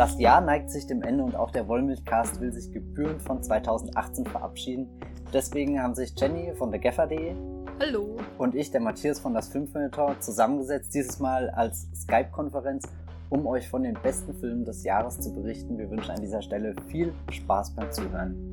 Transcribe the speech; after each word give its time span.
Das 0.00 0.18
Jahr 0.18 0.40
neigt 0.40 0.70
sich 0.70 0.86
dem 0.86 1.02
Ende 1.02 1.22
und 1.22 1.36
auch 1.36 1.50
der 1.50 1.68
Wollmilchcast 1.68 2.40
will 2.40 2.50
sich 2.54 2.72
gebührend 2.72 3.20
von 3.20 3.42
2018 3.42 4.24
verabschieden. 4.24 4.88
Deswegen 5.30 5.82
haben 5.82 5.94
sich 5.94 6.14
Jenny 6.16 6.54
von 6.54 6.70
der 6.70 6.80
Geffer.de 6.80 7.34
Hallo. 7.78 8.16
und 8.38 8.54
ich, 8.54 8.70
der 8.70 8.80
Matthias 8.80 9.20
von 9.20 9.34
das 9.34 9.48
Filmfilter, 9.48 10.16
zusammengesetzt, 10.18 10.94
dieses 10.94 11.18
Mal 11.18 11.50
als 11.50 11.86
Skype-Konferenz, 11.94 12.88
um 13.28 13.46
euch 13.46 13.68
von 13.68 13.82
den 13.82 13.92
besten 13.92 14.32
Filmen 14.32 14.64
des 14.64 14.84
Jahres 14.84 15.20
zu 15.20 15.34
berichten. 15.34 15.76
Wir 15.76 15.90
wünschen 15.90 16.12
an 16.12 16.22
dieser 16.22 16.40
Stelle 16.40 16.74
viel 16.86 17.12
Spaß 17.30 17.74
beim 17.74 17.92
Zuhören. 17.92 18.49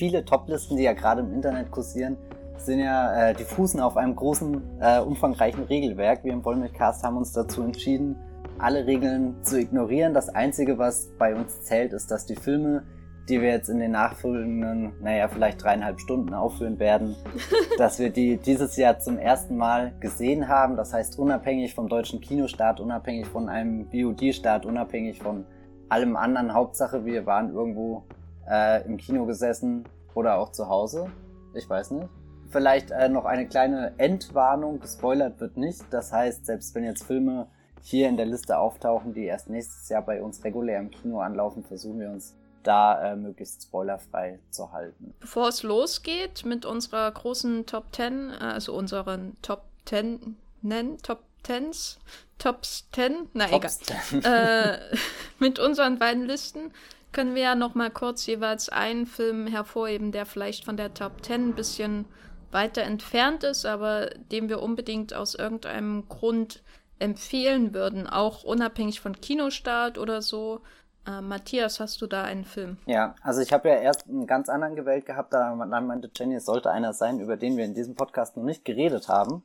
Viele 0.00 0.24
Toplisten, 0.24 0.78
die 0.78 0.84
ja 0.84 0.94
gerade 0.94 1.20
im 1.20 1.34
Internet 1.34 1.70
kursieren, 1.70 2.16
sind 2.56 2.78
ja, 2.78 3.28
äh, 3.28 3.34
die 3.34 3.44
fußen 3.44 3.78
auf 3.80 3.98
einem 3.98 4.16
großen, 4.16 4.80
äh, 4.80 4.98
umfangreichen 5.00 5.64
Regelwerk. 5.64 6.24
Wir 6.24 6.32
im 6.32 6.42
Wollmilchcast 6.42 7.04
haben 7.04 7.18
uns 7.18 7.34
dazu 7.34 7.62
entschieden, 7.62 8.16
alle 8.58 8.86
Regeln 8.86 9.36
zu 9.42 9.60
ignorieren. 9.60 10.14
Das 10.14 10.30
Einzige, 10.30 10.78
was 10.78 11.10
bei 11.18 11.34
uns 11.34 11.60
zählt, 11.64 11.92
ist, 11.92 12.10
dass 12.10 12.24
die 12.24 12.34
Filme, 12.34 12.84
die 13.28 13.42
wir 13.42 13.50
jetzt 13.50 13.68
in 13.68 13.78
den 13.78 13.90
nachfolgenden, 13.90 14.94
naja, 15.02 15.28
vielleicht 15.28 15.62
dreieinhalb 15.62 16.00
Stunden 16.00 16.32
aufführen 16.32 16.78
werden, 16.78 17.14
dass 17.76 17.98
wir 17.98 18.08
die 18.08 18.38
dieses 18.38 18.78
Jahr 18.78 19.00
zum 19.00 19.18
ersten 19.18 19.58
Mal 19.58 19.92
gesehen 20.00 20.48
haben. 20.48 20.78
Das 20.78 20.94
heißt, 20.94 21.18
unabhängig 21.18 21.74
vom 21.74 21.90
deutschen 21.90 22.22
Kinostart, 22.22 22.80
unabhängig 22.80 23.26
von 23.26 23.50
einem 23.50 23.86
VOD-Start, 23.90 24.64
unabhängig 24.64 25.18
von 25.18 25.44
allem 25.90 26.16
anderen. 26.16 26.54
Hauptsache, 26.54 27.04
wir 27.04 27.26
waren 27.26 27.52
irgendwo 27.52 28.04
äh, 28.50 28.84
im 28.84 28.96
Kino 28.96 29.26
gesessen 29.26 29.84
oder 30.14 30.38
auch 30.38 30.52
zu 30.52 30.68
Hause. 30.68 31.10
Ich 31.54 31.68
weiß 31.68 31.92
nicht. 31.92 32.08
Vielleicht 32.50 32.90
äh, 32.90 33.08
noch 33.08 33.24
eine 33.24 33.46
kleine 33.46 33.94
Endwarnung, 33.98 34.80
gespoilert 34.80 35.40
wird 35.40 35.56
nicht. 35.56 35.84
Das 35.90 36.12
heißt, 36.12 36.46
selbst 36.46 36.74
wenn 36.74 36.84
jetzt 36.84 37.04
Filme 37.04 37.46
hier 37.82 38.08
in 38.08 38.16
der 38.16 38.26
Liste 38.26 38.58
auftauchen, 38.58 39.14
die 39.14 39.24
erst 39.24 39.48
nächstes 39.48 39.88
Jahr 39.88 40.02
bei 40.02 40.20
uns 40.20 40.44
regulär 40.44 40.80
im 40.80 40.90
Kino 40.90 41.20
anlaufen, 41.20 41.64
versuchen 41.64 42.00
wir 42.00 42.10
uns 42.10 42.34
da 42.62 43.12
äh, 43.12 43.16
möglichst 43.16 43.62
spoilerfrei 43.62 44.38
zu 44.50 44.72
halten. 44.72 45.14
Bevor 45.20 45.48
es 45.48 45.62
losgeht 45.62 46.44
mit 46.44 46.66
unserer 46.66 47.10
großen 47.10 47.66
Top 47.66 47.86
10, 47.94 48.30
äh, 48.30 48.44
also 48.44 48.74
unseren 48.74 49.36
Top 49.42 49.62
10 49.86 50.36
nennen, 50.60 50.98
Top 50.98 51.22
10s, 51.46 51.96
Tops 52.38 52.86
10, 52.92 53.28
na 53.32 53.46
Tops 53.46 53.78
egal. 54.12 54.78
äh, 54.90 54.96
mit 55.38 55.58
unseren 55.58 55.98
beiden 55.98 56.26
Listen 56.26 56.72
können 57.12 57.34
wir 57.34 57.42
ja 57.42 57.54
noch 57.54 57.74
mal 57.74 57.90
kurz 57.90 58.26
jeweils 58.26 58.68
einen 58.68 59.06
Film 59.06 59.46
hervorheben, 59.46 60.12
der 60.12 60.26
vielleicht 60.26 60.64
von 60.64 60.76
der 60.76 60.94
Top 60.94 61.24
10 61.24 61.50
ein 61.50 61.54
bisschen 61.54 62.04
weiter 62.50 62.82
entfernt 62.82 63.44
ist, 63.44 63.64
aber 63.66 64.10
dem 64.32 64.48
wir 64.48 64.62
unbedingt 64.62 65.14
aus 65.14 65.34
irgendeinem 65.34 66.08
Grund 66.08 66.62
empfehlen 66.98 67.74
würden, 67.74 68.06
auch 68.06 68.44
unabhängig 68.44 69.00
von 69.00 69.20
Kinostart 69.20 69.98
oder 69.98 70.22
so. 70.22 70.60
Äh, 71.06 71.22
Matthias, 71.22 71.80
hast 71.80 72.02
du 72.02 72.06
da 72.06 72.22
einen 72.22 72.44
Film? 72.44 72.76
Ja, 72.86 73.14
also 73.22 73.40
ich 73.40 73.52
habe 73.52 73.68
ja 73.68 73.76
erst 73.76 74.06
einen 74.08 74.26
ganz 74.26 74.48
anderen 74.48 74.76
gewählt 74.76 75.06
gehabt, 75.06 75.32
da 75.32 75.54
meinte 75.54 76.10
Jenny, 76.14 76.34
es 76.36 76.44
sollte 76.44 76.70
einer 76.70 76.92
sein, 76.92 77.20
über 77.20 77.36
den 77.36 77.56
wir 77.56 77.64
in 77.64 77.74
diesem 77.74 77.94
Podcast 77.94 78.36
noch 78.36 78.44
nicht 78.44 78.64
geredet 78.64 79.08
haben. 79.08 79.42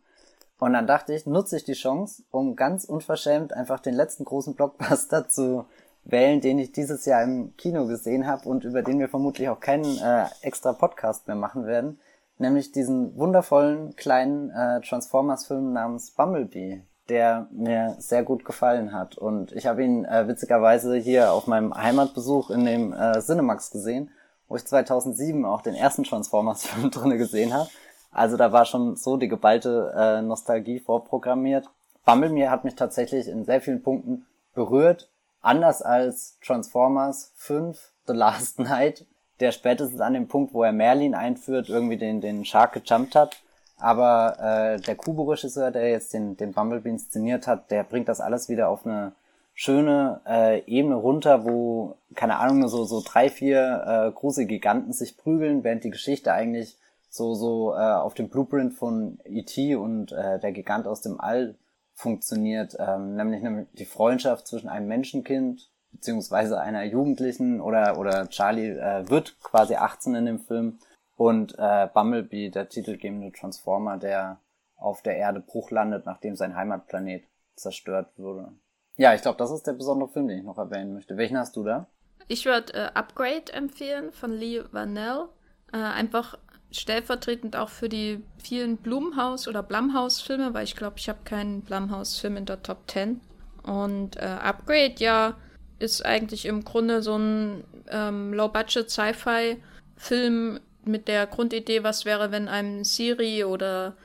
Und 0.57 0.73
dann 0.73 0.87
dachte 0.87 1.13
ich, 1.13 1.25
nutze 1.25 1.57
ich 1.57 1.63
die 1.63 1.73
Chance, 1.73 2.23
um 2.31 2.55
ganz 2.55 2.85
unverschämt 2.85 3.53
einfach 3.53 3.79
den 3.79 3.93
letzten 3.93 4.25
großen 4.25 4.55
Blockbuster 4.55 5.27
zu 5.29 5.65
wählen, 6.05 6.39
den 6.39 6.59
ich 6.59 6.71
dieses 6.71 7.05
Jahr 7.05 7.23
im 7.23 7.55
Kino 7.57 7.87
gesehen 7.87 8.27
habe 8.27 8.47
und 8.47 8.63
über 8.63 8.83
den 8.83 8.99
wir 8.99 9.09
vermutlich 9.09 9.49
auch 9.49 9.59
keinen 9.59 9.97
äh, 9.97 10.25
extra 10.41 10.71
Podcast 10.71 11.27
mehr 11.27 11.35
machen 11.35 11.65
werden, 11.65 11.99
nämlich 12.37 12.71
diesen 12.71 13.17
wundervollen 13.17 13.95
kleinen 13.95 14.51
äh, 14.51 14.81
Transformers-Film 14.81 15.73
namens 15.73 16.11
Bumblebee, 16.11 16.83
der 17.09 17.47
mir 17.51 17.95
sehr 17.97 18.23
gut 18.23 18.45
gefallen 18.45 18.93
hat. 18.93 19.17
Und 19.17 19.51
ich 19.51 19.65
habe 19.65 19.83
ihn 19.83 20.05
äh, 20.05 20.27
witzigerweise 20.27 20.95
hier 20.95 21.33
auf 21.33 21.47
meinem 21.47 21.73
Heimatbesuch 21.73 22.51
in 22.51 22.65
dem 22.65 22.93
äh, 22.93 23.19
Cinemax 23.19 23.71
gesehen, 23.71 24.11
wo 24.47 24.55
ich 24.55 24.65
2007 24.65 25.43
auch 25.43 25.61
den 25.61 25.75
ersten 25.75 26.03
Transformers-Film 26.03 26.91
drinne 26.91 27.17
gesehen 27.17 27.53
habe. 27.53 27.69
Also 28.11 28.37
da 28.37 28.51
war 28.51 28.65
schon 28.65 28.95
so 28.95 29.17
die 29.17 29.27
geballte 29.27 29.91
äh, 29.97 30.21
Nostalgie 30.21 30.79
vorprogrammiert. 30.79 31.69
Bumblebee 32.05 32.47
hat 32.47 32.63
mich 32.63 32.75
tatsächlich 32.75 33.27
in 33.27 33.43
sehr 33.43 33.59
vielen 33.59 33.81
Punkten 33.81 34.25
berührt 34.53 35.09
anders 35.45 35.81
als 35.81 36.37
Transformers 36.41 37.31
5 37.35 37.91
The 38.07 38.13
Last 38.13 38.59
Night, 38.59 39.05
der 39.39 39.51
spätestens 39.51 40.01
an 40.01 40.13
dem 40.13 40.27
Punkt, 40.27 40.53
wo 40.53 40.63
er 40.63 40.71
Merlin 40.71 41.15
einführt, 41.15 41.69
irgendwie 41.69 41.97
den, 41.97 42.21
den 42.21 42.45
Shark 42.45 42.73
gejumpt 42.73 43.15
hat. 43.15 43.37
Aber 43.77 44.37
äh, 44.39 44.79
der 44.79 44.95
Kubo-Regisseur, 44.95 45.71
der 45.71 45.89
jetzt 45.89 46.13
den, 46.13 46.37
den 46.37 46.53
Bumblebee 46.53 46.89
inszeniert 46.89 47.45
hat, 47.45 47.71
der 47.71 47.83
bringt 47.83 48.07
das 48.07 48.21
alles 48.21 48.47
wieder 48.47 48.69
auf 48.69 48.85
eine 48.85 49.11
schöne 49.53 50.21
äh, 50.27 50.63
Ebene 50.65 50.95
runter, 50.95 51.45
wo, 51.45 51.97
keine 52.13 52.37
Ahnung, 52.37 52.67
so, 52.67 52.85
so 52.85 53.01
drei, 53.05 53.29
vier 53.29 53.83
äh, 53.85 54.11
große 54.11 54.45
Giganten 54.45 54.93
sich 54.93 55.17
prügeln, 55.17 55.63
während 55.63 55.83
die 55.83 55.89
Geschichte 55.89 56.31
eigentlich 56.31 56.77
so, 57.09 57.33
so 57.33 57.73
äh, 57.73 57.77
auf 57.77 58.13
dem 58.13 58.29
Blueprint 58.29 58.73
von 58.73 59.19
E.T. 59.25 59.75
und 59.75 60.11
äh, 60.11 60.39
der 60.39 60.51
Gigant 60.51 60.87
aus 60.87 61.01
dem 61.01 61.19
All 61.19 61.55
funktioniert, 61.95 62.75
ähm, 62.77 63.15
nämlich 63.15 63.67
die 63.73 63.85
Freundschaft 63.85 64.47
zwischen 64.47 64.69
einem 64.69 64.87
Menschenkind 64.87 65.71
beziehungsweise 65.91 66.59
einer 66.59 66.83
Jugendlichen 66.83 67.61
oder 67.61 67.97
oder 67.97 68.29
Charlie 68.29 68.69
äh, 68.69 69.09
wird 69.09 69.39
quasi 69.41 69.75
18 69.75 70.13
in 70.15 70.25
dem 70.25 70.39
Film 70.39 70.77
und 71.15 71.55
äh, 71.57 71.87
Bumblebee, 71.93 72.49
der 72.49 72.67
titelgebende 72.67 73.31
Transformer, 73.31 73.97
der 73.97 74.41
auf 74.75 75.01
der 75.01 75.15
Erde 75.15 75.39
Bruch 75.39 75.71
landet, 75.71 76.05
nachdem 76.05 76.35
sein 76.35 76.55
Heimatplanet 76.55 77.23
zerstört 77.55 78.11
wurde. 78.17 78.51
Ja, 78.97 79.13
ich 79.13 79.21
glaube, 79.21 79.37
das 79.37 79.51
ist 79.51 79.65
der 79.65 79.73
besondere 79.73 80.09
Film, 80.09 80.27
den 80.27 80.39
ich 80.39 80.45
noch 80.45 80.57
erwähnen 80.57 80.93
möchte. 80.93 81.15
Welchen 81.17 81.37
hast 81.37 81.55
du 81.55 81.63
da? 81.63 81.87
Ich 82.27 82.45
würde 82.45 82.73
äh, 82.73 82.89
Upgrade 82.93 83.53
empfehlen 83.53 84.11
von 84.11 84.31
Lee 84.31 84.63
Vanell. 84.71 85.29
Äh, 85.71 85.77
einfach 85.77 86.37
stellvertretend 86.79 87.55
auch 87.55 87.69
für 87.69 87.89
die 87.89 88.23
vielen 88.41 88.77
Blumhaus- 88.77 89.47
oder 89.47 89.61
Blumhouse-Filme, 89.63 90.53
weil 90.53 90.65
ich 90.65 90.75
glaube, 90.75 90.97
ich 90.97 91.09
habe 91.09 91.19
keinen 91.25 91.61
Blumhouse-Film 91.61 92.37
in 92.37 92.45
der 92.45 92.61
Top 92.63 92.79
10. 92.87 93.19
Und 93.63 94.17
äh, 94.17 94.25
Upgrade, 94.25 94.95
ja, 94.99 95.35
ist 95.79 96.05
eigentlich 96.05 96.45
im 96.45 96.63
Grunde 96.63 97.01
so 97.01 97.17
ein 97.17 97.63
ähm, 97.89 98.33
Low-Budget-Sci-Fi-Film 98.33 100.59
mit 100.85 101.07
der 101.07 101.25
Grundidee, 101.27 101.83
was 101.83 102.05
wäre, 102.05 102.31
wenn 102.31 102.47
einem 102.47 102.83
Siri 102.83 103.43
oder 103.43 103.95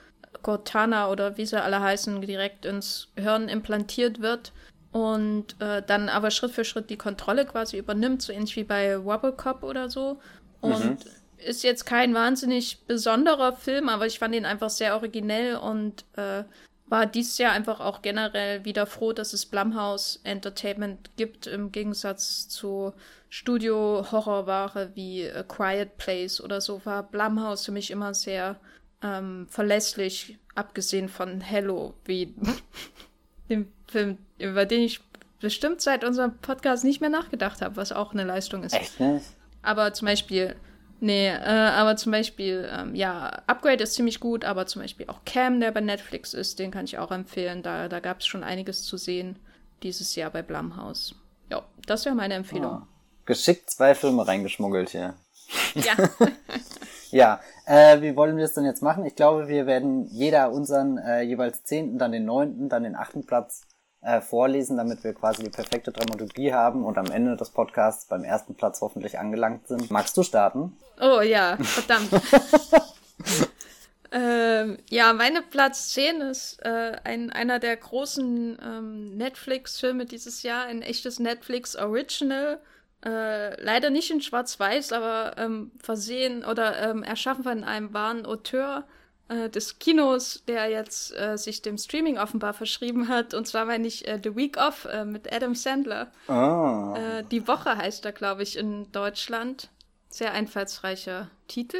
Cortana 0.43 1.11
oder 1.11 1.37
wie 1.37 1.47
sie 1.47 1.63
alle 1.63 1.81
heißen, 1.81 2.21
direkt 2.23 2.65
ins 2.65 3.09
Hirn 3.17 3.49
implantiert 3.49 4.23
wird 4.23 4.53
und 4.93 5.61
äh, 5.61 5.83
dann 5.87 6.09
aber 6.09 6.31
Schritt 6.31 6.53
für 6.53 6.65
Schritt 6.65 6.89
die 6.91 6.97
Kontrolle 6.97 7.45
quasi 7.45 7.77
übernimmt, 7.77 8.23
so 8.23 8.33
ähnlich 8.33 8.57
wie 8.57 8.65
bei 8.65 9.05
Wobblecop 9.05 9.63
oder 9.63 9.91
so. 9.91 10.19
Und 10.61 10.85
mhm 10.85 10.97
ist 11.45 11.63
jetzt 11.63 11.87
kein 11.87 12.15
wahnsinnig 12.15 12.79
besonderer 12.87 13.55
Film, 13.55 13.89
aber 13.89 14.07
ich 14.07 14.19
fand 14.19 14.35
ihn 14.35 14.45
einfach 14.45 14.71
sehr 14.71 14.95
originell 14.95 15.57
und 15.57 16.05
äh, 16.17 16.45
war 16.87 17.07
dieses 17.07 17.39
Jahr 17.39 17.53
einfach 17.53 17.81
auch 17.81 18.03
generell 18.03 18.65
wieder 18.65 18.85
froh, 18.87 19.13
dass 19.13 19.33
es 19.33 19.47
Blumhouse 19.47 20.21
Entertainment 20.25 21.11
gibt, 21.17 21.47
im 21.47 21.71
Gegensatz 21.71 22.49
zu 22.49 22.93
Studio-Horrorware 23.29 24.91
wie 24.95 25.31
A 25.31 25.45
Quiet 25.45 25.97
Place 25.99 26.41
oder 26.41 26.61
so, 26.61 26.85
war 26.85 27.05
Blumhouse 27.05 27.65
für 27.65 27.73
mich 27.73 27.93
immer 27.93 28.13
sehr 28.13 28.57
ähm, 29.03 29.47
verlässlich, 29.49 30.39
abgesehen 30.57 31.09
von 31.09 31.41
Hello, 31.41 31.95
wie 32.05 32.35
dem 33.49 33.73
Film, 33.87 34.19
über 34.39 34.67
den 34.67 34.83
ich 34.83 35.01
bestimmt 35.41 35.81
seit 35.81 36.05
unserem 36.05 36.37
Podcast 36.39 36.85
nicht 36.85 37.01
mehr 37.01 37.11
nachgedacht 37.11 37.63
habe, 37.63 37.77
was 37.77 37.93
auch 37.93 38.13
eine 38.13 38.25
Leistung 38.25 38.65
ist. 38.65 38.75
Echt 38.75 38.99
nicht? 38.99 39.27
Aber 39.63 39.93
zum 39.93 40.07
Beispiel 40.07 40.57
Nee, 41.01 41.29
äh, 41.29 41.41
aber 41.41 41.97
zum 41.97 42.13
Beispiel, 42.13 42.69
ähm, 42.71 42.95
ja, 42.95 43.43
Upgrade 43.47 43.83
ist 43.83 43.95
ziemlich 43.95 44.21
gut, 44.21 44.45
aber 44.45 44.67
zum 44.67 44.83
Beispiel 44.83 45.07
auch 45.09 45.25
Cam, 45.25 45.59
der 45.59 45.73
bei 45.73 45.81
Netflix 45.81 46.35
ist, 46.35 46.59
den 46.59 46.71
kann 46.71 46.85
ich 46.85 46.99
auch 46.99 47.11
empfehlen. 47.11 47.63
Da, 47.63 47.89
da 47.89 48.01
gab 48.01 48.21
es 48.21 48.27
schon 48.27 48.45
einiges 48.45 48.83
zu 48.83 48.99
sehen 48.99 49.37
dieses 49.83 50.15
Jahr 50.15 50.31
bei 50.31 50.43
Blumhouse. 50.43 51.15
Ja, 51.51 51.63
das 51.87 52.05
wäre 52.05 52.15
meine 52.15 52.35
Empfehlung. 52.35 52.83
Oh. 52.83 52.87
Geschickt 53.25 53.71
zwei 53.71 53.95
Filme 53.95 54.29
reingeschmuggelt 54.29 54.91
hier. 54.91 55.15
Ja. 55.75 55.95
ja, 57.11 57.41
äh, 57.65 58.03
wie 58.03 58.15
wollen 58.15 58.37
wir 58.37 58.45
es 58.45 58.53
denn 58.53 58.65
jetzt 58.67 58.83
machen? 58.83 59.07
Ich 59.07 59.17
glaube, 59.17 59.49
wir 59.49 59.67
werden 59.67 60.07
jeder 60.07 60.53
unseren 60.53 60.99
äh, 60.99 61.23
jeweils 61.23 61.65
zehnten, 61.65 61.99
dann 61.99 62.13
den 62.13 62.27
neunten, 62.27 62.69
dann 62.69 62.83
den 62.83 62.95
achten 62.95 63.25
Platz 63.25 63.63
äh, 64.03 64.21
vorlesen, 64.21 64.77
damit 64.77 65.05
wir 65.05 65.13
quasi 65.13 65.43
die 65.43 65.51
perfekte 65.51 65.93
Dramaturgie 65.93 66.53
haben 66.53 66.85
und 66.85 66.97
am 66.97 67.11
Ende 67.11 67.37
des 67.37 67.51
Podcasts 67.51 68.07
beim 68.07 68.25
ersten 68.25 68.55
Platz 68.55 68.81
hoffentlich 68.81 69.19
angelangt 69.19 69.69
sind. 69.69 69.91
Magst 69.91 70.17
du 70.17 70.23
starten? 70.23 70.77
Oh 71.01 71.21
ja, 71.21 71.59
verdammt. 71.61 72.11
ähm, 74.13 74.79
ja, 74.89 75.13
meine 75.13 75.43
Platz 75.43 75.91
10 75.91 76.21
ist 76.23 76.61
äh, 76.63 76.97
ein, 77.05 77.31
einer 77.31 77.59
der 77.59 77.77
großen 77.77 78.59
ähm, 78.63 79.17
Netflix-Filme 79.17 80.07
dieses 80.07 80.43
Jahr, 80.43 80.65
ein 80.65 80.83
echtes 80.83 81.19
Netflix-Original. 81.19 82.61
Äh, 83.05 83.63
leider 83.63 83.89
nicht 83.91 84.11
in 84.11 84.21
Schwarz-Weiß, 84.21 84.93
aber 84.93 85.37
ähm, 85.39 85.73
versehen 85.79 86.45
oder 86.45 86.91
ähm, 86.91 87.03
erschaffen 87.03 87.45
von 87.45 87.65
einem 87.65 87.95
wahren 87.95 88.27
Auteur 88.27 88.85
äh, 89.31 89.49
des 89.49 89.79
Kinos, 89.79 90.43
der 90.49 90.69
jetzt 90.69 91.17
äh, 91.17 91.39
sich 91.39 91.63
dem 91.63 91.79
Streaming 91.79 92.19
offenbar 92.19 92.53
verschrieben 92.53 93.07
hat. 93.07 93.33
Und 93.33 93.47
zwar 93.47 93.65
meine 93.65 93.87
ich 93.87 94.09
äh, 94.09 94.19
The 94.21 94.35
Week 94.35 94.57
Off 94.57 94.87
äh, 94.87 95.05
mit 95.05 95.33
Adam 95.33 95.55
Sandler. 95.55 96.11
Oh. 96.27 96.97
Die 97.31 97.47
Woche 97.47 97.77
heißt 97.77 98.05
er, 98.05 98.11
glaube 98.11 98.43
ich, 98.43 98.59
in 98.59 98.91
Deutschland. 98.91 99.69
Sehr 100.09 100.33
einfallsreicher 100.33 101.31
Titel. 101.47 101.79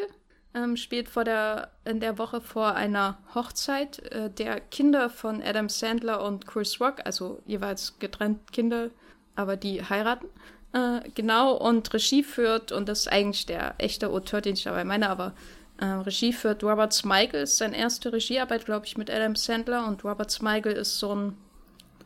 Ähm, 0.55 0.77
spielt 0.77 1.09
vor 1.09 1.25
der, 1.25 1.73
in 1.85 1.99
der 1.99 2.19
Woche 2.19 2.41
vor 2.41 2.77
einer 2.77 3.19
Hochzeit 3.35 3.99
äh, 4.13 4.31
der 4.31 4.61
Kinder 4.61 5.11
von 5.11 5.43
Adam 5.43 5.69
Sandler 5.69 6.23
und 6.25 6.47
Chris 6.47 6.81
Rock, 6.81 6.99
also 7.05 7.43
jeweils 7.47 7.99
getrennt 7.99 8.53
Kinder, 8.53 8.91
aber 9.35 9.57
die 9.57 9.83
heiraten. 9.83 10.29
Genau, 11.17 11.57
und 11.57 11.93
Regie 11.93 12.23
führt, 12.23 12.71
und 12.71 12.89
das 12.89 13.01
ist 13.01 13.09
eigentlich 13.09 13.45
der 13.45 13.75
echte 13.79 14.09
Autor, 14.09 14.41
den 14.41 14.55
ich 14.55 14.63
dabei 14.63 14.85
meine, 14.85 15.11
aber 15.11 15.35
äh, 15.81 15.87
Regie 15.87 16.33
führt 16.33 16.63
Robert 16.63 16.93
Smigel, 16.93 17.43
ist 17.43 17.59
seine 17.59 17.77
erste 17.77 18.13
Regiearbeit, 18.13 18.67
glaube 18.67 18.87
ich, 18.87 18.97
mit 18.97 19.11
Adam 19.11 19.35
Sandler. 19.35 19.87
Und 19.87 20.05
Robert 20.05 20.31
Smigel 20.31 20.73
ist 20.73 20.99
so 20.99 21.15
ein 21.15 21.37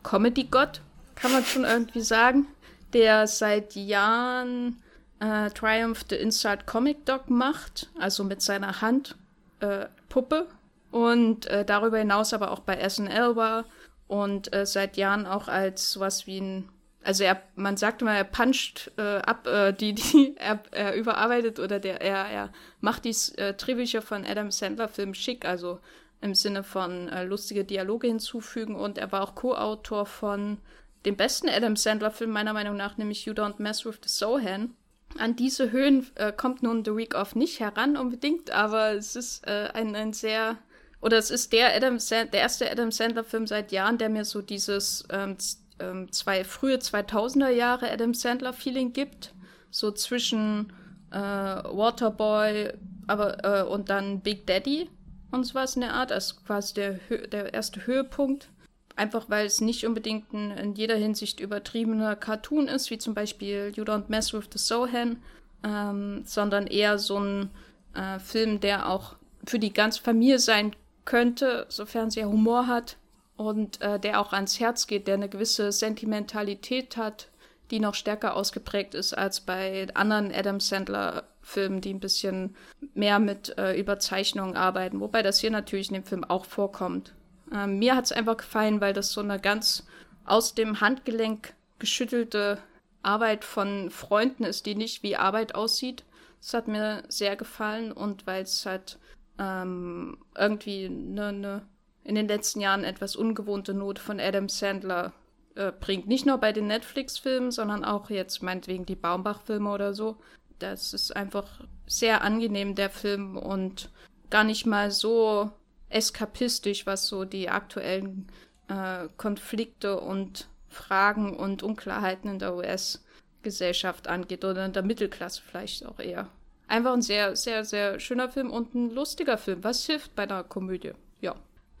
Comedy-Gott, 0.03 0.81
kann 1.15 1.31
man 1.31 1.43
schon 1.43 1.65
irgendwie 1.65 2.01
sagen, 2.01 2.47
der 2.93 3.27
seit 3.27 3.75
Jahren 3.75 4.81
äh, 5.19 5.49
Triumph 5.49 6.05
the 6.09 6.15
Inside 6.15 6.59
Comic 6.65 7.05
Dog 7.05 7.29
macht, 7.29 7.89
also 7.99 8.23
mit 8.23 8.41
seiner 8.41 8.81
Hand 8.81 9.15
äh, 9.59 9.85
Puppe. 10.09 10.47
Und 10.91 11.47
äh, 11.47 11.65
darüber 11.65 11.97
hinaus 11.97 12.33
aber 12.33 12.51
auch 12.51 12.61
bei 12.61 12.87
SNL 12.87 13.35
war 13.35 13.65
und 14.07 14.53
äh, 14.53 14.65
seit 14.65 14.95
Jahren 14.95 15.25
auch 15.25 15.49
als 15.49 15.91
sowas 15.91 16.25
wie 16.27 16.39
ein 16.39 16.69
also 17.05 17.23
er, 17.23 17.41
man 17.55 17.77
sagt 17.77 18.01
immer, 18.01 18.13
er 18.13 18.23
puncht 18.23 18.91
äh, 18.97 19.17
ab, 19.17 19.45
äh, 19.47 19.71
die, 19.73 19.93
die 19.93 20.35
er, 20.37 20.59
er 20.71 20.95
überarbeitet 20.95 21.59
oder 21.59 21.79
der, 21.79 22.01
er, 22.01 22.25
er 22.25 22.53
macht 22.81 23.05
die 23.05 23.15
äh, 23.37 23.53
Drehbücher 23.53 24.01
von 24.01 24.25
Adam 24.25 24.51
Sandler 24.51 24.87
Film 24.87 25.13
schick, 25.13 25.45
also 25.45 25.79
im 26.21 26.33
Sinne 26.33 26.63
von 26.63 27.07
äh, 27.09 27.23
lustige 27.23 27.63
Dialoge 27.63 28.07
hinzufügen 28.07 28.75
und 28.75 28.97
er 28.97 29.11
war 29.11 29.21
auch 29.21 29.35
Co-Autor 29.35 30.07
von 30.07 30.57
dem 31.05 31.15
besten 31.15 31.47
Adam 31.47 31.75
Sandler 31.75 32.09
Film 32.09 32.31
meiner 32.31 32.53
Meinung 32.53 32.75
nach, 32.75 32.97
nämlich 32.97 33.25
You 33.25 33.33
Don't 33.33 33.61
Mess 33.61 33.85
with 33.85 33.99
the 34.03 34.09
Sohan. 34.09 34.73
An 35.19 35.35
diese 35.35 35.71
Höhen 35.71 36.07
äh, 36.15 36.31
kommt 36.31 36.63
nun 36.63 36.83
The 36.83 36.95
Week 36.95 37.13
of 37.13 37.35
nicht 37.35 37.59
heran 37.59 37.97
unbedingt, 37.97 38.49
aber 38.49 38.93
es 38.93 39.15
ist 39.15 39.45
äh, 39.47 39.69
ein, 39.73 39.95
ein 39.95 40.11
sehr 40.11 40.57
oder 41.01 41.19
es 41.19 41.29
ist 41.29 41.53
der 41.53 41.75
Adam 41.75 41.99
Sand 41.99 42.33
der 42.33 42.41
erste 42.41 42.71
Adam 42.71 42.91
Sandler 42.91 43.23
Film 43.23 43.45
seit 43.45 43.71
Jahren, 43.71 43.99
der 43.99 44.09
mir 44.09 44.25
so 44.25 44.41
dieses 44.41 45.03
ähm, 45.11 45.37
ähm, 45.79 46.11
zwei 46.11 46.43
frühe 46.43 46.77
2000er 46.77 47.49
Jahre 47.49 47.91
Adam 47.91 48.13
Sandler 48.13 48.53
Feeling 48.53 48.93
gibt, 48.93 49.33
so 49.71 49.91
zwischen 49.91 50.71
äh, 51.11 51.17
Waterboy, 51.17 52.73
aber 53.07 53.43
äh, 53.43 53.63
und 53.63 53.89
dann 53.89 54.21
Big 54.21 54.47
Daddy 54.47 54.89
und 55.31 55.43
sowas 55.43 55.75
in 55.75 55.81
der 55.81 55.93
Art, 55.93 56.11
als 56.11 56.43
quasi 56.45 56.73
der, 56.73 56.99
der 57.27 57.53
erste 57.53 57.85
Höhepunkt. 57.85 58.49
Einfach 58.95 59.29
weil 59.29 59.45
es 59.45 59.59
nicht 59.59 59.85
unbedingt 59.85 60.31
ein 60.31 60.51
in 60.51 60.73
jeder 60.73 60.95
Hinsicht 60.95 61.41
übertriebener 61.41 62.15
Cartoon 62.15 62.69
ist, 62.69 62.89
wie 62.89 62.97
zum 62.97 63.13
Beispiel 63.13 63.73
You 63.75 63.83
Don't 63.83 64.05
Mess 64.07 64.33
with 64.33 64.45
the 64.53 64.57
Sohan, 64.57 65.17
ähm, 65.63 66.23
sondern 66.25 66.67
eher 66.67 66.97
so 66.97 67.19
ein 67.19 67.49
äh, 67.93 68.19
Film, 68.19 68.61
der 68.61 68.87
auch 68.87 69.17
für 69.45 69.59
die 69.59 69.73
ganze 69.73 70.01
Familie 70.01 70.39
sein 70.39 70.73
könnte, 71.03 71.65
sofern 71.67 72.09
sie 72.09 72.23
Humor 72.23 72.67
hat 72.67 72.95
und 73.37 73.81
äh, 73.81 73.99
der 73.99 74.19
auch 74.19 74.33
ans 74.33 74.59
Herz 74.59 74.87
geht, 74.87 75.07
der 75.07 75.15
eine 75.15 75.29
gewisse 75.29 75.71
Sentimentalität 75.71 76.97
hat, 76.97 77.29
die 77.71 77.79
noch 77.79 77.95
stärker 77.95 78.35
ausgeprägt 78.35 78.93
ist 78.93 79.13
als 79.13 79.41
bei 79.41 79.87
anderen 79.93 80.31
Adam 80.31 80.59
Sandler 80.59 81.23
Filmen, 81.41 81.81
die 81.81 81.93
ein 81.93 81.99
bisschen 81.99 82.55
mehr 82.93 83.19
mit 83.19 83.57
äh, 83.57 83.79
Überzeichnungen 83.79 84.55
arbeiten, 84.55 84.99
wobei 84.99 85.21
das 85.21 85.39
hier 85.39 85.51
natürlich 85.51 85.89
in 85.89 85.95
dem 85.95 86.03
Film 86.03 86.23
auch 86.23 86.45
vorkommt. 86.45 87.13
Ähm, 87.53 87.77
mir 87.77 87.95
hat 87.95 88.05
es 88.05 88.11
einfach 88.11 88.37
gefallen, 88.37 88.81
weil 88.81 88.93
das 88.93 89.11
so 89.11 89.21
eine 89.21 89.39
ganz 89.39 89.85
aus 90.25 90.55
dem 90.55 90.81
Handgelenk 90.81 91.53
geschüttelte 91.77 92.57
Arbeit 93.03 93.43
von 93.43 93.91
Freunden 93.91 94.43
ist, 94.43 94.65
die 94.65 94.73
nicht 94.73 95.03
wie 95.03 95.15
Arbeit 95.15 95.53
aussieht. 95.53 96.03
Das 96.41 96.53
hat 96.55 96.67
mir 96.67 97.03
sehr 97.09 97.35
gefallen 97.35 97.91
und 97.91 98.25
weil 98.25 98.43
es 98.43 98.65
halt 98.65 98.97
ähm, 99.37 100.17
irgendwie 100.35 100.85
eine 100.85 101.31
ne 101.33 101.61
in 102.05 102.15
den 102.15 102.27
letzten 102.27 102.61
Jahren 102.61 102.83
etwas 102.83 103.15
ungewohnte 103.15 103.73
Note 103.73 104.01
von 104.01 104.19
Adam 104.19 104.47
Sandler 104.47 105.11
äh, 105.55 105.71
bringt. 105.71 106.07
Nicht 106.07 106.25
nur 106.25 106.37
bei 106.37 106.53
den 106.53 106.67
Netflix-Filmen, 106.67 107.51
sondern 107.51 107.83
auch 107.83 108.09
jetzt 108.09 108.43
meinetwegen 108.43 108.85
die 108.85 108.95
Baumbach-Filme 108.95 109.69
oder 109.69 109.93
so. 109.93 110.17
Das 110.59 110.93
ist 110.93 111.15
einfach 111.15 111.61
sehr 111.87 112.21
angenehm, 112.21 112.75
der 112.75 112.89
Film, 112.89 113.35
und 113.35 113.89
gar 114.29 114.43
nicht 114.43 114.65
mal 114.65 114.91
so 114.91 115.51
eskapistisch, 115.89 116.85
was 116.85 117.07
so 117.07 117.25
die 117.25 117.49
aktuellen 117.49 118.27
äh, 118.67 119.07
Konflikte 119.17 119.99
und 119.99 120.47
Fragen 120.69 121.35
und 121.35 121.63
Unklarheiten 121.63 122.29
in 122.29 122.39
der 122.39 122.55
US-Gesellschaft 122.55 124.07
angeht 124.07 124.45
oder 124.45 124.65
in 124.65 124.73
der 124.73 124.83
Mittelklasse 124.83 125.41
vielleicht 125.41 125.85
auch 125.85 125.99
eher. 125.99 126.29
Einfach 126.67 126.93
ein 126.93 127.01
sehr, 127.01 127.35
sehr, 127.35 127.63
sehr 127.63 127.99
schöner 127.99 128.29
Film 128.29 128.51
und 128.51 128.75
ein 128.75 128.89
lustiger 128.89 129.37
Film. 129.37 129.63
Was 129.63 129.85
hilft 129.85 130.15
bei 130.15 130.23
einer 130.23 130.43
Komödie? 130.43 130.93
Ja. 131.21 131.35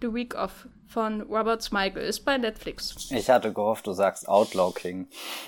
The 0.05 0.13
Week 0.13 0.35
Off 0.35 0.67
von 0.87 1.21
Robert 1.21 1.63
Smigel 1.63 2.03
ist 2.03 2.25
bei 2.25 2.37
Netflix. 2.37 3.09
Ich 3.09 3.27
hatte 3.27 3.51
gehofft, 3.51 3.87
du 3.87 3.91
sagst 3.93 4.29
Outlaw 4.29 4.71
King. 4.71 5.07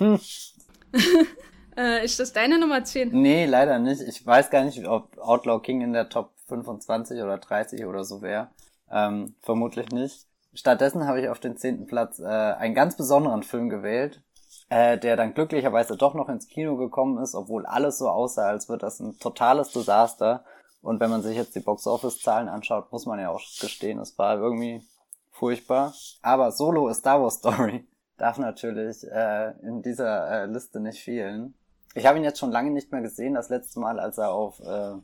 äh, 1.76 2.04
ist 2.04 2.18
das 2.18 2.32
deine 2.32 2.58
Nummer 2.58 2.82
10? 2.82 3.10
Nee, 3.12 3.46
leider 3.46 3.78
nicht. 3.78 4.02
Ich 4.02 4.26
weiß 4.26 4.50
gar 4.50 4.64
nicht, 4.64 4.84
ob 4.84 5.16
Outlaw 5.18 5.60
King 5.60 5.82
in 5.82 5.92
der 5.92 6.08
Top 6.08 6.32
25 6.48 7.22
oder 7.22 7.38
30 7.38 7.84
oder 7.84 8.02
so 8.02 8.20
wäre. 8.20 8.48
Ähm, 8.90 9.36
vermutlich 9.42 9.90
nicht. 9.90 10.26
Stattdessen 10.54 11.06
habe 11.06 11.20
ich 11.20 11.28
auf 11.28 11.38
den 11.38 11.56
zehnten 11.56 11.86
Platz 11.86 12.18
äh, 12.18 12.24
einen 12.24 12.74
ganz 12.74 12.96
besonderen 12.96 13.44
Film 13.44 13.68
gewählt, 13.68 14.22
äh, 14.70 14.98
der 14.98 15.14
dann 15.16 15.34
glücklicherweise 15.34 15.96
doch 15.96 16.14
noch 16.14 16.28
ins 16.28 16.48
Kino 16.48 16.76
gekommen 16.76 17.22
ist, 17.22 17.36
obwohl 17.36 17.64
alles 17.64 17.98
so 17.98 18.08
aussah, 18.08 18.48
als 18.48 18.68
wird 18.68 18.82
das 18.82 18.98
ein 18.98 19.20
totales 19.20 19.70
Desaster. 19.70 20.44
Und 20.80 21.00
wenn 21.00 21.10
man 21.10 21.22
sich 21.22 21.36
jetzt 21.36 21.54
die 21.54 21.60
Box-Office-Zahlen 21.60 22.48
anschaut, 22.48 22.92
muss 22.92 23.06
man 23.06 23.18
ja 23.18 23.30
auch 23.30 23.40
gestehen, 23.60 23.98
es 23.98 24.16
war 24.18 24.38
irgendwie 24.38 24.82
furchtbar. 25.30 25.92
Aber 26.22 26.52
Solo 26.52 26.88
A 26.88 26.94
Star 26.94 27.20
Wars 27.22 27.36
Story 27.36 27.86
darf 28.16 28.38
natürlich 28.38 29.04
äh, 29.04 29.52
in 29.62 29.82
dieser 29.82 30.30
äh, 30.30 30.46
Liste 30.46 30.80
nicht 30.80 31.02
fehlen. 31.02 31.54
Ich 31.94 32.06
habe 32.06 32.18
ihn 32.18 32.24
jetzt 32.24 32.38
schon 32.38 32.52
lange 32.52 32.70
nicht 32.70 32.92
mehr 32.92 33.00
gesehen. 33.00 33.34
Das 33.34 33.48
letzte 33.48 33.80
Mal, 33.80 33.98
als 33.98 34.18
er 34.18 34.32
auf 34.32 34.60
äh, 34.60 34.94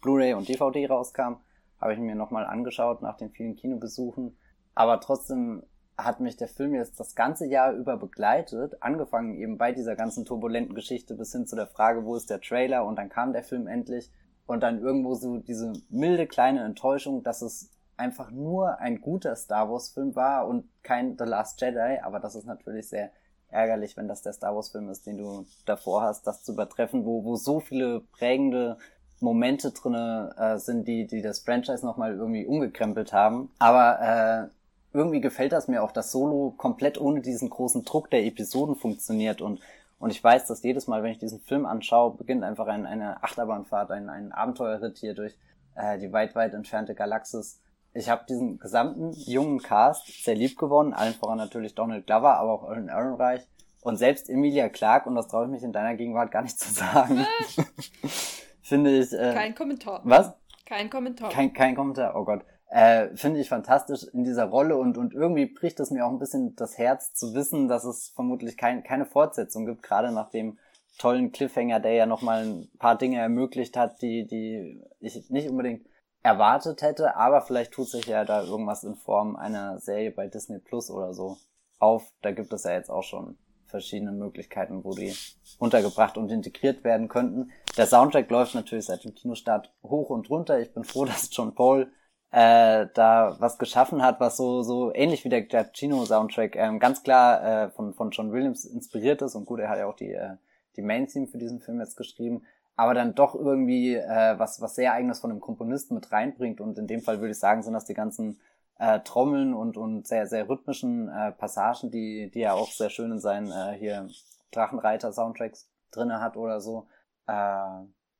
Blu-ray 0.00 0.34
und 0.34 0.48
DVD 0.48 0.86
rauskam, 0.86 1.36
habe 1.80 1.92
ich 1.92 1.98
ihn 1.98 2.06
mir 2.06 2.14
nochmal 2.14 2.46
angeschaut 2.46 3.02
nach 3.02 3.16
den 3.16 3.30
vielen 3.30 3.56
Kinobesuchen. 3.56 4.36
Aber 4.74 5.00
trotzdem 5.00 5.62
hat 5.96 6.20
mich 6.20 6.36
der 6.36 6.48
Film 6.48 6.74
jetzt 6.74 6.98
das 6.98 7.14
ganze 7.14 7.46
Jahr 7.46 7.72
über 7.72 7.96
begleitet, 7.96 8.82
angefangen 8.82 9.34
eben 9.34 9.58
bei 9.58 9.72
dieser 9.72 9.96
ganzen 9.96 10.24
turbulenten 10.24 10.74
Geschichte 10.74 11.14
bis 11.14 11.32
hin 11.32 11.46
zu 11.46 11.56
der 11.56 11.66
Frage, 11.66 12.04
wo 12.04 12.16
ist 12.16 12.30
der 12.30 12.40
Trailer 12.40 12.84
und 12.84 12.96
dann 12.96 13.08
kam 13.08 13.32
der 13.32 13.42
Film 13.42 13.66
endlich 13.66 14.10
und 14.50 14.64
dann 14.64 14.80
irgendwo 14.80 15.14
so 15.14 15.38
diese 15.38 15.72
milde 15.90 16.26
kleine 16.26 16.64
Enttäuschung, 16.64 17.22
dass 17.22 17.40
es 17.40 17.70
einfach 17.96 18.32
nur 18.32 18.80
ein 18.80 19.00
guter 19.00 19.36
Star 19.36 19.70
Wars 19.70 19.90
Film 19.90 20.16
war 20.16 20.48
und 20.48 20.64
kein 20.82 21.16
The 21.16 21.24
Last 21.24 21.60
Jedi, 21.60 22.00
aber 22.02 22.18
das 22.18 22.34
ist 22.34 22.46
natürlich 22.46 22.88
sehr 22.88 23.12
ärgerlich, 23.50 23.96
wenn 23.96 24.08
das 24.08 24.22
der 24.22 24.32
Star 24.32 24.56
Wars 24.56 24.70
Film 24.70 24.88
ist, 24.88 25.06
den 25.06 25.18
du 25.18 25.46
davor 25.66 26.02
hast, 26.02 26.26
das 26.26 26.42
zu 26.42 26.52
übertreffen, 26.52 27.04
wo, 27.04 27.24
wo 27.24 27.36
so 27.36 27.60
viele 27.60 28.00
prägende 28.00 28.76
Momente 29.20 29.70
drinne 29.70 30.34
äh, 30.36 30.58
sind, 30.58 30.88
die, 30.88 31.06
die 31.06 31.22
das 31.22 31.40
Franchise 31.40 31.86
nochmal 31.86 32.14
irgendwie 32.14 32.46
umgekrempelt 32.46 33.12
haben. 33.12 33.50
Aber 33.60 34.00
äh, 34.00 34.96
irgendwie 34.96 35.20
gefällt 35.20 35.52
das 35.52 35.68
mir 35.68 35.84
auch, 35.84 35.92
dass 35.92 36.10
Solo 36.10 36.54
komplett 36.56 37.00
ohne 37.00 37.20
diesen 37.20 37.50
großen 37.50 37.84
Druck 37.84 38.10
der 38.10 38.24
Episoden 38.24 38.74
funktioniert 38.74 39.42
und 39.42 39.60
und 40.00 40.10
ich 40.10 40.24
weiß, 40.24 40.46
dass 40.46 40.62
jedes 40.62 40.86
Mal, 40.88 41.02
wenn 41.02 41.12
ich 41.12 41.18
diesen 41.18 41.40
Film 41.40 41.66
anschaue, 41.66 42.16
beginnt 42.16 42.42
einfach 42.42 42.66
ein, 42.66 42.86
eine 42.86 43.22
Achterbahnfahrt, 43.22 43.90
ein, 43.90 44.08
ein 44.08 44.32
Abenteuerritt 44.32 44.96
hier 44.96 45.14
durch 45.14 45.36
äh, 45.76 45.98
die 45.98 46.10
weit, 46.10 46.34
weit 46.34 46.54
entfernte 46.54 46.94
Galaxis. 46.94 47.60
Ich 47.92 48.08
habe 48.08 48.24
diesen 48.26 48.58
gesamten 48.58 49.12
jungen 49.12 49.58
Cast 49.58 50.24
sehr 50.24 50.34
lieb 50.34 50.56
gewonnen, 50.56 50.94
allen 50.94 51.12
voran 51.12 51.36
natürlich 51.36 51.74
Donald 51.74 52.06
Glover, 52.06 52.38
aber 52.38 52.50
auch 52.50 52.62
Aaron 52.64 52.88
Ehrenreich 52.88 53.46
und 53.82 53.98
selbst 53.98 54.30
Emilia 54.30 54.70
Clark, 54.70 55.06
und 55.06 55.16
das 55.16 55.28
traue 55.28 55.44
ich 55.44 55.50
mich 55.50 55.62
in 55.62 55.72
deiner 55.72 55.94
Gegenwart 55.94 56.30
gar 56.30 56.42
nicht 56.42 56.58
zu 56.58 56.72
sagen. 56.72 57.26
Finde 58.62 58.98
ich. 58.98 59.12
Äh, 59.12 59.34
kein 59.34 59.54
Kommentar. 59.54 60.00
Was? 60.04 60.32
Kein 60.64 60.88
Kommentar. 60.88 61.28
Kein, 61.28 61.52
kein 61.52 61.76
Kommentar, 61.76 62.16
oh 62.16 62.24
Gott 62.24 62.42
äh, 62.70 63.14
finde 63.16 63.40
ich 63.40 63.48
fantastisch 63.48 64.04
in 64.12 64.24
dieser 64.24 64.44
Rolle 64.46 64.76
und, 64.76 64.96
und 64.96 65.12
irgendwie 65.12 65.46
bricht 65.46 65.80
es 65.80 65.90
mir 65.90 66.06
auch 66.06 66.10
ein 66.10 66.20
bisschen 66.20 66.54
das 66.54 66.78
Herz 66.78 67.12
zu 67.12 67.34
wissen, 67.34 67.68
dass 67.68 67.84
es 67.84 68.12
vermutlich 68.14 68.56
kein, 68.56 68.84
keine 68.84 69.06
Fortsetzung 69.06 69.66
gibt, 69.66 69.82
gerade 69.82 70.12
nach 70.12 70.30
dem 70.30 70.56
tollen 70.98 71.32
Cliffhanger, 71.32 71.80
der 71.80 71.94
ja 71.94 72.06
nochmal 72.06 72.44
ein 72.44 72.68
paar 72.78 72.96
Dinge 72.96 73.18
ermöglicht 73.18 73.76
hat, 73.76 74.00
die, 74.02 74.26
die 74.26 74.82
ich 75.00 75.30
nicht 75.30 75.48
unbedingt 75.48 75.86
erwartet 76.22 76.82
hätte, 76.82 77.16
aber 77.16 77.40
vielleicht 77.42 77.72
tut 77.72 77.88
sich 77.88 78.06
ja 78.06 78.24
da 78.24 78.42
irgendwas 78.42 78.84
in 78.84 78.94
Form 78.94 79.36
einer 79.36 79.78
Serie 79.78 80.12
bei 80.12 80.28
Disney 80.28 80.58
Plus 80.58 80.90
oder 80.90 81.12
so 81.12 81.38
auf. 81.78 82.12
Da 82.22 82.30
gibt 82.30 82.52
es 82.52 82.64
ja 82.64 82.72
jetzt 82.72 82.90
auch 82.90 83.02
schon 83.02 83.36
verschiedene 83.66 84.12
Möglichkeiten, 84.12 84.84
wo 84.84 84.92
die 84.94 85.14
untergebracht 85.58 86.18
und 86.18 86.30
integriert 86.30 86.84
werden 86.84 87.08
könnten. 87.08 87.50
Der 87.76 87.86
Soundtrack 87.86 88.30
läuft 88.30 88.54
natürlich 88.54 88.84
seit 88.84 89.04
dem 89.04 89.14
Kinostart 89.14 89.72
hoch 89.82 90.10
und 90.10 90.28
runter. 90.28 90.60
Ich 90.60 90.72
bin 90.74 90.84
froh, 90.84 91.04
dass 91.06 91.30
John 91.32 91.54
Paul 91.54 91.90
äh, 92.32 92.86
da 92.94 93.36
was 93.40 93.58
geschaffen 93.58 94.02
hat, 94.02 94.20
was 94.20 94.36
so 94.36 94.62
so 94.62 94.94
ähnlich 94.94 95.24
wie 95.24 95.28
der 95.28 95.42
Giacchino-Soundtrack 95.42 96.56
ähm, 96.56 96.78
ganz 96.78 97.02
klar 97.02 97.64
äh, 97.64 97.70
von 97.70 97.92
von 97.92 98.10
John 98.10 98.32
Williams 98.32 98.64
inspiriert 98.64 99.22
ist 99.22 99.34
und 99.34 99.46
gut, 99.46 99.60
er 99.60 99.68
hat 99.68 99.78
ja 99.78 99.86
auch 99.86 99.96
die 99.96 100.12
äh, 100.12 100.36
die 100.76 100.82
Main-Theme 100.82 101.26
für 101.26 101.38
diesen 101.38 101.60
Film 101.60 101.80
jetzt 101.80 101.96
geschrieben, 101.96 102.44
aber 102.76 102.94
dann 102.94 103.14
doch 103.14 103.34
irgendwie 103.34 103.96
äh, 103.96 104.38
was 104.38 104.60
was 104.60 104.76
sehr 104.76 104.92
eigenes 104.92 105.20
von 105.20 105.30
dem 105.30 105.40
Komponisten 105.40 105.94
mit 105.94 106.12
reinbringt 106.12 106.60
und 106.60 106.78
in 106.78 106.86
dem 106.86 107.02
Fall 107.02 107.20
würde 107.20 107.32
ich 107.32 107.38
sagen, 107.38 107.62
sind 107.62 107.72
das 107.72 107.84
die 107.84 107.94
ganzen 107.94 108.40
äh, 108.78 109.00
Trommeln 109.00 109.52
und 109.52 109.76
und 109.76 110.06
sehr 110.06 110.26
sehr 110.28 110.48
rhythmischen 110.48 111.08
äh, 111.08 111.32
Passagen, 111.32 111.90
die 111.90 112.30
die 112.30 112.42
er 112.42 112.54
auch 112.54 112.70
sehr 112.70 112.90
schön 112.90 113.10
in 113.10 113.20
seinen 113.20 113.50
äh, 113.50 113.76
hier 113.76 114.08
Drachenreiter 114.52 115.12
Soundtracks 115.12 115.68
drinne 115.90 116.20
hat 116.20 116.36
oder 116.36 116.60
so. 116.60 116.86
Äh, 117.26 117.32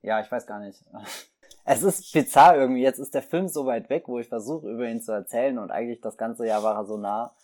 ja, 0.02 0.20
ich 0.20 0.30
weiß 0.30 0.46
gar 0.46 0.60
nicht. 0.60 0.84
es 1.64 1.82
ist 1.82 2.12
bizarr 2.12 2.56
irgendwie. 2.56 2.82
Jetzt 2.82 2.98
ist 2.98 3.14
der 3.14 3.22
Film 3.22 3.48
so 3.48 3.66
weit 3.66 3.90
weg, 3.90 4.04
wo 4.06 4.18
ich 4.18 4.28
versuche, 4.28 4.68
über 4.68 4.88
ihn 4.88 5.00
zu 5.00 5.12
erzählen 5.12 5.58
und 5.58 5.70
eigentlich 5.70 6.00
das 6.00 6.16
ganze 6.16 6.46
Jahr 6.46 6.62
war 6.62 6.76
er 6.76 6.84
so 6.84 6.96
nah. 6.96 7.34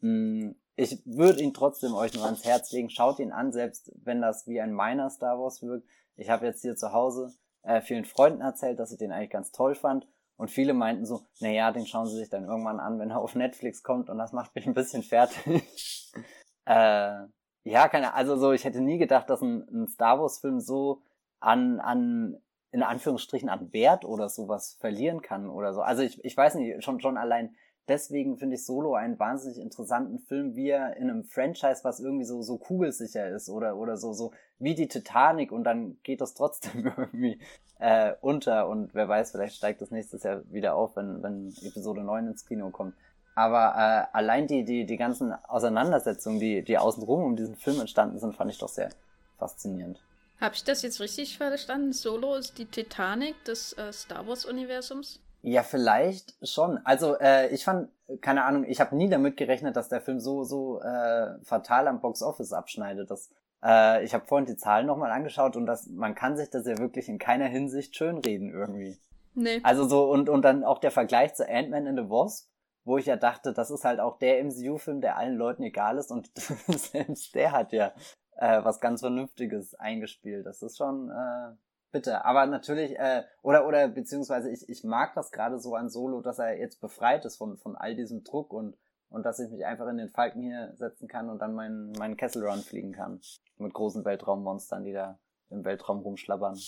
Hm, 0.00 0.56
ich 0.76 1.02
würde 1.06 1.42
ihn 1.42 1.54
trotzdem 1.54 1.94
euch 1.94 2.14
nur 2.14 2.24
ans 2.24 2.44
Herz 2.44 2.70
legen. 2.72 2.90
Schaut 2.90 3.18
ihn 3.18 3.32
an, 3.32 3.52
selbst 3.52 3.92
wenn 4.04 4.20
das 4.20 4.46
wie 4.46 4.60
ein 4.60 4.72
meiner 4.72 5.08
Star 5.10 5.38
Wars 5.38 5.62
wirkt. 5.62 5.88
Ich 6.16 6.28
habe 6.28 6.46
jetzt 6.46 6.62
hier 6.62 6.76
zu 6.76 6.92
Hause 6.92 7.32
äh, 7.62 7.80
vielen 7.80 8.04
Freunden 8.04 8.42
erzählt, 8.42 8.78
dass 8.78 8.92
ich 8.92 8.98
den 8.98 9.12
eigentlich 9.12 9.30
ganz 9.30 9.52
toll 9.52 9.74
fand. 9.74 10.06
Und 10.36 10.50
viele 10.50 10.74
meinten 10.74 11.06
so, 11.06 11.22
naja, 11.40 11.72
den 11.72 11.86
schauen 11.86 12.06
sie 12.06 12.16
sich 12.16 12.28
dann 12.28 12.44
irgendwann 12.44 12.78
an, 12.78 12.98
wenn 12.98 13.10
er 13.10 13.20
auf 13.20 13.34
Netflix 13.34 13.82
kommt 13.82 14.10
und 14.10 14.18
das 14.18 14.32
macht 14.32 14.54
mich 14.54 14.66
ein 14.66 14.74
bisschen 14.74 15.02
fertig. 15.02 16.12
äh, 16.66 17.24
ja, 17.64 17.88
keine, 17.88 18.14
also 18.14 18.36
so, 18.36 18.52
ich 18.52 18.64
hätte 18.64 18.80
nie 18.80 18.98
gedacht, 18.98 19.30
dass 19.30 19.40
ein, 19.40 19.66
ein 19.72 19.88
Star 19.88 20.20
Wars 20.20 20.38
Film 20.38 20.60
so 20.60 21.02
an, 21.40 21.80
an 21.80 22.36
in 22.76 22.82
Anführungsstrichen 22.82 23.48
an 23.48 23.72
Wert 23.72 24.04
oder 24.04 24.28
sowas 24.28 24.76
verlieren 24.78 25.22
kann 25.22 25.48
oder 25.48 25.72
so. 25.72 25.80
Also 25.80 26.02
ich, 26.02 26.22
ich 26.22 26.36
weiß 26.36 26.56
nicht, 26.56 26.84
schon, 26.84 27.00
schon 27.00 27.16
allein 27.16 27.56
deswegen 27.88 28.36
finde 28.36 28.56
ich 28.56 28.66
Solo 28.66 28.94
einen 28.94 29.18
wahnsinnig 29.18 29.58
interessanten 29.58 30.18
Film, 30.18 30.56
wie 30.56 30.68
er 30.68 30.94
in 30.98 31.08
einem 31.08 31.24
Franchise, 31.24 31.84
was 31.84 32.00
irgendwie 32.00 32.26
so, 32.26 32.42
so 32.42 32.58
kugelsicher 32.58 33.30
ist 33.30 33.48
oder, 33.48 33.78
oder 33.78 33.96
so, 33.96 34.12
so 34.12 34.32
wie 34.58 34.74
die 34.74 34.88
Titanic 34.88 35.52
und 35.52 35.64
dann 35.64 35.96
geht 36.02 36.20
das 36.20 36.34
trotzdem 36.34 36.92
irgendwie 36.98 37.38
äh, 37.78 38.12
unter 38.20 38.68
und 38.68 38.94
wer 38.94 39.08
weiß, 39.08 39.30
vielleicht 39.30 39.56
steigt 39.56 39.80
das 39.80 39.90
nächstes 39.90 40.22
Jahr 40.24 40.42
wieder 40.50 40.74
auf, 40.74 40.96
wenn, 40.96 41.22
wenn 41.22 41.54
Episode 41.62 42.02
9 42.02 42.26
ins 42.26 42.44
Kino 42.44 42.68
kommt. 42.68 42.94
Aber 43.34 44.08
äh, 44.12 44.14
allein 44.14 44.46
die, 44.48 44.64
die, 44.64 44.84
die 44.84 44.96
ganzen 44.98 45.32
Auseinandersetzungen, 45.32 46.40
die, 46.40 46.62
die 46.62 46.76
außenrum 46.76 47.22
um 47.22 47.36
diesen 47.36 47.56
Film 47.56 47.80
entstanden 47.80 48.18
sind, 48.18 48.36
fand 48.36 48.50
ich 48.50 48.58
doch 48.58 48.68
sehr 48.68 48.90
faszinierend. 49.38 49.98
Habe 50.40 50.54
ich 50.54 50.64
das 50.64 50.82
jetzt 50.82 51.00
richtig 51.00 51.38
verstanden? 51.38 51.92
Solo 51.92 52.34
ist 52.34 52.58
die 52.58 52.66
Titanic 52.66 53.42
des 53.44 53.72
äh, 53.74 53.92
Star 53.92 54.26
Wars-Universums? 54.26 55.20
Ja, 55.42 55.62
vielleicht 55.62 56.34
schon. 56.42 56.78
Also 56.84 57.16
äh, 57.18 57.54
ich 57.54 57.64
fand, 57.64 57.88
keine 58.20 58.44
Ahnung, 58.44 58.64
ich 58.64 58.80
habe 58.80 58.96
nie 58.96 59.08
damit 59.08 59.36
gerechnet, 59.36 59.76
dass 59.76 59.88
der 59.88 60.00
Film 60.00 60.18
so 60.18 60.44
so 60.44 60.80
äh, 60.80 61.38
fatal 61.44 61.88
am 61.88 62.00
Box 62.00 62.22
Office 62.22 62.52
abschneidet. 62.52 63.10
Das, 63.10 63.30
äh, 63.64 64.04
ich 64.04 64.12
habe 64.12 64.26
vorhin 64.26 64.46
die 64.46 64.56
Zahlen 64.56 64.86
nochmal 64.86 65.10
angeschaut 65.10 65.56
und 65.56 65.66
das, 65.66 65.86
man 65.86 66.14
kann 66.14 66.36
sich 66.36 66.50
das 66.50 66.66
ja 66.66 66.76
wirklich 66.78 67.08
in 67.08 67.18
keiner 67.18 67.46
Hinsicht 67.46 67.96
schönreden 67.96 68.50
irgendwie. 68.50 68.98
Nee. 69.34 69.60
Also 69.62 69.86
so 69.86 70.10
und 70.10 70.28
und 70.28 70.42
dann 70.42 70.64
auch 70.64 70.78
der 70.78 70.90
Vergleich 70.90 71.34
zu 71.34 71.48
Ant-Man 71.48 71.86
and 71.86 71.98
the 71.98 72.10
Wasp, 72.10 72.48
wo 72.84 72.98
ich 72.98 73.06
ja 73.06 73.16
dachte, 73.16 73.52
das 73.52 73.70
ist 73.70 73.84
halt 73.84 74.00
auch 74.00 74.18
der 74.18 74.42
MCU-Film, 74.42 75.00
der 75.00 75.16
allen 75.16 75.36
Leuten 75.36 75.62
egal 75.62 75.96
ist 75.96 76.10
und 76.10 76.30
selbst 76.36 77.34
der 77.34 77.52
hat 77.52 77.72
ja 77.72 77.92
äh, 78.36 78.64
was 78.64 78.80
ganz 78.80 79.00
Vernünftiges 79.00 79.74
eingespielt. 79.74 80.46
Das 80.46 80.62
ist 80.62 80.76
schon 80.76 81.10
äh, 81.10 81.54
bitte. 81.92 82.24
Aber 82.24 82.46
natürlich, 82.46 82.98
äh, 82.98 83.24
oder, 83.42 83.66
oder 83.66 83.88
beziehungsweise 83.88 84.50
ich, 84.50 84.68
ich 84.68 84.84
mag 84.84 85.14
das 85.14 85.32
gerade 85.32 85.58
so 85.58 85.74
an 85.74 85.88
Solo, 85.88 86.20
dass 86.20 86.38
er 86.38 86.58
jetzt 86.58 86.80
befreit 86.80 87.24
ist 87.24 87.36
von, 87.36 87.56
von 87.56 87.76
all 87.76 87.94
diesem 87.94 88.24
Druck 88.24 88.52
und, 88.52 88.76
und 89.08 89.24
dass 89.24 89.38
ich 89.38 89.50
mich 89.50 89.64
einfach 89.64 89.88
in 89.88 89.98
den 89.98 90.08
Falken 90.08 90.42
hier 90.42 90.74
setzen 90.76 91.08
kann 91.08 91.30
und 91.30 91.38
dann 91.38 91.54
meinen, 91.54 91.92
meinen 91.92 92.16
Kessel 92.16 92.46
Run 92.46 92.60
fliegen 92.60 92.92
kann. 92.92 93.20
Mit 93.58 93.72
großen 93.72 94.04
Weltraummonstern, 94.04 94.84
die 94.84 94.92
da 94.92 95.18
im 95.48 95.64
Weltraum 95.64 96.00
rumschlabbern. 96.00 96.58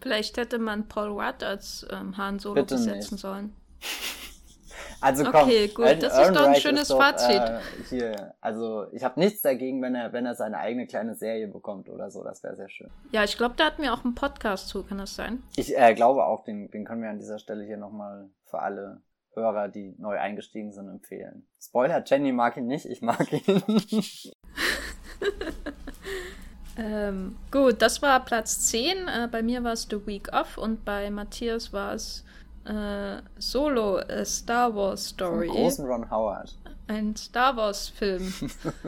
Vielleicht 0.00 0.38
hätte 0.38 0.58
man 0.58 0.88
Paul 0.88 1.10
Rudd 1.10 1.42
als 1.42 1.86
ähm, 1.90 2.16
Han 2.16 2.38
Solo 2.38 2.54
Bitte 2.54 2.76
besetzen 2.76 3.14
nicht. 3.14 3.20
sollen. 3.20 3.56
Also 5.00 5.24
komm, 5.24 5.44
okay, 5.48 5.68
gut, 5.68 5.86
Ern, 5.86 6.00
das 6.00 6.18
ist 6.18 6.36
doch 6.36 6.46
ein 6.46 6.54
schönes 6.56 6.88
doch, 6.88 6.98
Fazit. 6.98 7.40
Äh, 7.40 7.60
hier, 7.88 8.34
also 8.40 8.86
ich 8.92 9.02
habe 9.02 9.18
nichts 9.18 9.40
dagegen, 9.40 9.80
wenn 9.80 9.94
er, 9.94 10.12
wenn 10.12 10.26
er 10.26 10.34
seine 10.34 10.58
eigene 10.58 10.86
kleine 10.86 11.14
Serie 11.14 11.48
bekommt 11.48 11.88
oder 11.88 12.10
so, 12.10 12.22
das 12.22 12.42
wäre 12.42 12.56
sehr 12.56 12.68
schön. 12.68 12.90
Ja, 13.10 13.24
ich 13.24 13.36
glaube, 13.36 13.54
da 13.56 13.64
hatten 13.64 13.82
wir 13.82 13.94
auch 13.94 14.04
einen 14.04 14.14
Podcast 14.14 14.68
zu, 14.68 14.82
kann 14.82 14.98
das 14.98 15.14
sein? 15.14 15.42
Ich 15.56 15.76
äh, 15.76 15.94
glaube 15.94 16.26
auch, 16.26 16.44
den, 16.44 16.70
den 16.70 16.84
können 16.84 17.02
wir 17.02 17.10
an 17.10 17.18
dieser 17.18 17.38
Stelle 17.38 17.64
hier 17.64 17.78
nochmal 17.78 18.28
für 18.44 18.60
alle 18.60 19.00
Hörer, 19.34 19.68
die 19.68 19.94
neu 19.98 20.18
eingestiegen 20.18 20.72
sind, 20.72 20.88
empfehlen. 20.88 21.46
Spoiler, 21.60 22.02
Jenny 22.04 22.32
mag 22.32 22.56
ihn 22.56 22.66
nicht, 22.66 22.84
ich 22.84 23.00
mag 23.00 23.32
ihn. 23.32 23.62
ähm, 26.76 27.36
gut, 27.50 27.80
das 27.80 28.02
war 28.02 28.24
Platz 28.24 28.66
10. 28.66 29.08
Äh, 29.08 29.28
bei 29.30 29.42
mir 29.42 29.62
war 29.62 29.72
es 29.72 29.86
The 29.88 30.06
Week 30.06 30.32
Off 30.32 30.58
und 30.58 30.84
bei 30.84 31.10
Matthias 31.10 31.72
war 31.72 31.94
es 31.94 32.24
äh, 32.64 33.22
Solo 33.38 33.96
A 33.96 34.02
äh, 34.02 34.24
Star 34.24 34.74
Wars 34.74 35.08
Story. 35.08 35.48
Vom 35.48 35.56
großen 35.56 35.86
Ron 35.86 36.10
Howard. 36.10 36.56
Ein 36.88 37.16
Star 37.16 37.56
Wars 37.56 37.88
Film. 37.88 38.32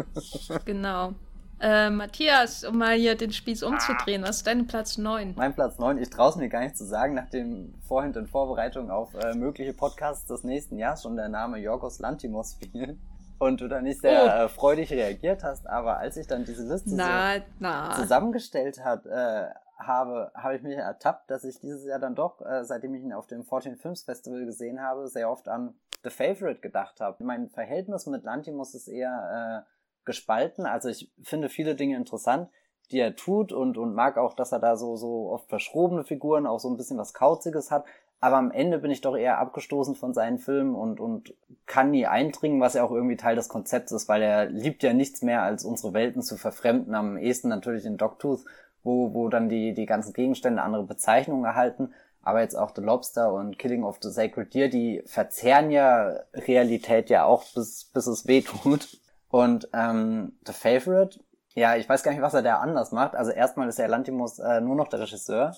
genau. 0.64 1.14
Äh, 1.60 1.90
Matthias, 1.90 2.64
um 2.64 2.78
mal 2.78 2.96
hier 2.96 3.14
den 3.14 3.32
Spieß 3.32 3.62
umzudrehen, 3.62 4.22
was 4.24 4.38
ist 4.38 4.48
dein 4.48 4.66
Platz 4.66 4.98
9? 4.98 5.34
Mein 5.36 5.54
Platz 5.54 5.78
9, 5.78 5.96
ich 5.98 6.10
traue 6.10 6.30
es 6.30 6.36
mir 6.36 6.48
gar 6.48 6.60
nicht 6.60 6.76
zu 6.76 6.84
sagen, 6.84 7.14
nachdem 7.14 7.74
vorhin 7.86 8.12
in 8.14 8.26
Vorbereitung 8.26 8.90
auf 8.90 9.14
äh, 9.14 9.34
mögliche 9.34 9.72
Podcasts 9.72 10.26
des 10.26 10.42
nächsten 10.42 10.76
Jahres 10.76 11.02
schon 11.02 11.14
der 11.14 11.28
Name 11.28 11.58
Jorgos 11.58 12.00
Lantimos 12.00 12.54
fiel 12.54 12.98
und 13.38 13.60
du 13.60 13.68
dann 13.68 13.84
nicht 13.84 14.00
sehr 14.00 14.24
oh. 14.24 14.44
äh, 14.44 14.48
freudig 14.48 14.90
reagiert 14.90 15.44
hast, 15.44 15.68
aber 15.68 15.98
als 15.98 16.16
ich 16.16 16.26
dann 16.26 16.44
diese 16.44 16.66
Liste 16.66 16.96
na, 16.96 17.36
so 17.36 17.42
na. 17.60 17.90
zusammengestellt 17.92 18.84
hat, 18.84 19.06
äh, 19.06 19.44
habe, 19.86 20.32
habe 20.34 20.56
ich 20.56 20.62
mich 20.62 20.76
ertappt, 20.76 21.30
dass 21.30 21.44
ich 21.44 21.60
dieses 21.60 21.84
Jahr 21.84 21.98
dann 21.98 22.14
doch, 22.14 22.40
äh, 22.40 22.64
seitdem 22.64 22.94
ich 22.94 23.02
ihn 23.02 23.12
auf 23.12 23.26
dem 23.26 23.44
14 23.44 23.76
Films 23.76 24.02
Festival 24.02 24.44
gesehen 24.44 24.80
habe, 24.80 25.08
sehr 25.08 25.30
oft 25.30 25.48
an 25.48 25.74
The 26.04 26.10
Favorite 26.10 26.60
gedacht 26.60 27.00
habe. 27.00 27.22
Mein 27.24 27.48
Verhältnis 27.48 28.06
mit 28.06 28.24
Lantimos 28.24 28.74
ist 28.74 28.88
eher 28.88 29.64
äh, 29.64 29.70
gespalten. 30.04 30.66
Also 30.66 30.88
ich 30.88 31.12
finde 31.22 31.48
viele 31.48 31.74
Dinge 31.74 31.96
interessant, 31.96 32.50
die 32.90 32.98
er 32.98 33.16
tut 33.16 33.52
und, 33.52 33.78
und 33.78 33.94
mag 33.94 34.18
auch, 34.18 34.34
dass 34.34 34.52
er 34.52 34.58
da 34.58 34.76
so, 34.76 34.96
so 34.96 35.30
oft 35.30 35.48
verschrobene 35.48 36.04
Figuren, 36.04 36.46
auch 36.46 36.60
so 36.60 36.68
ein 36.68 36.76
bisschen 36.76 36.98
was 36.98 37.14
Kauziges 37.14 37.70
hat. 37.70 37.84
Aber 38.20 38.36
am 38.36 38.52
Ende 38.52 38.78
bin 38.78 38.92
ich 38.92 39.00
doch 39.00 39.16
eher 39.16 39.38
abgestoßen 39.38 39.96
von 39.96 40.14
seinen 40.14 40.38
Filmen 40.38 40.76
und, 40.76 41.00
und 41.00 41.34
kann 41.66 41.90
nie 41.90 42.06
eindringen, 42.06 42.60
was 42.60 42.74
ja 42.74 42.84
auch 42.84 42.92
irgendwie 42.92 43.16
Teil 43.16 43.34
des 43.34 43.48
Konzepts 43.48 43.90
ist, 43.90 44.08
weil 44.08 44.22
er 44.22 44.46
liebt 44.46 44.84
ja 44.84 44.92
nichts 44.92 45.22
mehr, 45.22 45.42
als 45.42 45.64
unsere 45.64 45.92
Welten 45.92 46.22
zu 46.22 46.36
verfremden. 46.36 46.94
Am 46.94 47.16
ehesten 47.16 47.48
natürlich 47.48 47.84
in 47.84 47.96
Dogtooth 47.96 48.44
wo, 48.82 49.14
wo 49.14 49.28
dann 49.28 49.48
die, 49.48 49.74
die 49.74 49.86
ganzen 49.86 50.12
Gegenstände 50.12 50.62
andere 50.62 50.84
Bezeichnungen 50.84 51.44
erhalten. 51.44 51.92
Aber 52.22 52.40
jetzt 52.40 52.54
auch 52.54 52.72
The 52.74 52.82
Lobster 52.82 53.32
und 53.32 53.58
Killing 53.58 53.82
of 53.82 53.98
the 54.00 54.10
Sacred 54.10 54.54
Deer, 54.54 54.68
die 54.68 55.02
verzehren 55.06 55.70
ja 55.70 56.20
Realität 56.34 57.10
ja 57.10 57.24
auch, 57.24 57.44
bis, 57.54 57.90
bis 57.92 58.06
es 58.06 58.26
weh 58.26 58.42
tut. 58.42 59.00
Und 59.28 59.68
ähm, 59.72 60.38
The 60.46 60.52
Favorite, 60.52 61.18
ja, 61.54 61.76
ich 61.76 61.88
weiß 61.88 62.02
gar 62.02 62.12
nicht, 62.12 62.22
was 62.22 62.34
er 62.34 62.42
da 62.42 62.58
anders 62.58 62.92
macht. 62.92 63.14
Also 63.14 63.32
erstmal 63.32 63.68
ist 63.68 63.78
ja 63.78 63.86
Lantimos 63.86 64.38
äh, 64.38 64.60
nur 64.60 64.76
noch 64.76 64.88
der 64.88 65.00
Regisseur 65.00 65.56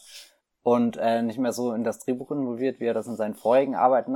und 0.62 0.97
äh, 0.97 1.23
nicht 1.23 1.38
mehr 1.38 1.52
so 1.52 1.73
in 1.73 1.85
das 1.85 1.99
Drehbuch 1.99 2.31
involviert, 2.31 2.81
wie 2.81 2.87
er 2.87 2.95
das 2.95 3.07
in 3.07 3.16
seinen 3.16 3.35
vorigen 3.35 3.75
Arbeiten 3.75 4.14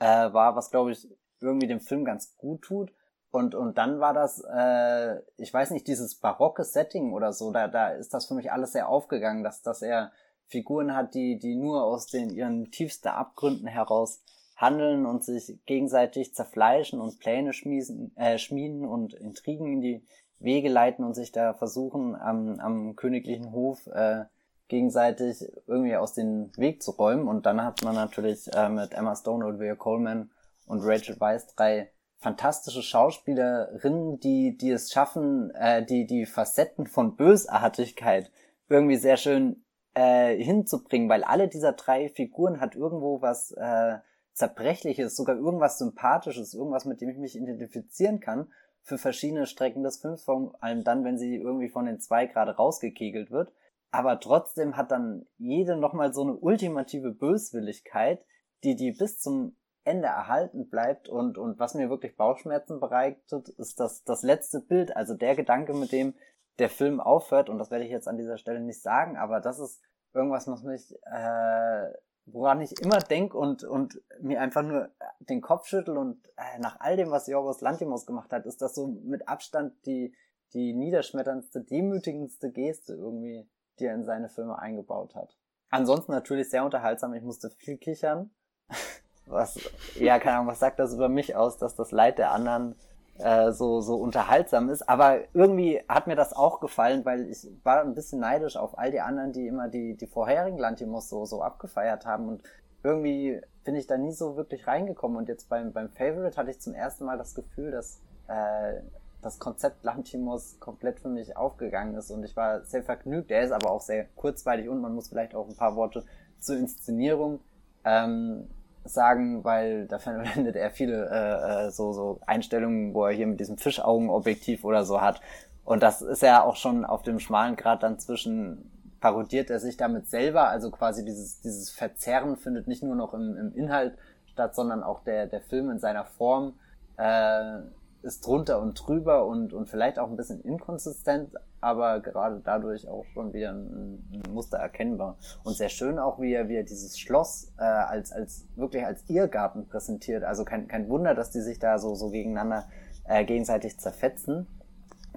äh, 0.00 0.32
war, 0.32 0.56
was 0.56 0.70
glaube 0.70 0.92
ich 0.92 1.08
irgendwie 1.40 1.68
dem 1.68 1.80
Film 1.80 2.04
ganz 2.04 2.36
gut 2.36 2.62
tut. 2.62 2.92
Und, 3.30 3.54
und 3.54 3.76
dann 3.76 4.00
war 4.00 4.14
das, 4.14 4.42
äh, 4.50 5.20
ich 5.36 5.52
weiß 5.52 5.70
nicht, 5.70 5.86
dieses 5.86 6.14
barocke 6.14 6.64
Setting 6.64 7.12
oder 7.12 7.32
so, 7.32 7.50
da, 7.52 7.68
da 7.68 7.88
ist 7.88 8.14
das 8.14 8.26
für 8.26 8.34
mich 8.34 8.50
alles 8.52 8.72
sehr 8.72 8.88
aufgegangen, 8.88 9.44
dass, 9.44 9.62
dass 9.62 9.82
er 9.82 10.12
Figuren 10.46 10.94
hat, 10.94 11.14
die, 11.14 11.38
die 11.38 11.56
nur 11.56 11.84
aus 11.84 12.06
den 12.06 12.30
ihren 12.30 12.70
tiefsten 12.70 13.08
Abgründen 13.08 13.66
heraus 13.66 14.22
handeln 14.56 15.04
und 15.04 15.24
sich 15.24 15.58
gegenseitig 15.66 16.34
zerfleischen 16.34 17.00
und 17.00 17.18
Pläne 17.18 17.52
schmieden, 17.52 18.16
äh, 18.16 18.38
schmieden 18.38 18.86
und 18.86 19.12
Intrigen 19.12 19.66
in 19.66 19.80
die 19.80 20.06
Wege 20.38 20.68
leiten 20.68 21.04
und 21.04 21.14
sich 21.14 21.32
da 21.32 21.54
versuchen, 21.54 22.14
am, 22.14 22.58
am 22.60 22.96
königlichen 22.96 23.52
Hof 23.52 23.86
äh, 23.88 24.24
gegenseitig 24.68 25.46
irgendwie 25.66 25.96
aus 25.96 26.14
dem 26.14 26.50
Weg 26.56 26.82
zu 26.82 26.92
räumen. 26.92 27.28
Und 27.28 27.46
dann 27.46 27.62
hat 27.62 27.82
man 27.84 27.94
natürlich 27.94 28.52
äh, 28.54 28.68
mit 28.68 28.94
Emma 28.94 29.14
Stone, 29.14 29.44
Olivia 29.44 29.74
Coleman 29.74 30.30
und 30.66 30.80
Rachel 30.82 31.18
Weisz 31.20 31.46
drei 31.54 31.90
fantastische 32.18 32.82
Schauspielerinnen, 32.82 34.18
die, 34.20 34.56
die 34.56 34.70
es 34.70 34.90
schaffen, 34.90 35.50
äh, 35.54 35.84
die, 35.84 36.06
die 36.06 36.26
Facetten 36.26 36.86
von 36.86 37.16
Bösartigkeit 37.16 38.30
irgendwie 38.68 38.96
sehr 38.96 39.16
schön 39.16 39.64
äh, 39.94 40.36
hinzubringen, 40.36 41.08
weil 41.08 41.24
alle 41.24 41.48
dieser 41.48 41.72
drei 41.72 42.08
Figuren 42.08 42.60
hat 42.60 42.74
irgendwo 42.74 43.22
was 43.22 43.52
äh, 43.52 43.98
Zerbrechliches, 44.32 45.16
sogar 45.16 45.36
irgendwas 45.36 45.78
Sympathisches, 45.78 46.52
irgendwas, 46.52 46.84
mit 46.84 47.00
dem 47.00 47.08
ich 47.08 47.18
mich 47.18 47.36
identifizieren 47.36 48.20
kann. 48.20 48.52
für 48.82 48.98
verschiedene 48.98 49.46
Strecken 49.46 49.82
des 49.82 49.96
Films, 49.96 50.22
vor 50.22 50.54
allem 50.60 50.84
dann, 50.84 51.04
wenn 51.04 51.18
sie 51.18 51.34
irgendwie 51.34 51.68
von 51.68 51.86
den 51.86 51.98
zwei 51.98 52.26
gerade 52.26 52.54
rausgekegelt 52.54 53.32
wird. 53.32 53.52
Aber 53.90 54.20
trotzdem 54.20 54.76
hat 54.76 54.92
dann 54.92 55.26
jede 55.38 55.76
nochmal 55.76 56.14
so 56.14 56.22
eine 56.22 56.36
ultimative 56.36 57.10
Böswilligkeit, 57.10 58.24
die 58.62 58.76
die 58.76 58.92
bis 58.92 59.18
zum 59.18 59.56
Ende 59.86 60.08
erhalten 60.08 60.68
bleibt 60.68 61.08
und, 61.08 61.38
und 61.38 61.58
was 61.58 61.74
mir 61.74 61.88
wirklich 61.90 62.16
Bauchschmerzen 62.16 62.80
bereitet, 62.80 63.48
ist 63.50 63.80
das, 63.80 64.04
das 64.04 64.22
letzte 64.22 64.60
Bild, 64.60 64.96
also 64.96 65.14
der 65.14 65.36
Gedanke, 65.36 65.74
mit 65.74 65.92
dem 65.92 66.14
der 66.58 66.70
Film 66.70 67.00
aufhört, 67.00 67.48
und 67.48 67.58
das 67.58 67.70
werde 67.70 67.84
ich 67.84 67.90
jetzt 67.90 68.08
an 68.08 68.16
dieser 68.16 68.38
Stelle 68.38 68.60
nicht 68.60 68.82
sagen, 68.82 69.16
aber 69.16 69.40
das 69.40 69.58
ist 69.58 69.80
irgendwas, 70.14 70.48
was 70.48 70.62
mich, 70.62 70.94
äh, 71.04 71.92
woran 72.24 72.60
ich 72.60 72.80
immer 72.82 72.98
denke 72.98 73.36
und, 73.36 73.62
und 73.62 74.00
mir 74.20 74.40
einfach 74.40 74.62
nur 74.62 74.90
den 75.20 75.40
Kopf 75.40 75.66
schüttel 75.66 75.96
und 75.96 76.26
äh, 76.36 76.58
nach 76.58 76.80
all 76.80 76.96
dem, 76.96 77.10
was 77.10 77.26
Jorgos 77.26 77.60
Lantimos 77.60 78.06
gemacht 78.06 78.32
hat, 78.32 78.46
ist 78.46 78.62
das 78.62 78.74
so 78.74 78.88
mit 78.88 79.28
Abstand 79.28 79.74
die, 79.86 80.14
die 80.54 80.72
niederschmetterndste, 80.72 81.60
demütigendste 81.62 82.50
Geste 82.50 82.94
irgendwie, 82.94 83.48
die 83.78 83.84
er 83.84 83.94
in 83.94 84.04
seine 84.04 84.28
Filme 84.28 84.58
eingebaut 84.58 85.14
hat. 85.14 85.36
Ansonsten 85.70 86.12
natürlich 86.12 86.48
sehr 86.50 86.64
unterhaltsam, 86.64 87.14
ich 87.14 87.22
musste 87.22 87.50
viel 87.50 87.76
kichern. 87.76 88.30
Was, 89.26 89.58
ja, 89.96 90.18
keine 90.18 90.36
Ahnung, 90.36 90.48
was 90.48 90.60
sagt 90.60 90.78
das 90.78 90.94
über 90.94 91.08
mich 91.08 91.34
aus, 91.34 91.58
dass 91.58 91.74
das 91.74 91.90
Leid 91.90 92.18
der 92.18 92.30
anderen 92.30 92.76
äh, 93.18 93.52
so, 93.52 93.80
so 93.80 93.96
unterhaltsam 93.96 94.68
ist. 94.68 94.88
Aber 94.88 95.18
irgendwie 95.34 95.82
hat 95.88 96.06
mir 96.06 96.16
das 96.16 96.32
auch 96.32 96.60
gefallen, 96.60 97.04
weil 97.04 97.28
ich 97.28 97.46
war 97.64 97.80
ein 97.80 97.94
bisschen 97.94 98.20
neidisch 98.20 98.56
auf 98.56 98.78
all 98.78 98.90
die 98.90 99.00
anderen, 99.00 99.32
die 99.32 99.46
immer 99.46 99.68
die, 99.68 99.96
die 99.96 100.06
vorherigen 100.06 100.58
Lantimos 100.58 101.08
so, 101.08 101.24
so 101.24 101.42
abgefeiert 101.42 102.06
haben. 102.06 102.28
Und 102.28 102.42
irgendwie 102.82 103.40
bin 103.64 103.74
ich 103.74 103.86
da 103.86 103.96
nie 103.96 104.12
so 104.12 104.36
wirklich 104.36 104.66
reingekommen. 104.66 105.16
Und 105.16 105.28
jetzt 105.28 105.48
beim, 105.48 105.72
beim 105.72 105.90
Favorite 105.90 106.36
hatte 106.36 106.50
ich 106.50 106.60
zum 106.60 106.74
ersten 106.74 107.04
Mal 107.04 107.18
das 107.18 107.34
Gefühl, 107.34 107.72
dass 107.72 108.00
äh, 108.28 108.80
das 109.22 109.38
Konzept 109.40 109.82
Lantimos 109.82 110.60
komplett 110.60 111.00
für 111.00 111.08
mich 111.08 111.36
aufgegangen 111.36 111.94
ist. 111.96 112.10
Und 112.10 112.22
ich 112.22 112.36
war 112.36 112.64
sehr 112.64 112.82
vergnügt. 112.82 113.30
Der 113.30 113.42
ist 113.42 113.52
aber 113.52 113.70
auch 113.70 113.80
sehr 113.80 114.04
kurzweilig 114.14 114.68
und 114.68 114.80
man 114.80 114.94
muss 114.94 115.08
vielleicht 115.08 115.34
auch 115.34 115.48
ein 115.48 115.56
paar 115.56 115.74
Worte 115.74 116.04
zur 116.38 116.56
Inszenierung 116.56 117.40
ähm, 117.84 118.48
sagen, 118.94 119.44
weil 119.44 119.86
da 119.86 119.98
verwendet 120.00 120.56
er 120.56 120.70
viele 120.70 121.08
äh, 121.10 121.66
äh, 121.66 121.70
so, 121.70 121.92
so 121.92 122.20
Einstellungen, 122.26 122.94
wo 122.94 123.04
er 123.04 123.12
hier 123.12 123.26
mit 123.26 123.40
diesem 123.40 123.58
Fischaugenobjektiv 123.58 124.64
oder 124.64 124.84
so 124.84 125.00
hat. 125.00 125.20
Und 125.64 125.82
das 125.82 126.00
ist 126.02 126.22
ja 126.22 126.44
auch 126.44 126.56
schon 126.56 126.84
auf 126.84 127.02
dem 127.02 127.18
schmalen 127.18 127.56
Grad 127.56 127.82
dann 127.82 127.98
zwischen 127.98 128.70
parodiert 129.00 129.50
er 129.50 129.60
sich 129.60 129.76
damit 129.76 130.08
selber, 130.08 130.48
also 130.48 130.70
quasi 130.70 131.04
dieses, 131.04 131.40
dieses 131.40 131.70
Verzerren 131.70 132.36
findet 132.36 132.66
nicht 132.66 132.82
nur 132.82 132.96
noch 132.96 133.14
im, 133.14 133.36
im 133.36 133.54
Inhalt 133.54 133.96
statt, 134.26 134.54
sondern 134.54 134.82
auch 134.82 135.04
der, 135.04 135.26
der 135.26 135.40
Film 135.40 135.70
in 135.70 135.78
seiner 135.78 136.04
Form 136.04 136.54
äh, 136.96 137.58
ist 138.02 138.26
drunter 138.26 138.60
und 138.60 138.74
drüber 138.74 139.26
und, 139.26 139.52
und 139.52 139.68
vielleicht 139.68 139.98
auch 139.98 140.08
ein 140.08 140.16
bisschen 140.16 140.40
inkonsistent, 140.42 141.34
aber 141.60 142.00
gerade 142.00 142.40
dadurch 142.44 142.88
auch 142.88 143.04
schon 143.12 143.32
wieder 143.32 143.50
ein, 143.50 144.02
ein 144.12 144.32
Muster 144.32 144.58
erkennbar. 144.58 145.16
Und 145.44 145.56
sehr 145.56 145.68
schön 145.68 145.98
auch, 145.98 146.20
wie 146.20 146.32
er, 146.32 146.48
wie 146.48 146.56
er 146.56 146.62
dieses 146.62 146.98
Schloss 146.98 147.52
äh, 147.58 147.64
als, 147.64 148.12
als 148.12 148.46
wirklich 148.56 148.84
als 148.84 149.08
Irrgarten 149.08 149.66
präsentiert. 149.66 150.24
Also 150.24 150.44
kein, 150.44 150.68
kein 150.68 150.88
Wunder, 150.88 151.14
dass 151.14 151.30
die 151.30 151.40
sich 151.40 151.58
da 151.58 151.78
so, 151.78 151.94
so 151.94 152.10
gegeneinander 152.10 152.66
äh, 153.04 153.24
gegenseitig 153.24 153.78
zerfetzen. 153.78 154.46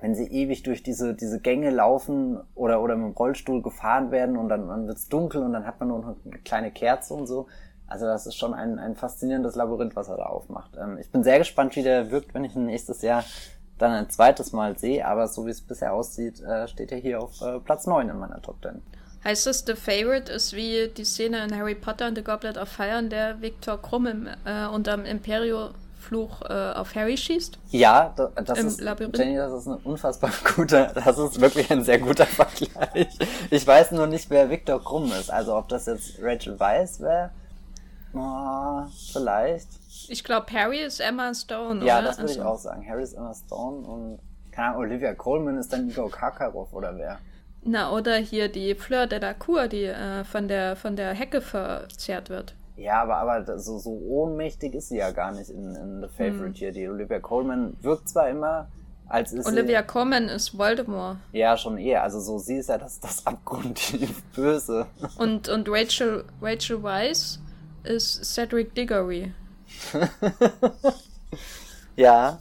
Wenn 0.01 0.15
sie 0.15 0.27
ewig 0.27 0.63
durch 0.63 0.81
diese, 0.81 1.13
diese 1.13 1.41
Gänge 1.41 1.71
laufen 1.71 2.39
oder, 2.55 2.81
oder 2.81 2.95
mit 2.95 3.07
dem 3.07 3.17
Rollstuhl 3.17 3.61
gefahren 3.61 4.11
werden 4.11 4.37
und 4.37 4.47
dann, 4.47 4.67
dann 4.69 4.87
wird's 4.87 5.09
dunkel 5.09 5.43
und 5.43 5.51
dann 5.51 5.65
hat 5.65 5.79
man 5.79 5.89
nur 5.89 5.99
noch 5.99 6.15
eine 6.25 6.39
kleine 6.39 6.71
Kerze 6.71 7.13
und 7.13 7.27
so. 7.27 7.47
Also 7.89 8.05
das 8.05 8.27
ist 8.27 8.35
schon 8.35 8.53
ein, 8.53 8.77
ein 8.77 8.95
faszinierendes 8.95 9.55
Labyrinth, 9.55 9.95
was 9.95 10.09
er 10.09 10.17
da 10.17 10.27
aufmacht. 10.27 10.77
Ähm, 10.79 10.97
ich 10.99 11.11
bin 11.11 11.23
sehr 11.23 11.39
gespannt, 11.39 11.75
wie 11.75 11.83
der 11.83 12.11
wirkt, 12.11 12.33
wenn 12.33 12.43
ich 12.43 12.55
ihn 12.55 12.67
nächstes 12.67 13.01
Jahr 13.01 13.23
dann 13.81 13.91
ein 13.91 14.09
zweites 14.09 14.51
Mal 14.51 14.77
sehe, 14.77 15.05
aber 15.05 15.27
so 15.27 15.45
wie 15.45 15.51
es 15.51 15.61
bisher 15.61 15.93
aussieht, 15.93 16.41
äh, 16.41 16.67
steht 16.67 16.91
er 16.91 16.99
hier 16.99 17.21
auf 17.21 17.41
äh, 17.41 17.59
Platz 17.59 17.87
9 17.87 18.09
in 18.09 18.19
meiner 18.19 18.41
Top 18.41 18.57
10. 18.61 18.81
Heißt 19.23 19.47
das, 19.47 19.65
The 19.65 19.75
Favorite 19.75 20.31
ist 20.31 20.53
wie 20.53 20.87
die 20.95 21.03
Szene 21.03 21.43
in 21.43 21.57
Harry 21.57 21.75
Potter 21.75 22.07
und 22.07 22.15
The 22.15 22.23
Goblet 22.23 22.57
of 22.57 22.69
Fire, 22.69 22.99
in 22.99 23.09
der 23.09 23.41
Viktor 23.41 23.81
Krumm 23.81 24.05
im, 24.05 24.27
äh, 24.45 24.65
unterm 24.67 25.03
Imperio-Fluch 25.03 26.41
äh, 26.43 26.71
auf 26.73 26.95
Harry 26.95 27.17
schießt? 27.17 27.57
Ja, 27.71 28.13
das, 28.15 28.29
das 28.45 28.59
ist, 28.59 28.81
Labyrinth? 28.81 29.17
Jenny, 29.17 29.35
das 29.35 29.51
ist 29.51 29.67
ein 29.67 29.77
unfassbar 29.83 30.31
guter, 30.55 30.91
das 30.93 31.17
ist 31.17 31.41
wirklich 31.41 31.69
ein 31.69 31.83
sehr 31.83 31.99
guter 31.99 32.25
Vergleich. 32.27 33.09
Ich 33.49 33.67
weiß 33.67 33.91
nur 33.91 34.07
nicht, 34.07 34.29
wer 34.29 34.49
Viktor 34.49 34.81
Krumm 34.81 35.11
ist, 35.11 35.29
also 35.29 35.55
ob 35.55 35.67
das 35.67 35.85
jetzt 35.87 36.19
Rachel 36.21 36.57
Weisz 36.59 37.01
wäre 37.01 37.31
Oh, 38.13 38.83
vielleicht. 39.11 39.67
Ich 40.07 40.23
glaube, 40.23 40.51
Harry 40.53 40.79
ist 40.79 40.99
Emma 40.99 41.33
Stone, 41.33 41.85
Ja, 41.85 41.99
oder? 41.99 42.07
das 42.07 42.17
würde 42.17 42.29
also. 42.29 42.41
ich 42.41 42.45
auch 42.45 42.57
sagen. 42.57 42.87
Harry 42.87 43.03
ist 43.03 43.13
Emma 43.13 43.33
Stone 43.33 43.87
und 43.87 44.19
keine 44.51 44.69
Ahnung, 44.69 44.81
Olivia 44.81 45.13
Colman 45.13 45.57
ist 45.57 45.71
dann 45.71 45.89
Igor 45.89 46.09
Karkaroff 46.09 46.73
oder 46.73 46.97
wer? 46.97 47.19
Na, 47.61 47.91
oder 47.91 48.15
hier 48.15 48.49
die 48.49 48.73
Fleur 48.75 49.05
de 49.05 49.19
la 49.19 49.33
Cour, 49.33 49.67
die 49.67 49.83
äh, 49.83 50.23
von, 50.23 50.47
der, 50.47 50.75
von 50.75 50.95
der 50.95 51.13
Hecke 51.13 51.41
verzehrt 51.41 52.29
wird. 52.29 52.55
Ja, 52.75 53.01
aber, 53.01 53.17
aber 53.17 53.59
so, 53.59 53.77
so 53.77 53.91
ohnmächtig 53.91 54.73
ist 54.73 54.89
sie 54.89 54.97
ja 54.97 55.11
gar 55.11 55.33
nicht 55.33 55.49
in, 55.49 55.75
in 55.75 56.01
The 56.01 56.07
Favorite 56.07 56.45
hm. 56.45 56.53
hier. 56.53 56.71
Die 56.71 56.87
Olivia 56.87 57.19
Colman 57.19 57.75
wirkt 57.81 58.07
zwar 58.07 58.29
immer, 58.29 58.69
als 59.07 59.33
ist 59.33 59.45
Olivia 59.45 59.81
sie, 59.81 59.87
Colman 59.87 60.29
ist 60.29 60.57
Voldemort. 60.57 61.17
Ja, 61.33 61.57
schon 61.57 61.77
eher. 61.77 62.03
Also 62.03 62.21
so 62.21 62.37
sie 62.37 62.55
ist 62.55 62.69
ja 62.69 62.77
das, 62.77 62.99
das 63.01 63.27
abgrundtief 63.27 64.23
Böse. 64.35 64.85
Und, 65.17 65.49
und 65.49 65.67
Rachel, 65.69 66.23
Rachel 66.41 66.81
Weisz 66.81 67.39
ist 67.89 68.23
Cedric 68.23 68.73
Diggory. 68.75 69.33
ja. 71.95 72.39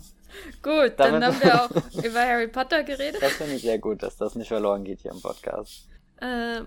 Gut, 0.63 0.93
dann 0.99 1.25
haben 1.25 1.41
wir 1.41 1.65
auch 1.65 1.71
über 2.05 2.21
Harry 2.21 2.49
Potter 2.49 2.85
geredet. 2.85 3.23
Das 3.23 3.33
finde 3.33 3.55
ich 3.55 3.63
sehr 3.63 3.79
gut, 3.79 4.03
dass 4.03 4.17
das 4.17 4.35
nicht 4.35 4.49
verloren 4.49 4.85
geht 4.85 5.01
hier 5.01 5.11
im 5.11 5.21
Podcast. 5.21 5.89
Äh, 6.21 6.61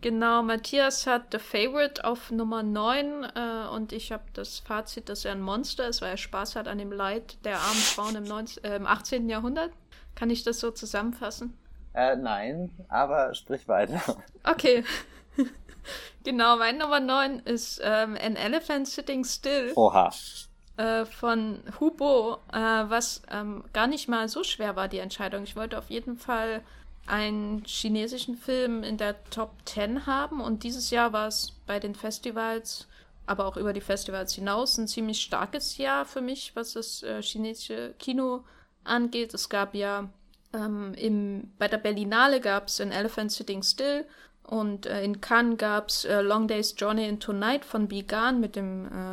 genau, 0.00 0.42
Matthias 0.42 1.06
hat 1.06 1.28
The 1.32 1.38
Favorite 1.38 2.04
auf 2.04 2.30
Nummer 2.30 2.62
9 2.62 3.24
äh, 3.24 3.68
und 3.72 3.92
ich 3.92 4.10
habe 4.12 4.24
das 4.32 4.58
Fazit, 4.58 5.08
dass 5.08 5.24
er 5.24 5.32
ein 5.32 5.40
Monster 5.40 5.88
ist, 5.88 6.02
weil 6.02 6.10
er 6.10 6.16
Spaß 6.16 6.56
hat 6.56 6.66
an 6.66 6.78
dem 6.78 6.92
Leid 6.92 7.38
der 7.44 7.58
armen 7.58 7.74
Frauen 7.74 8.16
im, 8.16 8.24
19, 8.24 8.64
äh, 8.64 8.76
im 8.76 8.86
18. 8.86 9.28
Jahrhundert. 9.28 9.70
Kann 10.16 10.30
ich 10.30 10.42
das 10.42 10.58
so 10.60 10.70
zusammenfassen? 10.70 11.56
Äh, 11.92 12.16
nein, 12.16 12.70
aber 12.88 13.34
sprich 13.34 13.68
weiter. 13.68 14.00
Okay. 14.42 14.84
genau, 16.24 16.56
mein 16.56 16.78
Nummer 16.78 17.00
9 17.00 17.40
ist 17.40 17.80
ähm, 17.82 18.16
An 18.20 18.36
Elephant 18.36 18.88
Sitting 18.88 19.24
Still. 19.24 19.72
Oha. 19.76 20.12
Äh, 20.76 21.04
von 21.04 21.62
Hubo, 21.78 22.38
äh, 22.52 22.58
was 22.58 23.22
ähm, 23.30 23.64
gar 23.72 23.86
nicht 23.86 24.08
mal 24.08 24.28
so 24.28 24.42
schwer 24.42 24.74
war, 24.74 24.88
die 24.88 24.98
Entscheidung. 24.98 25.44
Ich 25.44 25.54
wollte 25.54 25.78
auf 25.78 25.88
jeden 25.88 26.16
Fall 26.16 26.62
einen 27.06 27.62
chinesischen 27.64 28.36
Film 28.36 28.82
in 28.82 28.96
der 28.96 29.22
Top 29.30 29.52
10 29.66 30.06
haben 30.06 30.40
und 30.40 30.62
dieses 30.64 30.90
Jahr 30.90 31.12
war 31.12 31.28
es 31.28 31.52
bei 31.66 31.78
den 31.78 31.94
Festivals, 31.94 32.88
aber 33.26 33.46
auch 33.46 33.56
über 33.56 33.72
die 33.72 33.80
Festivals 33.80 34.34
hinaus, 34.34 34.78
ein 34.78 34.88
ziemlich 34.88 35.20
starkes 35.20 35.76
Jahr 35.78 36.06
für 36.06 36.20
mich, 36.20 36.56
was 36.56 36.72
das 36.72 37.02
äh, 37.02 37.22
chinesische 37.22 37.94
Kino 37.98 38.44
angeht. 38.84 39.34
Es 39.34 39.48
gab 39.48 39.74
ja 39.74 40.08
ähm, 40.52 40.94
im, 40.94 41.52
bei 41.58 41.68
der 41.68 41.78
Berlinale 41.78 42.40
gab 42.40 42.68
es 42.68 42.80
An 42.80 42.92
Elephant 42.92 43.32
Sitting 43.32 43.62
Still 43.62 44.06
und 44.46 44.86
äh, 44.86 45.02
in 45.02 45.20
Cannes 45.20 45.56
gab 45.56 45.88
es 45.88 46.04
äh, 46.04 46.20
Long 46.20 46.46
Day's 46.46 46.74
Journey 46.76 47.08
into 47.08 47.32
Night 47.32 47.64
von 47.64 47.88
Bigan 47.88 48.40
mit, 48.40 48.56
äh, 48.56 48.62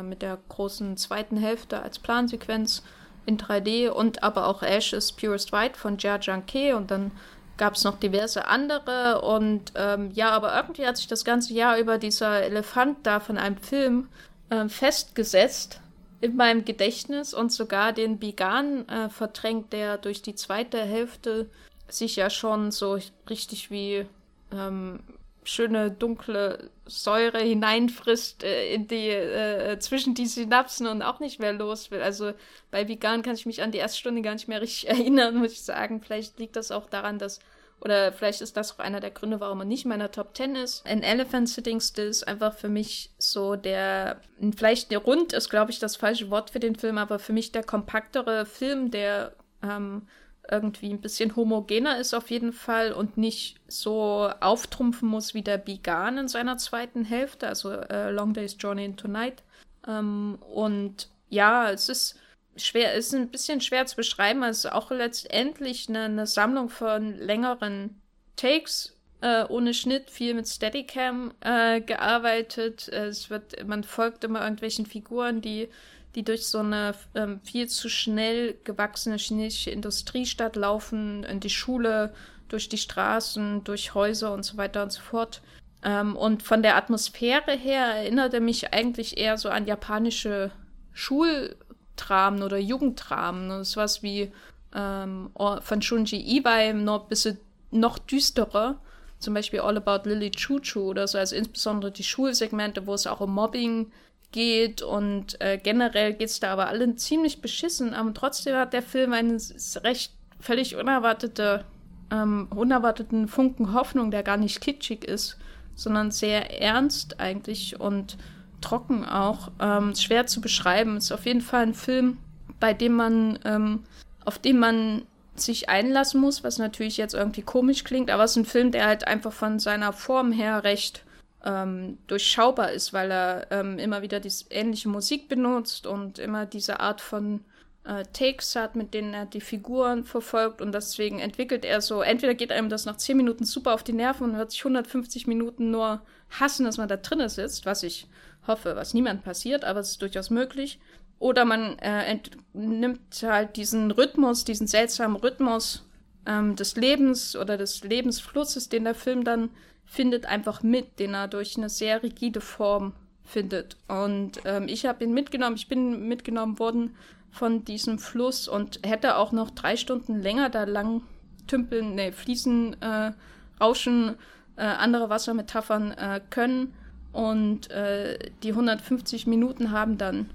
mit 0.02 0.22
der 0.22 0.38
großen 0.48 0.96
zweiten 0.96 1.36
Hälfte 1.36 1.82
als 1.82 1.98
Plansequenz 1.98 2.82
in 3.24 3.38
3D 3.38 3.88
und 3.88 4.22
aber 4.22 4.46
auch 4.46 4.62
Ashes 4.62 5.12
Purest 5.12 5.52
White 5.52 5.78
von 5.78 5.96
Jia 5.96 6.20
Zhangke 6.20 6.76
und 6.76 6.90
dann 6.90 7.12
gab 7.56 7.74
es 7.74 7.84
noch 7.84 7.98
diverse 7.98 8.46
andere. 8.46 9.22
Und 9.22 9.72
ähm, 9.74 10.10
ja, 10.12 10.30
aber 10.30 10.54
irgendwie 10.54 10.86
hat 10.86 10.96
sich 10.96 11.06
das 11.06 11.24
ganze 11.24 11.54
Jahr 11.54 11.78
über 11.78 11.98
dieser 11.98 12.42
Elefant 12.42 12.98
da 13.04 13.20
von 13.20 13.38
einem 13.38 13.56
Film 13.56 14.08
äh, 14.50 14.68
festgesetzt 14.68 15.80
in 16.20 16.36
meinem 16.36 16.64
Gedächtnis 16.64 17.32
und 17.32 17.52
sogar 17.52 17.92
den 17.92 18.18
Bigan 18.18 18.88
äh, 18.88 19.08
verdrängt, 19.08 19.72
der 19.72 19.96
durch 19.96 20.22
die 20.22 20.34
zweite 20.34 20.78
Hälfte 20.78 21.48
sich 21.88 22.16
ja 22.16 22.30
schon 22.30 22.70
so 22.70 22.98
richtig 23.28 23.70
wie 23.70 24.06
ähm, 24.52 25.00
schöne 25.44 25.90
dunkle 25.90 26.70
Säure 26.86 27.40
hineinfrisst 27.40 28.44
äh, 28.44 28.74
in 28.74 28.86
die 28.86 29.08
äh, 29.08 29.78
zwischen 29.78 30.14
die 30.14 30.26
Synapsen 30.26 30.86
und 30.86 31.02
auch 31.02 31.20
nicht 31.20 31.40
mehr 31.40 31.52
los 31.52 31.90
will. 31.90 32.02
Also 32.02 32.32
bei 32.70 32.88
Vegan 32.88 33.22
kann 33.22 33.34
ich 33.34 33.46
mich 33.46 33.62
an 33.62 33.72
die 33.72 33.78
erste 33.78 33.98
Stunde 33.98 34.22
gar 34.22 34.34
nicht 34.34 34.48
mehr 34.48 34.60
richtig 34.60 34.88
erinnern, 34.88 35.36
muss 35.36 35.52
ich 35.52 35.62
sagen. 35.62 36.00
Vielleicht 36.00 36.38
liegt 36.38 36.56
das 36.56 36.70
auch 36.70 36.88
daran, 36.88 37.18
dass 37.18 37.40
oder 37.84 38.12
vielleicht 38.12 38.42
ist 38.42 38.56
das 38.56 38.72
auch 38.72 38.78
einer 38.78 39.00
der 39.00 39.10
Gründe, 39.10 39.40
warum 39.40 39.58
er 39.58 39.64
nicht 39.64 39.84
in 39.84 39.88
meiner 39.88 40.12
Top 40.12 40.36
10 40.36 40.54
ist. 40.54 40.86
An 40.86 41.02
Elephant 41.02 41.48
Sitting 41.48 41.80
Still 41.80 42.06
ist 42.06 42.28
einfach 42.28 42.54
für 42.54 42.68
mich 42.68 43.10
so 43.18 43.56
der, 43.56 44.20
vielleicht 44.56 44.92
der 44.92 44.98
rund 44.98 45.32
ist, 45.32 45.50
glaube 45.50 45.72
ich, 45.72 45.80
das 45.80 45.96
falsche 45.96 46.30
Wort 46.30 46.50
für 46.50 46.60
den 46.60 46.76
Film, 46.76 46.96
aber 46.96 47.18
für 47.18 47.32
mich 47.32 47.50
der 47.50 47.64
kompaktere 47.64 48.46
Film, 48.46 48.92
der 48.92 49.34
ähm, 49.64 50.06
irgendwie 50.50 50.90
ein 50.90 51.00
bisschen 51.00 51.36
homogener 51.36 51.98
ist 51.98 52.14
auf 52.14 52.30
jeden 52.30 52.52
Fall 52.52 52.92
und 52.92 53.16
nicht 53.16 53.56
so 53.68 54.30
auftrumpfen 54.40 55.08
muss 55.08 55.34
wie 55.34 55.42
der 55.42 55.58
Bigan 55.58 56.18
in 56.18 56.28
seiner 56.28 56.58
zweiten 56.58 57.04
Hälfte, 57.04 57.48
also 57.48 57.70
äh, 57.70 58.10
Long 58.10 58.34
Day's 58.34 58.56
Journey 58.58 58.84
into 58.84 59.08
Night. 59.08 59.42
Ähm, 59.86 60.38
und 60.52 61.08
ja, 61.28 61.70
es 61.70 61.88
ist 61.88 62.18
schwer, 62.56 62.94
ist 62.94 63.14
ein 63.14 63.28
bisschen 63.28 63.60
schwer 63.60 63.86
zu 63.86 63.96
beschreiben. 63.96 64.42
Es 64.42 64.64
ist 64.64 64.72
auch 64.72 64.90
letztendlich 64.90 65.88
eine, 65.88 66.04
eine 66.04 66.26
Sammlung 66.26 66.68
von 66.68 67.16
längeren 67.16 68.00
Takes 68.36 68.96
äh, 69.22 69.44
ohne 69.44 69.72
Schnitt, 69.72 70.10
viel 70.10 70.34
mit 70.34 70.48
Steadicam 70.48 71.32
äh, 71.40 71.80
gearbeitet. 71.80 72.88
Es 72.88 73.30
wird, 73.30 73.66
man 73.66 73.84
folgt 73.84 74.24
immer 74.24 74.42
irgendwelchen 74.42 74.84
Figuren, 74.84 75.40
die, 75.40 75.68
die 76.14 76.22
durch 76.22 76.46
so 76.46 76.58
eine 76.58 76.94
ähm, 77.14 77.40
viel 77.42 77.68
zu 77.68 77.88
schnell 77.88 78.56
gewachsene 78.64 79.16
chinesische 79.16 79.70
Industriestadt 79.70 80.56
laufen, 80.56 81.24
in 81.24 81.40
die 81.40 81.50
Schule, 81.50 82.12
durch 82.48 82.68
die 82.68 82.78
Straßen, 82.78 83.64
durch 83.64 83.94
Häuser 83.94 84.32
und 84.34 84.44
so 84.44 84.56
weiter 84.58 84.82
und 84.82 84.92
so 84.92 85.00
fort. 85.00 85.40
Ähm, 85.82 86.16
und 86.16 86.42
von 86.42 86.62
der 86.62 86.76
Atmosphäre 86.76 87.52
her 87.52 87.86
erinnerte 87.86 88.40
mich 88.40 88.72
eigentlich 88.72 89.16
eher 89.16 89.38
so 89.38 89.48
an 89.48 89.66
japanische 89.66 90.50
Schultramen 90.92 92.42
oder 92.42 92.58
Jugendtramen. 92.58 93.48
Das 93.48 93.70
ist 93.70 93.76
was 93.76 94.02
wie 94.02 94.30
ähm, 94.74 95.30
von 95.34 95.82
Shunji 95.82 96.38
Iwai 96.38 96.72
noch 96.72 97.04
ein 97.04 97.08
bisschen 97.08 97.38
noch 97.70 97.98
düsterer 97.98 98.78
zum 99.22 99.34
Beispiel 99.34 99.60
All 99.60 99.76
About 99.76 100.08
Lily 100.08 100.30
Choo 100.32 100.58
Choo 100.60 100.90
oder 100.90 101.06
so, 101.06 101.16
also 101.16 101.36
insbesondere 101.36 101.92
die 101.92 102.02
Schulsegmente, 102.02 102.86
wo 102.86 102.94
es 102.94 103.06
auch 103.06 103.20
um 103.20 103.32
Mobbing 103.32 103.92
geht 104.32 104.82
und 104.82 105.40
äh, 105.40 105.58
generell 105.62 106.14
geht 106.14 106.28
es 106.28 106.40
da 106.40 106.52
aber 106.52 106.68
allen 106.68 106.98
ziemlich 106.98 107.40
beschissen, 107.40 107.94
aber 107.94 108.12
trotzdem 108.14 108.56
hat 108.56 108.72
der 108.72 108.82
Film 108.82 109.12
einen 109.12 109.40
recht 109.84 110.12
völlig 110.40 110.76
unerwartete, 110.76 111.64
ähm, 112.10 112.48
unerwarteten 112.54 113.28
Funken 113.28 113.72
Hoffnung, 113.72 114.10
der 114.10 114.22
gar 114.22 114.36
nicht 114.36 114.60
kitschig 114.60 115.04
ist, 115.04 115.38
sondern 115.74 116.10
sehr 116.10 116.60
ernst 116.60 117.20
eigentlich 117.20 117.80
und 117.80 118.16
trocken 118.60 119.04
auch. 119.04 119.50
Ähm, 119.60 119.94
schwer 119.94 120.26
zu 120.26 120.40
beschreiben. 120.40 120.96
Ist 120.96 121.12
auf 121.12 121.26
jeden 121.26 121.40
Fall 121.40 121.62
ein 121.62 121.74
Film, 121.74 122.18
bei 122.60 122.74
dem 122.74 122.94
man, 122.94 123.38
ähm, 123.44 123.80
auf 124.24 124.38
dem 124.38 124.58
man 124.58 125.02
sich 125.34 125.68
einlassen 125.68 126.20
muss, 126.20 126.44
was 126.44 126.58
natürlich 126.58 126.96
jetzt 126.96 127.14
irgendwie 127.14 127.42
komisch 127.42 127.84
klingt, 127.84 128.10
aber 128.10 128.24
es 128.24 128.32
ist 128.32 128.36
ein 128.36 128.44
Film, 128.44 128.70
der 128.70 128.86
halt 128.86 129.06
einfach 129.06 129.32
von 129.32 129.58
seiner 129.58 129.92
Form 129.92 130.30
her 130.30 130.62
recht 130.62 131.04
ähm, 131.44 131.98
durchschaubar 132.06 132.72
ist, 132.72 132.92
weil 132.92 133.10
er 133.10 133.46
ähm, 133.50 133.78
immer 133.78 134.02
wieder 134.02 134.20
diese 134.20 134.46
ähnliche 134.50 134.88
Musik 134.88 135.28
benutzt 135.28 135.86
und 135.86 136.18
immer 136.18 136.46
diese 136.46 136.80
Art 136.80 137.00
von 137.00 137.44
äh, 137.84 138.04
Takes 138.12 138.54
hat, 138.54 138.76
mit 138.76 138.94
denen 138.94 139.12
er 139.14 139.26
die 139.26 139.40
Figuren 139.40 140.04
verfolgt 140.04 140.60
und 140.60 140.72
deswegen 140.72 141.18
entwickelt 141.18 141.64
er 141.64 141.80
so, 141.80 142.02
entweder 142.02 142.34
geht 142.34 142.52
einem 142.52 142.68
das 142.68 142.84
nach 142.84 142.96
10 142.96 143.16
Minuten 143.16 143.44
super 143.44 143.74
auf 143.74 143.82
die 143.82 143.92
Nerven 143.92 144.30
und 144.30 144.38
wird 144.38 144.52
sich 144.52 144.60
150 144.60 145.26
Minuten 145.26 145.70
nur 145.70 146.02
hassen, 146.30 146.64
dass 146.64 146.78
man 146.78 146.88
da 146.88 146.96
drinnen 146.96 147.28
sitzt, 147.28 147.66
was 147.66 147.82
ich 147.82 148.06
hoffe, 148.46 148.76
was 148.76 148.94
niemand 148.94 149.24
passiert, 149.24 149.64
aber 149.64 149.80
es 149.80 149.90
ist 149.90 150.02
durchaus 150.02 150.30
möglich. 150.30 150.80
Oder 151.18 151.44
man 151.44 151.78
äh, 151.78 152.18
nimmt 152.52 153.22
halt 153.22 153.56
diesen 153.56 153.92
Rhythmus, 153.92 154.44
diesen 154.44 154.66
seltsamen 154.66 155.16
Rhythmus 155.16 155.88
ähm, 156.26 156.56
des 156.56 156.74
Lebens 156.74 157.36
oder 157.36 157.56
des 157.56 157.84
Lebensflusses, 157.84 158.68
den 158.68 158.84
der 158.84 158.96
Film 158.96 159.22
dann 159.22 159.50
findet, 159.92 160.24
einfach 160.24 160.62
mit, 160.62 160.98
den 160.98 161.12
er 161.12 161.28
durch 161.28 161.58
eine 161.58 161.68
sehr 161.68 162.02
rigide 162.02 162.40
Form 162.40 162.94
findet. 163.24 163.76
Und 163.88 164.40
ähm, 164.46 164.66
ich 164.66 164.86
habe 164.86 165.04
ihn 165.04 165.12
mitgenommen, 165.12 165.56
ich 165.56 165.68
bin 165.68 166.08
mitgenommen 166.08 166.58
worden 166.58 166.96
von 167.30 167.66
diesem 167.66 167.98
Fluss 167.98 168.48
und 168.48 168.80
hätte 168.86 169.16
auch 169.16 169.32
noch 169.32 169.50
drei 169.50 169.76
Stunden 169.76 170.22
länger 170.22 170.48
da 170.48 170.64
lang 170.64 171.02
tümpeln, 171.46 171.94
nee, 171.94 172.10
fließen, 172.10 172.80
äh, 172.80 173.12
rauschen, 173.60 174.16
äh, 174.56 174.62
andere 174.62 175.10
Wassermetaphern 175.10 175.92
äh, 175.92 176.20
können. 176.30 176.72
Und 177.12 177.70
äh, 177.70 178.18
die 178.42 178.50
150 178.52 179.26
Minuten 179.26 179.72
haben 179.72 179.98
dann 179.98 180.30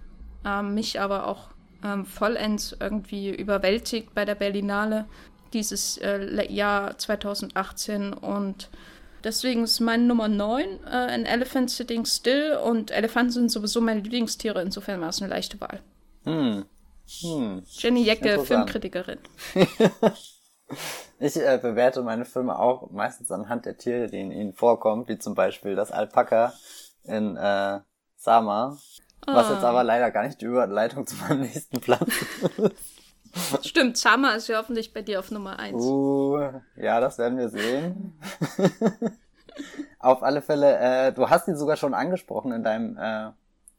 ähm, 0.45 0.75
mich 0.75 1.01
aber 1.01 1.25
auch 1.25 1.49
ähm, 1.83 2.05
vollends 2.05 2.77
irgendwie 2.79 3.35
überwältigt 3.35 4.13
bei 4.13 4.23
der 4.23 4.35
Berlinale 4.35 5.05
dieses 5.53 5.97
äh, 5.97 6.53
Jahr 6.53 6.95
2018 6.95 8.13
und 8.13 8.69
deswegen 9.27 9.63
ist 9.63 9.79
meine 9.79 10.03
Nummer 10.03 10.27
9 10.27 10.65
äh, 10.65 10.89
ein 10.89 11.25
Elephant 11.25 11.69
Sitting 11.69 12.05
Still 12.05 12.57
und 12.63 12.91
Elefanten 12.91 13.31
sind 13.31 13.51
sowieso 13.51 13.81
meine 13.81 14.01
Lieblingstiere, 14.01 14.61
insofern 14.61 15.01
war 15.01 15.09
es 15.09 15.21
eine 15.21 15.29
leichte 15.29 15.59
Wahl. 15.61 15.81
Hm. 16.23 16.65
Hm. 17.21 17.63
Jenny 17.65 18.03
Jecke, 18.03 18.43
Filmkritikerin. 18.43 19.19
ich 21.19 21.37
äh, 21.37 21.59
bewerte 21.61 22.01
meine 22.01 22.25
Filme 22.25 22.57
auch 22.57 22.89
meistens 22.91 23.31
anhand 23.31 23.65
der 23.65 23.77
Tiere, 23.77 24.07
die 24.07 24.19
in 24.19 24.31
ihnen 24.31 24.53
vorkommen, 24.53 25.07
wie 25.07 25.19
zum 25.19 25.35
Beispiel 25.35 25.75
das 25.75 25.91
Alpaka 25.91 26.53
in 27.03 27.37
äh, 27.37 27.79
Sama 28.17 28.77
was 29.25 29.49
jetzt 29.49 29.63
aber 29.63 29.79
ah. 29.79 29.83
leider 29.83 30.11
gar 30.11 30.25
nicht 30.25 30.41
die 30.41 30.45
Überleitung 30.45 31.05
zu 31.05 31.15
meinem 31.17 31.41
nächsten 31.41 31.81
Platz 31.81 32.07
ist. 32.57 32.96
Stimmt, 33.63 33.97
Summer 33.97 34.35
ist 34.35 34.47
ja 34.47 34.57
hoffentlich 34.57 34.93
bei 34.93 35.01
dir 35.01 35.19
auf 35.19 35.31
Nummer 35.31 35.59
1. 35.59 35.75
Uh, 35.75 36.39
ja, 36.75 36.99
das 36.99 37.17
werden 37.17 37.37
wir 37.37 37.49
sehen. 37.49 38.19
auf 39.99 40.23
alle 40.23 40.41
Fälle, 40.41 40.77
äh, 40.77 41.13
du 41.13 41.29
hast 41.29 41.47
ihn 41.47 41.57
sogar 41.57 41.77
schon 41.77 41.93
angesprochen 41.93 42.51
in 42.51 42.63
deinem 42.63 42.97
äh, 42.97 43.31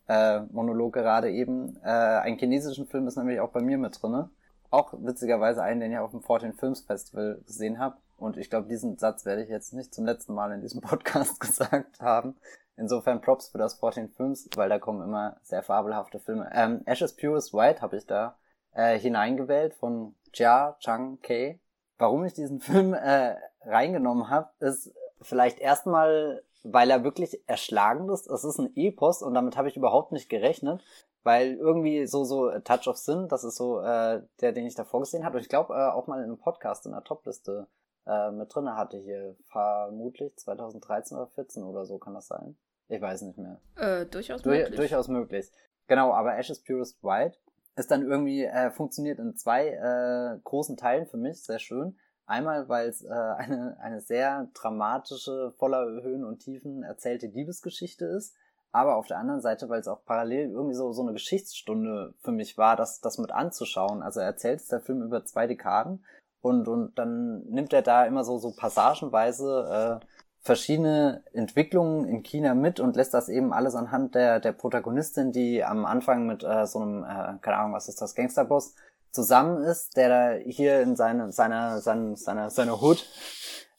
äh, 0.09 0.41
Monolog 0.51 0.95
gerade 0.95 1.31
eben. 1.31 1.77
Äh, 1.83 1.89
einen 1.89 2.39
chinesischen 2.39 2.87
Film 2.87 3.07
ist 3.07 3.17
nämlich 3.17 3.41
auch 3.41 3.51
bei 3.51 3.61
mir 3.61 3.79
mit 3.79 4.01
drinne. 4.03 4.31
Auch 4.71 4.93
witzigerweise 4.99 5.63
einen, 5.63 5.81
den 5.81 5.93
ich 5.93 5.99
auf 5.99 6.11
dem 6.11 6.23
14 6.23 6.55
Films 6.55 6.81
Festival 6.81 7.41
gesehen 7.47 7.79
habe. 7.79 7.97
Und 8.17 8.37
ich 8.37 8.51
glaube, 8.51 8.69
diesen 8.69 8.99
Satz 8.99 9.25
werde 9.25 9.43
ich 9.43 9.49
jetzt 9.49 9.73
nicht 9.73 9.95
zum 9.95 10.05
letzten 10.05 10.35
Mal 10.35 10.53
in 10.53 10.61
diesem 10.61 10.81
Podcast 10.83 11.41
gesagt 11.41 12.01
haben. 12.01 12.37
Insofern 12.77 13.21
Props 13.21 13.49
für 13.49 13.59
das 13.59 13.75
14 13.75 14.11
Films, 14.11 14.49
weil 14.55 14.69
da 14.69 14.79
kommen 14.79 15.03
immer 15.03 15.37
sehr 15.43 15.63
fabelhafte 15.63 16.21
Filme. 16.21 16.49
Ähm, 16.53 16.83
Ashes 16.85 17.15
Purest 17.15 17.53
White 17.53 17.81
habe 17.81 17.97
ich 17.97 18.07
da 18.07 18.37
äh, 18.79 18.99
hineingewählt 18.99 19.75
von 19.75 20.15
Jia 20.33 20.77
Chang 20.79 21.19
Kei. 21.21 21.59
Warum 21.99 22.25
ich 22.25 22.35
diesen 22.35 22.61
Film 22.61 22.95
äh, 22.95 23.35
reingenommen 23.63 24.31
habe, 24.31 24.51
ist 24.61 24.95
vielleicht 25.21 25.59
erstmal, 25.59 26.45
weil 26.63 26.91
er 26.91 27.03
wirklich 27.03 27.43
erschlagend 27.49 28.09
ist. 28.11 28.29
Es 28.29 28.45
ist 28.45 28.59
ein 28.59 28.71
Epos 28.77 29.23
und 29.23 29.35
damit 29.35 29.57
habe 29.57 29.69
ich 29.69 29.77
überhaupt 29.77 30.13
nicht 30.13 30.29
gerechnet, 30.29 30.83
weil 31.25 31.55
irgendwie 31.55 32.07
so 32.07 32.23
so 32.23 32.51
Touch 32.61 32.87
of 32.87 32.97
Sin, 32.97 33.27
das 33.29 33.43
ist 33.43 33.57
so 33.57 33.81
äh, 33.81 34.23
der, 34.41 34.53
den 34.53 34.67
ich 34.67 34.77
da 34.77 34.85
vorgesehen 34.85 35.25
habe. 35.25 35.39
Und 35.39 35.43
ich 35.43 35.49
glaube 35.49 35.75
äh, 35.75 35.91
auch 35.91 36.07
mal 36.07 36.19
in 36.19 36.25
einem 36.25 36.39
Podcast 36.39 36.87
in 36.87 36.93
der 36.93 37.03
Topliste 37.03 37.67
äh, 38.07 38.31
mit 38.31 38.55
drinne 38.55 38.77
hatte 38.77 38.97
hier 38.99 39.35
vermutlich 39.49 40.37
2013 40.37 41.17
oder 41.17 41.27
14 41.27 41.65
oder 41.65 41.85
so 41.85 41.99
kann 41.99 42.15
das 42.15 42.29
sein. 42.29 42.57
Ich 42.87 43.01
weiß 43.01 43.23
nicht 43.23 43.39
mehr. 43.39 43.61
Äh, 43.75 44.07
durchaus 44.07 44.43
du 44.43 44.51
möglich. 44.51 44.77
Durchaus 44.77 45.09
möglich. 45.09 45.51
Genau, 45.89 46.13
aber 46.13 46.37
Ashes 46.39 46.63
Purest 46.63 47.03
White 47.03 47.39
ist 47.79 47.91
dann 47.91 48.03
irgendwie, 48.03 48.45
äh, 48.45 48.71
funktioniert 48.71 49.19
in 49.19 49.37
zwei 49.37 49.69
äh, 49.69 50.39
großen 50.45 50.77
Teilen 50.77 51.07
für 51.07 51.17
mich, 51.17 51.43
sehr 51.43 51.59
schön. 51.59 51.97
Einmal, 52.27 52.69
weil 52.69 52.89
es 52.89 53.03
äh, 53.03 53.09
eine, 53.37 53.79
eine 53.81 54.01
sehr 54.01 54.49
dramatische, 54.55 55.53
voller 55.57 56.03
Höhen 56.03 56.25
und 56.25 56.41
Tiefen 56.41 56.83
erzählte 56.83 57.27
Liebesgeschichte 57.27 58.05
ist, 58.05 58.35
aber 58.71 58.97
auf 58.97 59.07
der 59.07 59.19
anderen 59.19 59.41
Seite, 59.41 59.69
weil 59.69 59.81
es 59.81 59.89
auch 59.89 60.05
parallel 60.05 60.51
irgendwie 60.51 60.75
so, 60.75 60.93
so 60.93 61.03
eine 61.03 61.13
Geschichtsstunde 61.13 62.15
für 62.21 62.33
mich 62.33 62.59
war, 62.59 62.77
das, 62.77 63.01
das 63.01 63.19
mit 63.19 63.31
anzuschauen. 63.31 64.03
Also 64.03 64.21
er 64.21 64.27
erzählt 64.27 64.61
der 64.71 64.81
Film 64.81 65.03
über 65.03 65.25
zwei 65.25 65.47
Dekaden 65.47 66.05
und, 66.41 66.69
und 66.69 66.99
dann 66.99 67.45
nimmt 67.45 67.73
er 67.73 67.83
da 67.83 68.05
immer 68.05 68.25
so, 68.25 68.39
so 68.39 68.53
passagenweise 68.55 70.01
äh, 70.03 70.07
verschiedene 70.41 71.23
Entwicklungen 71.33 72.07
in 72.07 72.23
China 72.23 72.55
mit 72.55 72.81
und 72.81 72.97
lässt 72.97 73.15
das 73.15 73.29
eben 73.29 73.53
alles 73.53 73.75
anhand 73.75 74.15
der, 74.15 74.41
der 74.41 74.53
Protagonistin, 74.53 75.33
die 75.33 75.65
am 75.65 75.85
Anfang 75.85 76.27
mit 76.27 76.43
äh, 76.43 76.67
so 76.67 76.81
einem, 76.81 77.05
äh, 77.05 77.39
keine 77.41 77.59
Ahnung, 77.59 77.75
was 77.75 77.89
ist 77.89 78.01
das, 78.01 78.15
Gangsterboss, 78.15 78.75
zusammen 79.11 79.63
ist, 79.63 79.97
der 79.97 80.09
da 80.09 80.33
hier 80.45 80.81
in 80.81 80.97
seine, 80.97 81.33
seiner, 81.33 81.81
seine, 81.81 82.17
seine, 82.17 82.51
seine 82.51 82.81
Hood 82.81 83.07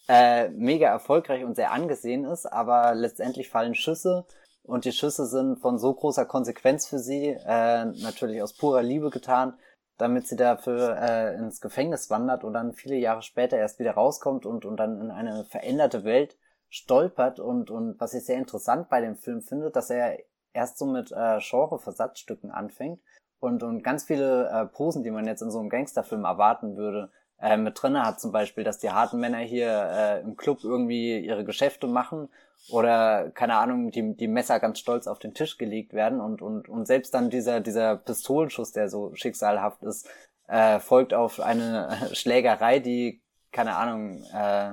äh, 0.07 0.49
mega 0.49 0.87
erfolgreich 0.87 1.43
und 1.43 1.55
sehr 1.55 1.71
angesehen 1.71 2.25
ist, 2.25 2.45
aber 2.45 2.95
letztendlich 2.95 3.49
fallen 3.49 3.75
Schüsse 3.75 4.25
und 4.63 4.85
die 4.85 4.91
Schüsse 4.91 5.25
sind 5.25 5.59
von 5.59 5.79
so 5.79 5.93
großer 5.93 6.25
Konsequenz 6.25 6.87
für 6.87 6.99
sie, 6.99 7.37
äh, 7.45 7.85
natürlich 7.85 8.41
aus 8.41 8.53
purer 8.53 8.83
Liebe 8.83 9.09
getan, 9.09 9.57
damit 9.97 10.27
sie 10.27 10.35
dafür 10.35 10.97
äh, 10.99 11.35
ins 11.35 11.61
Gefängnis 11.61 12.09
wandert 12.09 12.43
und 12.43 12.53
dann 12.53 12.73
viele 12.73 12.95
Jahre 12.95 13.21
später 13.21 13.57
erst 13.57 13.79
wieder 13.79 13.91
rauskommt 13.91 14.45
und, 14.45 14.65
und 14.65 14.77
dann 14.77 15.01
in 15.01 15.11
eine 15.11 15.45
veränderte 15.45 16.03
Welt 16.03 16.37
stolpert 16.69 17.39
und, 17.39 17.71
und 17.71 17.99
was 17.99 18.13
ich 18.13 18.25
sehr 18.25 18.37
interessant 18.37 18.89
bei 18.89 19.01
dem 19.01 19.15
Film 19.15 19.41
finde, 19.41 19.71
dass 19.71 19.89
er 19.89 20.17
erst 20.53 20.77
so 20.77 20.85
mit 20.85 21.11
äh, 21.11 21.39
Genre-Versatzstücken 21.39 22.51
anfängt 22.51 22.99
und, 23.39 23.63
und 23.63 23.83
ganz 23.83 24.03
viele 24.03 24.49
äh, 24.49 24.65
Posen, 24.65 25.03
die 25.03 25.11
man 25.11 25.25
jetzt 25.25 25.41
in 25.41 25.51
so 25.51 25.59
einem 25.59 25.69
Gangsterfilm 25.69 26.25
erwarten 26.25 26.77
würde, 26.77 27.11
äh, 27.41 27.57
mit 27.57 27.81
drinne 27.81 28.05
hat. 28.05 28.19
Zum 28.19 28.31
Beispiel, 28.31 28.63
dass 28.63 28.79
die 28.79 28.91
harten 28.91 29.19
Männer 29.19 29.39
hier 29.39 29.69
äh, 29.69 30.21
im 30.21 30.35
Club 30.35 30.59
irgendwie 30.63 31.19
ihre 31.19 31.45
Geschäfte 31.45 31.87
machen 31.87 32.29
oder 32.69 33.31
keine 33.31 33.55
Ahnung, 33.55 33.91
die, 33.91 34.15
die 34.15 34.27
Messer 34.27 34.59
ganz 34.59 34.79
stolz 34.79 35.07
auf 35.07 35.19
den 35.19 35.33
Tisch 35.33 35.57
gelegt 35.57 35.93
werden 35.93 36.19
und, 36.19 36.41
und, 36.41 36.67
und 36.67 36.85
selbst 36.85 37.13
dann 37.13 37.29
dieser, 37.29 37.61
dieser 37.61 37.95
Pistolenschuss, 37.95 38.73
der 38.73 38.89
so 38.89 39.15
schicksalhaft 39.15 39.83
ist, 39.83 40.09
äh, 40.47 40.79
folgt 40.79 41.13
auf 41.13 41.39
eine 41.39 42.09
Schlägerei, 42.13 42.79
die 42.79 43.21
keine 43.51 43.75
Ahnung, 43.75 44.23
äh, 44.33 44.71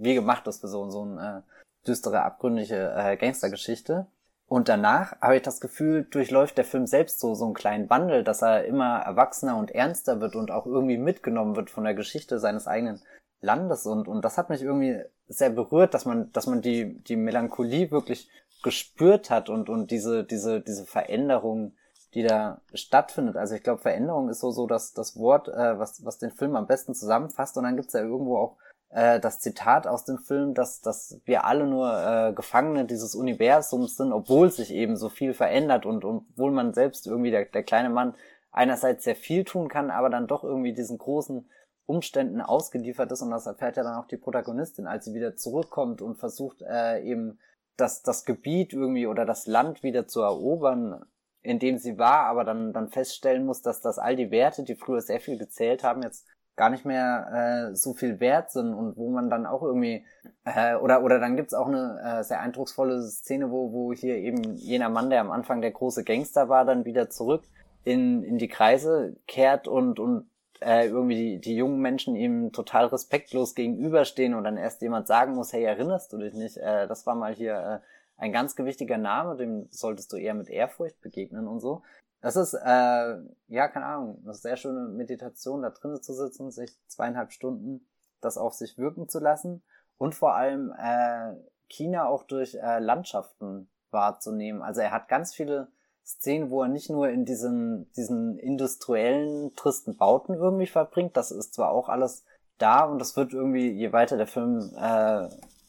wie 0.00 0.14
gemacht 0.14 0.46
ist 0.46 0.60
für 0.60 0.68
so, 0.68 0.90
so 0.90 1.02
eine 1.02 1.44
äh, 1.44 1.86
düstere, 1.86 2.22
abgründige 2.22 2.94
äh, 2.96 3.16
Gangstergeschichte. 3.16 4.06
Und 4.46 4.70
danach 4.70 5.20
habe 5.20 5.36
ich 5.36 5.42
das 5.42 5.60
Gefühl, 5.60 6.04
durchläuft 6.04 6.56
der 6.56 6.64
Film 6.64 6.86
selbst 6.86 7.20
so, 7.20 7.34
so 7.34 7.44
einen 7.44 7.54
kleinen 7.54 7.90
Wandel, 7.90 8.24
dass 8.24 8.42
er 8.42 8.64
immer 8.64 9.00
erwachsener 9.00 9.56
und 9.58 9.70
ernster 9.70 10.20
wird 10.20 10.36
und 10.36 10.50
auch 10.50 10.64
irgendwie 10.64 10.96
mitgenommen 10.96 11.54
wird 11.54 11.68
von 11.68 11.84
der 11.84 11.94
Geschichte 11.94 12.38
seines 12.38 12.66
eigenen 12.66 13.02
Landes. 13.42 13.84
Und, 13.84 14.08
und 14.08 14.24
das 14.24 14.38
hat 14.38 14.48
mich 14.48 14.62
irgendwie 14.62 15.02
sehr 15.28 15.50
berührt, 15.50 15.92
dass 15.92 16.06
man, 16.06 16.32
dass 16.32 16.46
man 16.46 16.62
die, 16.62 16.98
die 17.04 17.16
Melancholie 17.16 17.90
wirklich 17.90 18.30
gespürt 18.62 19.28
hat 19.28 19.50
und, 19.50 19.68
und 19.68 19.90
diese, 19.90 20.24
diese, 20.24 20.62
diese 20.62 20.86
Veränderung, 20.86 21.74
die 22.14 22.22
da 22.22 22.60
stattfindet. 22.72 23.36
Also 23.36 23.54
ich 23.54 23.62
glaube, 23.62 23.82
Veränderung 23.82 24.28
ist 24.28 24.40
so, 24.40 24.50
so 24.50 24.66
das, 24.66 24.92
das 24.92 25.16
Wort, 25.16 25.48
äh, 25.48 25.78
was, 25.78 26.04
was 26.04 26.18
den 26.18 26.30
Film 26.30 26.56
am 26.56 26.66
besten 26.66 26.94
zusammenfasst. 26.94 27.56
Und 27.56 27.64
dann 27.64 27.76
gibt's 27.76 27.92
ja 27.92 28.00
irgendwo 28.00 28.38
auch 28.38 28.56
äh, 28.90 29.20
das 29.20 29.40
Zitat 29.40 29.86
aus 29.86 30.04
dem 30.04 30.18
Film, 30.18 30.54
dass, 30.54 30.80
dass 30.80 31.20
wir 31.24 31.44
alle 31.44 31.66
nur 31.66 31.92
äh, 31.92 32.32
Gefangene 32.32 32.86
dieses 32.86 33.14
Universums 33.14 33.96
sind, 33.96 34.12
obwohl 34.12 34.50
sich 34.50 34.72
eben 34.72 34.96
so 34.96 35.08
viel 35.08 35.34
verändert 35.34 35.84
und, 35.84 36.04
obwohl 36.04 36.50
man 36.50 36.72
selbst 36.72 37.06
irgendwie 37.06 37.30
der, 37.30 37.44
der 37.44 37.62
kleine 37.62 37.90
Mann 37.90 38.14
einerseits 38.50 39.04
sehr 39.04 39.16
viel 39.16 39.44
tun 39.44 39.68
kann, 39.68 39.90
aber 39.90 40.08
dann 40.08 40.26
doch 40.26 40.42
irgendwie 40.42 40.72
diesen 40.72 40.96
großen 40.98 41.48
Umständen 41.84 42.40
ausgeliefert 42.40 43.10
ist 43.12 43.22
und 43.22 43.30
das 43.30 43.46
erfährt 43.46 43.76
ja 43.76 43.82
dann 43.82 43.96
auch 43.96 44.06
die 44.06 44.16
Protagonistin, 44.16 44.86
als 44.86 45.06
sie 45.06 45.14
wieder 45.14 45.36
zurückkommt 45.36 46.02
und 46.02 46.16
versucht 46.16 46.62
äh, 46.62 47.00
eben 47.02 47.38
das, 47.76 48.02
das 48.02 48.24
Gebiet 48.24 48.72
irgendwie 48.72 49.06
oder 49.06 49.24
das 49.24 49.46
Land 49.46 49.82
wieder 49.82 50.06
zu 50.06 50.20
erobern, 50.20 51.04
in 51.48 51.58
dem 51.58 51.78
sie 51.78 51.98
war, 51.98 52.26
aber 52.26 52.44
dann, 52.44 52.72
dann 52.74 52.88
feststellen 52.88 53.46
muss, 53.46 53.62
dass 53.62 53.80
das 53.80 53.98
all 53.98 54.16
die 54.16 54.30
Werte, 54.30 54.64
die 54.64 54.74
früher 54.74 55.00
sehr 55.00 55.18
viel 55.18 55.38
gezählt 55.38 55.82
haben, 55.82 56.02
jetzt 56.02 56.26
gar 56.56 56.68
nicht 56.68 56.84
mehr 56.84 57.70
äh, 57.70 57.74
so 57.74 57.94
viel 57.94 58.20
wert 58.20 58.50
sind 58.50 58.74
und 58.74 58.96
wo 58.98 59.10
man 59.10 59.30
dann 59.30 59.46
auch 59.46 59.62
irgendwie 59.62 60.04
äh, 60.44 60.74
oder 60.74 61.02
oder 61.02 61.18
dann 61.20 61.36
gibt's 61.36 61.54
auch 61.54 61.68
eine 61.68 62.00
äh, 62.04 62.22
sehr 62.24 62.40
eindrucksvolle 62.40 63.00
Szene, 63.02 63.50
wo 63.50 63.72
wo 63.72 63.92
hier 63.94 64.16
eben 64.16 64.56
jener 64.56 64.90
Mann, 64.90 65.08
der 65.08 65.20
am 65.22 65.30
Anfang 65.30 65.62
der 65.62 65.70
große 65.70 66.04
Gangster 66.04 66.48
war, 66.48 66.66
dann 66.66 66.84
wieder 66.84 67.08
zurück 67.08 67.44
in 67.84 68.22
in 68.24 68.36
die 68.36 68.48
Kreise 68.48 69.16
kehrt 69.26 69.68
und 69.68 69.98
und 69.98 70.28
äh, 70.60 70.88
irgendwie 70.88 71.14
die, 71.14 71.40
die 71.40 71.56
jungen 71.56 71.80
Menschen 71.80 72.16
ihm 72.16 72.52
total 72.52 72.86
respektlos 72.86 73.54
gegenüberstehen 73.54 74.34
und 74.34 74.44
dann 74.44 74.56
erst 74.56 74.82
jemand 74.82 75.06
sagen 75.06 75.34
muss, 75.34 75.52
hey, 75.52 75.62
erinnerst 75.62 76.12
du 76.12 76.18
dich 76.18 76.34
nicht? 76.34 76.56
Äh, 76.58 76.88
das 76.88 77.06
war 77.06 77.14
mal 77.14 77.32
hier 77.32 77.80
äh, 77.82 77.97
ein 78.18 78.32
ganz 78.32 78.56
gewichtiger 78.56 78.98
Name, 78.98 79.36
dem 79.36 79.68
solltest 79.70 80.12
du 80.12 80.16
eher 80.16 80.34
mit 80.34 80.50
Ehrfurcht 80.50 81.00
begegnen 81.00 81.48
und 81.48 81.60
so. 81.60 81.82
Das 82.20 82.36
ist, 82.36 82.54
äh, 82.54 83.16
ja, 83.46 83.68
keine 83.68 83.86
Ahnung, 83.86 84.20
eine 84.24 84.34
sehr 84.34 84.56
schöne 84.56 84.88
Meditation, 84.88 85.62
da 85.62 85.70
drinnen 85.70 86.02
zu 86.02 86.12
sitzen, 86.12 86.50
sich 86.50 86.76
zweieinhalb 86.88 87.32
Stunden 87.32 87.86
das 88.20 88.36
auf 88.36 88.54
sich 88.54 88.78
wirken 88.78 89.08
zu 89.08 89.20
lassen 89.20 89.62
und 89.96 90.14
vor 90.14 90.34
allem 90.34 90.72
äh, 90.76 91.34
China 91.68 92.08
auch 92.08 92.24
durch 92.24 92.54
äh, 92.54 92.80
Landschaften 92.80 93.68
wahrzunehmen. 93.90 94.62
Also 94.62 94.80
er 94.80 94.90
hat 94.90 95.08
ganz 95.08 95.34
viele 95.34 95.68
Szenen, 96.04 96.50
wo 96.50 96.62
er 96.62 96.68
nicht 96.68 96.90
nur 96.90 97.08
in 97.10 97.24
diesen, 97.24 97.92
diesen 97.92 98.38
industriellen, 98.38 99.54
tristen 99.54 99.96
Bauten 99.96 100.34
irgendwie 100.34 100.66
verbringt, 100.66 101.16
das 101.16 101.30
ist 101.30 101.54
zwar 101.54 101.70
auch 101.70 101.88
alles 101.88 102.24
da 102.56 102.84
und 102.84 102.98
das 102.98 103.16
wird 103.16 103.32
irgendwie, 103.32 103.70
je 103.70 103.92
weiter 103.92 104.16
der 104.16 104.26
Film 104.26 104.72
äh, 104.76 105.28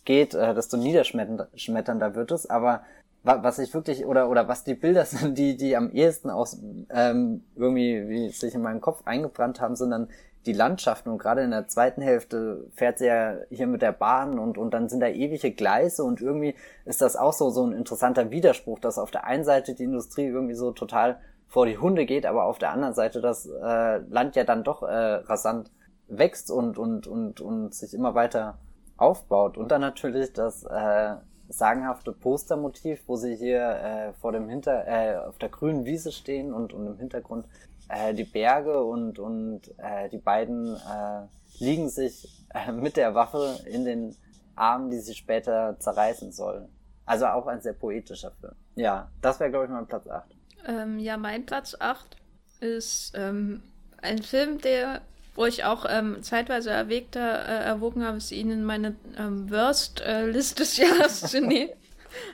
geht, 0.10 0.34
äh, 0.34 0.56
desto 0.56 0.76
niederschmetternder 0.76 2.15
wird 2.15 2.32
es, 2.32 2.50
aber 2.50 2.82
was 3.22 3.60
ich 3.60 3.72
wirklich 3.76 4.08
oder 4.08 4.28
oder 4.28 4.48
was 4.48 4.63
die 4.63 4.74
Bilder 4.74 5.06
sind, 5.13 5.38
die 5.38 5.56
die 5.56 5.78
am 5.78 5.91
ehesten 5.91 6.32
aus 6.32 6.60
ähm, 6.89 7.43
irgendwie 7.56 8.10
wie 8.10 8.30
sich 8.30 8.56
in 8.56 8.63
meinen 8.63 8.82
Kopf 8.82 9.04
eingebrannt 9.06 9.62
haben, 9.62 9.76
sind 9.76 9.91
dann 9.91 10.10
die 10.48 10.54
Landschaften. 10.54 11.10
Und 11.10 11.19
gerade 11.19 11.43
in 11.43 11.52
der 11.52 11.67
zweiten 11.67 12.02
Hälfte 12.02 12.65
fährt 12.74 12.98
sie 12.98 13.06
ja 13.06 13.36
hier 13.52 13.67
mit 13.67 13.84
der 13.84 13.91
Bahn 13.91 14.39
und 14.39 14.58
und 14.58 14.74
dann 14.74 14.89
sind 14.89 15.02
da 15.02 15.08
ewige 15.10 15.52
Gleise. 15.52 16.04
Und 16.04 16.22
irgendwie 16.22 16.56
ist 16.86 17.04
das 17.04 17.15
auch 17.15 17.34
so 17.34 17.52
so 17.52 17.63
ein 17.67 17.74
interessanter 17.74 18.32
Widerspruch, 18.32 18.80
dass 18.80 18.98
auf 18.98 19.12
der 19.12 19.26
einen 19.26 19.43
Seite 19.43 19.76
die 19.76 19.84
Industrie 19.84 20.26
irgendwie 20.26 20.56
so 20.56 20.72
total 20.72 21.19
vor 21.48 21.67
die 21.67 21.78
Hunde 21.78 22.08
geht, 22.08 22.26
aber 22.26 22.45
auf 22.45 22.58
der 22.58 22.72
anderen 22.72 22.95
Seite 22.95 23.22
das 23.22 23.45
äh, 23.45 23.98
Land 24.10 24.36
ja 24.36 24.43
dann 24.43 24.63
doch 24.63 24.82
äh, 24.82 24.86
rasant 24.86 25.69
wächst 26.08 26.50
und 26.50 26.80
und 26.80 27.06
und 27.06 27.41
und 27.41 27.76
sich 27.76 27.93
immer 27.93 28.15
weiter 28.15 28.58
aufbaut 29.00 29.58
und 29.58 29.72
dann 29.72 29.82
natürlich 29.82 30.34
das 30.34 30.64
äh, 30.64 31.16
sagenhafte 31.50 32.12
Postermotiv, 32.12 33.02
wo 33.08 33.16
sie 33.16 33.36
hier 33.36 33.62
äh, 33.62 34.14
vor 34.14 34.32
dem 34.32 34.50
Hinter 34.50 34.88
äh, 34.88 35.18
auf 35.18 35.38
der 35.38 35.50
grünen 35.50 35.86
Wiese 35.86 36.12
stehen 36.12 36.54
und, 36.54 36.74
und 36.74 36.86
im 36.86 36.98
Hintergrund 36.98 37.48
äh, 37.90 38.14
die 38.14 38.24
Berge 38.24 38.84
und 38.84 39.20
und 39.20 39.62
äh, 39.78 40.10
die 40.10 40.20
beiden 40.20 40.76
äh, 40.76 41.28
liegen 41.58 41.90
sich 41.90 42.46
äh, 42.54 42.72
mit 42.72 42.98
der 42.98 43.16
Waffe 43.16 43.60
in 43.66 43.86
den 43.86 44.16
Armen, 44.56 44.92
die 44.92 45.00
sie 45.00 45.16
später 45.16 45.78
zerreißen 45.80 46.32
sollen. 46.32 46.70
Also 47.06 47.26
auch 47.26 47.48
ein 47.48 47.62
sehr 47.62 47.74
poetischer 47.74 48.32
Film. 48.32 48.54
Ja, 48.76 49.10
das 49.22 49.40
wäre 49.40 49.50
glaube 49.50 49.66
ich 49.66 49.72
mein 49.72 49.88
Platz 49.88 50.08
8. 50.08 50.36
Ähm, 50.68 51.00
ja, 51.00 51.18
mein 51.18 51.46
Platz 51.46 51.76
8 51.80 52.18
ist 52.60 53.14
ähm, 53.16 53.64
ein 54.02 54.22
Film, 54.22 54.60
der 54.60 55.02
wo 55.39 55.45
ich 55.45 55.63
auch 55.63 55.86
ähm, 55.88 56.21
zeitweise 56.21 56.69
erwägter, 56.69 57.47
äh, 57.47 57.63
erwogen 57.63 58.04
habe, 58.04 58.17
es 58.17 58.30
ihnen 58.34 58.65
meine 58.65 58.97
ähm, 59.17 59.49
Worst-List 59.49 60.58
äh, 60.58 60.62
des 60.62 60.75
Jahres 60.78 61.21
zu 61.21 61.39
nehmen. 61.39 61.71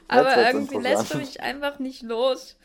Aber 0.07 0.35
irgendwie 0.35 0.77
lässt 0.79 1.13
du 1.13 1.19
mich 1.19 1.39
einfach 1.39 1.77
nicht 1.77 2.01
los. 2.01 2.55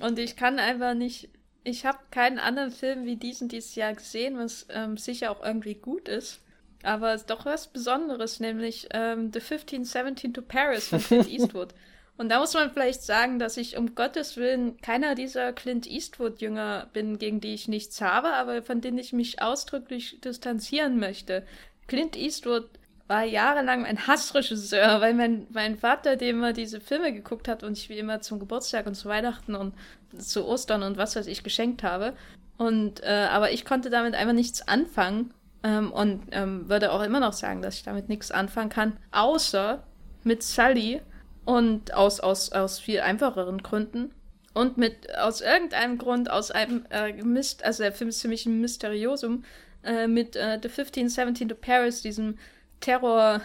Und 0.00 0.18
ich 0.18 0.36
kann 0.36 0.58
einfach 0.58 0.94
nicht. 0.94 1.28
Ich 1.62 1.84
habe 1.84 1.98
keinen 2.10 2.38
anderen 2.38 2.70
Film 2.70 3.04
wie 3.04 3.16
diesen 3.16 3.48
dieses 3.48 3.74
Jahr 3.74 3.92
gesehen, 3.92 4.38
was 4.38 4.64
ähm, 4.70 4.96
sicher 4.96 5.30
auch 5.30 5.44
irgendwie 5.44 5.74
gut 5.74 6.08
ist. 6.08 6.40
Aber 6.82 7.12
es 7.12 7.22
ist 7.22 7.30
doch 7.30 7.44
was 7.44 7.66
Besonderes, 7.66 8.40
nämlich 8.40 8.88
ähm, 8.94 9.30
The 9.30 9.40
1517 9.40 10.32
to 10.32 10.40
Paris 10.40 10.88
von 10.88 11.02
Clint 11.02 11.28
Eastwood. 11.30 11.74
Und 12.18 12.28
da 12.28 12.38
muss 12.38 12.54
man 12.54 12.70
vielleicht 12.70 13.02
sagen, 13.02 13.38
dass 13.38 13.56
ich 13.56 13.76
um 13.76 13.94
Gottes 13.94 14.36
Willen 14.36 14.76
keiner 14.80 15.14
dieser 15.14 15.52
Clint 15.52 15.86
Eastwood-Jünger 15.86 16.88
bin, 16.92 17.18
gegen 17.18 17.40
die 17.40 17.54
ich 17.54 17.68
nichts 17.68 18.00
habe, 18.00 18.34
aber 18.34 18.62
von 18.62 18.80
denen 18.80 18.98
ich 18.98 19.12
mich 19.12 19.40
ausdrücklich 19.40 20.20
distanzieren 20.20 20.98
möchte. 20.98 21.44
Clint 21.88 22.16
Eastwood 22.16 22.68
war 23.08 23.24
jahrelang 23.24 23.84
ein 23.84 24.06
Hassregisseur, 24.06 25.00
weil 25.00 25.14
mein, 25.14 25.46
mein 25.50 25.76
Vater, 25.76 26.16
dem 26.16 26.36
immer 26.36 26.52
diese 26.52 26.80
Filme 26.80 27.12
geguckt 27.12 27.48
hat 27.48 27.62
und 27.62 27.76
ich 27.76 27.88
wie 27.88 27.98
immer 27.98 28.20
zum 28.20 28.38
Geburtstag 28.38 28.86
und 28.86 28.94
zu 28.94 29.08
Weihnachten 29.08 29.54
und 29.54 29.74
zu 30.18 30.46
Ostern 30.46 30.82
und 30.82 30.96
was 30.96 31.16
weiß 31.16 31.26
ich 31.26 31.42
geschenkt 31.42 31.82
habe. 31.82 32.14
Und 32.56 33.02
äh, 33.02 33.26
aber 33.30 33.50
ich 33.50 33.64
konnte 33.64 33.90
damit 33.90 34.14
einfach 34.14 34.34
nichts 34.34 34.66
anfangen 34.68 35.34
ähm, 35.62 35.92
und 35.92 36.22
ähm, 36.30 36.68
würde 36.68 36.92
auch 36.92 37.02
immer 37.02 37.20
noch 37.20 37.32
sagen, 37.32 37.62
dass 37.62 37.76
ich 37.76 37.82
damit 37.82 38.08
nichts 38.08 38.30
anfangen 38.30 38.70
kann, 38.70 38.96
außer 39.10 39.82
mit 40.24 40.42
Sully, 40.42 41.02
und 41.44 41.94
aus, 41.94 42.20
aus, 42.20 42.52
aus 42.52 42.78
viel 42.78 43.00
einfacheren 43.00 43.62
Gründen. 43.62 44.12
Und 44.54 44.76
mit, 44.76 45.16
aus 45.16 45.40
irgendeinem 45.40 45.98
Grund, 45.98 46.30
aus 46.30 46.50
einem 46.50 46.84
äh, 46.90 47.12
Mist, 47.22 47.64
also 47.64 47.82
der 47.82 47.92
Film 47.92 48.10
ist 48.10 48.20
für 48.20 48.28
mich 48.28 48.44
ein 48.44 48.60
Mysteriosum, 48.60 49.44
äh, 49.82 50.06
mit 50.06 50.36
äh, 50.36 50.58
The 50.62 50.68
1517 50.68 51.48
to 51.48 51.54
Paris, 51.54 52.02
diesem 52.02 52.38
Terror 52.80 53.40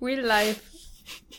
Real-Life 0.00 0.60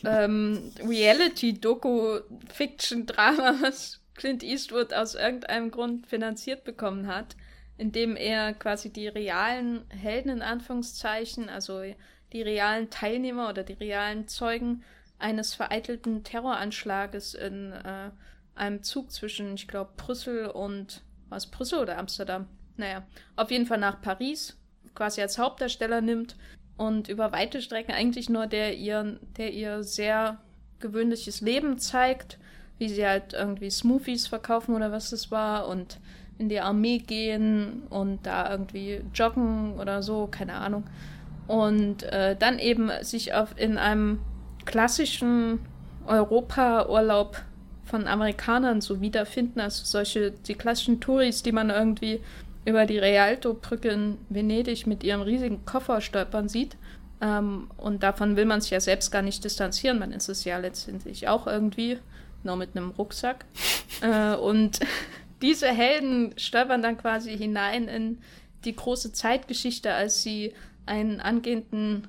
ähm, 0.04 0.72
Reality-Doku-Fiction-Drama, 0.80 3.56
was 3.62 4.00
Clint 4.14 4.42
Eastwood 4.42 4.92
aus 4.92 5.14
irgendeinem 5.14 5.70
Grund 5.70 6.06
finanziert 6.06 6.64
bekommen 6.64 7.06
hat, 7.06 7.36
indem 7.76 8.16
er 8.16 8.54
quasi 8.54 8.92
die 8.92 9.08
realen 9.08 9.84
Helden 9.90 10.30
in 10.30 10.42
Anführungszeichen, 10.42 11.48
also 11.48 11.82
die 12.32 12.42
realen 12.42 12.90
Teilnehmer 12.90 13.48
oder 13.48 13.62
die 13.62 13.74
realen 13.74 14.26
Zeugen 14.26 14.82
eines 15.18 15.54
vereitelten 15.54 16.24
Terroranschlages 16.24 17.34
in 17.34 17.72
äh, 17.72 18.10
einem 18.54 18.82
Zug 18.82 19.10
zwischen, 19.10 19.54
ich 19.54 19.68
glaube, 19.68 19.90
Brüssel 19.96 20.46
und 20.46 21.02
was 21.28 21.46
Brüssel 21.46 21.80
oder 21.80 21.98
Amsterdam? 21.98 22.46
Naja, 22.76 23.02
auf 23.36 23.50
jeden 23.50 23.66
Fall 23.66 23.78
nach 23.78 24.00
Paris, 24.00 24.56
quasi 24.94 25.20
als 25.20 25.38
Hauptdarsteller 25.38 26.00
nimmt 26.00 26.36
und 26.76 27.08
über 27.08 27.32
weite 27.32 27.62
Strecken 27.62 27.92
eigentlich 27.92 28.28
nur 28.28 28.46
der 28.46 28.76
ihr, 28.76 29.18
der 29.36 29.52
ihr 29.52 29.82
sehr 29.82 30.38
gewöhnliches 30.78 31.40
Leben 31.40 31.78
zeigt, 31.78 32.38
wie 32.78 32.88
sie 32.88 33.06
halt 33.06 33.32
irgendwie 33.32 33.70
Smoothies 33.70 34.26
verkaufen 34.26 34.74
oder 34.74 34.92
was 34.92 35.10
das 35.10 35.30
war 35.30 35.68
und 35.68 35.98
in 36.38 36.50
die 36.50 36.60
Armee 36.60 36.98
gehen 36.98 37.84
und 37.88 38.26
da 38.26 38.50
irgendwie 38.50 39.00
joggen 39.14 39.78
oder 39.78 40.02
so, 40.02 40.26
keine 40.26 40.54
Ahnung. 40.54 40.84
Und 41.46 42.02
äh, 42.02 42.36
dann 42.36 42.58
eben 42.58 42.90
sich 43.02 43.32
auf 43.32 43.58
in 43.58 43.78
einem 43.78 44.20
klassischen 44.66 45.60
Europa-Urlaub 46.06 47.40
von 47.84 48.06
Amerikanern 48.06 48.80
so 48.80 49.00
wiederfinden, 49.00 49.60
also 49.60 49.84
solche, 49.84 50.32
die 50.32 50.54
klassischen 50.54 51.00
Touris, 51.00 51.42
die 51.42 51.52
man 51.52 51.70
irgendwie 51.70 52.20
über 52.64 52.84
die 52.84 52.98
Rialto-Brücke 52.98 53.88
in 53.88 54.18
Venedig 54.28 54.86
mit 54.86 55.04
ihrem 55.04 55.22
riesigen 55.22 55.64
Koffer 55.64 56.00
stolpern 56.00 56.48
sieht. 56.48 56.76
Ähm, 57.20 57.70
und 57.76 58.02
davon 58.02 58.36
will 58.36 58.44
man 58.44 58.60
sich 58.60 58.72
ja 58.72 58.80
selbst 58.80 59.10
gar 59.10 59.22
nicht 59.22 59.42
distanzieren. 59.44 60.00
Man 60.00 60.12
ist 60.12 60.28
es 60.28 60.44
ja 60.44 60.58
letztendlich 60.58 61.28
auch 61.28 61.46
irgendwie, 61.46 61.98
nur 62.42 62.56
mit 62.56 62.76
einem 62.76 62.90
Rucksack. 62.90 63.44
äh, 64.02 64.34
und 64.34 64.80
diese 65.42 65.68
Helden 65.68 66.34
stolpern 66.36 66.82
dann 66.82 66.98
quasi 66.98 67.38
hinein 67.38 67.86
in 67.86 68.18
die 68.64 68.74
große 68.74 69.12
Zeitgeschichte, 69.12 69.94
als 69.94 70.22
sie 70.22 70.52
einen 70.86 71.20
angehenden 71.20 72.08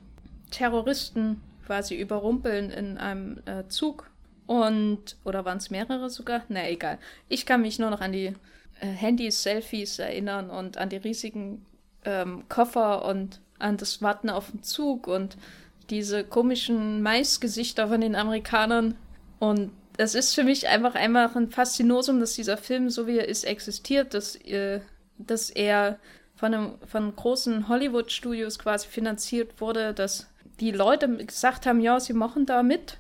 Terroristen 0.49 1.41
quasi 1.67 1.95
überrumpeln 1.95 2.71
in 2.71 2.97
einem 2.97 3.41
äh, 3.45 3.67
Zug 3.67 4.09
Und, 4.47 5.17
oder 5.25 5.43
waren 5.43 5.57
es 5.57 5.69
mehrere 5.69 6.09
sogar? 6.09 6.43
Na, 6.47 6.69
egal. 6.69 6.97
Ich 7.27 7.45
kann 7.45 7.61
mich 7.61 7.77
nur 7.77 7.89
noch 7.89 7.99
an 7.99 8.13
die 8.13 8.33
äh, 8.79 8.87
Handys, 8.87 9.43
Selfies 9.43 9.99
erinnern 9.99 10.49
und 10.49 10.77
an 10.77 10.87
die 10.87 10.95
riesigen 10.95 11.65
ähm, 12.05 12.45
Koffer 12.47 13.03
und 13.03 13.41
an 13.59 13.75
das 13.75 14.01
Warten 14.01 14.29
auf 14.29 14.51
den 14.51 14.63
Zug 14.63 15.07
und 15.07 15.37
diese 15.89 16.23
komischen 16.23 17.01
Maisgesichter 17.01 17.89
von 17.89 17.99
den 17.99 18.15
Amerikanern. 18.15 18.95
Und 19.39 19.71
es 19.97 20.15
ist 20.15 20.33
für 20.33 20.45
mich 20.45 20.69
einfach 20.69 20.95
einfach 20.95 21.35
ein 21.35 21.49
Faszinosum, 21.49 22.21
dass 22.21 22.35
dieser 22.35 22.55
Film, 22.55 22.89
so 22.89 23.05
wie 23.05 23.17
er 23.17 23.27
ist, 23.27 23.43
existiert, 23.43 24.13
dass, 24.13 24.37
äh, 24.45 24.79
dass 25.17 25.49
er 25.49 25.99
von, 26.35 26.53
einem, 26.53 26.75
von 26.87 27.13
großen 27.13 27.67
Hollywood-Studios 27.67 28.59
quasi 28.59 28.87
finanziert 28.87 29.59
wurde, 29.59 29.93
dass 29.93 30.27
die 30.59 30.71
Leute 30.71 31.09
gesagt 31.17 31.65
haben, 31.65 31.79
ja, 31.79 31.99
sie 31.99 32.13
machen 32.13 32.45
da 32.45 32.63
mit. 32.63 32.97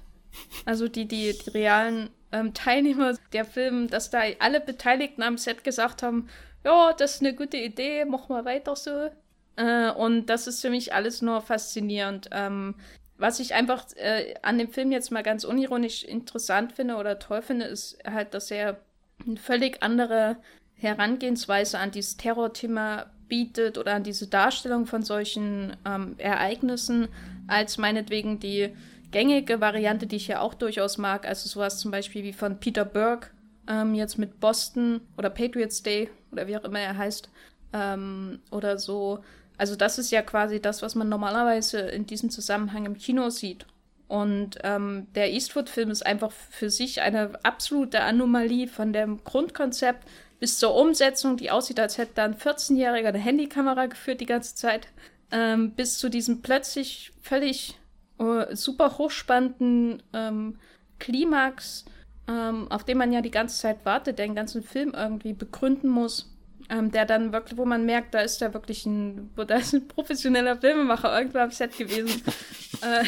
Also 0.65 0.87
die, 0.87 1.07
die, 1.07 1.33
die 1.37 1.49
realen 1.51 2.09
ähm, 2.31 2.53
Teilnehmer 2.53 3.13
der 3.33 3.45
Film, 3.45 3.87
dass 3.87 4.09
da 4.09 4.21
alle 4.39 4.59
Beteiligten 4.59 5.23
am 5.23 5.37
Set 5.37 5.63
gesagt 5.63 6.03
haben, 6.03 6.27
ja, 6.63 6.93
das 6.93 7.15
ist 7.15 7.21
eine 7.21 7.33
gute 7.33 7.57
Idee, 7.57 8.05
mach 8.05 8.29
mal 8.29 8.45
weiter 8.45 8.75
so. 8.75 9.09
Äh, 9.55 9.91
und 9.91 10.27
das 10.27 10.47
ist 10.47 10.61
für 10.61 10.69
mich 10.69 10.93
alles 10.93 11.21
nur 11.21 11.41
faszinierend. 11.41 12.29
Ähm, 12.31 12.75
was 13.17 13.39
ich 13.39 13.53
einfach 13.53 13.85
äh, 13.95 14.35
an 14.41 14.57
dem 14.57 14.69
Film 14.69 14.91
jetzt 14.91 15.11
mal 15.11 15.23
ganz 15.23 15.43
unironisch 15.43 16.03
interessant 16.03 16.73
finde 16.73 16.95
oder 16.95 17.19
toll 17.19 17.41
finde, 17.41 17.65
ist 17.65 17.97
halt, 18.05 18.33
dass 18.33 18.51
er 18.51 18.79
eine 19.25 19.37
völlig 19.37 19.81
andere 19.81 20.37
Herangehensweise 20.75 21.79
an 21.79 21.91
dieses 21.91 22.17
Terrorthema 22.17 23.07
bietet 23.27 23.77
oder 23.77 23.95
an 23.95 24.03
diese 24.03 24.27
Darstellung 24.27 24.85
von 24.85 25.03
solchen 25.03 25.75
ähm, 25.85 26.15
Ereignissen, 26.17 27.07
als 27.47 27.77
meinetwegen 27.77 28.39
die 28.39 28.69
gängige 29.11 29.61
Variante, 29.61 30.07
die 30.07 30.17
ich 30.17 30.27
ja 30.27 30.41
auch 30.41 30.53
durchaus 30.53 30.97
mag, 30.97 31.27
also 31.27 31.47
sowas 31.47 31.79
zum 31.79 31.91
Beispiel 31.91 32.23
wie 32.23 32.33
von 32.33 32.59
Peter 32.59 32.85
Burke, 32.85 33.29
ähm, 33.67 33.93
jetzt 33.93 34.17
mit 34.17 34.39
Boston 34.39 35.01
oder 35.17 35.29
Patriots 35.29 35.83
Day 35.83 36.09
oder 36.31 36.47
wie 36.47 36.57
auch 36.57 36.63
immer 36.63 36.79
er 36.79 36.97
heißt, 36.97 37.29
ähm, 37.73 38.39
oder 38.51 38.77
so. 38.77 39.19
Also 39.57 39.75
das 39.75 39.97
ist 39.97 40.11
ja 40.11 40.21
quasi 40.21 40.61
das, 40.61 40.81
was 40.81 40.95
man 40.95 41.09
normalerweise 41.09 41.79
in 41.79 42.05
diesem 42.05 42.29
Zusammenhang 42.29 42.85
im 42.85 42.97
Kino 42.97 43.29
sieht. 43.29 43.65
Und 44.07 44.57
ähm, 44.63 45.07
der 45.15 45.31
Eastwood-Film 45.31 45.91
ist 45.91 46.05
einfach 46.05 46.31
für 46.31 46.69
sich 46.69 47.01
eine 47.01 47.31
absolute 47.43 48.01
Anomalie 48.01 48.67
von 48.67 48.93
dem 48.93 49.23
Grundkonzept 49.23 50.07
bis 50.39 50.59
zur 50.59 50.75
Umsetzung, 50.75 51.37
die 51.37 51.51
aussieht, 51.51 51.79
als 51.79 51.97
hätte 51.97 52.13
da 52.15 52.25
ein 52.25 52.35
14-Jähriger 52.35 53.07
eine 53.07 53.17
Handykamera 53.17 53.87
geführt 53.87 54.21
die 54.21 54.25
ganze 54.25 54.55
Zeit, 54.55 54.87
ähm, 55.31 55.71
bis 55.71 55.97
zu 55.97 56.09
diesem 56.09 56.41
plötzlich 56.41 57.11
völlig 57.21 57.79
äh, 58.19 58.55
super 58.55 58.97
hochspannenden 58.97 60.03
ähm, 60.13 60.59
Klimax, 60.99 61.85
ähm, 62.27 62.71
auf 62.71 62.83
den 62.83 62.97
man 62.97 63.11
ja 63.11 63.21
die 63.21 63.31
ganze 63.31 63.59
Zeit 63.59 63.85
wartet, 63.85 64.19
der 64.19 64.27
den 64.27 64.35
ganzen 64.35 64.63
Film 64.63 64.93
irgendwie 64.95 65.33
begründen 65.33 65.89
muss. 65.89 66.33
Ähm, 66.69 66.91
der 66.91 67.05
dann 67.05 67.31
wirklich, 67.31 67.57
wo 67.57 67.63
man 67.63 67.85
merkt, 67.85 68.13
da 68.13 68.19
ist 68.19 68.41
da 68.41 68.53
wirklich 68.53 68.85
ein, 68.85 69.31
da 69.37 69.55
ist 69.55 69.71
ein 69.73 69.87
professioneller 69.87 70.57
Filmemacher 70.57 71.17
irgendwo 71.17 71.37
am 71.37 71.51
Set 71.51 71.77
gewesen. 71.77 72.21
äh, 72.81 73.05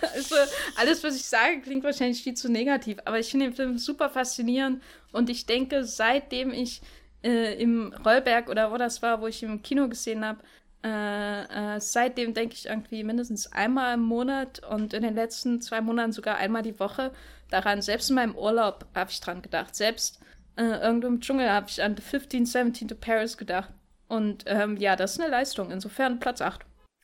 also, 0.14 0.36
alles, 0.76 1.02
was 1.04 1.16
ich 1.16 1.24
sage, 1.24 1.60
klingt 1.60 1.84
wahrscheinlich 1.84 2.22
viel 2.22 2.34
zu 2.34 2.50
negativ, 2.50 2.98
aber 3.04 3.18
ich 3.18 3.30
finde 3.30 3.46
den 3.46 3.54
Film 3.54 3.78
super 3.78 4.10
faszinierend 4.10 4.82
und 5.12 5.30
ich 5.30 5.46
denke, 5.46 5.84
seitdem 5.84 6.52
ich 6.52 6.82
äh, 7.22 7.60
im 7.60 7.94
Rollberg 8.04 8.48
oder 8.48 8.72
wo 8.72 8.76
das 8.76 9.02
war, 9.02 9.20
wo 9.20 9.26
ich 9.26 9.42
ihn 9.42 9.50
im 9.50 9.62
Kino 9.62 9.88
gesehen 9.88 10.24
habe, 10.24 10.40
äh, 10.84 11.76
äh, 11.76 11.80
seitdem 11.80 12.34
denke 12.34 12.54
ich 12.54 12.66
irgendwie 12.66 13.04
mindestens 13.04 13.52
einmal 13.52 13.94
im 13.94 14.02
Monat 14.02 14.60
und 14.68 14.94
in 14.94 15.02
den 15.02 15.14
letzten 15.14 15.60
zwei 15.60 15.80
Monaten 15.80 16.12
sogar 16.12 16.36
einmal 16.36 16.62
die 16.62 16.80
Woche 16.80 17.12
daran. 17.50 17.82
Selbst 17.82 18.10
in 18.10 18.16
meinem 18.16 18.34
Urlaub 18.34 18.86
habe 18.94 19.10
ich 19.10 19.20
dran 19.20 19.42
gedacht. 19.42 19.76
Selbst 19.76 20.20
äh, 20.56 20.64
irgendwo 20.64 21.06
im 21.06 21.20
Dschungel 21.20 21.50
habe 21.50 21.68
ich 21.68 21.82
an 21.82 21.96
The 21.96 22.02
15, 22.02 22.46
17 22.46 22.88
to 22.88 22.94
Paris 22.96 23.36
gedacht. 23.36 23.70
Und 24.08 24.44
ähm, 24.46 24.76
ja, 24.76 24.96
das 24.96 25.12
ist 25.12 25.20
eine 25.20 25.30
Leistung. 25.30 25.70
Insofern 25.70 26.18
Platz 26.18 26.40
8. 26.40 26.62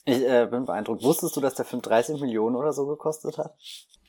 Ich 0.09 0.25
äh, 0.25 0.47
bin 0.47 0.65
beeindruckt. 0.65 1.03
Wusstest 1.03 1.37
du, 1.37 1.41
dass 1.41 1.55
der 1.55 1.67
Film 1.67 1.83
30 1.83 2.21
Millionen 2.21 2.57
oder 2.57 2.73
so 2.73 2.87
gekostet 2.87 3.37
hat? 3.37 3.55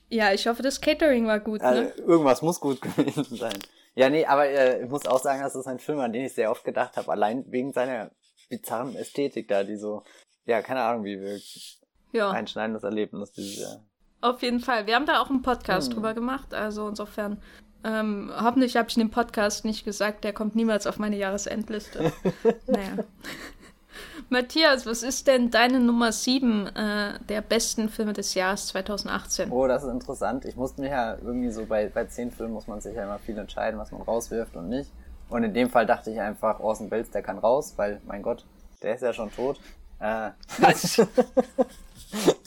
Ja, 0.07 0.31
ich 0.31 0.47
hoffe, 0.47 0.63
das 0.63 0.79
Catering 0.79 1.27
war 1.27 1.39
gut. 1.39 1.61
Also, 1.61 1.83
ne? 1.83 1.93
Irgendwas 1.97 2.41
muss 2.41 2.59
gut 2.61 2.81
gewesen 2.97 3.35
sein. 3.35 3.57
Ja, 3.95 4.09
nee, 4.09 4.25
aber 4.25 4.47
äh, 4.47 4.83
ich 4.83 4.89
muss 4.89 5.05
auch 5.05 5.19
sagen, 5.19 5.41
das 5.41 5.55
ist 5.55 5.67
ein 5.67 5.79
Film, 5.79 5.99
an 5.99 6.13
den 6.13 6.25
ich 6.25 6.33
sehr 6.33 6.51
oft 6.51 6.63
gedacht 6.63 6.95
habe. 6.95 7.11
Allein 7.11 7.43
wegen 7.51 7.73
seiner 7.73 8.11
bizarren 8.49 8.95
Ästhetik 8.95 9.49
da, 9.49 9.63
die 9.63 9.75
so, 9.75 10.03
ja, 10.45 10.61
keine 10.61 10.81
Ahnung, 10.81 11.03
wie 11.03 11.19
wirkt. 11.19 11.79
Ja. 12.13 12.31
Ein 12.31 12.47
schneidendes 12.47 12.83
Erlebnis 12.83 13.33
dieses 13.33 13.59
Jahr. 13.59 13.83
Auf 14.21 14.41
jeden 14.41 14.61
Fall. 14.61 14.87
Wir 14.87 14.95
haben 14.95 15.05
da 15.05 15.21
auch 15.21 15.29
einen 15.29 15.41
Podcast 15.41 15.89
hm. 15.89 15.95
drüber 15.95 16.13
gemacht, 16.13 16.53
also 16.53 16.87
insofern. 16.87 17.41
Ähm, 17.83 18.31
hoffentlich 18.35 18.75
habe 18.75 18.89
ich 18.89 18.97
in 18.97 19.01
dem 19.01 19.11
Podcast 19.11 19.63
nicht 19.63 19.85
gesagt, 19.85 20.23
der 20.23 20.33
kommt 20.33 20.55
niemals 20.55 20.87
auf 20.87 20.97
meine 20.97 21.17
Jahresendliste. 21.17 22.11
naja. 22.67 23.03
Matthias, 24.29 24.85
was 24.85 25.01
ist 25.01 25.27
denn 25.27 25.49
deine 25.49 25.79
Nummer 25.79 26.11
7 26.11 26.67
äh, 26.67 27.19
der 27.27 27.41
besten 27.41 27.89
Filme 27.89 28.13
des 28.13 28.35
Jahres 28.35 28.67
2018? 28.67 29.51
Oh, 29.51 29.67
das 29.67 29.83
ist 29.83 29.89
interessant. 29.89 30.45
Ich 30.45 30.55
musste 30.55 30.81
mir 30.81 30.89
ja 30.89 31.15
irgendwie 31.15 31.49
so 31.49 31.65
bei, 31.65 31.87
bei 31.87 32.05
zehn 32.05 32.31
Filmen 32.31 32.53
muss 32.53 32.67
man 32.67 32.79
sich 32.79 32.95
ja 32.95 33.03
immer 33.03 33.17
viel 33.19 33.37
entscheiden, 33.37 33.79
was 33.79 33.91
man 33.91 34.01
rauswirft 34.01 34.55
und 34.55 34.69
nicht. 34.69 34.91
Und 35.29 35.43
in 35.43 35.53
dem 35.53 35.69
Fall 35.69 35.85
dachte 35.85 36.11
ich 36.11 36.19
einfach, 36.19 36.59
Orson 36.59 36.91
Welles, 36.91 37.09
der 37.09 37.23
kann 37.23 37.39
raus, 37.39 37.73
weil, 37.77 38.01
mein 38.05 38.21
Gott, 38.21 38.45
der 38.83 38.95
ist 38.95 39.01
ja 39.01 39.13
schon 39.13 39.31
tot. 39.31 39.59
Äh, 39.99 40.29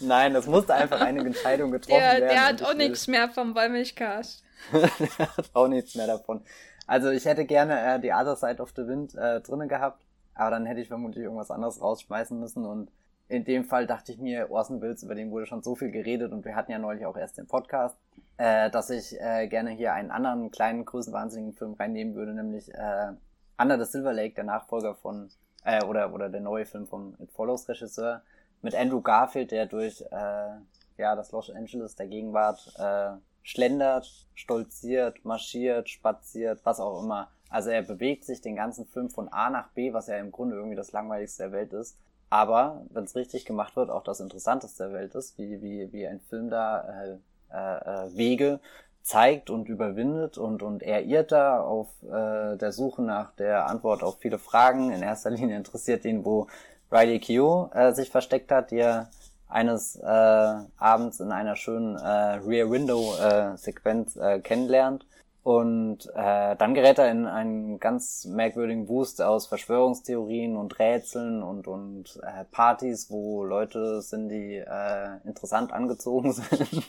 Nein, 0.01 0.35
das 0.35 0.47
musste 0.47 0.75
einfach 0.75 1.01
eine 1.01 1.21
Entscheidung 1.21 1.71
getroffen 1.71 2.01
der, 2.01 2.21
werden. 2.21 2.29
Der 2.29 2.47
hat 2.47 2.63
auch 2.63 2.75
nichts 2.75 3.09
mehr 3.09 3.29
vom 3.29 3.55
Wollmilchcast. 3.55 4.43
der 4.73 5.37
hat 5.37 5.51
auch 5.53 5.69
nichts 5.69 5.95
mehr 5.95 6.07
davon. 6.07 6.43
Also 6.87 7.11
ich 7.11 7.25
hätte 7.25 7.45
gerne 7.45 7.95
äh, 7.95 8.01
die 8.01 8.13
Other 8.13 8.37
Side 8.37 8.61
of 8.61 8.73
the 8.77 8.87
Wind 8.87 9.15
äh, 9.15 9.41
drinnen 9.41 9.69
gehabt, 9.69 10.03
aber 10.35 10.51
dann 10.51 10.67
hätte 10.67 10.81
ich 10.81 10.89
vermutlich 10.89 11.25
irgendwas 11.25 11.51
anderes 11.51 11.81
rausschmeißen 11.81 12.39
müssen 12.39 12.65
und 12.65 12.91
in 13.29 13.45
dem 13.45 13.65
Fall 13.65 13.87
dachte 13.87 14.13
ich 14.13 14.19
mir, 14.19 14.51
Orson 14.51 14.81
Welles, 14.81 15.03
über 15.03 15.15
den 15.15 15.31
wurde 15.31 15.47
schon 15.47 15.63
so 15.63 15.75
viel 15.75 15.91
geredet 15.91 16.33
und 16.33 16.45
wir 16.45 16.55
hatten 16.55 16.71
ja 16.71 16.79
neulich 16.79 17.07
auch 17.07 17.17
erst 17.17 17.39
den 17.39 17.47
Podcast, 17.47 17.97
äh, 18.37 18.71
dass 18.71 18.91
ich 18.91 19.19
äh, 19.21 19.49
gerne 19.49 19.71
hier 19.71 19.95
einen 19.95 20.11
anderen 20.11 20.51
kleinen, 20.51 20.85
größenwahnsinnigen 20.85 21.55
Film 21.55 21.75
reinnehmen 21.75 22.15
würde, 22.15 22.35
nämlich 22.35 22.73
äh, 22.75 23.13
Under 23.59 23.83
the 23.83 23.91
Silver 23.91 24.13
Lake, 24.13 24.35
der 24.35 24.45
Nachfolger 24.45 24.95
von, 24.95 25.31
äh, 25.65 25.83
oder, 25.85 26.13
oder 26.13 26.29
der 26.29 26.41
neue 26.41 26.67
Film 26.67 26.87
vom 26.87 27.15
It 27.21 27.31
Follows 27.33 27.69
Regisseur, 27.69 28.23
mit 28.61 28.75
Andrew 28.75 29.01
Garfield, 29.01 29.51
der 29.51 29.67
durch 29.67 30.03
äh, 30.11 30.51
ja, 30.99 31.17
das 31.17 31.33
Los 31.33 31.51
Angeles 31.51 31.97
der 31.97 32.07
Gegenwart 32.07 32.75
äh, 32.79 33.13
schlendert, 33.43 34.27
stolziert, 34.35 35.25
marschiert, 35.25 35.89
spaziert, 35.89 36.61
was 36.65 36.81
auch 36.81 37.03
immer. 37.03 37.31
Also 37.53 37.71
er 37.71 37.83
bewegt 37.83 38.25
sich 38.25 38.41
den 38.41 38.57
ganzen 38.57 38.87
Film 38.87 39.11
von 39.11 39.29
A 39.29 39.51
nach 39.51 39.69
B, 39.69 39.93
was 39.93 40.07
ja 40.07 40.17
im 40.17 40.33
Grunde 40.33 40.57
irgendwie 40.57 40.77
das 40.77 40.93
langweiligste 40.93 41.45
der 41.45 41.53
Welt 41.53 41.73
ist. 41.73 41.99
Aber 42.31 42.87
wenn 42.91 43.05
es 43.05 43.15
richtig 43.15 43.45
gemacht 43.45 43.77
wird, 43.77 43.91
auch 43.91 44.03
das 44.03 44.21
Interessanteste 44.21 44.85
der 44.85 44.93
Welt 44.95 45.15
ist, 45.15 45.37
wie, 45.37 45.61
wie, 45.61 45.93
wie 45.93 46.07
ein 46.07 46.21
Film 46.21 46.49
da 46.49 46.81
äh, 46.81 47.19
äh, 47.53 48.07
äh, 48.07 48.17
Wege 48.17 48.61
zeigt 49.03 49.51
und 49.51 49.69
überwindet 49.69 50.39
und, 50.39 50.63
und 50.63 50.83
er 50.83 51.05
irrt 51.05 51.33
da 51.33 51.61
auf 51.61 51.89
äh, 52.05 52.57
der 52.57 52.73
Suche 52.73 53.03
nach 53.03 53.33
der 53.33 53.67
Antwort 53.67 54.03
auf 54.03 54.19
viele 54.21 54.39
Fragen. 54.39 54.91
In 54.91 55.03
erster 55.03 55.31
Linie 55.31 55.57
interessiert 55.57 56.07
ihn, 56.07 56.25
wo 56.25 56.47
Riley 56.91 57.21
Keough 57.21 57.75
äh, 57.75 57.93
sich 57.93 58.11
versteckt 58.11 58.51
hat, 58.51 58.71
die 58.71 58.79
er 58.79 59.11
eines 59.47 59.97
äh, 59.97 60.07
Abends 60.07 61.21
in 61.21 61.33
einer 61.33 61.57
schönen 61.57 61.97
äh, 61.97 62.41
Rear 62.47 62.71
Window 62.71 63.15
äh, 63.17 63.57
Sequenz 63.59 64.17
äh, 64.17 64.41
kennenlernt. 64.41 65.05
Und 65.43 66.07
äh, 66.15 66.55
dann 66.55 66.75
gerät 66.75 66.99
er 66.99 67.11
in 67.11 67.27
einen 67.27 67.81
ganz 67.81 68.25
merkwürdigen 68.27 68.89
Wust 68.89 69.21
aus 69.21 69.49
Verschwörungstheorien 69.49 70.57
und 70.57 70.79
Rätseln 70.79 71.43
und, 71.43 71.67
und 71.67 72.21
äh, 72.23 72.45
Partys, 72.45 73.11
wo 73.11 73.45
Leute 73.45 74.03
sind, 74.03 74.29
die 74.29 74.57
äh, 74.57 75.19
interessant 75.25 75.73
angezogen 75.73 76.33
sind. 76.33 76.85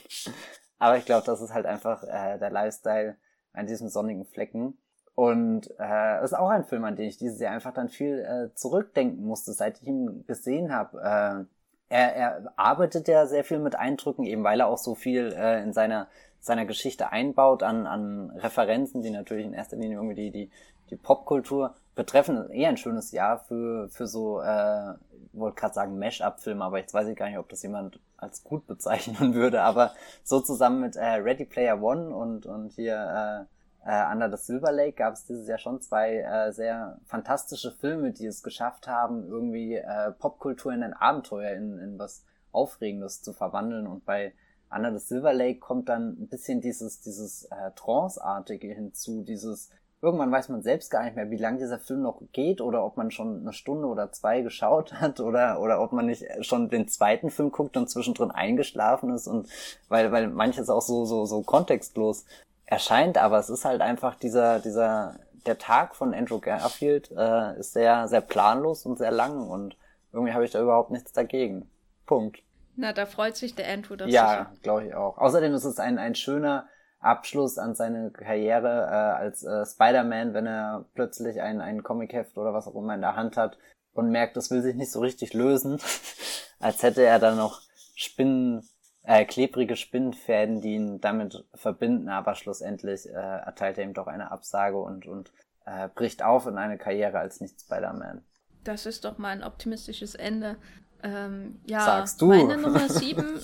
Aber 0.78 0.96
ich 0.96 1.04
glaube, 1.04 1.26
das 1.26 1.40
ist 1.40 1.52
halt 1.52 1.66
einfach 1.66 2.04
äh, 2.04 2.38
der 2.38 2.50
Lifestyle 2.50 3.16
an 3.52 3.66
diesem 3.66 3.88
sonnigen 3.88 4.24
Flecken. 4.24 4.78
Und 5.16 5.70
äh, 5.78 6.24
ist 6.24 6.34
auch 6.34 6.48
ein 6.48 6.64
Film, 6.64 6.84
an 6.84 6.96
den 6.96 7.08
ich 7.08 7.18
dieses 7.18 7.40
Jahr 7.40 7.52
einfach 7.52 7.72
dann 7.72 7.88
viel 7.88 8.18
äh, 8.20 8.54
zurückdenken 8.54 9.24
musste, 9.24 9.52
seit 9.52 9.80
ich 9.80 9.86
ihn 9.88 10.24
gesehen 10.26 10.72
habe. 10.72 10.98
Äh, 10.98 11.44
er, 11.88 12.16
er 12.16 12.52
arbeitet 12.56 13.06
ja 13.08 13.26
sehr 13.26 13.44
viel 13.44 13.60
mit 13.60 13.76
Eindrücken, 13.76 14.24
eben 14.24 14.42
weil 14.42 14.60
er 14.60 14.66
auch 14.66 14.78
so 14.78 14.94
viel 14.94 15.32
äh, 15.32 15.62
in 15.62 15.72
seiner 15.72 16.08
seiner 16.44 16.66
Geschichte 16.66 17.10
einbaut 17.10 17.62
an, 17.62 17.86
an 17.86 18.30
Referenzen, 18.36 19.00
die 19.00 19.10
natürlich 19.10 19.46
in 19.46 19.54
erster 19.54 19.76
Linie 19.76 19.96
irgendwie 19.96 20.14
die, 20.14 20.30
die, 20.30 20.50
die 20.90 20.96
Popkultur 20.96 21.74
betreffen. 21.94 22.50
Eher 22.50 22.68
ein 22.68 22.76
schönes 22.76 23.12
Jahr 23.12 23.38
für, 23.38 23.88
für 23.88 24.06
so, 24.06 24.42
äh, 24.42 24.92
wollte 25.32 25.58
gerade 25.58 25.72
sagen 25.72 25.98
Mash-up-Filme, 25.98 26.62
aber 26.62 26.78
jetzt 26.78 26.92
weiß 26.92 27.08
ich 27.08 27.16
gar 27.16 27.28
nicht, 27.28 27.38
ob 27.38 27.48
das 27.48 27.62
jemand 27.62 27.98
als 28.18 28.44
gut 28.44 28.66
bezeichnen 28.66 29.32
würde. 29.32 29.62
Aber 29.62 29.92
so 30.22 30.38
zusammen 30.38 30.80
mit 30.80 30.96
äh, 30.96 31.04
Ready 31.04 31.46
Player 31.46 31.82
One 31.82 32.14
und, 32.14 32.44
und 32.44 32.72
hier 32.72 33.46
äh, 33.86 33.90
äh, 33.90 34.12
Under 34.12 34.30
the 34.30 34.36
Silver 34.36 34.70
Lake 34.70 34.96
gab 34.96 35.14
es 35.14 35.24
dieses 35.24 35.48
Jahr 35.48 35.58
schon 35.58 35.80
zwei 35.80 36.18
äh, 36.18 36.52
sehr 36.52 36.98
fantastische 37.06 37.72
Filme, 37.72 38.12
die 38.12 38.26
es 38.26 38.42
geschafft 38.42 38.86
haben, 38.86 39.26
irgendwie 39.26 39.76
äh, 39.76 40.10
Popkultur 40.12 40.74
in 40.74 40.82
ein 40.82 40.92
Abenteuer, 40.92 41.52
in, 41.52 41.78
in 41.78 41.98
was 41.98 42.22
Aufregendes 42.52 43.22
zu 43.22 43.32
verwandeln. 43.32 43.86
Und 43.86 44.04
bei 44.04 44.34
Under 44.74 44.92
the 44.92 45.04
Silver 45.04 45.32
Lake 45.32 45.60
kommt 45.60 45.88
dann 45.88 46.16
ein 46.20 46.28
bisschen 46.28 46.60
dieses, 46.60 47.00
dieses 47.00 47.44
äh, 47.44 47.70
Trance-artige 47.74 48.68
hinzu, 48.68 49.22
dieses 49.22 49.70
irgendwann 50.04 50.30
weiß 50.30 50.50
man 50.50 50.62
selbst 50.62 50.90
gar 50.90 51.02
nicht 51.02 51.16
mehr, 51.16 51.30
wie 51.30 51.38
lang 51.38 51.58
dieser 51.58 51.78
Film 51.78 52.02
noch 52.02 52.20
geht 52.32 52.60
oder 52.60 52.84
ob 52.84 52.98
man 52.98 53.10
schon 53.10 53.40
eine 53.40 53.54
Stunde 53.54 53.88
oder 53.88 54.12
zwei 54.12 54.42
geschaut 54.42 54.92
hat 54.92 55.18
oder, 55.18 55.60
oder 55.60 55.80
ob 55.80 55.92
man 55.92 56.06
nicht 56.06 56.26
schon 56.42 56.68
den 56.68 56.88
zweiten 56.88 57.30
Film 57.30 57.50
guckt 57.50 57.76
und 57.76 57.88
zwischendrin 57.88 58.30
eingeschlafen 58.30 59.10
ist 59.14 59.26
und 59.26 59.48
weil, 59.88 60.12
weil 60.12 60.28
manches 60.28 60.68
auch 60.68 60.82
so, 60.82 61.06
so, 61.06 61.24
so 61.24 61.42
kontextlos 61.42 62.26
erscheint, 62.66 63.18
aber 63.18 63.38
es 63.38 63.48
ist 63.48 63.64
halt 63.64 63.80
einfach 63.80 64.14
dieser, 64.14 64.60
dieser, 64.60 65.16
der 65.46 65.58
Tag 65.58 65.96
von 65.96 66.12
Andrew 66.14 66.38
Garfield 66.38 67.10
äh, 67.16 67.58
ist 67.58 67.72
sehr, 67.72 68.06
sehr 68.08 68.20
planlos 68.20 68.84
und 68.84 68.98
sehr 68.98 69.10
lang 69.10 69.48
und 69.48 69.76
irgendwie 70.12 70.34
habe 70.34 70.44
ich 70.44 70.50
da 70.50 70.60
überhaupt 70.60 70.90
nichts 70.90 71.12
dagegen. 71.12 71.68
Punkt. 72.06 72.43
Na, 72.76 72.92
da 72.92 73.06
freut 73.06 73.36
sich 73.36 73.54
der 73.54 73.68
Andrew, 73.68 73.96
dass 73.96 74.10
Ja, 74.10 74.52
glaube 74.62 74.86
ich 74.86 74.94
auch. 74.94 75.18
Außerdem 75.18 75.54
ist 75.54 75.64
es 75.64 75.78
ein, 75.78 75.98
ein 75.98 76.14
schöner 76.14 76.68
Abschluss 76.98 77.58
an 77.58 77.74
seine 77.74 78.10
Karriere 78.10 78.86
äh, 78.86 79.22
als 79.22 79.42
äh, 79.44 79.64
Spider-Man, 79.64 80.34
wenn 80.34 80.46
er 80.46 80.86
plötzlich 80.94 81.40
ein, 81.40 81.60
ein 81.60 81.82
Comic-Heft 81.82 82.36
oder 82.38 82.54
was 82.54 82.66
auch 82.66 82.74
immer 82.74 82.94
in 82.94 83.02
der 83.02 83.14
Hand 83.14 83.36
hat 83.36 83.58
und 83.92 84.10
merkt, 84.10 84.36
das 84.36 84.50
will 84.50 84.62
sich 84.62 84.74
nicht 84.74 84.90
so 84.90 85.00
richtig 85.00 85.34
lösen, 85.34 85.78
als 86.58 86.82
hätte 86.82 87.02
er 87.02 87.18
dann 87.18 87.36
noch 87.36 87.60
Spinnen, 87.94 88.68
äh, 89.04 89.24
klebrige 89.24 89.76
Spinnenfäden, 89.76 90.62
die 90.62 90.74
ihn 90.74 91.00
damit 91.00 91.44
verbinden, 91.54 92.08
aber 92.08 92.34
schlussendlich 92.34 93.06
äh, 93.06 93.12
erteilt 93.12 93.78
er 93.78 93.84
ihm 93.84 93.94
doch 93.94 94.06
eine 94.06 94.32
Absage 94.32 94.78
und, 94.78 95.06
und 95.06 95.32
äh, 95.66 95.88
bricht 95.94 96.22
auf 96.22 96.46
in 96.46 96.56
eine 96.56 96.78
Karriere 96.78 97.18
als 97.18 97.40
Nicht-Spider-Man. 97.40 98.24
Das 98.64 98.86
ist 98.86 99.04
doch 99.04 99.18
mal 99.18 99.28
ein 99.28 99.44
optimistisches 99.44 100.14
Ende. 100.14 100.56
Ähm, 101.04 101.60
ja, 101.66 101.84
Sagst 101.84 102.20
du. 102.20 102.26
meine 102.26 102.56
Nummer 102.56 102.88
sieben 102.88 103.38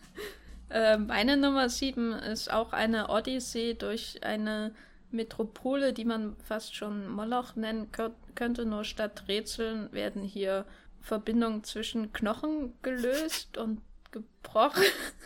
Äh, 0.72 0.98
meine 0.98 1.36
Nummer 1.38 1.70
7 1.70 2.14
ist 2.14 2.52
auch 2.52 2.72
eine 2.72 3.10
Odyssee 3.10 3.74
durch 3.74 4.24
eine 4.24 4.74
Metropole, 5.12 5.92
die 5.92 6.06
man 6.06 6.38
fast 6.48 6.76
schon 6.76 7.10
Moloch 7.10 7.56
nennen 7.56 7.90
könnte, 8.36 8.66
nur 8.66 8.86
statt 8.86 9.26
Rätseln 9.28 9.92
werden 9.92 10.24
hier 10.24 10.66
Verbindungen 11.02 11.66
zwischen 11.66 12.14
Knochen 12.14 12.74
gelöst 12.82 13.58
und 13.58 13.82
gebrochen. 14.12 14.84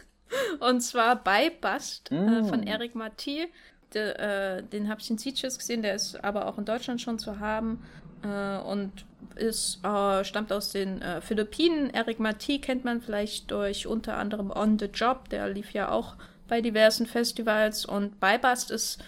und 0.59 0.81
zwar 0.81 1.15
bei 1.15 1.51
Bust 1.51 2.09
mm. 2.09 2.15
äh, 2.15 2.43
von. 2.45 2.63
Eric 2.63 2.95
Marty. 2.95 3.47
De, 3.93 4.13
äh, 4.13 4.63
den 4.63 4.89
habe 4.89 4.99
ich 4.99 5.09
in 5.11 5.19
Sieges 5.19 5.59
gesehen, 5.59 5.83
der 5.83 5.93
ist 5.93 6.23
aber 6.23 6.47
auch 6.47 6.57
in 6.57 6.65
Deutschland 6.65 7.01
schon 7.01 7.19
zu 7.19 7.39
haben. 7.39 7.83
Äh, 8.23 8.57
und 8.57 9.05
ist, 9.35 9.83
äh, 9.83 10.23
stammt 10.23 10.51
aus 10.51 10.71
den 10.71 11.01
äh, 11.01 11.21
Philippinen. 11.21 11.89
Eric 11.93 12.19
Mati 12.19 12.59
kennt 12.59 12.85
man 12.85 13.01
vielleicht 13.01 13.51
durch 13.51 13.87
unter 13.87 14.17
anderem 14.17 14.51
On 14.51 14.77
the 14.79 14.85
Job, 14.85 15.29
der 15.29 15.49
lief 15.49 15.71
ja 15.71 15.89
auch 15.89 16.15
bei 16.47 16.61
diversen 16.61 17.05
Festivals. 17.05 17.85
Und 17.85 18.19
Bybust 18.19 18.71
ist, 18.71 18.99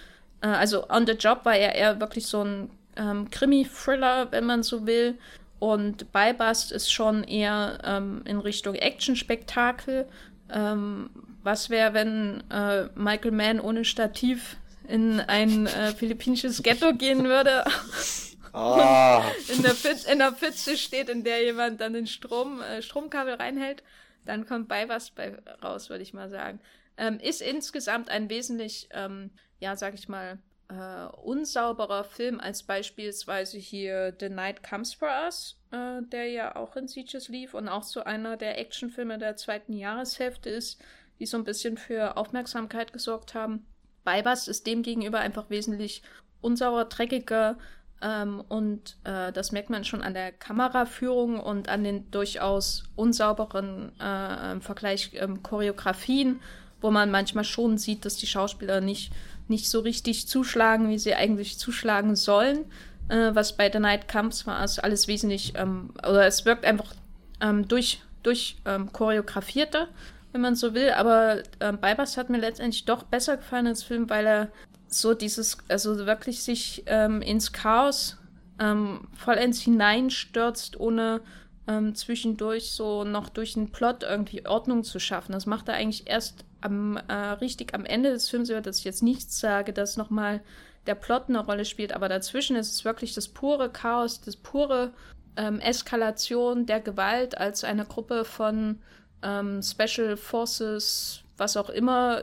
äh, 0.41 0.47
also 0.47 0.89
On 0.89 1.05
the 1.05 1.13
Job 1.13 1.45
war 1.45 1.55
er 1.55 1.75
eher 1.75 1.99
wirklich 1.99 2.27
so 2.27 2.43
ein 2.43 2.69
ähm, 2.95 3.29
Krimi-Thriller, 3.29 4.31
wenn 4.31 4.45
man 4.45 4.63
so 4.63 4.85
will. 4.85 5.17
Und 5.59 6.11
Bybust 6.11 6.71
ist 6.71 6.91
schon 6.91 7.23
eher 7.23 7.79
ähm, 7.83 8.21
in 8.25 8.39
Richtung 8.39 8.75
Action-Spektakel. 8.75 10.07
Ähm, 10.51 11.09
was 11.43 11.69
wäre, 11.69 11.93
wenn 11.93 12.43
äh, 12.51 12.89
Michael 12.95 13.31
Mann 13.31 13.59
ohne 13.59 13.85
Stativ 13.85 14.57
in 14.87 15.19
ein 15.19 15.67
äh, 15.67 15.93
philippinisches 15.93 16.61
Ghetto 16.61 16.93
gehen 16.93 17.25
würde? 17.25 17.63
Oh. 18.57 19.21
in, 19.53 19.61
der 19.61 19.75
Pfütze, 19.75 20.11
in 20.11 20.19
der 20.19 20.31
Pfütze 20.31 20.77
steht, 20.77 21.09
in 21.09 21.23
der 21.23 21.43
jemand 21.43 21.79
dann 21.79 21.93
den 21.93 22.07
Strom, 22.07 22.61
äh, 22.61 22.81
Stromkabel 22.81 23.35
reinhält, 23.35 23.83
dann 24.25 24.47
kommt 24.47 24.67
bei 24.67 24.89
was 24.89 25.11
bei 25.11 25.37
raus, 25.63 25.89
würde 25.89 26.01
ich 26.01 26.13
mal 26.13 26.29
sagen. 26.29 26.59
Ähm, 26.97 27.19
ist 27.19 27.41
insgesamt 27.41 28.09
ein 28.09 28.29
wesentlich, 28.29 28.89
ähm, 28.91 29.29
ja, 29.59 29.75
sag 29.75 29.93
ich 29.93 30.09
mal, 30.09 30.39
äh, 30.69 31.05
unsauberer 31.21 32.03
Film 32.03 32.39
als 32.39 32.63
beispielsweise 32.63 33.57
hier 33.57 34.15
The 34.19 34.29
Night 34.29 34.63
Comes 34.67 34.93
for 34.93 35.09
Us, 35.25 35.57
äh, 35.71 36.01
der 36.11 36.27
ja 36.29 36.55
auch 36.55 36.75
in 36.75 36.87
Sieges 36.87 37.29
lief 37.29 37.53
und 37.53 37.69
auch 37.69 37.83
so 37.83 38.03
einer 38.03 38.37
der 38.37 38.57
Actionfilme 38.57 39.19
der 39.19 39.35
zweiten 39.35 39.73
Jahreshälfte 39.73 40.49
ist, 40.49 40.81
die 41.19 41.25
so 41.25 41.37
ein 41.37 41.43
bisschen 41.43 41.77
für 41.77 42.17
Aufmerksamkeit 42.17 42.91
gesorgt 42.91 43.33
haben. 43.33 43.67
Beibast 44.03 44.47
ist 44.47 44.65
demgegenüber 44.65 45.19
einfach 45.19 45.49
wesentlich 45.49 46.01
unsauber, 46.41 46.85
dreckiger, 46.85 47.57
ähm, 48.01 48.43
und 48.47 48.97
äh, 49.05 49.31
das 49.31 49.51
merkt 49.51 49.69
man 49.69 49.83
schon 49.83 50.03
an 50.03 50.13
der 50.13 50.31
Kameraführung 50.31 51.39
und 51.39 51.67
an 51.67 51.83
den 51.83 52.09
durchaus 52.11 52.83
unsauberen 52.95 53.91
äh, 53.99 54.59
Vergleich 54.59 55.11
ähm, 55.15 55.41
Choreografien, 55.41 56.39
wo 56.79 56.91
man 56.91 57.09
manchmal 57.09 57.43
schon 57.43 57.77
sieht, 57.77 58.05
dass 58.05 58.17
die 58.17 58.27
Schauspieler 58.27 58.81
nicht, 58.81 59.11
nicht 59.47 59.69
so 59.69 59.79
richtig 59.79 60.27
zuschlagen, 60.27 60.89
wie 60.89 60.99
sie 60.99 61.15
eigentlich 61.15 61.57
zuschlagen 61.57 62.15
sollen. 62.15 62.65
Äh, 63.09 63.33
was 63.33 63.57
bei 63.57 63.71
The 63.71 63.79
Night 63.79 64.07
Comes 64.07 64.45
war, 64.45 64.63
ist 64.63 64.83
alles 64.83 65.07
wesentlich, 65.07 65.53
ähm, 65.55 65.89
oder 65.99 66.27
es 66.27 66.45
wirkt 66.45 66.65
einfach 66.65 66.93
ähm, 67.41 67.67
durch, 67.67 68.01
durch 68.21 68.57
ähm, 68.65 68.93
choreografierter, 68.93 69.87
wenn 70.33 70.41
man 70.41 70.55
so 70.55 70.75
will. 70.75 70.91
Aber 70.91 71.37
äh, 71.57 71.73
Bybers 71.73 72.17
hat 72.17 72.29
mir 72.29 72.37
letztendlich 72.37 72.85
doch 72.85 73.03
besser 73.03 73.37
gefallen 73.37 73.65
als 73.65 73.81
Film, 73.81 74.07
weil 74.07 74.27
er 74.27 74.47
so 74.87 75.13
dieses, 75.13 75.57
also 75.67 76.05
wirklich 76.05 76.43
sich 76.43 76.83
ähm, 76.85 77.21
ins 77.21 77.51
Chaos 77.51 78.17
ähm, 78.59 79.07
vollends 79.13 79.61
hineinstürzt, 79.61 80.79
ohne 80.79 81.21
ähm, 81.67 81.95
zwischendurch 81.95 82.71
so 82.71 83.03
noch 83.03 83.29
durch 83.29 83.53
den 83.53 83.71
Plot 83.71 84.03
irgendwie 84.03 84.45
Ordnung 84.45 84.83
zu 84.83 84.99
schaffen. 84.99 85.33
Das 85.33 85.45
macht 85.45 85.67
er 85.67 85.75
eigentlich 85.75 86.07
erst 86.07 86.45
am, 86.61 86.97
äh, 87.07 87.13
richtig 87.13 87.73
am 87.73 87.85
Ende 87.85 88.11
des 88.11 88.29
Films, 88.29 88.49
über 88.49 88.61
das 88.61 88.79
ich 88.79 88.85
jetzt 88.85 89.03
nichts 89.03 89.39
sage, 89.39 89.73
dass 89.73 89.97
nochmal 89.97 90.41
der 90.87 90.95
Plot 90.95 91.25
eine 91.27 91.39
Rolle 91.39 91.65
spielt, 91.65 91.93
aber 91.93 92.07
dazwischen 92.07 92.55
ist 92.55 92.73
es 92.73 92.85
wirklich 92.85 93.13
das 93.13 93.27
pure 93.27 93.69
Chaos, 93.69 94.21
das 94.21 94.37
pure 94.37 94.93
ähm, 95.35 95.59
Eskalation 95.59 96.65
der 96.65 96.79
Gewalt 96.79 97.37
als 97.37 97.63
eine 97.63 97.85
Gruppe 97.85 98.23
von 98.23 98.79
ähm, 99.21 99.61
Special 99.61 100.15
Forces, 100.15 101.21
was 101.35 101.57
auch 101.57 101.69
immer, 101.69 102.21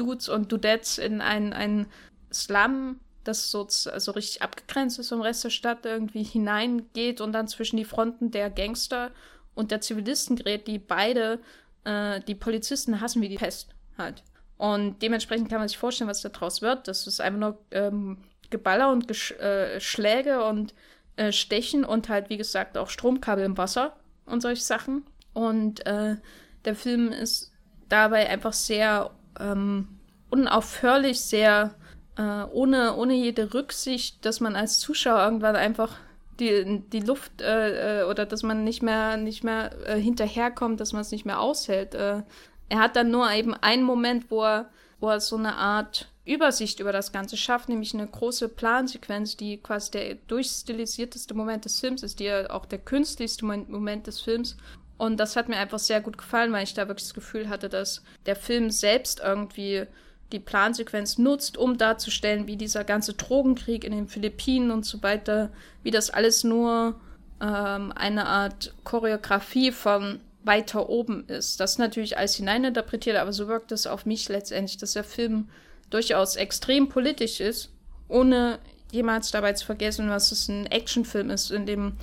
Dudes 0.00 0.28
und 0.28 0.50
Dudettes 0.50 0.96
in 0.98 1.20
ein, 1.20 1.52
ein 1.52 1.86
Slum, 2.32 3.00
das 3.24 3.50
so 3.50 3.66
also 3.90 4.12
richtig 4.12 4.40
abgegrenzt 4.40 4.98
ist 4.98 5.10
vom 5.10 5.20
Rest 5.20 5.44
der 5.44 5.50
Stadt, 5.50 5.84
irgendwie 5.84 6.22
hineingeht 6.22 7.20
und 7.20 7.32
dann 7.32 7.48
zwischen 7.48 7.76
die 7.76 7.84
Fronten 7.84 8.30
der 8.30 8.48
Gangster 8.48 9.10
und 9.54 9.70
der 9.70 9.82
Zivilisten 9.82 10.36
gerät, 10.36 10.66
die 10.66 10.78
beide 10.78 11.38
äh, 11.84 12.20
die 12.20 12.34
Polizisten 12.34 13.00
hassen 13.00 13.20
wie 13.20 13.28
die 13.28 13.36
Pest 13.36 13.74
halt. 13.98 14.22
Und 14.56 15.02
dementsprechend 15.02 15.50
kann 15.50 15.58
man 15.58 15.68
sich 15.68 15.78
vorstellen, 15.78 16.08
was 16.08 16.22
da 16.22 16.30
draus 16.30 16.62
wird. 16.62 16.88
Das 16.88 17.06
ist 17.06 17.20
einfach 17.20 17.40
nur 17.40 17.58
ähm, 17.70 18.18
Geballer 18.48 18.90
und 18.90 19.06
Gesch 19.06 19.32
äh, 19.32 19.80
Schläge 19.80 20.44
und 20.44 20.74
äh, 21.16 21.32
Stechen 21.32 21.84
und 21.84 22.08
halt, 22.08 22.30
wie 22.30 22.36
gesagt, 22.36 22.78
auch 22.78 22.88
Stromkabel 22.88 23.44
im 23.44 23.58
Wasser 23.58 23.96
und 24.26 24.40
solche 24.40 24.62
Sachen. 24.62 25.04
Und 25.34 25.86
äh, 25.86 26.16
der 26.64 26.74
Film 26.74 27.12
ist 27.12 27.52
dabei 27.88 28.28
einfach 28.28 28.52
sehr 28.52 29.10
ähm, 29.40 29.88
unaufhörlich, 30.30 31.20
sehr 31.20 31.74
äh, 32.16 32.44
ohne, 32.52 32.96
ohne 32.96 33.14
jede 33.14 33.54
Rücksicht, 33.54 34.24
dass 34.24 34.40
man 34.40 34.56
als 34.56 34.78
Zuschauer 34.78 35.22
irgendwann 35.22 35.56
einfach 35.56 35.96
die, 36.38 36.82
die 36.92 37.00
Luft 37.00 37.40
äh, 37.40 38.00
äh, 38.00 38.04
oder 38.04 38.26
dass 38.26 38.42
man 38.42 38.64
nicht 38.64 38.82
mehr, 38.82 39.16
nicht 39.16 39.44
mehr 39.44 39.70
äh, 39.86 40.00
hinterherkommt, 40.00 40.80
dass 40.80 40.92
man 40.92 41.02
es 41.02 41.10
nicht 41.12 41.26
mehr 41.26 41.40
aushält. 41.40 41.94
Äh, 41.94 42.22
er 42.68 42.78
hat 42.78 42.96
dann 42.96 43.10
nur 43.10 43.30
eben 43.30 43.54
einen 43.54 43.82
Moment, 43.82 44.30
wo 44.30 44.42
er, 44.44 44.70
wo 45.00 45.08
er 45.08 45.20
so 45.20 45.36
eine 45.36 45.56
Art 45.56 46.08
Übersicht 46.24 46.80
über 46.80 46.92
das 46.92 47.12
Ganze 47.12 47.36
schafft, 47.36 47.68
nämlich 47.68 47.92
eine 47.94 48.06
große 48.06 48.48
Plansequenz, 48.48 49.36
die 49.36 49.56
quasi 49.56 49.90
der 49.90 50.14
durchstilisierteste 50.14 51.34
Moment 51.34 51.64
des 51.64 51.80
Films 51.80 52.02
ist, 52.02 52.20
die 52.20 52.24
ja 52.24 52.50
auch 52.50 52.66
der 52.66 52.78
künstlichste 52.78 53.44
Moment 53.44 54.06
des 54.06 54.20
Films. 54.20 54.56
Und 55.00 55.16
das 55.16 55.34
hat 55.34 55.48
mir 55.48 55.56
einfach 55.56 55.78
sehr 55.78 56.02
gut 56.02 56.18
gefallen, 56.18 56.52
weil 56.52 56.62
ich 56.62 56.74
da 56.74 56.86
wirklich 56.86 57.06
das 57.06 57.14
Gefühl 57.14 57.48
hatte, 57.48 57.70
dass 57.70 58.02
der 58.26 58.36
Film 58.36 58.70
selbst 58.70 59.22
irgendwie 59.24 59.86
die 60.30 60.40
Plansequenz 60.40 61.16
nutzt, 61.16 61.56
um 61.56 61.78
darzustellen, 61.78 62.46
wie 62.46 62.58
dieser 62.58 62.84
ganze 62.84 63.14
Drogenkrieg 63.14 63.84
in 63.84 63.92
den 63.92 64.08
Philippinen 64.08 64.70
und 64.70 64.84
so 64.84 65.02
weiter, 65.02 65.48
wie 65.82 65.90
das 65.90 66.10
alles 66.10 66.44
nur 66.44 67.00
ähm, 67.40 67.92
eine 67.96 68.26
Art 68.26 68.74
Choreografie 68.84 69.72
von 69.72 70.20
weiter 70.44 70.90
oben 70.90 71.26
ist. 71.28 71.60
Das 71.60 71.78
natürlich 71.78 72.18
alles 72.18 72.34
hineininterpretiert, 72.34 73.16
aber 73.16 73.32
so 73.32 73.48
wirkt 73.48 73.72
es 73.72 73.86
auf 73.86 74.04
mich 74.04 74.28
letztendlich, 74.28 74.76
dass 74.76 74.92
der 74.92 75.04
Film 75.04 75.48
durchaus 75.88 76.36
extrem 76.36 76.90
politisch 76.90 77.40
ist, 77.40 77.70
ohne 78.06 78.58
jemals 78.92 79.30
dabei 79.30 79.54
zu 79.54 79.64
vergessen, 79.64 80.10
was 80.10 80.30
es 80.30 80.46
ein 80.48 80.66
Actionfilm 80.66 81.30
ist, 81.30 81.50
in 81.50 81.64
dem 81.64 81.94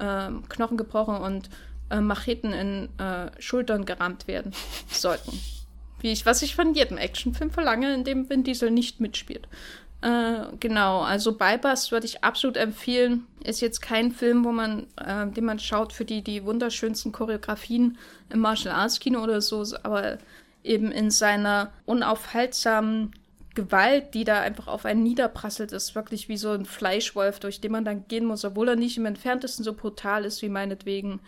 ähm, 0.00 0.48
Knochen 0.48 0.78
gebrochen 0.78 1.18
und 1.18 1.50
äh, 1.90 2.00
Macheten 2.00 2.52
in 2.52 2.88
äh, 2.98 3.30
Schultern 3.40 3.84
gerammt 3.84 4.26
werden 4.28 4.52
sollten. 4.88 5.40
Wie 6.00 6.12
ich, 6.12 6.26
was 6.26 6.42
ich 6.42 6.54
von 6.54 6.74
jedem 6.74 6.96
Actionfilm 6.96 7.50
verlange, 7.50 7.92
in 7.92 8.04
dem 8.04 8.28
Vin 8.30 8.44
Diesel 8.44 8.70
nicht 8.70 9.00
mitspielt. 9.00 9.48
Äh, 10.00 10.56
genau, 10.60 11.00
also 11.00 11.32
Bybust 11.32 11.90
würde 11.90 12.06
ich 12.06 12.22
absolut 12.22 12.56
empfehlen. 12.56 13.26
Ist 13.42 13.60
jetzt 13.60 13.80
kein 13.80 14.12
Film, 14.12 14.44
wo 14.44 14.52
man, 14.52 14.86
äh, 14.96 15.26
den 15.26 15.44
man 15.44 15.58
schaut 15.58 15.92
für 15.92 16.04
die, 16.04 16.22
die 16.22 16.44
wunderschönsten 16.44 17.10
Choreografien 17.10 17.98
im 18.30 18.38
Martial 18.38 18.74
Arts 18.74 19.00
Kino 19.00 19.22
oder 19.22 19.40
so, 19.40 19.64
aber 19.82 20.18
eben 20.62 20.92
in 20.92 21.10
seiner 21.10 21.72
unaufhaltsamen 21.84 23.12
Gewalt, 23.54 24.14
die 24.14 24.22
da 24.22 24.40
einfach 24.40 24.68
auf 24.68 24.84
einen 24.84 25.02
niederprasselt, 25.02 25.72
ist 25.72 25.96
wirklich 25.96 26.28
wie 26.28 26.36
so 26.36 26.52
ein 26.52 26.64
Fleischwolf, 26.64 27.40
durch 27.40 27.60
den 27.60 27.72
man 27.72 27.84
dann 27.84 28.06
gehen 28.06 28.24
muss, 28.24 28.44
obwohl 28.44 28.68
er 28.68 28.76
nicht 28.76 28.98
im 28.98 29.06
entferntesten 29.06 29.64
so 29.64 29.72
brutal 29.72 30.24
ist 30.24 30.42
wie 30.42 30.48
meinetwegen 30.48 31.18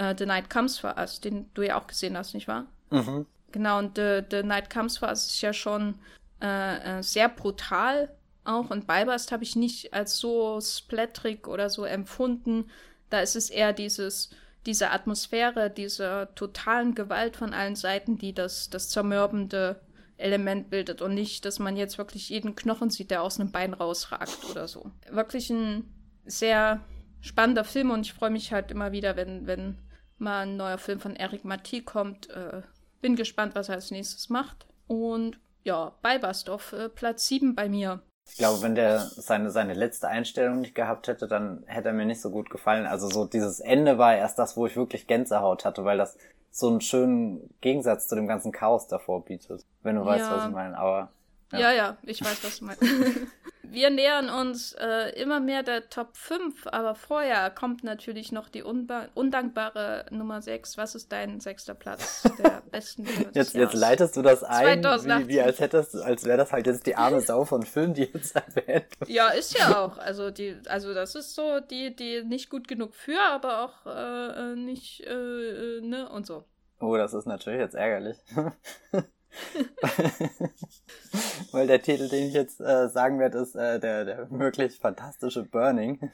äh, 0.00 0.14
The 0.16 0.26
Night 0.26 0.48
Comes 0.48 0.78
for 0.78 0.96
Us, 0.96 1.20
den 1.20 1.50
du 1.54 1.62
ja 1.62 1.78
auch 1.78 1.86
gesehen 1.86 2.16
hast, 2.16 2.34
nicht 2.34 2.48
wahr? 2.48 2.66
Mhm. 2.90 3.26
Genau, 3.52 3.78
und 3.78 3.96
The, 3.96 4.22
The 4.28 4.42
Night 4.42 4.70
Comes 4.70 4.98
for 4.98 5.08
Us 5.08 5.26
ist 5.26 5.40
ja 5.42 5.52
schon 5.52 5.96
äh, 6.40 6.98
äh, 6.98 7.02
sehr 7.02 7.28
brutal 7.28 8.08
auch 8.44 8.70
und 8.70 8.86
Balbast 8.86 9.32
habe 9.32 9.44
ich 9.44 9.54
nicht 9.54 9.92
als 9.92 10.16
so 10.16 10.60
splatterig 10.62 11.46
oder 11.46 11.68
so 11.68 11.84
empfunden. 11.84 12.70
Da 13.10 13.20
ist 13.20 13.36
es 13.36 13.50
eher 13.50 13.74
dieses, 13.74 14.30
diese 14.64 14.90
Atmosphäre, 14.90 15.68
diese 15.68 16.28
totalen 16.34 16.94
Gewalt 16.94 17.36
von 17.36 17.52
allen 17.52 17.76
Seiten, 17.76 18.16
die 18.16 18.32
das, 18.32 18.70
das 18.70 18.88
zermürbende 18.88 19.80
Element 20.16 20.70
bildet 20.70 21.02
und 21.02 21.14
nicht, 21.14 21.44
dass 21.44 21.58
man 21.58 21.76
jetzt 21.76 21.98
wirklich 21.98 22.30
jeden 22.30 22.56
Knochen 22.56 22.88
sieht, 22.88 23.10
der 23.10 23.22
aus 23.22 23.38
einem 23.38 23.52
Bein 23.52 23.74
rausragt 23.74 24.38
oder 24.50 24.66
so. 24.66 24.90
Wirklich 25.10 25.50
ein 25.50 25.84
sehr 26.24 26.80
spannender 27.20 27.64
Film 27.64 27.90
und 27.90 28.06
ich 28.06 28.14
freue 28.14 28.30
mich 28.30 28.52
halt 28.52 28.70
immer 28.70 28.92
wieder, 28.92 29.16
wenn, 29.16 29.46
wenn 29.46 29.76
mal 30.20 30.42
ein 30.42 30.56
neuer 30.56 30.78
Film 30.78 31.00
von 31.00 31.16
Eric 31.16 31.44
Mathieu 31.44 31.82
kommt. 31.84 32.30
Äh, 32.30 32.62
bin 33.00 33.16
gespannt, 33.16 33.54
was 33.54 33.68
er 33.68 33.76
als 33.76 33.90
nächstes 33.90 34.28
macht. 34.28 34.66
Und 34.86 35.38
ja, 35.62 35.92
Balbast 36.02 36.50
auf 36.50 36.72
äh, 36.72 36.88
Platz 36.88 37.26
7 37.28 37.54
bei 37.54 37.68
mir. 37.68 38.00
Ich 38.28 38.36
glaube, 38.36 38.62
wenn 38.62 38.74
der 38.74 39.00
seine, 39.00 39.50
seine 39.50 39.74
letzte 39.74 40.08
Einstellung 40.08 40.60
nicht 40.60 40.74
gehabt 40.74 41.08
hätte, 41.08 41.26
dann 41.26 41.64
hätte 41.66 41.88
er 41.88 41.94
mir 41.94 42.06
nicht 42.06 42.20
so 42.20 42.30
gut 42.30 42.48
gefallen. 42.48 42.86
Also 42.86 43.08
so 43.08 43.24
dieses 43.24 43.60
Ende 43.60 43.98
war 43.98 44.14
erst 44.14 44.38
das, 44.38 44.56
wo 44.56 44.66
ich 44.66 44.76
wirklich 44.76 45.06
Gänsehaut 45.06 45.64
hatte, 45.64 45.84
weil 45.84 45.98
das 45.98 46.16
so 46.50 46.68
einen 46.68 46.80
schönen 46.80 47.54
Gegensatz 47.60 48.08
zu 48.08 48.14
dem 48.14 48.28
ganzen 48.28 48.52
Chaos 48.52 48.86
davor 48.86 49.24
bietet. 49.24 49.64
Wenn 49.82 49.96
du 49.96 50.02
ja. 50.02 50.06
weißt, 50.06 50.30
was 50.30 50.44
ich 50.46 50.52
meine. 50.52 50.78
Aber. 50.78 51.10
Ja. 51.52 51.58
ja, 51.58 51.72
ja, 51.72 51.98
ich 52.02 52.20
weiß, 52.22 52.44
was 52.44 52.58
du 52.58 52.64
meinst. 52.66 52.82
wir 53.72 53.90
nähern 53.90 54.28
uns 54.28 54.72
äh, 54.72 55.10
immer 55.20 55.40
mehr 55.40 55.62
der 55.62 55.88
Top 55.88 56.16
5, 56.16 56.66
aber 56.68 56.94
vorher 56.94 57.50
kommt 57.50 57.84
natürlich 57.84 58.32
noch 58.32 58.48
die 58.48 58.62
undankbare 58.62 60.06
Nummer 60.10 60.42
6. 60.42 60.76
Was 60.76 60.94
ist 60.94 61.12
dein 61.12 61.40
sechster 61.40 61.74
Platz 61.74 62.22
der 62.38 62.62
besten 62.70 63.06
Filme 63.06 63.30
jetzt, 63.34 63.54
jetzt 63.54 63.74
leitest 63.74 64.16
du 64.16 64.22
das 64.22 64.42
ein, 64.42 64.82
wie, 64.82 65.28
wie, 65.28 65.40
als 65.40 65.60
hättest 65.60 65.96
als 65.96 66.24
wäre 66.24 66.38
das 66.38 66.52
halt 66.52 66.66
jetzt 66.66 66.86
die 66.86 66.96
arme 66.96 67.20
Sau 67.20 67.44
von 67.44 67.62
Film, 67.62 67.94
die 67.94 68.04
jetzt 68.04 68.34
erwähnt 68.36 68.86
Ja, 69.06 69.28
ist 69.28 69.56
ja 69.56 69.78
auch. 69.78 69.98
Also 69.98 70.30
die, 70.30 70.56
also 70.66 70.94
das 70.94 71.14
ist 71.14 71.34
so 71.34 71.60
die, 71.60 71.94
die 71.94 72.22
nicht 72.24 72.50
gut 72.50 72.68
genug 72.68 72.94
für, 72.94 73.20
aber 73.20 73.64
auch 73.64 73.86
äh, 73.86 74.52
äh 74.52 74.56
nicht, 74.56 75.00
äh, 75.06 75.78
äh, 75.78 75.80
ne, 75.80 76.08
und 76.08 76.26
so. 76.26 76.44
Oh, 76.80 76.96
das 76.96 77.12
ist 77.12 77.26
natürlich 77.26 77.60
jetzt 77.60 77.74
ärgerlich. 77.74 78.16
Weil 81.52 81.66
der 81.66 81.82
Titel, 81.82 82.08
den 82.08 82.28
ich 82.28 82.34
jetzt 82.34 82.60
äh, 82.60 82.88
sagen 82.88 83.18
werde, 83.18 83.38
ist 83.38 83.54
äh, 83.54 83.80
der, 83.80 84.04
der 84.04 84.30
wirklich 84.30 84.78
fantastische 84.78 85.44
Burning. 85.44 86.10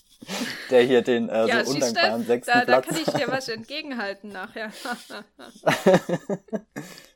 der 0.70 0.82
hier 0.82 1.02
den 1.02 1.28
äh, 1.28 1.46
ja, 1.46 1.64
so 1.64 1.72
undankbaren 1.72 2.24
sechsten 2.24 2.52
da, 2.52 2.64
Platz. 2.64 2.86
Da 2.86 2.92
kann 2.92 3.02
ich 3.02 3.12
dir 3.12 3.28
was 3.28 3.48
entgegenhalten 3.48 4.30
nachher. 4.30 4.70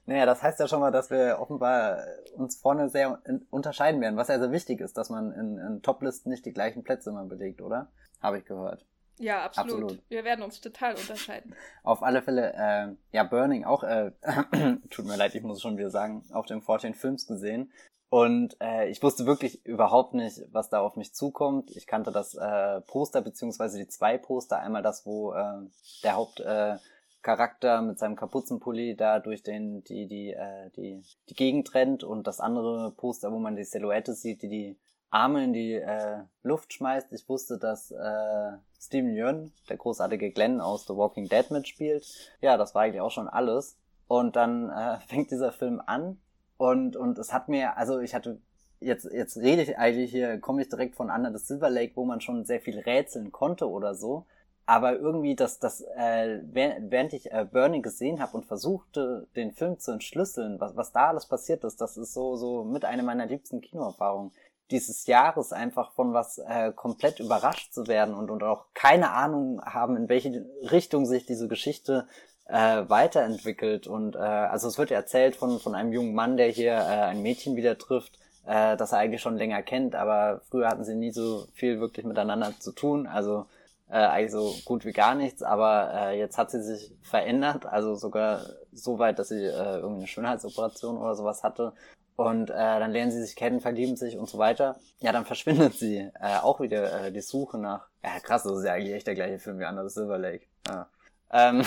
naja, 0.06 0.26
das 0.26 0.42
heißt 0.42 0.60
ja 0.60 0.68
schon 0.68 0.80
mal, 0.80 0.90
dass 0.90 1.10
wir 1.10 1.38
offenbar 1.40 2.04
uns 2.34 2.56
vorne 2.56 2.88
sehr 2.88 3.20
unterscheiden 3.50 4.00
werden, 4.00 4.16
was 4.16 4.28
ja 4.28 4.38
sehr 4.38 4.52
wichtig 4.52 4.80
ist, 4.80 4.96
dass 4.96 5.10
man 5.10 5.32
in, 5.32 5.58
in 5.58 5.82
Toplisten 5.82 6.30
nicht 6.30 6.44
die 6.44 6.52
gleichen 6.52 6.82
Plätze 6.82 7.10
immer 7.10 7.24
belegt, 7.24 7.60
oder? 7.60 7.88
Habe 8.20 8.38
ich 8.38 8.44
gehört. 8.44 8.84
Ja, 9.18 9.44
absolut. 9.44 9.82
absolut. 9.82 10.02
Wir 10.08 10.24
werden 10.24 10.42
uns 10.42 10.60
total 10.60 10.94
unterscheiden. 10.94 11.54
Auf 11.82 12.02
alle 12.02 12.22
Fälle, 12.22 12.52
äh, 12.54 13.16
ja, 13.16 13.24
Burning 13.24 13.64
auch, 13.64 13.82
äh, 13.82 14.12
tut 14.90 15.06
mir 15.06 15.16
leid, 15.16 15.34
ich 15.34 15.42
muss 15.42 15.62
schon 15.62 15.78
wieder 15.78 15.90
sagen, 15.90 16.24
auf 16.32 16.46
dem 16.46 16.62
14 16.62 16.94
Films 16.94 17.26
gesehen. 17.26 17.72
Und 18.08 18.56
äh, 18.60 18.88
ich 18.88 19.02
wusste 19.02 19.26
wirklich 19.26 19.64
überhaupt 19.66 20.14
nicht, 20.14 20.40
was 20.52 20.68
da 20.68 20.80
auf 20.80 20.96
mich 20.96 21.12
zukommt. 21.12 21.70
Ich 21.72 21.86
kannte 21.86 22.12
das 22.12 22.34
äh, 22.34 22.80
Poster, 22.82 23.20
beziehungsweise 23.20 23.78
die 23.78 23.88
zwei 23.88 24.16
Poster. 24.16 24.58
Einmal 24.58 24.82
das, 24.82 25.04
wo 25.06 25.32
äh, 25.32 25.62
der 26.04 26.14
Hauptcharakter 26.14 27.78
äh, 27.78 27.82
mit 27.82 27.98
seinem 27.98 28.14
Kapuzenpulli 28.14 28.94
da 28.94 29.18
durch 29.18 29.42
den, 29.42 29.82
die, 29.84 30.06
die, 30.06 30.32
äh, 30.32 30.70
die, 30.76 31.02
die 31.28 31.34
Gegend 31.34 31.74
rennt 31.74 32.04
und 32.04 32.28
das 32.28 32.38
andere 32.38 32.92
Poster, 32.92 33.32
wo 33.32 33.38
man 33.38 33.56
die 33.56 33.64
Silhouette 33.64 34.14
sieht, 34.14 34.42
die 34.42 34.48
die 34.48 34.78
Arme 35.10 35.42
in 35.44 35.52
die 35.52 35.74
äh, 35.74 36.22
Luft 36.42 36.74
schmeißt. 36.74 37.12
Ich 37.12 37.28
wusste, 37.28 37.58
dass 37.58 37.90
äh, 37.90 38.52
Steven 38.86 39.14
Yeun, 39.14 39.52
der 39.68 39.76
großartige 39.76 40.30
Glenn 40.30 40.60
aus 40.60 40.86
The 40.86 40.96
Walking 40.96 41.28
Dead 41.28 41.50
mitspielt. 41.50 42.06
Ja, 42.40 42.56
das 42.56 42.74
war 42.74 42.82
eigentlich 42.82 43.00
auch 43.00 43.10
schon 43.10 43.28
alles. 43.28 43.76
Und 44.08 44.36
dann 44.36 44.70
äh, 44.70 44.98
fängt 45.08 45.30
dieser 45.30 45.52
Film 45.52 45.82
an 45.84 46.18
und 46.56 46.96
und 46.96 47.18
es 47.18 47.32
hat 47.32 47.48
mir, 47.48 47.76
also 47.76 48.00
ich 48.00 48.14
hatte 48.14 48.40
jetzt 48.80 49.04
jetzt 49.12 49.36
rede 49.36 49.62
ich 49.62 49.76
eigentlich 49.78 50.10
hier, 50.10 50.38
komme 50.38 50.62
ich 50.62 50.68
direkt 50.68 50.94
von 50.94 51.10
Under 51.10 51.36
the 51.36 51.44
Silver 51.44 51.70
Lake, 51.70 51.92
wo 51.96 52.04
man 52.04 52.20
schon 52.20 52.44
sehr 52.44 52.60
viel 52.60 52.78
rätseln 52.78 53.32
konnte 53.32 53.68
oder 53.68 53.94
so. 53.94 54.26
Aber 54.68 54.98
irgendwie, 54.98 55.36
dass 55.36 55.60
das, 55.60 55.80
äh, 55.96 56.40
während 56.50 57.12
ich 57.12 57.30
äh, 57.30 57.46
Burning 57.48 57.82
gesehen 57.82 58.18
habe 58.20 58.36
und 58.36 58.46
versuchte, 58.46 59.28
den 59.36 59.52
Film 59.52 59.78
zu 59.78 59.92
entschlüsseln, 59.92 60.58
was, 60.58 60.74
was 60.76 60.90
da 60.90 61.08
alles 61.08 61.26
passiert 61.26 61.62
ist, 61.62 61.80
das 61.80 61.96
ist 61.96 62.12
so, 62.12 62.34
so 62.34 62.64
mit 62.64 62.84
einer 62.84 63.04
meiner 63.04 63.26
liebsten 63.26 63.60
Kinoerfahrungen 63.60 64.32
dieses 64.70 65.06
Jahres 65.06 65.52
einfach 65.52 65.92
von 65.92 66.12
was 66.12 66.38
äh, 66.38 66.72
komplett 66.72 67.20
überrascht 67.20 67.72
zu 67.72 67.86
werden 67.86 68.14
und, 68.14 68.30
und 68.30 68.42
auch 68.42 68.66
keine 68.74 69.10
Ahnung 69.10 69.62
haben, 69.64 69.96
in 69.96 70.08
welche 70.08 70.44
Richtung 70.70 71.06
sich 71.06 71.26
diese 71.26 71.48
Geschichte 71.48 72.08
äh, 72.46 72.84
weiterentwickelt. 72.88 73.86
Und 73.86 74.16
äh, 74.16 74.18
also 74.18 74.68
es 74.68 74.78
wird 74.78 74.90
erzählt 74.90 75.36
von, 75.36 75.60
von 75.60 75.74
einem 75.74 75.92
jungen 75.92 76.14
Mann, 76.14 76.36
der 76.36 76.48
hier 76.48 76.72
äh, 76.72 77.06
ein 77.06 77.22
Mädchen 77.22 77.56
wieder 77.56 77.78
trifft, 77.78 78.18
äh, 78.44 78.76
das 78.76 78.92
er 78.92 78.98
eigentlich 78.98 79.22
schon 79.22 79.36
länger 79.36 79.62
kennt, 79.62 79.94
aber 79.94 80.40
früher 80.50 80.68
hatten 80.68 80.84
sie 80.84 80.94
nie 80.94 81.12
so 81.12 81.46
viel 81.54 81.80
wirklich 81.80 82.04
miteinander 82.04 82.52
zu 82.58 82.72
tun. 82.72 83.06
Also 83.06 83.46
äh, 83.88 83.94
eigentlich 83.98 84.32
so 84.32 84.52
gut 84.64 84.84
wie 84.84 84.92
gar 84.92 85.14
nichts, 85.14 85.42
aber 85.42 85.92
äh, 85.94 86.18
jetzt 86.18 86.38
hat 86.38 86.50
sie 86.50 86.62
sich 86.62 86.92
verändert, 87.02 87.66
also 87.66 87.94
sogar 87.94 88.42
so 88.72 88.98
weit, 88.98 89.20
dass 89.20 89.28
sie 89.28 89.44
äh, 89.44 89.76
irgendeine 89.76 90.08
Schönheitsoperation 90.08 90.98
oder 90.98 91.14
sowas 91.14 91.44
hatte 91.44 91.72
und 92.16 92.50
äh, 92.50 92.54
dann 92.54 92.92
lernen 92.92 93.12
sie 93.12 93.22
sich 93.22 93.36
kennen, 93.36 93.60
verlieben 93.60 93.96
sich 93.96 94.16
und 94.18 94.28
so 94.28 94.38
weiter. 94.38 94.76
Ja, 95.00 95.12
dann 95.12 95.24
verschwindet 95.24 95.74
sie 95.74 96.10
äh, 96.20 96.38
auch 96.42 96.60
wieder 96.60 97.06
äh, 97.06 97.12
die 97.12 97.20
Suche 97.20 97.58
nach. 97.58 97.88
Ja, 98.02 98.18
krass, 98.20 98.42
das 98.42 98.58
ist 98.58 98.64
ja 98.64 98.72
eigentlich 98.72 98.94
echt 98.94 99.06
der 99.06 99.14
gleiche 99.14 99.38
Film 99.38 99.58
wie 99.58 99.66
Under 99.66 99.88
Silver 99.88 100.18
Lake. 100.18 100.46
Ja. 100.66 100.88
Ähm 101.30 101.62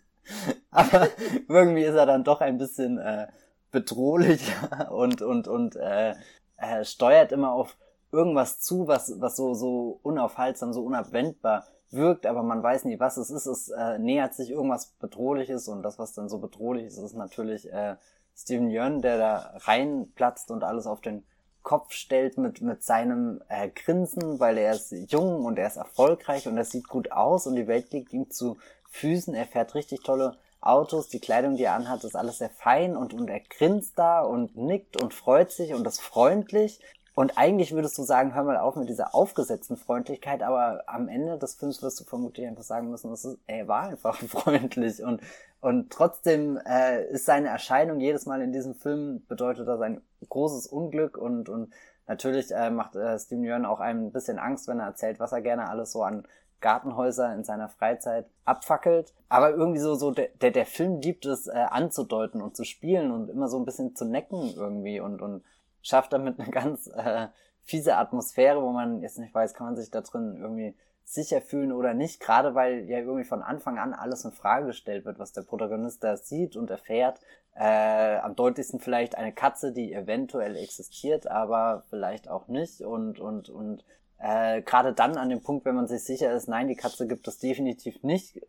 Aber 0.70 1.08
irgendwie 1.48 1.84
ist 1.84 1.94
er 1.94 2.06
dann 2.06 2.24
doch 2.24 2.40
ein 2.40 2.56
bisschen 2.58 2.98
äh, 2.98 3.26
bedrohlicher 3.70 4.90
und 4.92 5.20
und 5.20 5.48
und 5.48 5.76
äh, 5.76 6.14
äh, 6.56 6.84
steuert 6.84 7.32
immer 7.32 7.52
auf 7.52 7.76
irgendwas 8.10 8.60
zu, 8.60 8.88
was 8.88 9.20
was 9.20 9.36
so 9.36 9.54
so 9.54 10.00
unaufhaltsam, 10.02 10.72
so 10.72 10.82
unabwendbar 10.82 11.66
wirkt, 11.90 12.26
aber 12.26 12.42
man 12.42 12.62
weiß 12.62 12.84
nie, 12.86 12.98
was 12.98 13.16
es 13.16 13.30
ist. 13.30 13.46
Es 13.46 13.68
äh, 13.68 13.98
nähert 13.98 14.34
sich 14.34 14.50
irgendwas 14.50 14.86
Bedrohliches 14.98 15.68
und 15.68 15.82
das, 15.82 15.98
was 15.98 16.12
dann 16.12 16.28
so 16.28 16.38
bedrohlich 16.38 16.86
ist, 16.86 16.98
ist 16.98 17.14
natürlich 17.14 17.72
äh, 17.72 17.96
Steven 18.36 18.70
Yeun, 18.70 19.02
der 19.02 19.18
da 19.18 19.54
reinplatzt 19.58 20.50
und 20.50 20.64
alles 20.64 20.86
auf 20.86 21.00
den 21.00 21.24
Kopf 21.62 21.92
stellt 21.92 22.36
mit, 22.36 22.60
mit 22.60 22.82
seinem 22.82 23.40
äh, 23.48 23.68
Grinsen, 23.70 24.38
weil 24.38 24.58
er 24.58 24.72
ist 24.74 24.92
jung 25.10 25.44
und 25.44 25.58
er 25.58 25.66
ist 25.66 25.76
erfolgreich 25.76 26.46
und 26.46 26.56
er 26.58 26.64
sieht 26.64 26.88
gut 26.88 27.10
aus 27.10 27.46
und 27.46 27.56
die 27.56 27.66
Welt 27.66 27.92
liegt 27.92 28.12
ihm 28.12 28.30
zu 28.30 28.58
Füßen. 28.90 29.34
Er 29.34 29.46
fährt 29.46 29.74
richtig 29.74 30.02
tolle 30.02 30.36
Autos, 30.60 31.08
die 31.08 31.20
Kleidung, 31.20 31.56
die 31.56 31.64
er 31.64 31.74
anhat, 31.74 32.04
ist 32.04 32.16
alles 32.16 32.38
sehr 32.38 32.50
fein 32.50 32.96
und, 32.96 33.12
und 33.12 33.28
er 33.28 33.40
grinst 33.40 33.98
da 33.98 34.20
und 34.20 34.56
nickt 34.56 35.02
und 35.02 35.12
freut 35.12 35.50
sich 35.50 35.74
und 35.74 35.86
ist 35.86 36.00
freundlich. 36.00 36.80
Und 37.14 37.38
eigentlich 37.38 37.72
würdest 37.72 37.96
du 37.96 38.02
sagen, 38.02 38.34
hör 38.34 38.42
mal 38.42 38.56
auf 38.56 38.74
mit 38.74 38.88
dieser 38.88 39.14
aufgesetzten 39.14 39.76
Freundlichkeit, 39.76 40.42
aber 40.42 40.82
am 40.86 41.08
Ende 41.08 41.38
des 41.38 41.54
Films 41.54 41.80
wirst 41.82 42.00
du 42.00 42.04
vermutlich 42.04 42.46
einfach 42.46 42.64
sagen 42.64 42.90
müssen, 42.90 43.10
dass 43.10 43.24
ist, 43.24 43.38
er 43.46 43.68
war 43.68 43.84
einfach 43.84 44.16
freundlich 44.28 45.02
und 45.02 45.20
und 45.64 45.90
trotzdem 45.90 46.58
äh, 46.66 47.06
ist 47.06 47.24
seine 47.24 47.48
Erscheinung 47.48 47.98
jedes 47.98 48.26
Mal 48.26 48.42
in 48.42 48.52
diesem 48.52 48.74
Film 48.74 49.24
bedeutet 49.28 49.66
das 49.66 49.80
ein 49.80 50.02
großes 50.28 50.66
Unglück 50.66 51.16
und 51.16 51.48
und 51.48 51.72
natürlich 52.06 52.50
äh, 52.50 52.68
macht 52.68 52.96
äh, 52.96 53.18
Steven 53.18 53.44
Yeun 53.44 53.64
auch 53.64 53.80
einem 53.80 54.08
ein 54.08 54.12
bisschen 54.12 54.38
Angst, 54.38 54.68
wenn 54.68 54.78
er 54.78 54.88
erzählt, 54.88 55.20
was 55.20 55.32
er 55.32 55.40
gerne 55.40 55.70
alles 55.70 55.92
so 55.92 56.02
an 56.02 56.28
Gartenhäuser 56.60 57.32
in 57.34 57.44
seiner 57.44 57.70
Freizeit 57.70 58.26
abfackelt. 58.44 59.14
Aber 59.30 59.52
irgendwie 59.52 59.80
so, 59.80 59.94
so 59.94 60.10
der, 60.10 60.28
der, 60.40 60.50
der 60.50 60.66
Film 60.66 61.00
liebt 61.00 61.24
es 61.24 61.46
äh, 61.46 61.52
anzudeuten 61.52 62.42
und 62.42 62.54
zu 62.54 62.64
spielen 62.64 63.10
und 63.10 63.30
immer 63.30 63.48
so 63.48 63.58
ein 63.58 63.64
bisschen 63.64 63.96
zu 63.96 64.04
necken 64.04 64.52
irgendwie 64.54 65.00
und, 65.00 65.22
und 65.22 65.44
schafft 65.80 66.12
damit 66.12 66.38
eine 66.38 66.50
ganz 66.52 66.88
äh, 66.88 67.28
fiese 67.62 67.96
Atmosphäre, 67.96 68.62
wo 68.62 68.70
man 68.70 69.00
jetzt 69.00 69.18
nicht 69.18 69.34
weiß, 69.34 69.54
kann 69.54 69.66
man 69.66 69.76
sich 69.76 69.90
da 69.90 70.02
drin 70.02 70.36
irgendwie 70.38 70.76
sicher 71.04 71.40
fühlen 71.40 71.72
oder 71.72 71.94
nicht, 71.94 72.20
gerade 72.20 72.54
weil 72.54 72.88
ja 72.88 72.98
irgendwie 72.98 73.24
von 73.24 73.42
Anfang 73.42 73.78
an 73.78 73.92
alles 73.92 74.24
in 74.24 74.32
Frage 74.32 74.66
gestellt 74.66 75.04
wird, 75.04 75.18
was 75.18 75.32
der 75.32 75.42
Protagonist 75.42 76.02
da 76.02 76.16
sieht 76.16 76.56
und 76.56 76.70
erfährt. 76.70 77.20
Äh, 77.54 78.16
am 78.16 78.34
deutlichsten 78.34 78.80
vielleicht 78.80 79.16
eine 79.16 79.32
Katze, 79.32 79.72
die 79.72 79.92
eventuell 79.92 80.56
existiert, 80.56 81.26
aber 81.30 81.84
vielleicht 81.88 82.28
auch 82.28 82.48
nicht. 82.48 82.80
Und, 82.80 83.20
und, 83.20 83.48
und 83.48 83.84
äh, 84.18 84.62
gerade 84.62 84.92
dann 84.92 85.16
an 85.16 85.28
dem 85.28 85.42
Punkt, 85.42 85.64
wenn 85.64 85.76
man 85.76 85.86
sich 85.86 86.02
sicher 86.02 86.32
ist, 86.32 86.48
nein, 86.48 86.68
die 86.68 86.76
Katze 86.76 87.06
gibt 87.06 87.28
es 87.28 87.38
definitiv 87.38 88.02
nicht, 88.02 88.40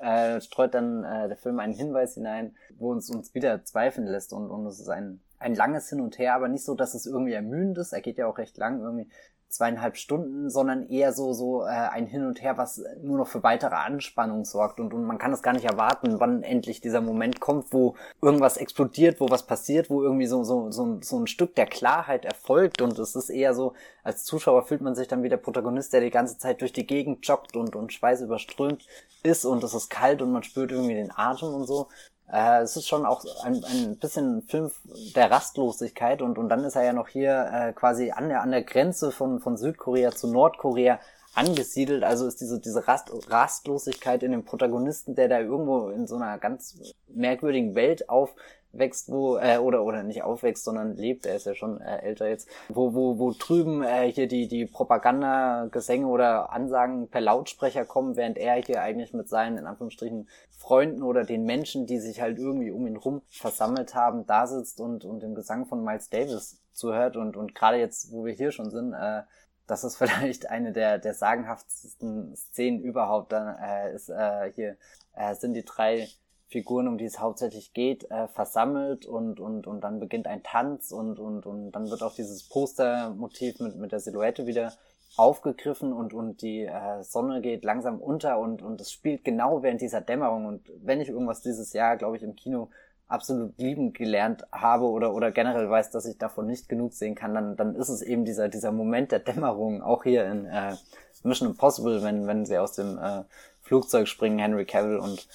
äh, 0.00 0.40
streut 0.40 0.74
dann 0.74 1.04
äh, 1.04 1.28
der 1.28 1.36
Film 1.36 1.58
einen 1.58 1.72
Hinweis 1.72 2.14
hinein, 2.14 2.54
wo 2.78 2.90
uns 2.90 3.10
uns 3.10 3.34
wieder 3.34 3.64
zweifeln 3.64 4.06
lässt 4.06 4.32
und, 4.32 4.50
und 4.50 4.66
es 4.66 4.80
ist 4.80 4.88
ein, 4.88 5.20
ein 5.38 5.54
langes 5.54 5.88
Hin 5.88 6.00
und 6.00 6.18
Her, 6.18 6.34
aber 6.34 6.48
nicht 6.48 6.64
so, 6.64 6.74
dass 6.74 6.94
es 6.94 7.06
irgendwie 7.06 7.32
ermüdend 7.32 7.78
ist. 7.78 7.92
Er 7.92 8.00
geht 8.00 8.18
ja 8.18 8.26
auch 8.26 8.38
recht 8.38 8.56
lang, 8.58 8.80
irgendwie 8.80 9.08
zweieinhalb 9.48 9.96
Stunden, 9.96 10.50
sondern 10.50 10.88
eher 10.88 11.12
so 11.12 11.32
so 11.32 11.62
äh, 11.62 11.68
ein 11.68 12.06
Hin 12.06 12.26
und 12.26 12.42
Her, 12.42 12.58
was 12.58 12.82
nur 13.02 13.18
noch 13.18 13.28
für 13.28 13.42
weitere 13.42 13.74
Anspannung 13.74 14.44
sorgt. 14.44 14.80
Und, 14.80 14.92
und 14.92 15.04
man 15.04 15.18
kann 15.18 15.32
es 15.32 15.42
gar 15.42 15.52
nicht 15.52 15.64
erwarten, 15.64 16.20
wann 16.20 16.42
endlich 16.42 16.80
dieser 16.80 17.00
Moment 17.00 17.40
kommt, 17.40 17.72
wo 17.72 17.94
irgendwas 18.20 18.56
explodiert, 18.56 19.20
wo 19.20 19.30
was 19.30 19.46
passiert, 19.46 19.90
wo 19.90 20.02
irgendwie 20.02 20.26
so 20.26 20.44
so 20.44 20.70
so, 20.70 20.98
so 21.02 21.18
ein 21.18 21.26
Stück 21.26 21.54
der 21.54 21.66
Klarheit 21.66 22.24
erfolgt. 22.24 22.82
Und 22.82 22.98
es 22.98 23.16
ist 23.16 23.30
eher 23.30 23.54
so, 23.54 23.74
als 24.02 24.24
Zuschauer 24.24 24.66
fühlt 24.66 24.82
man 24.82 24.94
sich 24.94 25.08
dann 25.08 25.22
wie 25.22 25.28
der 25.28 25.36
Protagonist, 25.38 25.92
der 25.92 26.00
die 26.00 26.10
ganze 26.10 26.38
Zeit 26.38 26.60
durch 26.60 26.72
die 26.72 26.86
Gegend 26.86 27.26
joggt 27.26 27.56
und 27.56 27.74
und 27.76 27.92
Schweiß 27.92 28.20
überströmt 28.20 28.86
ist. 29.22 29.44
Und 29.44 29.64
es 29.64 29.74
ist 29.74 29.88
kalt 29.88 30.22
und 30.22 30.32
man 30.32 30.42
spürt 30.42 30.72
irgendwie 30.72 30.94
den 30.94 31.12
Atem 31.14 31.54
und 31.54 31.66
so 31.66 31.88
äh, 32.32 32.60
es 32.62 32.76
ist 32.76 32.86
schon 32.86 33.06
auch 33.06 33.24
ein, 33.42 33.64
ein 33.64 33.96
bisschen 33.96 34.42
Film 34.42 34.70
der 35.14 35.30
Rastlosigkeit 35.30 36.22
und, 36.22 36.38
und 36.38 36.48
dann 36.48 36.64
ist 36.64 36.76
er 36.76 36.84
ja 36.84 36.92
noch 36.92 37.08
hier 37.08 37.50
äh, 37.52 37.72
quasi 37.72 38.10
an 38.10 38.28
der, 38.28 38.42
an 38.42 38.50
der 38.50 38.62
Grenze 38.62 39.12
von, 39.12 39.40
von 39.40 39.56
Südkorea 39.56 40.12
zu 40.12 40.30
Nordkorea 40.30 41.00
angesiedelt. 41.34 42.02
Also 42.02 42.26
ist 42.26 42.40
diese, 42.40 42.60
diese 42.60 42.86
Rast, 42.86 43.10
Rastlosigkeit 43.30 44.22
in 44.22 44.32
dem 44.32 44.44
Protagonisten, 44.44 45.14
der 45.14 45.28
da 45.28 45.40
irgendwo 45.40 45.88
in 45.88 46.06
so 46.06 46.16
einer 46.16 46.38
ganz 46.38 46.94
merkwürdigen 47.08 47.74
Welt 47.74 48.08
auf 48.08 48.34
wächst, 48.78 49.10
wo, 49.10 49.36
äh, 49.36 49.58
oder, 49.58 49.84
oder 49.84 50.02
nicht 50.02 50.22
aufwächst, 50.22 50.64
sondern 50.64 50.96
lebt, 50.96 51.26
er 51.26 51.36
ist 51.36 51.46
ja 51.46 51.54
schon 51.54 51.80
äh, 51.80 51.98
älter 51.98 52.28
jetzt, 52.28 52.48
wo, 52.68 52.94
wo, 52.94 53.18
wo 53.18 53.32
drüben 53.32 53.82
äh, 53.82 54.10
hier 54.10 54.28
die, 54.28 54.48
die 54.48 54.66
Propagandagesänge 54.66 56.06
oder 56.06 56.52
Ansagen 56.52 57.08
per 57.08 57.20
Lautsprecher 57.20 57.84
kommen, 57.84 58.16
während 58.16 58.38
er 58.38 58.56
hier 58.56 58.82
eigentlich 58.82 59.12
mit 59.12 59.28
seinen, 59.28 59.58
in 59.58 59.66
Anführungsstrichen, 59.66 60.28
Freunden 60.56 61.02
oder 61.02 61.24
den 61.24 61.44
Menschen, 61.44 61.86
die 61.86 61.98
sich 61.98 62.20
halt 62.20 62.38
irgendwie 62.38 62.72
um 62.72 62.86
ihn 62.86 62.96
rum 62.96 63.22
versammelt 63.28 63.94
haben, 63.94 64.26
da 64.26 64.46
sitzt 64.46 64.80
und, 64.80 65.04
und 65.04 65.22
dem 65.22 65.34
Gesang 65.34 65.66
von 65.66 65.84
Miles 65.84 66.10
Davis 66.10 66.60
zuhört 66.72 67.16
und, 67.16 67.36
und 67.36 67.54
gerade 67.54 67.78
jetzt, 67.78 68.12
wo 68.12 68.24
wir 68.24 68.32
hier 68.32 68.50
schon 68.50 68.70
sind, 68.70 68.92
äh, 68.92 69.22
das 69.68 69.84
ist 69.84 69.96
vielleicht 69.98 70.50
eine 70.50 70.72
der, 70.72 70.98
der 70.98 71.14
sagenhaftesten 71.14 72.34
Szenen 72.34 72.80
überhaupt. 72.80 73.32
Dann 73.32 73.56
äh, 73.56 73.94
ist 73.94 74.08
äh, 74.08 74.52
hier 74.54 74.76
äh, 75.14 75.34
sind 75.34 75.54
die 75.54 75.64
drei 75.64 76.08
Figuren, 76.48 76.88
um 76.88 76.98
die 76.98 77.04
es 77.04 77.20
hauptsächlich 77.20 77.74
geht, 77.74 78.10
äh, 78.10 78.26
versammelt 78.28 79.06
und, 79.06 79.38
und, 79.38 79.66
und 79.66 79.82
dann 79.82 80.00
beginnt 80.00 80.26
ein 80.26 80.42
Tanz 80.42 80.92
und, 80.92 81.18
und, 81.18 81.44
und 81.46 81.72
dann 81.72 81.90
wird 81.90 82.02
auch 82.02 82.14
dieses 82.14 82.48
Postermotiv 82.48 83.60
mit, 83.60 83.76
mit 83.76 83.92
der 83.92 84.00
Silhouette 84.00 84.46
wieder 84.46 84.72
aufgegriffen 85.16 85.92
und, 85.92 86.14
und 86.14 86.42
die 86.42 86.64
äh, 86.64 87.02
Sonne 87.02 87.40
geht 87.40 87.64
langsam 87.64 88.00
unter 88.00 88.38
und, 88.38 88.62
und 88.62 88.80
es 88.80 88.92
spielt 88.92 89.24
genau 89.24 89.62
während 89.62 89.80
dieser 89.80 90.00
Dämmerung. 90.00 90.46
Und 90.46 90.72
wenn 90.82 91.00
ich 91.00 91.08
irgendwas 91.08 91.42
dieses 91.42 91.72
Jahr, 91.72 91.96
glaube 91.96 92.16
ich, 92.16 92.22
im 92.22 92.36
Kino 92.36 92.70
absolut 93.08 93.58
lieben 93.58 93.92
gelernt 93.92 94.44
habe 94.52 94.84
oder, 94.84 95.14
oder 95.14 95.32
generell 95.32 95.68
weiß, 95.68 95.90
dass 95.90 96.06
ich 96.06 96.18
davon 96.18 96.46
nicht 96.46 96.68
genug 96.68 96.92
sehen 96.92 97.14
kann, 97.14 97.34
dann, 97.34 97.56
dann 97.56 97.74
ist 97.74 97.88
es 97.88 98.02
eben 98.02 98.24
dieser, 98.24 98.48
dieser 98.48 98.70
Moment 98.70 99.12
der 99.12 99.20
Dämmerung, 99.20 99.82
auch 99.82 100.04
hier 100.04 100.26
in 100.26 100.46
äh, 100.46 100.76
Mission 101.24 101.48
Impossible, 101.48 102.02
wenn, 102.02 102.26
wenn 102.26 102.46
sie 102.46 102.58
aus 102.58 102.72
dem 102.72 102.98
äh, 102.98 103.24
Flugzeug 103.62 104.08
springen, 104.08 104.38
Henry 104.38 104.66
Cavill 104.66 104.98
und 104.98 105.26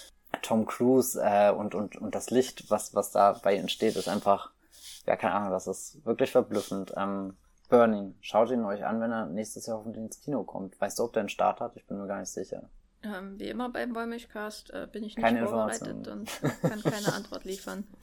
Tom 0.41 0.65
Cruise 0.65 1.19
äh, 1.21 1.51
und, 1.51 1.75
und, 1.75 1.95
und 1.97 2.15
das 2.15 2.29
Licht, 2.29 2.69
was, 2.69 2.95
was 2.95 3.11
dabei 3.11 3.55
entsteht, 3.55 3.95
ist 3.95 4.09
einfach, 4.09 4.51
ja, 5.05 5.15
keine 5.15 5.35
Ahnung, 5.35 5.51
das 5.51 5.67
ist 5.67 6.05
wirklich 6.05 6.31
verblüffend. 6.31 6.93
Ähm, 6.97 7.35
Burning, 7.69 8.15
schaut 8.21 8.51
ihn 8.51 8.65
euch 8.65 8.85
an, 8.85 9.01
wenn 9.01 9.11
er 9.11 9.25
nächstes 9.25 9.65
Jahr 9.65 9.77
hoffentlich 9.77 10.03
ins 10.03 10.19
Kino 10.19 10.43
kommt. 10.43 10.79
Weißt 10.79 10.99
du, 10.99 11.03
ob 11.03 11.13
der 11.13 11.21
einen 11.21 11.29
Start 11.29 11.59
hat? 11.59 11.75
Ich 11.75 11.85
bin 11.85 11.97
mir 11.97 12.07
gar 12.07 12.19
nicht 12.19 12.29
sicher. 12.29 12.63
Ähm, 13.03 13.39
wie 13.39 13.49
immer 13.49 13.69
beim 13.69 13.95
Wollmilchcast 13.95 14.71
äh, 14.71 14.87
bin 14.91 15.03
ich 15.03 15.15
nicht 15.15 15.23
keine 15.23 15.45
vorbereitet 15.47 16.07
und 16.07 16.29
kann 16.61 16.81
keine 16.81 17.13
Antwort 17.13 17.43
liefern. 17.43 17.85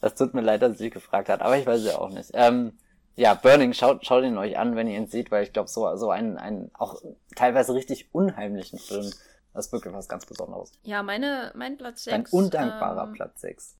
Das 0.00 0.16
tut 0.16 0.34
mir 0.34 0.40
leid, 0.40 0.62
dass 0.62 0.78
sie 0.78 0.90
gefragt 0.90 1.28
hat, 1.28 1.42
aber 1.42 1.56
ich 1.56 1.64
weiß 1.64 1.84
ja 1.84 1.96
auch 1.96 2.10
nicht. 2.10 2.30
Ähm, 2.34 2.76
ja, 3.14 3.34
Burning, 3.34 3.72
schaut, 3.72 4.04
schaut 4.04 4.24
ihn 4.24 4.36
euch 4.36 4.58
an, 4.58 4.74
wenn 4.74 4.88
ihr 4.88 4.96
ihn 4.96 5.06
seht, 5.06 5.30
weil 5.30 5.44
ich 5.44 5.52
glaube, 5.52 5.68
so, 5.68 5.94
so 5.94 6.10
einen, 6.10 6.38
einen 6.38 6.72
auch 6.74 7.00
teilweise 7.36 7.72
richtig 7.72 8.12
unheimlichen 8.12 8.80
Film 8.80 9.12
das 9.54 9.66
ist 9.66 9.72
wirklich 9.72 9.92
was 9.94 10.08
ganz 10.08 10.26
Besonderes. 10.26 10.72
Ja, 10.82 11.02
meine, 11.02 11.52
mein 11.54 11.76
Platz 11.76 12.04
6. 12.04 12.32
Ein 12.32 12.38
undankbarer 12.38 13.04
ähm, 13.04 13.12
Platz 13.12 13.40
6. 13.40 13.76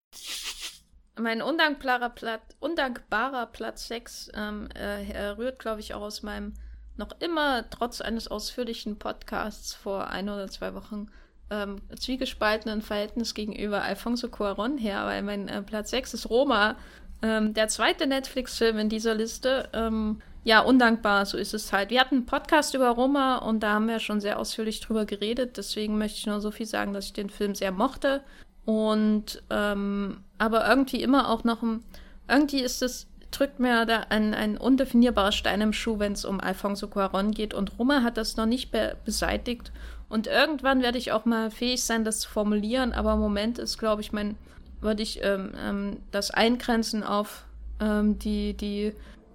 Mein 1.19 1.43
undankbarer, 1.43 2.11
Platz, 2.11 2.43
undankbarer 2.61 3.47
Platz 3.47 3.89
6 3.89 4.33
ähm, 4.35 4.69
äh, 4.75 5.27
rührt, 5.29 5.59
glaube 5.59 5.81
ich, 5.81 5.95
auch 5.95 6.03
aus 6.03 6.23
meinem 6.23 6.55
noch 6.97 7.13
immer, 7.21 7.69
trotz 7.71 8.01
eines 8.01 8.29
ausführlichen 8.29 8.99
Podcasts 8.99 9.75
vor 9.75 10.09
ein 10.09 10.29
oder 10.29 10.49
zwei 10.49 10.75
Wochen, 10.75 11.09
ähm, 11.51 11.81
zwiegespaltenen 11.99 12.83
Verhältnis 12.83 13.35
gegenüber 13.35 13.83
Alfonso 13.83 14.29
Cuaron 14.29 14.79
her, 14.79 15.05
weil 15.07 15.23
mein 15.23 15.49
äh, 15.49 15.63
Platz 15.63 15.91
6 15.91 16.15
ist 16.15 16.31
Roma, 16.31 16.77
ähm, 17.23 17.55
der 17.55 17.69
zweite 17.69 18.07
Netflix-Film 18.07 18.79
in 18.79 18.89
dieser 18.89 19.15
Liste. 19.15 19.69
Ähm, 19.73 20.21
ja, 20.45 20.61
undankbar, 20.61 21.25
so 21.25 21.39
ist 21.39 21.55
es 21.55 21.73
halt. 21.73 21.91
Wir 21.91 22.01
hatten 22.01 22.17
einen 22.17 22.27
Podcast 22.27 22.75
über 22.75 22.89
Roma 22.91 23.37
und 23.37 23.61
da 23.61 23.75
haben 23.75 23.87
wir 23.87 24.01
schon 24.01 24.21
sehr 24.21 24.39
ausführlich 24.39 24.81
drüber 24.81 25.05
geredet. 25.05 25.57
Deswegen 25.57 25.99
möchte 25.99 26.19
ich 26.19 26.27
nur 26.27 26.41
so 26.41 26.51
viel 26.51 26.67
sagen, 26.67 26.93
dass 26.93 27.07
ich 27.07 27.13
den 27.13 27.31
Film 27.31 27.55
sehr 27.55 27.71
mochte. 27.71 28.23
Und 28.65 29.43
ähm, 29.51 30.19
aber 30.39 30.69
irgendwie 30.69 31.03
immer 31.03 31.29
auch 31.31 31.45
noch 31.45 31.63
ein, 31.63 31.85
irgendwie 32.29 32.61
ist 32.61 32.83
es, 32.83 33.07
drückt 33.31 33.61
mir 33.61 33.87
da 33.87 34.07
ein, 34.11 34.35
ein 34.35 34.59
undefinierbarer 34.59 35.33
Stein 35.33 35.61
im 35.61 35.73
Schuh, 35.73 35.99
wenn 35.99 36.13
es 36.13 36.25
um 36.25 36.41
Alfonso 36.41 36.89
Cuaron 36.89 37.31
geht. 37.31 37.55
Und 37.55 37.79
Roma 37.79 38.03
hat 38.03 38.17
das 38.17 38.37
noch 38.37 38.47
nicht 38.47 38.73
be 38.73 38.97
beseitigt. 39.05 39.71
Und 40.09 40.27
irgendwann 40.27 40.83
werde 40.83 40.99
ich 40.99 41.13
auch 41.13 41.25
mal 41.25 41.51
fähig 41.51 41.85
sein, 41.85 42.05
das 42.05 42.19
zu 42.21 42.29
formulieren. 42.29 42.93
Aber 42.93 43.15
im 43.15 43.21
Moment 43.21 43.59
ist, 43.59 43.79
glaube 43.79 44.03
ich, 44.03 44.13
mein, 44.13 44.37
würde 44.81 45.03
ich 45.03 45.23
ähm, 45.23 45.53
ähm, 45.57 45.97
das 46.11 46.33
eingrenzen 46.33 47.05
auf 47.05 47.45
ähm, 47.81 48.19
die, 48.19 48.55
die 48.55 48.93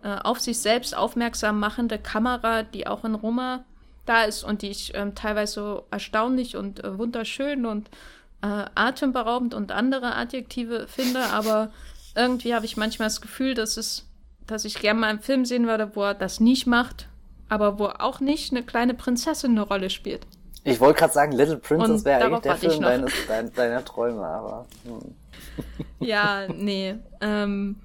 äh, 0.08 0.20
auf 0.24 0.40
sich 0.40 0.60
selbst 0.60 0.96
aufmerksam 0.96 1.60
machende 1.60 2.00
Kamera, 2.00 2.64
die 2.64 2.88
auch 2.88 3.04
in 3.04 3.14
Roma 3.14 3.66
da 4.06 4.24
ist 4.24 4.46
und 4.46 4.62
die 4.62 4.70
ich 4.70 4.94
ähm, 4.96 5.16
teilweise 5.16 5.54
so 5.54 5.84
erstaunlich 5.92 6.56
und 6.56 6.82
äh, 6.82 6.98
wunderschön 6.98 7.66
und 7.66 7.90
äh, 8.42 8.66
atemberaubend 8.74 9.54
und 9.54 9.74
andere 9.74 10.16
Adjektive 10.16 10.88
finde, 10.88 11.20
aber 11.34 11.72
irgendwie 12.16 12.56
habe 12.56 12.66
ich 12.66 12.78
manchmal 12.78 13.08
das 13.10 13.20
Gefühl, 13.20 13.54
dass 13.54 13.76
es, 13.76 14.06
dass 14.46 14.64
ich 14.64 14.80
gerne 14.80 15.02
mal 15.02 15.08
einen 15.08 15.20
Film 15.20 15.44
sehen 15.44 15.68
würde, 15.68 15.94
wo 15.94 16.04
er 16.04 16.14
das 16.14 16.40
nicht 16.40 16.68
macht, 16.68 17.10
aber 17.50 17.78
wo 17.78 17.88
auch 17.88 18.22
nicht 18.22 18.54
eine 18.54 18.64
kleine 18.64 18.94
Prinzessin 18.94 19.52
eine 19.52 19.64
Rolle 19.64 19.90
spielt. 19.90 20.26
Ich 20.64 20.80
wollte 20.80 21.00
gerade 21.00 21.14
sagen, 21.14 21.34
Little 21.34 21.58
Princess 21.58 22.06
wäre 22.06 22.24
eigentlich 22.24 22.40
der 22.44 22.56
Film 22.56 22.82
deines, 22.82 23.14
dein, 23.28 23.54
deiner 23.54 23.84
Träume, 23.84 24.26
aber. 24.26 24.68
Hm. 24.86 25.16
Ja, 26.00 26.48
nee. 26.48 26.96
Ähm, 27.20 27.76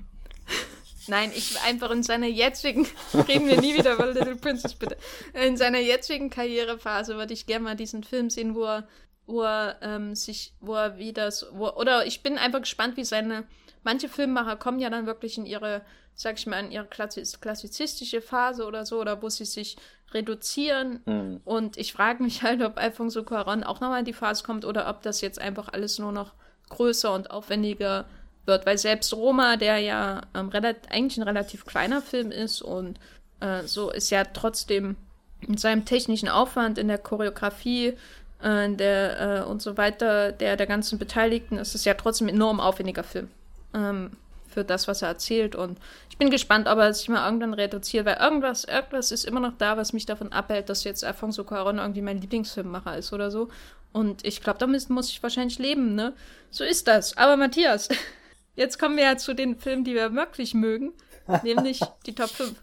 Nein, 1.09 1.32
ich 1.34 1.61
einfach 1.62 1.90
in 1.90 2.03
seiner 2.03 2.26
jetzigen, 2.26 2.86
reden 3.28 3.48
wir 3.48 3.61
nie 3.61 3.76
wieder 3.76 3.94
über 3.94 4.07
Little 4.07 4.36
Princess, 4.36 4.74
bitte. 4.74 4.96
In 5.34 5.57
seiner 5.57 5.78
jetzigen 5.78 6.30
Karrierephase 6.30 7.16
würde 7.16 7.32
ich 7.32 7.46
gerne 7.46 7.64
mal 7.64 7.76
diesen 7.76 8.05
Film 8.05 8.30
sehen, 8.30 8.55
wo 8.55 8.64
er, 8.64 8.88
wo 9.26 9.42
er 9.42 9.78
ähm, 9.82 10.14
sich, 10.14 10.55
wo 10.61 10.74
er 10.74 10.98
wieder, 10.98 11.30
so, 11.30 11.46
wo, 11.53 11.70
oder 11.70 12.07
ich 12.07 12.22
bin 12.22 12.38
einfach 12.38 12.61
gespannt, 12.61 12.96
wie 12.96 13.05
seine, 13.05 13.44
manche 13.82 14.09
Filmemacher 14.09 14.57
kommen 14.57 14.78
ja 14.78 14.90
dann 14.90 15.07
wirklich 15.07 15.38
in 15.38 15.46
ihre, 15.46 15.82
sag 16.14 16.38
ich 16.38 16.46
mal, 16.46 16.64
in 16.64 16.70
ihre 16.70 16.86
klassizistische 16.86 18.20
Phase 18.20 18.66
oder 18.66 18.86
so, 18.86 19.00
oder 19.00 19.22
wo 19.22 19.28
sie 19.28 19.44
sich 19.44 19.76
reduzieren. 20.12 21.00
Mhm. 21.07 21.40
Und 21.44 21.76
ich 21.78 21.92
frage 21.92 22.22
mich 22.22 22.42
halt, 22.42 22.62
ob 22.62 22.78
Alfonso 22.78 23.20
Cuarón 23.20 23.62
auch 23.64 23.80
nochmal 23.80 24.00
in 24.00 24.05
die 24.05 24.12
Phase 24.12 24.44
kommt 24.44 24.64
oder 24.64 24.88
ob 24.88 25.03
das 25.03 25.20
jetzt 25.20 25.40
einfach 25.40 25.68
alles 25.72 25.98
nur 25.98 26.12
noch 26.12 26.34
größer 26.68 27.12
und 27.12 27.30
aufwendiger 27.30 28.07
wird, 28.47 28.66
weil 28.66 28.78
selbst 28.78 29.12
Roma, 29.14 29.57
der 29.57 29.78
ja 29.78 30.22
ähm, 30.34 30.51
eigentlich 30.90 31.18
ein 31.18 31.22
relativ 31.22 31.64
kleiner 31.64 32.03
Film 32.03 32.30
ist 32.30 32.62
und 32.62 32.99
äh, 33.40 33.62
so 33.64 33.90
ist 33.90 34.11
ja 34.11 34.24
trotzdem 34.24 34.97
in 35.40 35.57
seinem 35.57 35.84
technischen 35.84 36.28
Aufwand, 36.28 36.78
in 36.78 36.88
der 36.88 36.99
Choreografie, 36.99 37.95
äh, 38.43 38.70
der 38.70 39.20
äh, 39.20 39.49
und 39.49 39.62
so 39.62 39.76
weiter, 39.76 40.32
der 40.32 40.57
der 40.57 40.66
ganzen 40.66 40.99
Beteiligten, 40.99 41.59
ist 41.59 41.74
es 41.74 41.84
ja 41.84 41.95
trotzdem 41.95 42.28
ein 42.28 42.34
enorm 42.34 42.61
aufwendiger 42.61 43.05
Film. 43.05 43.28
Ähm, 43.74 44.11
für 44.53 44.64
das, 44.64 44.86
was 44.86 45.03
er 45.03 45.09
erzählt. 45.09 45.57
Und 45.57 45.78
ich 46.11 46.18
bin 46.18 46.30
gespannt, 46.30 46.68
ob 46.68 46.78
er 46.78 46.93
sich 46.93 47.09
mal 47.09 47.24
irgendwann 47.24 47.55
reduziert, 47.55 48.07
weil 48.07 48.18
irgendwas, 48.18 48.64
irgendwas 48.64 49.11
ist 49.11 49.24
immer 49.24 49.40
noch 49.40 49.55
da, 49.59 49.76
was 49.76 49.93
mich 49.93 50.07
davon 50.07 50.30
abhält, 50.32 50.68
dass 50.68 50.84
jetzt 50.84 51.05
Alfonso 51.05 51.43
Cuarón 51.43 51.78
irgendwie 51.78 52.03
mein 52.03 52.20
Lieblingsfilmmacher 52.20 52.97
ist 52.99 53.12
oder 53.12 53.30
so. 53.30 53.49
Und 53.93 54.24
ich 54.24 54.43
glaube, 54.43 54.59
damit 54.59 54.88
muss 54.90 55.11
ich 55.11 55.22
wahrscheinlich 55.22 55.59
leben, 55.59 55.95
ne? 55.95 56.12
So 56.51 56.64
ist 56.64 56.86
das. 56.86 57.16
Aber 57.16 57.36
Matthias, 57.36 57.88
Jetzt 58.55 58.78
kommen 58.78 58.96
wir 58.96 59.05
ja 59.05 59.16
zu 59.16 59.34
den 59.34 59.57
Filmen, 59.57 59.84
die 59.84 59.94
wir 59.94 60.14
wirklich 60.14 60.55
mögen, 60.55 60.92
nämlich 61.42 61.80
die 62.07 62.14
Top 62.14 62.30
5. 62.30 62.62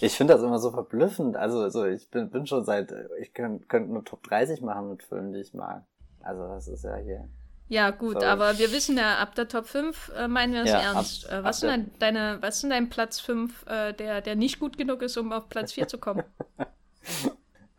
Ich 0.00 0.16
finde 0.16 0.34
das 0.34 0.42
immer 0.42 0.58
so 0.58 0.70
verblüffend. 0.70 1.36
Also, 1.36 1.60
also 1.60 1.84
ich 1.84 2.10
bin, 2.10 2.30
bin 2.30 2.46
schon 2.46 2.64
seit, 2.64 2.94
ich 3.20 3.34
könnte 3.34 3.66
könnt 3.66 3.90
nur 3.90 4.04
Top 4.04 4.22
30 4.24 4.62
machen 4.62 4.90
mit 4.90 5.02
Filmen, 5.02 5.32
die 5.32 5.40
ich 5.40 5.52
mag. 5.52 5.84
Also 6.22 6.46
das 6.48 6.68
ist 6.68 6.84
ja 6.84 6.96
hier. 6.96 7.28
Ja, 7.68 7.90
gut, 7.90 8.14
Sorry. 8.14 8.26
aber 8.26 8.58
wir 8.58 8.72
wissen 8.72 8.96
ja, 8.96 9.18
ab 9.18 9.34
der 9.34 9.46
Top 9.46 9.66
5 9.66 10.12
äh, 10.16 10.28
meinen 10.28 10.54
wir 10.54 10.62
es 10.62 10.70
ja, 10.70 10.80
ernst. 10.80 11.30
Ab, 11.30 11.40
äh, 11.40 11.44
was, 11.44 11.60
sind 11.60 11.70
dein, 11.70 11.90
deine, 11.98 12.38
was 12.40 12.60
sind 12.60 12.70
dein 12.70 12.88
Platz 12.88 13.20
5, 13.20 13.66
äh, 13.66 13.92
der, 13.92 14.22
der 14.22 14.36
nicht 14.36 14.58
gut 14.58 14.78
genug 14.78 15.02
ist, 15.02 15.18
um 15.18 15.32
auf 15.32 15.50
Platz 15.50 15.72
4 15.72 15.88
zu 15.88 15.98
kommen? 15.98 16.24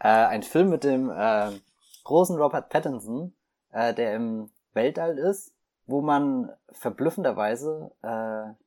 Äh, 0.02 0.08
ein 0.08 0.44
Film 0.44 0.70
mit 0.70 0.86
dem 0.86 1.10
äh, 1.10 1.52
großen 2.06 2.38
Robert 2.38 2.70
Pattinson, 2.70 3.34
äh, 3.72 3.94
der 3.94 4.16
im 4.16 4.50
Weltall 4.74 5.18
ist, 5.18 5.52
wo 5.90 6.02
man 6.02 6.52
verblüffenderweise 6.72 7.92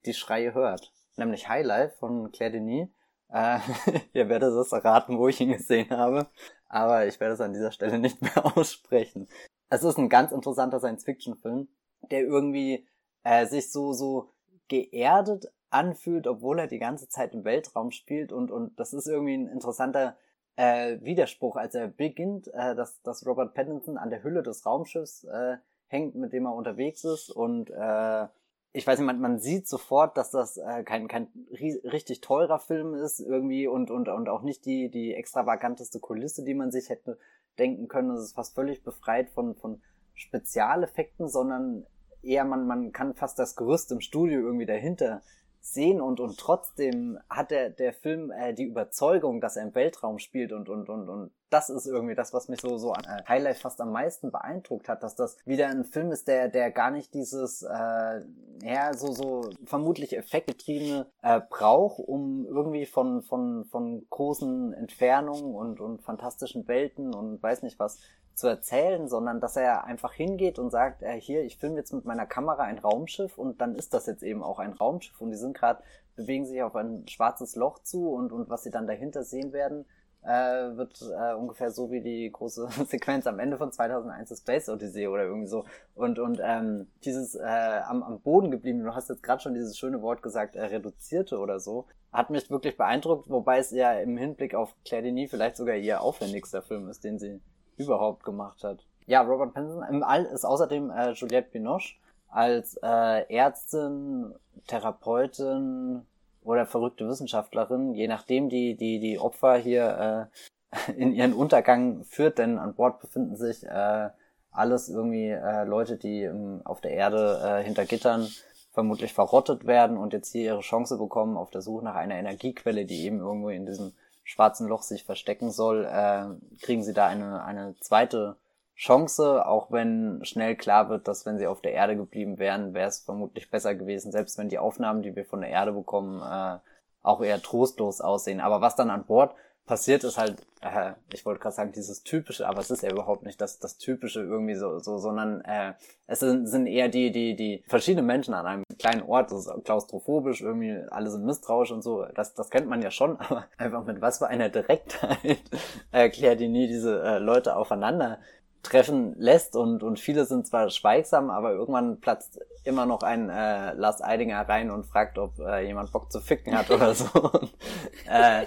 die 0.04 0.14
Schreie 0.14 0.54
hört. 0.54 0.92
Nämlich 1.16 1.48
Highlife 1.48 1.96
von 1.98 2.32
Claire 2.32 2.52
Denis. 2.52 2.88
ihr 4.12 4.28
werdet 4.28 4.52
es 4.52 4.72
erraten, 4.72 5.18
wo 5.18 5.28
ich 5.28 5.40
ihn 5.40 5.52
gesehen 5.52 5.88
habe, 5.90 6.26
aber 6.68 7.06
ich 7.06 7.18
werde 7.18 7.32
es 7.32 7.40
an 7.40 7.54
dieser 7.54 7.72
Stelle 7.72 7.98
nicht 7.98 8.20
mehr 8.20 8.44
aussprechen 8.56 9.26
es 9.72 9.82
ist 9.84 9.96
ein 9.96 10.10
ganz 10.10 10.32
interessanter 10.32 10.78
Science-Fiction-Film, 10.78 11.66
der 12.10 12.20
irgendwie 12.20 12.86
äh, 13.24 13.46
sich 13.46 13.72
so, 13.72 13.94
so 13.94 14.28
geerdet 14.68 15.50
anfühlt, 15.70 16.26
obwohl 16.26 16.58
er 16.58 16.66
die 16.66 16.78
ganze 16.78 17.08
Zeit 17.08 17.32
im 17.32 17.44
Weltraum 17.44 17.90
spielt 17.90 18.32
und, 18.32 18.50
und 18.50 18.78
das 18.78 18.92
ist 18.92 19.06
irgendwie 19.06 19.38
ein 19.38 19.48
interessanter 19.48 20.18
äh, 20.56 20.98
Widerspruch, 21.00 21.56
als 21.56 21.74
er 21.74 21.88
beginnt, 21.88 22.48
äh, 22.48 22.74
dass, 22.74 23.00
dass 23.00 23.24
Robert 23.24 23.54
Pattinson 23.54 23.96
an 23.96 24.10
der 24.10 24.22
Hülle 24.22 24.42
des 24.42 24.66
Raumschiffs 24.66 25.24
äh, 25.24 25.56
hängt, 25.92 26.14
mit 26.14 26.32
dem 26.32 26.46
er 26.46 26.54
unterwegs 26.54 27.04
ist 27.04 27.30
und 27.30 27.70
äh, 27.70 28.26
ich 28.74 28.86
weiß 28.86 28.98
nicht, 28.98 29.06
man, 29.06 29.20
man 29.20 29.38
sieht 29.38 29.68
sofort, 29.68 30.16
dass 30.16 30.30
das 30.30 30.56
äh, 30.56 30.82
kein, 30.82 31.06
kein 31.06 31.28
richtig 31.52 32.22
teurer 32.22 32.58
Film 32.58 32.94
ist 32.94 33.20
irgendwie 33.20 33.66
und, 33.66 33.90
und, 33.90 34.08
und 34.08 34.28
auch 34.28 34.42
nicht 34.42 34.64
die, 34.64 34.90
die 34.90 35.14
extravaganteste 35.14 36.00
Kulisse, 36.00 36.42
die 36.42 36.54
man 36.54 36.70
sich 36.70 36.88
hätte 36.88 37.18
denken 37.58 37.88
können. 37.88 38.10
Es 38.12 38.22
ist 38.24 38.34
fast 38.34 38.54
völlig 38.54 38.82
befreit 38.82 39.28
von, 39.28 39.54
von 39.56 39.82
Spezialeffekten, 40.14 41.28
sondern 41.28 41.86
eher 42.22 42.44
man, 42.44 42.66
man 42.66 42.92
kann 42.92 43.14
fast 43.14 43.38
das 43.38 43.56
Gerüst 43.56 43.92
im 43.92 44.00
Studio 44.00 44.40
irgendwie 44.40 44.66
dahinter 44.66 45.20
sehen 45.62 46.00
und, 46.00 46.18
und 46.18 46.38
trotzdem 46.38 47.18
hat 47.30 47.52
der, 47.52 47.70
der 47.70 47.92
Film 47.92 48.32
äh, 48.32 48.52
die 48.52 48.64
Überzeugung, 48.64 49.40
dass 49.40 49.56
er 49.56 49.62
im 49.62 49.74
Weltraum 49.76 50.18
spielt 50.18 50.52
und, 50.52 50.68
und, 50.68 50.88
und, 50.88 51.08
und 51.08 51.30
das 51.50 51.70
ist 51.70 51.86
irgendwie 51.86 52.16
das, 52.16 52.32
was 52.32 52.48
mich 52.48 52.60
so, 52.60 52.78
so 52.78 52.92
an 52.92 53.04
äh, 53.04 53.22
Highlight 53.28 53.58
fast 53.58 53.80
am 53.80 53.92
meisten 53.92 54.32
beeindruckt 54.32 54.88
hat, 54.88 55.04
dass 55.04 55.14
das 55.14 55.36
wieder 55.44 55.68
ein 55.68 55.84
Film 55.84 56.10
ist, 56.10 56.26
der, 56.26 56.48
der 56.48 56.72
gar 56.72 56.90
nicht 56.90 57.14
dieses, 57.14 57.62
äh, 57.62 58.20
ja, 58.62 58.92
so, 58.94 59.12
so 59.12 59.50
vermutlich 59.64 60.16
effektgetriebene 60.16 61.06
äh, 61.22 61.40
braucht, 61.48 62.00
um 62.00 62.44
irgendwie 62.46 62.86
von, 62.86 63.22
von, 63.22 63.64
von 63.66 64.04
großen 64.10 64.72
Entfernungen 64.72 65.54
und, 65.54 65.80
und 65.80 66.02
fantastischen 66.02 66.66
Welten 66.66 67.14
und 67.14 67.40
weiß 67.40 67.62
nicht 67.62 67.78
was 67.78 68.00
zu 68.42 68.48
erzählen, 68.48 69.08
sondern 69.08 69.40
dass 69.40 69.56
er 69.56 69.84
einfach 69.84 70.12
hingeht 70.12 70.58
und 70.58 70.70
sagt, 70.70 71.02
äh, 71.02 71.18
hier, 71.20 71.44
ich 71.44 71.58
filme 71.58 71.76
jetzt 71.76 71.92
mit 71.92 72.04
meiner 72.04 72.26
Kamera 72.26 72.64
ein 72.64 72.78
Raumschiff 72.78 73.38
und 73.38 73.60
dann 73.60 73.76
ist 73.76 73.94
das 73.94 74.06
jetzt 74.06 74.24
eben 74.24 74.42
auch 74.42 74.58
ein 74.58 74.72
Raumschiff 74.72 75.20
und 75.20 75.30
die 75.30 75.36
sind 75.36 75.56
gerade, 75.56 75.80
bewegen 76.16 76.44
sich 76.44 76.60
auf 76.60 76.74
ein 76.74 77.06
schwarzes 77.06 77.54
Loch 77.54 77.78
zu 77.78 78.10
und, 78.10 78.32
und 78.32 78.50
was 78.50 78.64
sie 78.64 78.72
dann 78.72 78.88
dahinter 78.88 79.22
sehen 79.22 79.52
werden, 79.52 79.86
äh, 80.22 80.76
wird 80.76 81.00
äh, 81.02 81.34
ungefähr 81.34 81.70
so 81.70 81.92
wie 81.92 82.00
die 82.00 82.30
große 82.32 82.68
Sequenz 82.88 83.28
am 83.28 83.38
Ende 83.38 83.58
von 83.58 83.70
2001 83.70 84.36
Space 84.36 84.68
Odyssey 84.68 85.06
oder 85.06 85.22
irgendwie 85.22 85.46
so. 85.46 85.64
Und, 85.94 86.18
und 86.18 86.40
ähm, 86.42 86.88
dieses 87.04 87.36
äh, 87.36 87.80
am, 87.86 88.02
am 88.02 88.20
Boden 88.20 88.50
geblieben, 88.50 88.82
du 88.82 88.92
hast 88.92 89.08
jetzt 89.08 89.22
gerade 89.22 89.40
schon 89.40 89.54
dieses 89.54 89.78
schöne 89.78 90.02
Wort 90.02 90.20
gesagt, 90.20 90.56
äh, 90.56 90.64
reduzierte 90.64 91.38
oder 91.38 91.60
so, 91.60 91.86
hat 92.12 92.30
mich 92.30 92.50
wirklich 92.50 92.76
beeindruckt, 92.76 93.30
wobei 93.30 93.58
es 93.58 93.70
ja 93.70 93.92
im 93.92 94.16
Hinblick 94.16 94.56
auf 94.56 94.74
Claire 94.84 95.04
Denis 95.04 95.30
vielleicht 95.30 95.56
sogar 95.56 95.76
ihr 95.76 96.00
aufwendigster 96.00 96.60
Film 96.60 96.88
ist, 96.88 97.04
den 97.04 97.20
sie 97.20 97.40
überhaupt 97.84 98.24
gemacht 98.24 98.64
hat. 98.64 98.84
Ja, 99.06 99.22
Robert 99.22 99.54
Pattinson 99.54 99.82
im 99.88 100.02
All 100.02 100.24
ist 100.24 100.44
außerdem 100.44 100.90
äh, 100.90 101.12
Juliette 101.12 101.50
Binoche 101.50 101.94
als 102.28 102.78
äh, 102.82 103.34
Ärztin, 103.34 104.34
Therapeutin 104.66 106.06
oder 106.42 106.66
verrückte 106.66 107.06
Wissenschaftlerin, 107.08 107.94
je 107.94 108.08
nachdem 108.08 108.48
die 108.48 108.76
die 108.76 109.00
die 109.00 109.18
Opfer 109.18 109.56
hier 109.56 110.30
äh, 110.72 110.92
in 110.96 111.12
ihren 111.12 111.34
Untergang 111.34 112.04
führt, 112.04 112.38
denn 112.38 112.58
an 112.58 112.74
Bord 112.74 113.00
befinden 113.00 113.36
sich 113.36 113.66
äh, 113.66 114.08
alles 114.52 114.88
irgendwie 114.88 115.30
äh, 115.30 115.64
Leute, 115.64 115.96
die 115.96 116.22
ähm, 116.22 116.60
auf 116.64 116.80
der 116.80 116.92
Erde 116.92 117.40
äh, 117.42 117.64
hinter 117.64 117.86
Gittern 117.86 118.28
vermutlich 118.72 119.12
verrottet 119.12 119.66
werden 119.66 119.96
und 119.96 120.12
jetzt 120.12 120.32
hier 120.32 120.44
ihre 120.44 120.60
Chance 120.60 120.96
bekommen 120.96 121.36
auf 121.36 121.50
der 121.50 121.62
Suche 121.62 121.84
nach 121.84 121.94
einer 121.94 122.16
Energiequelle, 122.16 122.86
die 122.86 123.04
eben 123.04 123.20
irgendwo 123.20 123.50
in 123.50 123.66
diesem 123.66 123.92
schwarzen 124.32 124.66
Loch 124.66 124.82
sich 124.82 125.04
verstecken 125.04 125.50
soll, 125.50 125.84
äh, 125.84 126.24
kriegen 126.64 126.82
sie 126.82 126.94
da 126.94 127.06
eine, 127.06 127.44
eine 127.44 127.76
zweite 127.80 128.36
Chance, 128.74 129.46
auch 129.46 129.70
wenn 129.70 130.24
schnell 130.24 130.56
klar 130.56 130.88
wird, 130.88 131.06
dass 131.06 131.26
wenn 131.26 131.38
sie 131.38 131.46
auf 131.46 131.60
der 131.60 131.72
Erde 131.72 131.96
geblieben 131.96 132.38
wären, 132.38 132.72
wäre 132.72 132.88
es 132.88 133.00
vermutlich 133.00 133.50
besser 133.50 133.74
gewesen, 133.74 134.10
selbst 134.10 134.38
wenn 134.38 134.48
die 134.48 134.58
Aufnahmen, 134.58 135.02
die 135.02 135.14
wir 135.14 135.26
von 135.26 135.42
der 135.42 135.50
Erde 135.50 135.72
bekommen, 135.72 136.22
äh, 136.22 136.58
auch 137.02 137.20
eher 137.20 137.42
trostlos 137.42 138.00
aussehen. 138.00 138.40
Aber 138.40 138.62
was 138.62 138.74
dann 138.74 138.88
an 138.88 139.04
Bord 139.04 139.34
passiert 139.66 140.04
ist 140.04 140.18
halt, 140.18 140.36
äh, 140.60 140.92
ich 141.12 141.24
wollte 141.24 141.40
gerade 141.40 141.54
sagen, 141.54 141.72
dieses 141.72 142.02
typische, 142.02 142.48
aber 142.48 142.60
es 142.60 142.70
ist 142.70 142.82
ja 142.82 142.90
überhaupt 142.90 143.22
nicht 143.22 143.40
das, 143.40 143.58
das 143.58 143.78
typische 143.78 144.20
irgendwie 144.20 144.54
so, 144.54 144.78
so 144.78 144.98
sondern 144.98 145.40
äh, 145.42 145.74
es 146.06 146.20
sind, 146.20 146.46
sind 146.46 146.66
eher 146.66 146.88
die, 146.88 147.12
die, 147.12 147.36
die 147.36 147.62
verschiedenen 147.68 148.06
Menschen 148.06 148.34
an 148.34 148.46
einem 148.46 148.64
kleinen 148.78 149.02
Ort, 149.02 149.30
das 149.30 149.46
ist 149.46 149.64
klaustrophobisch, 149.64 150.40
irgendwie 150.40 150.76
alle 150.90 151.10
sind 151.10 151.24
misstrauisch 151.24 151.70
und 151.70 151.82
so, 151.82 152.04
das, 152.14 152.34
das 152.34 152.50
kennt 152.50 152.68
man 152.68 152.82
ja 152.82 152.90
schon, 152.90 153.16
aber 153.20 153.46
einfach 153.56 153.84
mit 153.84 154.00
was 154.00 154.18
für 154.18 154.26
einer 154.26 154.48
Direktheit 154.48 155.40
erklärt 155.92 156.40
die 156.40 156.48
nie 156.48 156.66
diese 156.66 157.02
äh, 157.02 157.18
Leute 157.18 157.56
aufeinander 157.56 158.18
treffen 158.62 159.14
lässt. 159.18 159.56
Und, 159.56 159.82
und 159.82 159.98
viele 159.98 160.24
sind 160.24 160.46
zwar 160.46 160.70
schweigsam, 160.70 161.30
aber 161.30 161.52
irgendwann 161.52 162.00
platzt 162.00 162.40
immer 162.64 162.86
noch 162.86 163.02
ein 163.02 163.28
äh, 163.28 163.72
Lars 163.74 164.02
Eidinger 164.02 164.48
rein 164.48 164.70
und 164.70 164.86
fragt, 164.86 165.18
ob 165.18 165.38
äh, 165.38 165.66
jemand 165.66 165.92
Bock 165.92 166.10
zu 166.12 166.20
ficken 166.20 166.56
hat 166.56 166.70
oder 166.70 166.94
so. 166.94 167.06
und, 167.14 167.50
äh, 168.08 168.46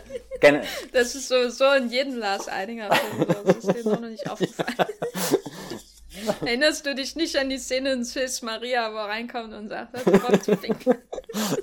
das 0.93 1.15
ist 1.15 1.27
sowieso 1.27 1.71
in 1.73 1.89
jedem 1.89 2.17
Lars 2.17 2.47
Eidinger 2.47 2.93
Film, 2.93 3.27
das 3.45 3.55
ist 3.55 3.73
dir 3.73 3.89
noch 3.89 3.99
nicht 4.01 4.29
aufgefallen. 4.29 4.89
Erinnerst 6.41 6.85
du 6.85 6.95
dich 6.95 7.15
nicht 7.15 7.35
an 7.37 7.49
die 7.49 7.57
Szene 7.57 7.91
in 7.93 8.03
Sis 8.03 8.41
Maria, 8.41 8.91
wo 8.91 8.97
er 8.97 9.09
reinkommt 9.09 9.53
und 9.53 9.69
sagt, 9.69 9.95
ist 9.95 10.05
Bock 10.05 10.43
zu 10.43 10.55
ficken? 10.55 10.95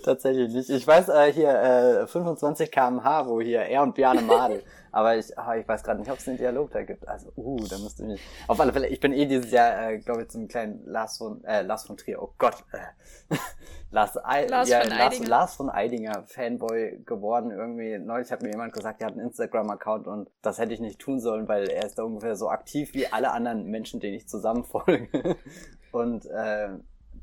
Tatsächlich 0.05 0.53
nicht. 0.53 0.71
Ich 0.71 0.87
weiß 0.87 1.09
äh, 1.09 1.33
hier 1.33 2.03
äh, 2.03 2.07
25 2.07 2.71
km/h, 2.71 3.27
wo 3.27 3.41
hier 3.41 3.61
er 3.61 3.83
und 3.83 3.95
Bjarne 3.95 4.23
Madel 4.23 4.63
aber 4.93 5.17
ich, 5.17 5.37
ah, 5.39 5.57
ich 5.57 5.67
weiß 5.67 5.83
gerade 5.83 6.01
nicht, 6.01 6.11
ob 6.11 6.19
es 6.19 6.29
einen 6.29 6.37
Dialog 6.37 6.71
da 6.71 6.83
gibt. 6.83 7.09
Also, 7.09 7.33
uh, 7.37 7.67
da 7.69 7.79
müsste 7.79 8.05
ich. 8.13 8.21
Auf 8.47 8.61
alle 8.61 8.73
Fälle, 8.73 8.89
ich 8.89 9.01
bin 9.01 9.13
eh 9.13 9.27
dieses 9.27 9.51
Jahr, 9.51 9.91
äh, 9.91 9.99
glaube 9.99 10.23
ich, 10.23 10.29
zum 10.29 10.49
kleinen 10.49 10.87
Lars 10.87 11.19
von, 11.19 11.43
äh, 11.45 11.63
Lars 11.63 11.87
von 11.87 11.97
Trier, 11.97 12.23
oh 12.23 12.35
Gott, 12.39 12.63
äh, 12.73 13.35
Lars, 13.91 14.17
I 14.17 14.47
Lars, 14.49 14.69
ja, 14.69 14.83
von 14.83 14.91
Lars, 14.91 15.19
Lars 15.27 15.57
von 15.57 15.71
Eidinger 15.71 16.25
Fanboy 16.27 17.03
geworden 17.07 17.51
irgendwie. 17.51 17.99
Neulich 17.99 18.31
hat 18.31 18.43
mir 18.43 18.51
jemand 18.51 18.75
gesagt, 18.75 19.01
er 19.01 19.07
hat 19.09 19.15
einen 19.15 19.27
Instagram-Account 19.27 20.07
und 20.07 20.31
das 20.43 20.59
hätte 20.59 20.75
ich 20.75 20.81
nicht 20.81 20.99
tun 20.99 21.21
sollen, 21.21 21.49
weil 21.49 21.69
er 21.69 21.87
ist 21.87 21.99
da 21.99 22.03
ungefähr 22.03 22.37
so 22.37 22.51
aktiv 22.51 22.93
wie 22.95 23.07
alle 23.07 23.33
anderen 23.33 23.65
Menschen, 23.65 23.99
denen 23.99 24.15
ich 24.15 24.29
zusammen 24.29 24.65
folge. 24.65 25.37
und 25.93 26.27
äh, 26.27 26.69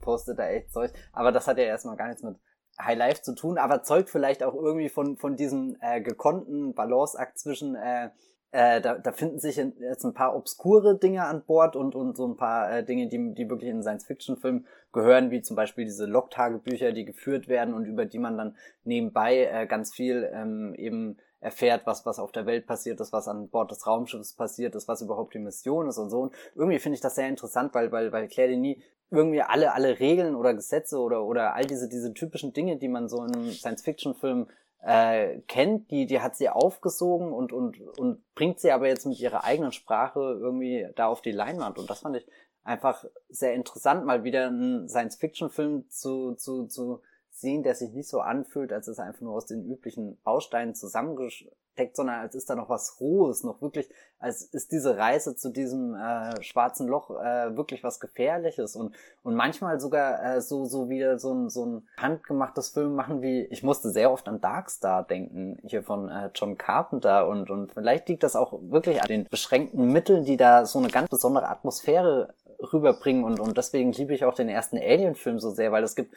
postet 0.01 0.39
da 0.39 0.47
echt 0.47 0.71
Zeug. 0.71 0.91
Aber 1.13 1.31
das 1.31 1.47
hat 1.47 1.57
ja 1.57 1.65
erstmal 1.65 1.97
gar 1.97 2.07
nichts 2.07 2.23
mit 2.23 2.35
High 2.81 2.97
Life 2.97 3.21
zu 3.21 3.35
tun, 3.35 3.57
aber 3.57 3.83
zeugt 3.83 4.09
vielleicht 4.09 4.43
auch 4.43 4.55
irgendwie 4.55 4.89
von, 4.89 5.17
von 5.17 5.35
diesem 5.35 5.77
äh, 5.81 6.01
gekonnten 6.01 6.73
Balanceakt 6.73 7.37
zwischen, 7.37 7.75
äh, 7.75 8.09
äh, 8.51 8.81
da, 8.81 8.97
da 8.97 9.11
finden 9.11 9.39
sich 9.39 9.57
jetzt 9.57 10.03
ein 10.03 10.13
paar 10.13 10.35
obskure 10.35 10.97
Dinge 10.97 11.25
an 11.25 11.43
Bord 11.45 11.75
und, 11.75 11.93
und 11.93 12.17
so 12.17 12.27
ein 12.27 12.37
paar 12.37 12.71
äh, 12.71 12.83
Dinge, 12.83 13.07
die, 13.07 13.33
die 13.33 13.49
wirklich 13.49 13.69
in 13.69 13.83
Science-Fiction-Filmen 13.83 14.65
gehören, 14.91 15.29
wie 15.29 15.41
zum 15.41 15.55
Beispiel 15.55 15.85
diese 15.85 16.05
Log-Tagebücher, 16.05 16.91
die 16.91 17.05
geführt 17.05 17.47
werden 17.47 17.73
und 17.73 17.85
über 17.85 18.05
die 18.05 18.19
man 18.19 18.37
dann 18.37 18.55
nebenbei 18.83 19.45
äh, 19.45 19.67
ganz 19.67 19.93
viel 19.93 20.29
ähm, 20.33 20.73
eben 20.75 21.17
erfährt, 21.41 21.85
was, 21.85 22.05
was 22.05 22.19
auf 22.19 22.31
der 22.31 22.45
Welt 22.45 22.67
passiert 22.67 22.99
ist, 22.99 23.13
was 23.13 23.27
an 23.27 23.49
Bord 23.49 23.71
des 23.71 23.87
Raumschiffs 23.87 24.33
passiert 24.33 24.75
ist, 24.75 24.87
was 24.87 25.01
überhaupt 25.01 25.33
die 25.33 25.39
Mission 25.39 25.87
ist 25.87 25.97
und 25.97 26.09
so. 26.09 26.21
Und 26.21 26.33
irgendwie 26.55 26.79
finde 26.79 26.95
ich 26.95 27.01
das 27.01 27.15
sehr 27.15 27.29
interessant, 27.29 27.73
weil, 27.73 27.91
weil, 27.91 28.11
weil 28.11 28.27
Claire 28.27 28.49
Denis 28.49 28.77
irgendwie 29.11 29.41
alle, 29.41 29.73
alle 29.73 29.99
Regeln 29.99 30.35
oder 30.35 30.53
Gesetze 30.53 30.99
oder, 30.99 31.23
oder 31.23 31.55
all 31.55 31.65
diese, 31.65 31.89
diese 31.89 32.13
typischen 32.13 32.53
Dinge, 32.53 32.77
die 32.77 32.89
man 32.89 33.09
so 33.09 33.23
in 33.23 33.51
Science-Fiction-Filmen 33.51 34.47
äh, 34.81 35.39
kennt, 35.47 35.89
die, 35.91 36.05
die 36.05 36.21
hat 36.21 36.35
sie 36.35 36.49
aufgesogen 36.49 37.33
und, 37.33 37.51
und, 37.51 37.79
und 37.97 38.21
bringt 38.35 38.59
sie 38.59 38.71
aber 38.71 38.87
jetzt 38.87 39.05
mit 39.05 39.19
ihrer 39.19 39.43
eigenen 39.43 39.71
Sprache 39.71 40.19
irgendwie 40.19 40.87
da 40.95 41.07
auf 41.07 41.21
die 41.21 41.31
Leinwand. 41.31 41.77
Und 41.77 41.89
das 41.89 41.99
fand 41.99 42.17
ich 42.17 42.27
einfach 42.63 43.03
sehr 43.29 43.53
interessant, 43.53 44.05
mal 44.05 44.23
wieder 44.23 44.47
einen 44.47 44.87
Science-Fiction-Film 44.87 45.89
zu, 45.89 46.35
zu, 46.35 46.67
zu 46.67 47.01
sehen, 47.39 47.63
der 47.63 47.75
sich 47.75 47.91
nicht 47.93 48.09
so 48.09 48.21
anfühlt, 48.21 48.73
als 48.73 48.87
ist 48.87 48.99
er 48.99 49.05
einfach 49.05 49.21
nur 49.21 49.35
aus 49.35 49.45
den 49.45 49.65
üblichen 49.65 50.17
Bausteinen 50.23 50.75
zusammengesteckt, 50.75 51.95
sondern 51.95 52.19
als 52.19 52.35
ist 52.35 52.49
da 52.49 52.55
noch 52.55 52.69
was 52.69 52.99
Rohes, 52.99 53.43
noch 53.43 53.61
wirklich, 53.61 53.89
als 54.19 54.41
ist 54.43 54.71
diese 54.71 54.97
Reise 54.97 55.35
zu 55.35 55.49
diesem 55.49 55.95
äh, 55.95 56.41
schwarzen 56.43 56.87
Loch 56.87 57.09
äh, 57.11 57.55
wirklich 57.55 57.83
was 57.83 57.99
Gefährliches. 57.99 58.75
Und 58.75 58.95
und 59.23 59.35
manchmal 59.35 59.79
sogar 59.79 60.23
äh, 60.23 60.41
so 60.41 60.65
so 60.65 60.89
wieder 60.89 61.19
so 61.19 61.33
ein 61.33 61.49
so 61.49 61.65
ein 61.65 61.87
handgemachtes 61.97 62.69
Film 62.69 62.95
machen 62.95 63.21
wie 63.21 63.45
ich 63.45 63.63
musste 63.63 63.91
sehr 63.91 64.11
oft 64.11 64.27
an 64.27 64.41
Darkstar 64.41 65.05
denken 65.05 65.57
hier 65.63 65.83
von 65.83 66.09
äh, 66.09 66.29
John 66.35 66.57
Carpenter. 66.57 67.27
Und 67.27 67.49
und 67.49 67.73
vielleicht 67.73 68.09
liegt 68.09 68.23
das 68.23 68.35
auch 68.35 68.59
wirklich 68.61 69.01
an 69.01 69.07
den 69.07 69.23
beschränkten 69.25 69.91
Mitteln, 69.91 70.25
die 70.25 70.37
da 70.37 70.65
so 70.65 70.79
eine 70.79 70.89
ganz 70.89 71.09
besondere 71.09 71.47
Atmosphäre 71.47 72.33
rüberbringen 72.61 73.23
und, 73.23 73.39
und 73.39 73.57
deswegen 73.57 73.91
liebe 73.91 74.13
ich 74.13 74.25
auch 74.25 74.33
den 74.33 74.49
ersten 74.49 74.77
Alien-Film 74.77 75.39
so 75.39 75.49
sehr, 75.51 75.71
weil 75.71 75.83
es 75.83 75.95
gibt 75.95 76.13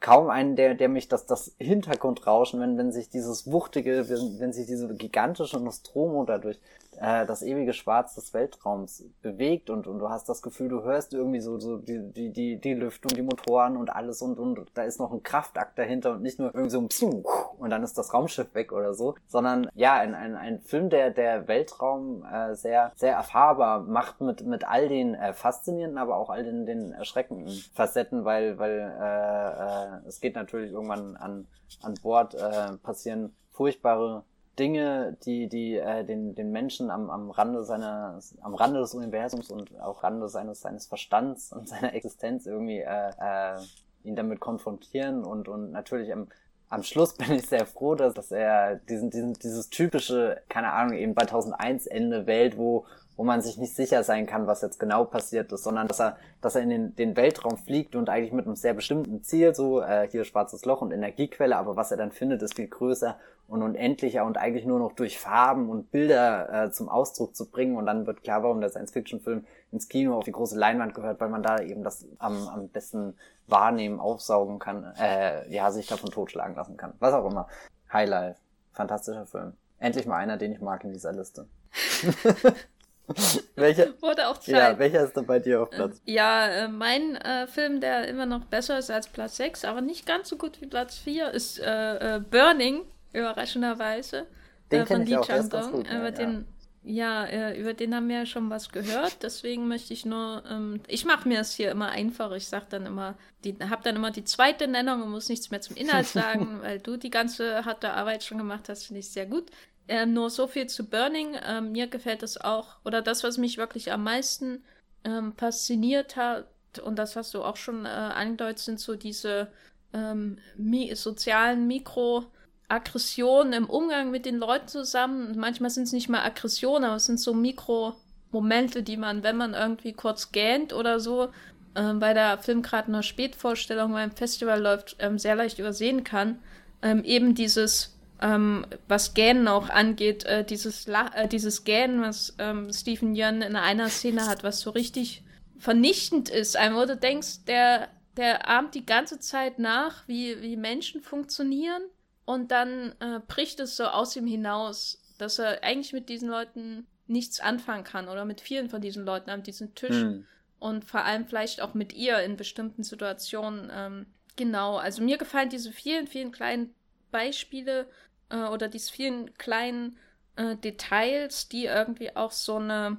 kaum 0.00 0.30
einen, 0.30 0.56
der, 0.56 0.74
der 0.74 0.88
mich 0.88 1.08
das, 1.08 1.26
das 1.26 1.54
Hintergrundrauschen, 1.58 2.60
wenn, 2.60 2.78
wenn 2.78 2.92
sich 2.92 3.10
dieses 3.10 3.50
wuchtige, 3.50 4.08
wenn, 4.08 4.40
wenn 4.40 4.52
sich 4.52 4.66
diese 4.66 4.94
gigantische 4.94 5.58
Nostromo 5.60 6.24
dadurch 6.24 6.60
äh, 6.98 7.26
das 7.26 7.42
ewige 7.42 7.72
Schwarz 7.72 8.14
des 8.14 8.32
Weltraums 8.32 9.04
bewegt 9.22 9.70
und, 9.70 9.86
und 9.86 9.98
du 9.98 10.08
hast 10.08 10.28
das 10.28 10.40
Gefühl, 10.40 10.68
du 10.68 10.82
hörst 10.82 11.14
irgendwie 11.14 11.40
so, 11.40 11.58
so 11.58 11.78
die, 11.78 12.00
die, 12.12 12.30
die, 12.30 12.60
die 12.60 12.74
Lüftung, 12.74 13.10
die 13.16 13.22
Motoren 13.22 13.76
und 13.76 13.90
alles 13.90 14.22
und, 14.22 14.38
und 14.38 14.66
da 14.74 14.84
ist 14.84 15.00
noch 15.00 15.12
ein 15.12 15.22
Kraftakt 15.22 15.78
dahinter 15.78 16.12
und 16.12 16.22
nicht 16.22 16.38
nur 16.38 16.54
irgendwie 16.54 16.70
so 16.70 16.80
ein 16.80 16.88
Psum 16.88 17.24
und 17.58 17.70
dann 17.70 17.82
ist 17.82 17.98
das 17.98 18.14
Raumschiff 18.14 18.54
weg 18.54 18.72
oder 18.72 18.94
so, 18.94 19.16
sondern 19.26 19.68
ja, 19.74 19.94
ein, 19.94 20.14
ein, 20.14 20.36
ein 20.36 20.60
Film, 20.60 20.90
der, 20.90 21.10
der 21.10 21.48
Weltraum 21.48 22.24
äh, 22.24 22.54
sehr, 22.54 22.92
sehr 22.94 23.14
erfahrbar 23.14 23.80
macht 23.80 24.20
mit, 24.20 24.46
mit 24.46 24.68
all 24.68 24.88
den 24.88 25.14
äh, 25.14 25.32
faszinierenden, 25.32 25.81
aber 25.98 26.16
auch 26.16 26.30
all 26.30 26.44
den, 26.44 26.66
den 26.66 26.92
erschreckenden 26.92 27.48
Facetten, 27.74 28.24
weil, 28.24 28.58
weil 28.58 28.78
äh, 29.00 30.04
äh, 30.04 30.08
es 30.08 30.20
geht 30.20 30.34
natürlich 30.34 30.72
irgendwann 30.72 31.16
an, 31.16 31.46
an 31.82 31.94
Bord, 32.02 32.34
äh, 32.34 32.76
passieren 32.82 33.34
furchtbare 33.50 34.24
Dinge, 34.58 35.16
die, 35.24 35.48
die 35.48 35.76
äh, 35.76 36.04
den, 36.04 36.34
den 36.34 36.52
Menschen 36.52 36.90
am, 36.90 37.08
am 37.10 37.30
Rande 37.30 37.64
seiner, 37.64 38.18
am 38.42 38.54
Rande 38.54 38.80
des 38.80 38.94
Universums 38.94 39.50
und 39.50 39.80
auch 39.80 40.02
Rande 40.02 40.28
seines, 40.28 40.60
seines 40.60 40.86
Verstands 40.86 41.52
und 41.52 41.68
seiner 41.68 41.94
Existenz 41.94 42.46
irgendwie 42.46 42.80
äh, 42.80 43.10
äh, 43.18 43.58
ihn 44.04 44.16
damit 44.16 44.40
konfrontieren 44.40 45.24
und, 45.24 45.48
und 45.48 45.70
natürlich 45.70 46.12
am, 46.12 46.28
am 46.68 46.82
Schluss 46.82 47.14
bin 47.14 47.32
ich 47.32 47.46
sehr 47.46 47.66
froh, 47.66 47.94
dass, 47.94 48.14
dass 48.14 48.30
er 48.30 48.76
diesen, 48.76 49.10
diesen, 49.10 49.34
dieses 49.34 49.70
typische, 49.70 50.40
keine 50.48 50.72
Ahnung, 50.72 50.96
eben 50.96 51.14
bei 51.14 51.22
1001 51.22 51.86
Ende 51.86 52.26
Welt, 52.26 52.56
wo, 52.56 52.86
wo 53.16 53.24
man 53.24 53.42
sich 53.42 53.58
nicht 53.58 53.74
sicher 53.74 54.02
sein 54.04 54.26
kann, 54.26 54.46
was 54.46 54.62
jetzt 54.62 54.78
genau 54.78 55.04
passiert 55.04 55.52
ist, 55.52 55.64
sondern 55.64 55.88
dass 55.88 56.00
er, 56.00 56.16
dass 56.40 56.54
er 56.54 56.62
in 56.62 56.70
den, 56.70 56.96
den 56.96 57.16
Weltraum 57.16 57.56
fliegt 57.58 57.94
und 57.94 58.08
eigentlich 58.08 58.32
mit 58.32 58.46
einem 58.46 58.56
sehr 58.56 58.74
bestimmten 58.74 59.22
Ziel, 59.22 59.54
so 59.54 59.80
äh, 59.80 60.08
hier 60.10 60.24
schwarzes 60.24 60.64
Loch 60.64 60.80
und 60.80 60.92
Energiequelle, 60.92 61.56
aber 61.56 61.76
was 61.76 61.90
er 61.90 61.96
dann 61.96 62.12
findet, 62.12 62.42
ist 62.42 62.54
viel 62.56 62.68
größer 62.68 63.16
und 63.48 63.62
unendlicher 63.62 64.24
und 64.24 64.38
eigentlich 64.38 64.64
nur 64.64 64.78
noch 64.78 64.92
durch 64.92 65.18
Farben 65.18 65.68
und 65.68 65.90
Bilder 65.90 66.64
äh, 66.64 66.70
zum 66.72 66.88
Ausdruck 66.88 67.36
zu 67.36 67.50
bringen 67.50 67.76
und 67.76 67.86
dann 67.86 68.06
wird 68.06 68.22
klar, 68.22 68.42
warum 68.42 68.60
der 68.60 68.70
Science-Fiction-Film 68.70 69.44
ins 69.72 69.88
Kino 69.88 70.16
auf 70.16 70.24
die 70.24 70.32
große 70.32 70.58
Leinwand 70.58 70.94
gehört, 70.94 71.20
weil 71.20 71.28
man 71.28 71.42
da 71.42 71.58
eben 71.58 71.84
das 71.84 72.06
am, 72.18 72.48
am 72.48 72.68
besten 72.68 73.14
wahrnehmen, 73.46 74.00
aufsaugen 74.00 74.58
kann, 74.58 74.92
äh, 74.98 75.50
ja, 75.52 75.70
sich 75.70 75.86
davon 75.86 76.10
totschlagen 76.10 76.56
lassen 76.56 76.76
kann. 76.76 76.94
Was 76.98 77.12
auch 77.12 77.30
immer. 77.30 77.48
Highlight. 77.92 78.36
Fantastischer 78.72 79.26
Film. 79.26 79.52
Endlich 79.78 80.06
mal 80.06 80.16
einer, 80.16 80.38
den 80.38 80.52
ich 80.52 80.60
mag 80.60 80.84
in 80.84 80.92
dieser 80.92 81.12
Liste. 81.12 81.46
welcher? 83.56 84.00
Wurde 84.00 84.28
auch 84.28 84.38
Zeit. 84.38 84.54
Ja, 84.54 84.78
welcher 84.78 85.04
ist 85.04 85.16
denn 85.16 85.26
bei 85.26 85.38
dir 85.38 85.62
auf 85.62 85.70
Platz? 85.70 86.00
Ja, 86.04 86.46
äh, 86.46 86.68
mein 86.68 87.16
äh, 87.16 87.46
Film, 87.46 87.80
der 87.80 88.08
immer 88.08 88.26
noch 88.26 88.44
besser 88.44 88.78
ist 88.78 88.90
als 88.90 89.08
Platz 89.08 89.36
6, 89.36 89.64
aber 89.64 89.80
nicht 89.80 90.06
ganz 90.06 90.28
so 90.28 90.36
gut 90.36 90.60
wie 90.60 90.66
Platz 90.66 90.98
4, 90.98 91.30
ist 91.30 91.58
äh, 91.58 92.16
äh, 92.16 92.20
Burning, 92.20 92.82
überraschenderweise. 93.12 94.26
Den 94.70 94.82
äh, 94.82 94.86
von 94.86 95.04
Lee 95.04 95.20
Chang-dong. 95.20 95.82
Über 95.82 96.04
ja. 96.04 96.10
den 96.10 96.46
ja, 96.84 97.24
äh, 97.26 97.60
über 97.60 97.74
den 97.74 97.94
haben 97.94 98.08
wir 98.08 98.16
ja 98.16 98.26
schon 98.26 98.50
was 98.50 98.70
gehört. 98.70 99.22
Deswegen 99.22 99.68
möchte 99.68 99.92
ich 99.92 100.04
nur, 100.04 100.42
ähm, 100.50 100.80
ich 100.88 101.04
mache 101.04 101.28
mir 101.28 101.38
es 101.40 101.54
hier 101.54 101.70
immer 101.70 101.90
einfach. 101.90 102.32
Ich 102.32 102.48
sag 102.48 102.70
dann 102.70 102.86
immer, 102.86 103.14
die, 103.44 103.56
hab 103.70 103.84
dann 103.84 103.94
immer 103.94 104.10
die 104.10 104.24
zweite 104.24 104.66
Nennung 104.66 105.02
und 105.02 105.10
muss 105.10 105.28
nichts 105.28 105.52
mehr 105.52 105.60
zum 105.60 105.76
Inhalt 105.76 106.06
sagen, 106.08 106.58
weil 106.60 106.80
du 106.80 106.96
die 106.96 107.10
ganze 107.10 107.64
harte 107.64 107.92
Arbeit 107.92 108.24
schon 108.24 108.38
gemacht 108.38 108.68
hast, 108.68 108.86
finde 108.86 108.98
ich 108.98 109.10
sehr 109.10 109.26
gut. 109.26 109.50
Ähm, 109.92 110.14
nur 110.14 110.30
so 110.30 110.46
viel 110.46 110.68
zu 110.68 110.88
Burning. 110.88 111.36
Ähm, 111.46 111.72
mir 111.72 111.86
gefällt 111.86 112.22
es 112.22 112.40
auch, 112.40 112.76
oder 112.82 113.02
das, 113.02 113.24
was 113.24 113.36
mich 113.36 113.58
wirklich 113.58 113.92
am 113.92 114.04
meisten 114.04 114.64
ähm, 115.04 115.34
fasziniert 115.36 116.16
hat, 116.16 116.46
und 116.82 116.98
das 116.98 117.14
hast 117.14 117.34
du 117.34 117.42
auch 117.42 117.56
schon 117.56 117.84
äh, 117.84 117.90
angedeutet, 117.90 118.60
sind 118.60 118.80
so 118.80 118.96
diese 118.96 119.48
ähm, 119.92 120.38
mi 120.56 120.94
sozialen 120.94 121.66
Mikroaggressionen 121.66 123.52
im 123.52 123.68
Umgang 123.68 124.10
mit 124.10 124.24
den 124.24 124.38
Leuten 124.38 124.66
zusammen. 124.66 125.36
Manchmal 125.36 125.68
sind 125.68 125.82
es 125.82 125.92
nicht 125.92 126.08
mal 126.08 126.24
Aggressionen, 126.24 126.84
aber 126.84 126.96
es 126.96 127.04
sind 127.04 127.20
so 127.20 127.34
Mikromomente, 127.34 128.82
die 128.82 128.96
man, 128.96 129.22
wenn 129.22 129.36
man 129.36 129.52
irgendwie 129.52 129.92
kurz 129.92 130.32
gähnt 130.32 130.72
oder 130.72 131.00
so, 131.00 131.28
äh, 131.74 131.92
bei 131.92 132.14
der 132.14 132.38
Film 132.38 132.62
gerade 132.62 132.88
einer 132.88 133.02
Spätvorstellung 133.02 133.92
beim 133.92 134.12
Festival 134.12 134.58
läuft, 134.58 134.96
ähm, 135.00 135.18
sehr 135.18 135.34
leicht 135.34 135.58
übersehen 135.58 136.02
kann. 136.02 136.38
Ähm, 136.80 137.04
eben 137.04 137.34
dieses 137.34 137.91
ähm, 138.22 138.64
was 138.86 139.14
Gähnen 139.14 139.48
auch 139.48 139.68
angeht, 139.68 140.24
äh, 140.24 140.44
dieses, 140.44 140.86
La 140.86 141.10
äh, 141.14 141.28
dieses 141.28 141.64
Gähnen, 141.64 142.00
was 142.00 142.34
ähm, 142.38 142.72
Stephen 142.72 143.16
Yeun 143.16 143.42
in 143.42 143.56
einer 143.56 143.88
Szene 143.88 144.26
hat, 144.26 144.44
was 144.44 144.60
so 144.60 144.70
richtig 144.70 145.24
vernichtend 145.58 146.28
ist. 146.28 146.56
Einmal, 146.56 146.84
wo 146.84 146.86
du 146.86 146.96
denkst, 146.96 147.44
der, 147.46 147.88
der 148.16 148.48
ahmt 148.48 148.76
die 148.76 148.86
ganze 148.86 149.18
Zeit 149.18 149.58
nach, 149.58 150.06
wie, 150.06 150.40
wie 150.40 150.56
Menschen 150.56 151.02
funktionieren 151.02 151.82
und 152.24 152.52
dann 152.52 152.94
äh, 153.00 153.20
bricht 153.26 153.58
es 153.58 153.76
so 153.76 153.84
aus 153.84 154.14
ihm 154.14 154.26
hinaus, 154.26 155.02
dass 155.18 155.40
er 155.40 155.64
eigentlich 155.64 155.92
mit 155.92 156.08
diesen 156.08 156.28
Leuten 156.28 156.86
nichts 157.08 157.40
anfangen 157.40 157.84
kann 157.84 158.08
oder 158.08 158.24
mit 158.24 158.40
vielen 158.40 158.70
von 158.70 158.80
diesen 158.80 159.04
Leuten 159.04 159.30
an 159.30 159.42
diesem 159.42 159.74
Tisch 159.74 160.00
hm. 160.00 160.26
und 160.60 160.84
vor 160.84 161.04
allem 161.04 161.26
vielleicht 161.26 161.60
auch 161.60 161.74
mit 161.74 161.92
ihr 161.92 162.20
in 162.20 162.36
bestimmten 162.36 162.84
Situationen. 162.84 163.68
Ähm, 163.74 164.06
genau, 164.36 164.76
also 164.76 165.02
mir 165.02 165.18
gefallen 165.18 165.48
diese 165.48 165.72
vielen, 165.72 166.06
vielen 166.06 166.30
kleinen 166.30 166.72
Beispiele, 167.10 167.86
äh, 168.32 168.48
oder 168.48 168.66
diese 168.66 168.90
vielen 168.90 169.32
kleinen 169.34 169.96
äh, 170.36 170.56
Details, 170.56 171.48
die 171.48 171.66
irgendwie 171.66 172.16
auch 172.16 172.32
so 172.32 172.56
eine, 172.56 172.96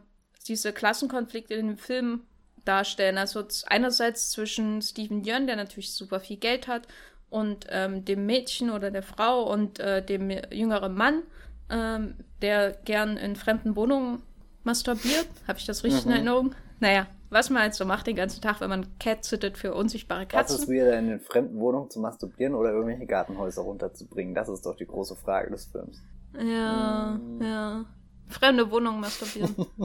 diese 0.48 0.72
Klassenkonflikte 0.72 1.54
in 1.56 1.68
dem 1.68 1.78
Film 1.78 2.22
darstellen. 2.64 3.18
Also 3.18 3.44
einerseits 3.66 4.32
zwischen 4.32 4.82
Stephen 4.82 5.26
Yeun, 5.26 5.48
der 5.48 5.58
natürlich 5.58 5.94
super 5.94 6.22
viel 6.22 6.38
Geld 6.38 6.68
hat, 6.68 6.88
und 7.34 7.66
ähm, 7.70 8.06
dem 8.06 8.28
Mädchen 8.28 8.70
oder 8.70 8.92
der 8.92 9.02
Frau 9.02 9.52
und 9.52 9.80
äh, 9.80 10.06
dem 10.06 10.30
jüngeren 10.52 10.94
Mann, 10.94 11.24
ähm, 11.68 12.14
der 12.44 12.74
gern 12.86 13.18
in 13.18 13.36
fremden 13.36 13.76
Wohnungen 13.76 14.22
masturbiert. 14.64 15.26
Habe 15.48 15.58
ich 15.58 15.66
das 15.66 15.84
richtig 15.84 16.06
mhm. 16.06 16.12
in 16.12 16.16
Erinnerung? 16.16 16.56
Naja, 16.80 17.08
was 17.34 17.50
man 17.50 17.64
halt 17.64 17.74
so 17.74 17.86
macht 17.86 18.08
den 18.08 18.16
ganzen 18.16 18.42
Tag, 18.42 18.62
wenn 18.62 18.70
man 18.70 18.98
Cat 19.00 19.26
sittet 19.26 19.58
für 19.58 19.74
unsichtbare 19.74 20.26
Katzen. 20.26 20.56
Was 20.56 20.64
ist 20.64 20.70
wieder 20.70 20.98
in 20.98 21.08
den 21.08 21.20
fremden 21.20 21.60
Wohnungen 21.60 21.90
zu 21.90 22.00
masturbieren 22.00 22.56
oder 22.56 22.72
irgendwelche 22.72 23.06
Gartenhäuser 23.06 23.62
runterzubringen? 23.62 24.36
Das 24.36 24.50
ist 24.50 24.66
doch 24.66 24.76
die 24.76 24.86
große 24.86 25.16
Frage 25.16 25.52
des 25.52 25.66
Films. 25.66 26.02
Ja, 26.36 27.20
hm. 27.20 27.42
ja. 27.42 27.86
Fremde 28.28 28.72
Wohnungen 28.72 29.02
masturbieren. 29.02 29.56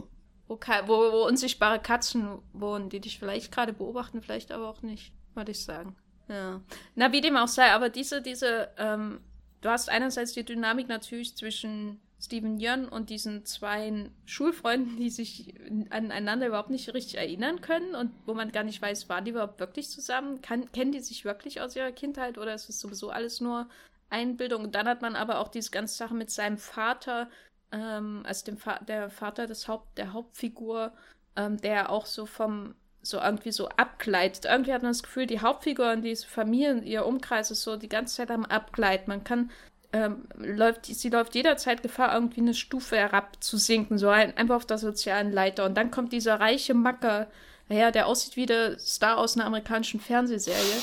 wo, 0.49 0.59
wo, 0.59 1.13
wo 1.13 1.27
unsichtbare 1.27 1.79
Katzen 1.79 2.39
wohnen, 2.53 2.89
die 2.89 3.01
dich 3.01 3.19
vielleicht 3.19 3.53
gerade 3.53 3.73
beobachten, 3.73 4.23
vielleicht 4.23 4.53
aber 4.53 4.69
auch 4.69 4.83
nicht, 4.83 5.13
würde 5.35 5.53
ich 5.53 5.65
sagen. 5.65 5.97
Ja. 6.29 6.61
Na, 6.95 7.13
wie 7.13 7.21
dem 7.21 7.37
auch 7.37 7.49
sei, 7.49 7.73
aber 7.73 7.89
diese, 7.89 8.23
diese, 8.23 8.69
ähm, 8.79 9.21
du 9.61 9.69
hast 9.69 9.89
einerseits 9.89 10.33
die 10.33 10.45
Dynamik 10.45 10.89
natürlich 10.89 11.37
zwischen 11.37 12.01
Steven 12.21 12.59
Yeun 12.59 12.89
und 12.89 13.11
diesen 13.11 13.45
zwei 13.45 14.11
Schulfreunden, 14.27 14.97
die 14.97 15.11
sich 15.11 15.55
aneinander 15.91 16.49
überhaupt 16.49 16.71
nicht 16.71 16.93
richtig 16.93 17.17
erinnern 17.17 17.61
können 17.61 17.95
und 17.95 18.11
wo 18.27 18.35
man 18.35 18.51
gar 18.51 18.65
nicht 18.65 18.83
weiß, 18.83 19.09
waren 19.09 19.25
die 19.25 19.31
überhaupt 19.31 19.61
wirklich 19.61 19.89
zusammen? 19.89 20.43
Kann, 20.43 20.71
kennen 20.73 20.91
die 20.91 21.01
sich 21.01 21.25
wirklich 21.25 21.61
aus 21.61 21.77
ihrer 21.77 21.93
Kindheit 21.93 22.37
oder 22.37 22.55
ist 22.55 22.69
es 22.69 22.81
sowieso 22.81 23.11
alles 23.11 23.41
nur 23.41 23.69
Einbildung? 24.11 24.65
Und 24.65 24.75
dann 24.75 24.89
hat 24.89 25.01
man 25.01 25.15
aber 25.15 25.39
auch 25.39 25.49
diese 25.49 25.71
ganze 25.71 25.97
Sache 25.97 26.15
mit 26.15 26.31
seinem 26.31 26.59
Vater, 26.59 27.31
ähm, 27.71 28.25
also 28.27 28.45
dem 28.47 28.57
Fa 28.57 28.81
der 28.81 29.11
Vater 29.11 29.47
des 29.47 29.69
Haupt 29.69 29.97
der 29.97 30.13
Hauptfigur, 30.13 30.93
ähm, 31.37 31.61
der 31.61 31.91
auch 31.91 32.07
so 32.07 32.27
vom 32.27 32.75
so 33.01 33.19
irgendwie 33.19 33.53
so 33.53 33.69
abgleitet. 33.69 34.45
Irgendwie 34.45 34.73
hat 34.73 34.83
man 34.83 34.91
das 34.91 35.05
Gefühl, 35.05 35.27
die 35.27 35.41
Hauptfigur 35.41 35.93
und 35.93 36.03
diese 36.03 36.27
Familie, 36.27 36.81
ihr 36.83 37.07
Umkreis 37.07 37.53
ist 37.53 37.63
so 37.63 37.77
die 37.77 37.89
ganze 37.89 38.17
Zeit 38.17 38.31
am 38.33 38.45
Abgleiten. 38.45 39.09
Man 39.09 39.23
kann 39.23 39.51
ähm, 39.93 40.29
läuft, 40.37 40.87
sie 40.87 41.09
läuft 41.09 41.35
jederzeit 41.35 41.83
Gefahr, 41.83 42.15
irgendwie 42.15 42.41
eine 42.41 42.55
Stufe 42.55 42.97
herabzusinken, 42.97 43.99
so 43.99 44.09
ein, 44.09 44.37
einfach 44.37 44.57
auf 44.57 44.67
der 44.67 44.79
sozialen 44.79 45.33
Leiter. 45.33 45.65
Und 45.65 45.77
dann 45.77 45.91
kommt 45.91 46.13
dieser 46.13 46.41
reiche 46.41 46.75
Macker 46.75 47.29
her, 47.69 47.91
der 47.91 48.07
aussieht 48.07 48.37
wie 48.37 48.47
der 48.47 48.79
Star 48.79 49.19
aus 49.19 49.37
einer 49.37 49.47
amerikanischen 49.47 50.01
Fernsehserie. 50.01 50.83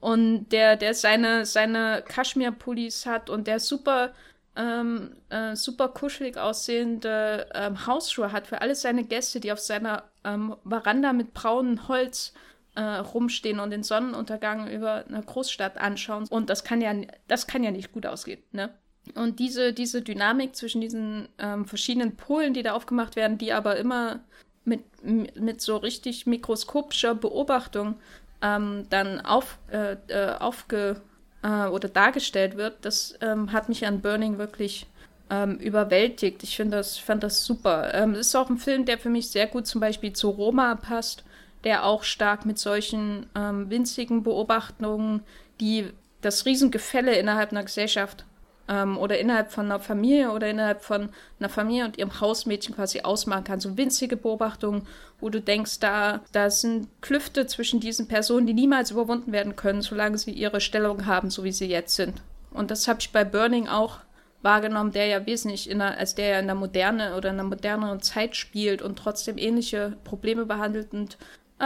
Und 0.00 0.50
der, 0.50 0.76
der 0.76 0.94
seine, 0.94 1.46
seine 1.46 2.04
Kaschmir-Pullis 2.06 3.06
hat 3.06 3.30
und 3.30 3.46
der 3.46 3.58
super, 3.58 4.12
ähm, 4.54 5.16
äh, 5.30 5.56
super 5.56 5.88
kuschelig 5.88 6.36
aussehende 6.36 7.48
ähm, 7.54 7.86
Hausschuhe 7.86 8.30
hat 8.30 8.46
für 8.46 8.60
alle 8.60 8.74
seine 8.74 9.04
Gäste, 9.04 9.40
die 9.40 9.50
auf 9.50 9.60
seiner 9.60 10.04
ähm, 10.22 10.54
Veranda 10.64 11.12
mit 11.12 11.32
braunem 11.34 11.88
Holz 11.88 12.34
äh, 12.74 12.80
rumstehen 12.80 13.60
und 13.60 13.70
den 13.70 13.82
Sonnenuntergang 13.82 14.68
über 14.68 15.04
eine 15.06 15.22
Großstadt 15.22 15.78
anschauen. 15.78 16.26
Und 16.28 16.50
das 16.50 16.64
kann 16.64 16.80
ja, 16.80 16.92
das 17.28 17.46
kann 17.46 17.62
ja 17.62 17.70
nicht 17.70 17.92
gut 17.92 18.06
ausgehen, 18.06 18.42
ne? 18.52 18.70
Und 19.14 19.38
diese, 19.38 19.74
diese 19.74 20.00
Dynamik 20.00 20.56
zwischen 20.56 20.80
diesen 20.80 21.28
ähm, 21.38 21.66
verschiedenen 21.66 22.16
Polen, 22.16 22.54
die 22.54 22.62
da 22.62 22.72
aufgemacht 22.72 23.16
werden, 23.16 23.36
die 23.36 23.52
aber 23.52 23.76
immer 23.76 24.20
mit, 24.64 24.80
mit 25.04 25.60
so 25.60 25.76
richtig 25.76 26.26
mikroskopischer 26.26 27.14
Beobachtung 27.14 27.96
ähm, 28.40 28.86
dann 28.88 29.20
auf, 29.20 29.58
äh, 29.70 29.96
äh, 30.08 30.36
aufge 30.38 31.02
äh, 31.42 31.66
oder 31.66 31.90
dargestellt 31.90 32.56
wird, 32.56 32.84
das 32.86 33.18
ähm, 33.20 33.52
hat 33.52 33.68
mich 33.68 33.86
an 33.86 34.00
Burning 34.00 34.38
wirklich 34.38 34.86
ähm, 35.28 35.56
überwältigt. 35.58 36.42
Ich 36.42 36.56
finde 36.56 36.78
das, 36.78 36.96
fand 36.96 37.22
das 37.22 37.44
super. 37.44 37.92
Ähm, 37.92 38.12
es 38.12 38.28
ist 38.28 38.36
auch 38.36 38.48
ein 38.48 38.58
Film, 38.58 38.86
der 38.86 38.98
für 38.98 39.10
mich 39.10 39.28
sehr 39.28 39.46
gut 39.46 39.66
zum 39.66 39.82
Beispiel 39.82 40.14
zu 40.14 40.30
Roma 40.30 40.76
passt 40.76 41.24
der 41.64 41.84
auch 41.84 42.02
stark 42.02 42.46
mit 42.46 42.58
solchen 42.58 43.26
ähm, 43.34 43.70
winzigen 43.70 44.22
Beobachtungen, 44.22 45.22
die 45.60 45.90
das 46.20 46.46
Riesengefälle 46.46 47.16
innerhalb 47.16 47.50
einer 47.50 47.64
Gesellschaft 47.64 48.24
ähm, 48.68 48.96
oder 48.98 49.18
innerhalb 49.18 49.52
von 49.52 49.66
einer 49.66 49.80
Familie 49.80 50.30
oder 50.30 50.48
innerhalb 50.48 50.82
von 50.82 51.10
einer 51.38 51.48
Familie 51.48 51.84
und 51.84 51.98
ihrem 51.98 52.20
Hausmädchen 52.20 52.74
quasi 52.74 53.00
ausmachen 53.00 53.44
kann. 53.44 53.60
So 53.60 53.76
winzige 53.76 54.16
Beobachtungen, 54.16 54.86
wo 55.20 55.28
du 55.30 55.40
denkst, 55.40 55.80
da, 55.80 56.20
da 56.32 56.50
sind 56.50 56.88
Klüfte 57.00 57.46
zwischen 57.46 57.80
diesen 57.80 58.08
Personen, 58.08 58.46
die 58.46 58.54
niemals 58.54 58.90
überwunden 58.90 59.32
werden 59.32 59.56
können, 59.56 59.82
solange 59.82 60.18
sie 60.18 60.32
ihre 60.32 60.60
Stellung 60.60 61.06
haben, 61.06 61.30
so 61.30 61.44
wie 61.44 61.52
sie 61.52 61.66
jetzt 61.66 61.94
sind. 61.94 62.22
Und 62.50 62.70
das 62.70 62.88
habe 62.88 63.00
ich 63.00 63.12
bei 63.12 63.24
Burning 63.24 63.68
auch 63.68 63.98
wahrgenommen, 64.42 64.92
der 64.92 65.06
ja 65.06 65.26
wesentlich 65.26 65.68
in 65.68 65.78
der, 65.78 65.98
als 65.98 66.14
der 66.14 66.28
ja 66.28 66.38
in 66.38 66.46
der 66.46 66.54
Moderne 66.54 67.16
oder 67.16 67.30
in 67.30 67.40
einer 67.40 67.48
moderneren 67.48 68.00
Zeit 68.00 68.36
spielt 68.36 68.82
und 68.82 68.98
trotzdem 68.98 69.38
ähnliche 69.38 69.96
Probleme 70.04 70.44
behandelt. 70.44 70.92
Und 70.92 71.16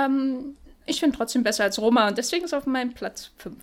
ähm, 0.05 0.57
ich 0.87 1.01
finde 1.01 1.17
trotzdem 1.17 1.43
besser 1.43 1.65
als 1.65 1.79
Roma 1.79 2.09
und 2.09 2.19
deswegen 2.19 2.45
ist 2.45 2.55
auf 2.55 2.67
meinem 2.67 2.95
Platz 2.95 3.31
5. 3.39 3.57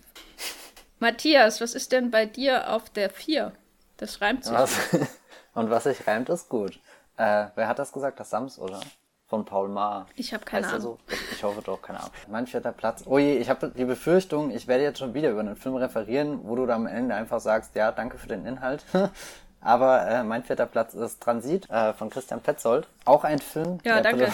Matthias, 0.98 1.60
was 1.60 1.74
ist 1.74 1.92
denn 1.92 2.10
bei 2.10 2.26
dir 2.26 2.70
auf 2.70 2.90
der 2.90 3.10
4? 3.10 3.52
Das 3.96 4.20
reimt 4.20 4.44
sich. 4.44 4.52
Was? 4.52 4.76
Und 5.54 5.70
was 5.70 5.84
sich 5.84 6.06
reimt, 6.06 6.28
ist 6.28 6.50
gut. 6.50 6.78
Äh, 7.16 7.46
wer 7.54 7.66
hat 7.66 7.78
das 7.78 7.92
gesagt? 7.92 8.20
Das 8.20 8.28
Sams, 8.28 8.58
oder? 8.58 8.80
Von 9.26 9.44
Paul 9.44 9.68
Maar. 9.68 10.06
Ich 10.14 10.34
habe 10.34 10.44
keine 10.44 10.66
heißt 10.66 10.76
Ahnung. 10.76 10.98
So? 11.08 11.14
Ich, 11.32 11.42
hoffe 11.42 11.62
doch, 11.62 11.80
keine 11.80 11.98
Ahnung. 11.98 12.12
Mein 12.28 12.46
vierter 12.46 12.72
Platz. 12.72 13.02
Oh 13.06 13.18
je, 13.18 13.38
ich 13.38 13.48
habe 13.48 13.72
die 13.76 13.84
Befürchtung, 13.86 14.50
ich 14.50 14.68
werde 14.68 14.84
jetzt 14.84 14.98
schon 14.98 15.14
wieder 15.14 15.30
über 15.30 15.40
einen 15.40 15.56
Film 15.56 15.76
referieren, 15.76 16.40
wo 16.44 16.54
du 16.54 16.66
dann 16.66 16.82
am 16.82 16.86
Ende 16.86 17.14
einfach 17.14 17.40
sagst, 17.40 17.74
ja, 17.74 17.90
danke 17.90 18.18
für 18.18 18.28
den 18.28 18.44
Inhalt. 18.46 18.84
Aber 19.60 20.06
äh, 20.06 20.22
mein 20.22 20.44
vierter 20.44 20.66
Platz 20.66 20.94
ist 20.94 21.20
Transit 21.22 21.68
äh, 21.70 21.94
von 21.94 22.10
Christian 22.10 22.40
Petzold. 22.40 22.86
Auch 23.04 23.24
ein 23.24 23.40
Film. 23.40 23.78
Ja, 23.82 24.00
danke. 24.00 24.30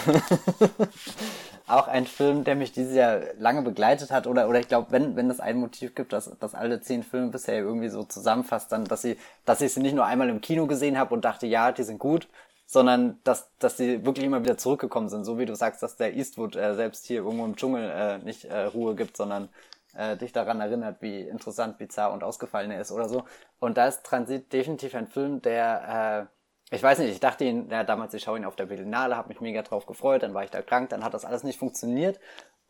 Auch 1.72 1.88
ein 1.88 2.06
Film, 2.06 2.44
der 2.44 2.54
mich 2.54 2.72
dieses 2.72 2.94
Jahr 2.94 3.20
lange 3.38 3.62
begleitet 3.62 4.10
hat. 4.10 4.26
Oder, 4.26 4.48
oder 4.48 4.60
ich 4.60 4.68
glaube, 4.68 4.90
wenn, 4.90 5.16
wenn 5.16 5.30
es 5.30 5.40
ein 5.40 5.56
Motiv 5.56 5.94
gibt, 5.94 6.12
dass, 6.12 6.36
dass 6.38 6.54
alle 6.54 6.80
zehn 6.80 7.02
Filme 7.02 7.28
bisher 7.28 7.58
irgendwie 7.58 7.88
so 7.88 8.04
zusammenfasst, 8.04 8.70
dann, 8.72 8.84
dass 8.84 9.02
sie, 9.02 9.16
dass 9.44 9.60
ich 9.60 9.72
sie 9.72 9.80
nicht 9.80 9.94
nur 9.94 10.04
einmal 10.04 10.28
im 10.28 10.40
Kino 10.40 10.66
gesehen 10.66 10.98
habe 10.98 11.14
und 11.14 11.24
dachte, 11.24 11.46
ja, 11.46 11.72
die 11.72 11.82
sind 11.82 11.98
gut, 11.98 12.28
sondern 12.66 13.18
dass, 13.24 13.50
dass 13.58 13.76
sie 13.76 14.04
wirklich 14.04 14.26
immer 14.26 14.42
wieder 14.42 14.58
zurückgekommen 14.58 15.08
sind. 15.08 15.24
So 15.24 15.38
wie 15.38 15.46
du 15.46 15.54
sagst, 15.54 15.82
dass 15.82 15.96
der 15.96 16.14
Eastwood 16.14 16.56
äh, 16.56 16.74
selbst 16.74 17.06
hier 17.06 17.22
irgendwo 17.22 17.44
im 17.44 17.56
Dschungel 17.56 17.90
äh, 17.90 18.18
nicht 18.18 18.44
äh, 18.44 18.64
Ruhe 18.64 18.94
gibt, 18.94 19.16
sondern 19.16 19.48
äh, 19.94 20.16
dich 20.16 20.32
daran 20.32 20.60
erinnert, 20.60 21.00
wie 21.00 21.20
interessant, 21.20 21.78
bizarr 21.78 22.12
und 22.12 22.22
ausgefallen 22.22 22.70
er 22.70 22.80
ist 22.80 22.92
oder 22.92 23.08
so. 23.08 23.24
Und 23.60 23.76
da 23.76 23.86
ist 23.86 24.04
Transit 24.04 24.52
definitiv 24.52 24.94
ein 24.94 25.06
Film, 25.06 25.42
der, 25.42 26.28
äh, 26.28 26.41
ich 26.72 26.82
weiß 26.82 26.98
nicht, 26.98 27.10
ich 27.12 27.20
dachte 27.20 27.44
ihn, 27.44 27.68
ja, 27.70 27.84
damals, 27.84 28.14
ich 28.14 28.22
schaue 28.22 28.38
ihn 28.38 28.44
auf 28.44 28.56
der 28.56 28.66
Berlinale, 28.66 29.16
habe 29.16 29.28
mich 29.28 29.40
mega 29.40 29.62
drauf 29.62 29.86
gefreut, 29.86 30.22
dann 30.22 30.34
war 30.34 30.44
ich 30.44 30.50
da 30.50 30.62
krank, 30.62 30.88
dann 30.90 31.04
hat 31.04 31.14
das 31.14 31.24
alles 31.24 31.44
nicht 31.44 31.58
funktioniert. 31.58 32.18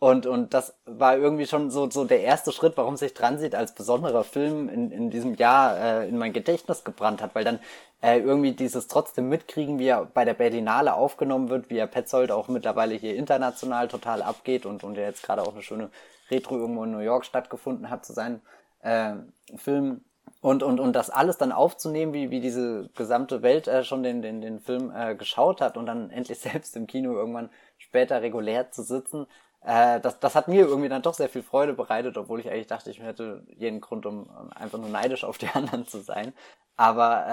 Und, 0.01 0.27
und 0.27 0.53
das 0.53 0.75
war 0.85 1.17
irgendwie 1.17 1.47
schon 1.47 1.71
so, 1.71 1.89
so 1.89 2.05
der 2.05 2.23
erste 2.23 2.51
Schritt, 2.51 2.77
warum 2.77 2.97
sich 2.97 3.15
Transit 3.15 3.55
als 3.55 3.73
besonderer 3.73 4.25
Film 4.25 4.69
in, 4.69 4.91
in 4.91 5.11
diesem 5.11 5.37
Jahr 5.37 5.79
äh, 5.79 6.09
in 6.09 6.19
mein 6.19 6.33
Gedächtnis 6.33 6.83
gebrannt 6.83 7.23
hat, 7.23 7.37
weil 7.37 7.45
dann 7.45 7.61
äh, 8.03 8.19
irgendwie 8.19 8.51
dieses 8.51 8.89
trotzdem 8.89 9.29
mitkriegen, 9.29 9.79
wie 9.79 9.87
er 9.87 10.05
bei 10.07 10.25
der 10.25 10.35
Berlinale 10.35 10.95
aufgenommen 10.95 11.51
wird, 11.51 11.71
wie 11.71 11.79
er 11.79 11.87
Petzold 11.87 12.33
auch 12.33 12.49
mittlerweile 12.49 12.97
hier 12.97 13.15
international 13.15 13.87
total 13.87 14.23
abgeht 14.23 14.67
und, 14.67 14.83
und 14.83 14.99
er 14.99 15.07
jetzt 15.07 15.23
gerade 15.23 15.43
auch 15.43 15.53
eine 15.53 15.63
schöne 15.63 15.89
Retro 16.33 16.57
irgendwo 16.57 16.83
in 16.83 16.91
New 16.91 16.99
York 16.99 17.25
stattgefunden 17.25 17.89
hat 17.89 18.05
zu 18.05 18.13
seinen 18.13 18.43
äh, 18.81 19.13
Filmen. 19.55 20.05
Und, 20.43 20.63
und, 20.63 20.81
und 20.81 20.93
das 20.93 21.09
alles 21.09 21.39
dann 21.39 21.53
aufzunehmen, 21.53 22.13
wie, 22.13 22.31
wie 22.31 22.41
diese 22.41 22.91
gesamte 22.95 23.43
Welt 23.43 23.69
äh, 23.69 23.85
schon 23.85 24.03
den, 24.03 24.21
den, 24.21 24.43
den 24.43 24.61
Film 24.61 24.93
äh, 24.95 25.15
geschaut 25.15 25.63
hat 25.63 25.79
und 25.79 25.87
dann 25.87 26.11
endlich 26.11 26.41
selbst 26.41 26.77
im 26.77 26.87
Kino 26.87 27.15
irgendwann 27.15 27.49
später 27.79 28.21
regulär 28.21 28.71
zu 28.71 28.83
sitzen, 28.83 29.27
äh, 29.65 30.01
das, 30.01 30.19
das 30.19 30.35
hat 30.35 30.49
mir 30.49 30.67
irgendwie 30.67 30.89
dann 30.89 31.03
doch 31.03 31.15
sehr 31.15 31.29
viel 31.29 31.43
Freude 31.43 31.75
bereitet, 31.75 32.17
obwohl 32.17 32.41
ich 32.41 32.51
eigentlich 32.51 32.67
dachte, 32.67 32.91
ich 32.91 33.01
hätte 33.01 33.45
jeden 33.57 33.81
Grund, 33.81 34.07
um, 34.07 34.25
um 34.25 34.53
einfach 34.53 34.79
nur 34.79 34.89
neidisch 34.89 35.25
auf 35.25 35.39
die 35.39 35.49
anderen 35.55 35.87
zu 35.87 36.01
sein. 36.01 36.33
Aber 36.77 37.27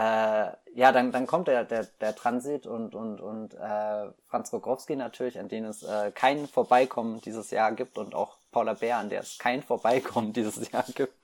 äh, 0.75 0.77
ja, 0.79 0.91
dann, 0.91 1.11
dann 1.11 1.25
kommt 1.25 1.47
der, 1.47 1.63
der, 1.63 1.85
der 2.01 2.15
Transit 2.15 2.67
und, 2.67 2.93
und, 2.93 3.21
und 3.21 3.53
äh, 3.55 4.09
Franz 4.27 4.53
Rogowski 4.53 4.95
natürlich, 4.95 5.39
an 5.39 5.47
den 5.47 5.65
es 5.65 5.81
äh, 5.81 6.11
kein 6.13 6.47
Vorbeikommen 6.47 7.21
dieses 7.21 7.49
Jahr 7.49 7.71
gibt 7.71 7.97
und 7.97 8.13
auch 8.13 8.37
Paula 8.51 8.73
Bär, 8.73 8.97
an 8.97 9.09
der 9.09 9.21
es 9.21 9.37
kein 9.39 9.63
Vorbeikommen 9.63 10.33
dieses 10.33 10.71
Jahr 10.71 10.85
gibt. 10.93 11.15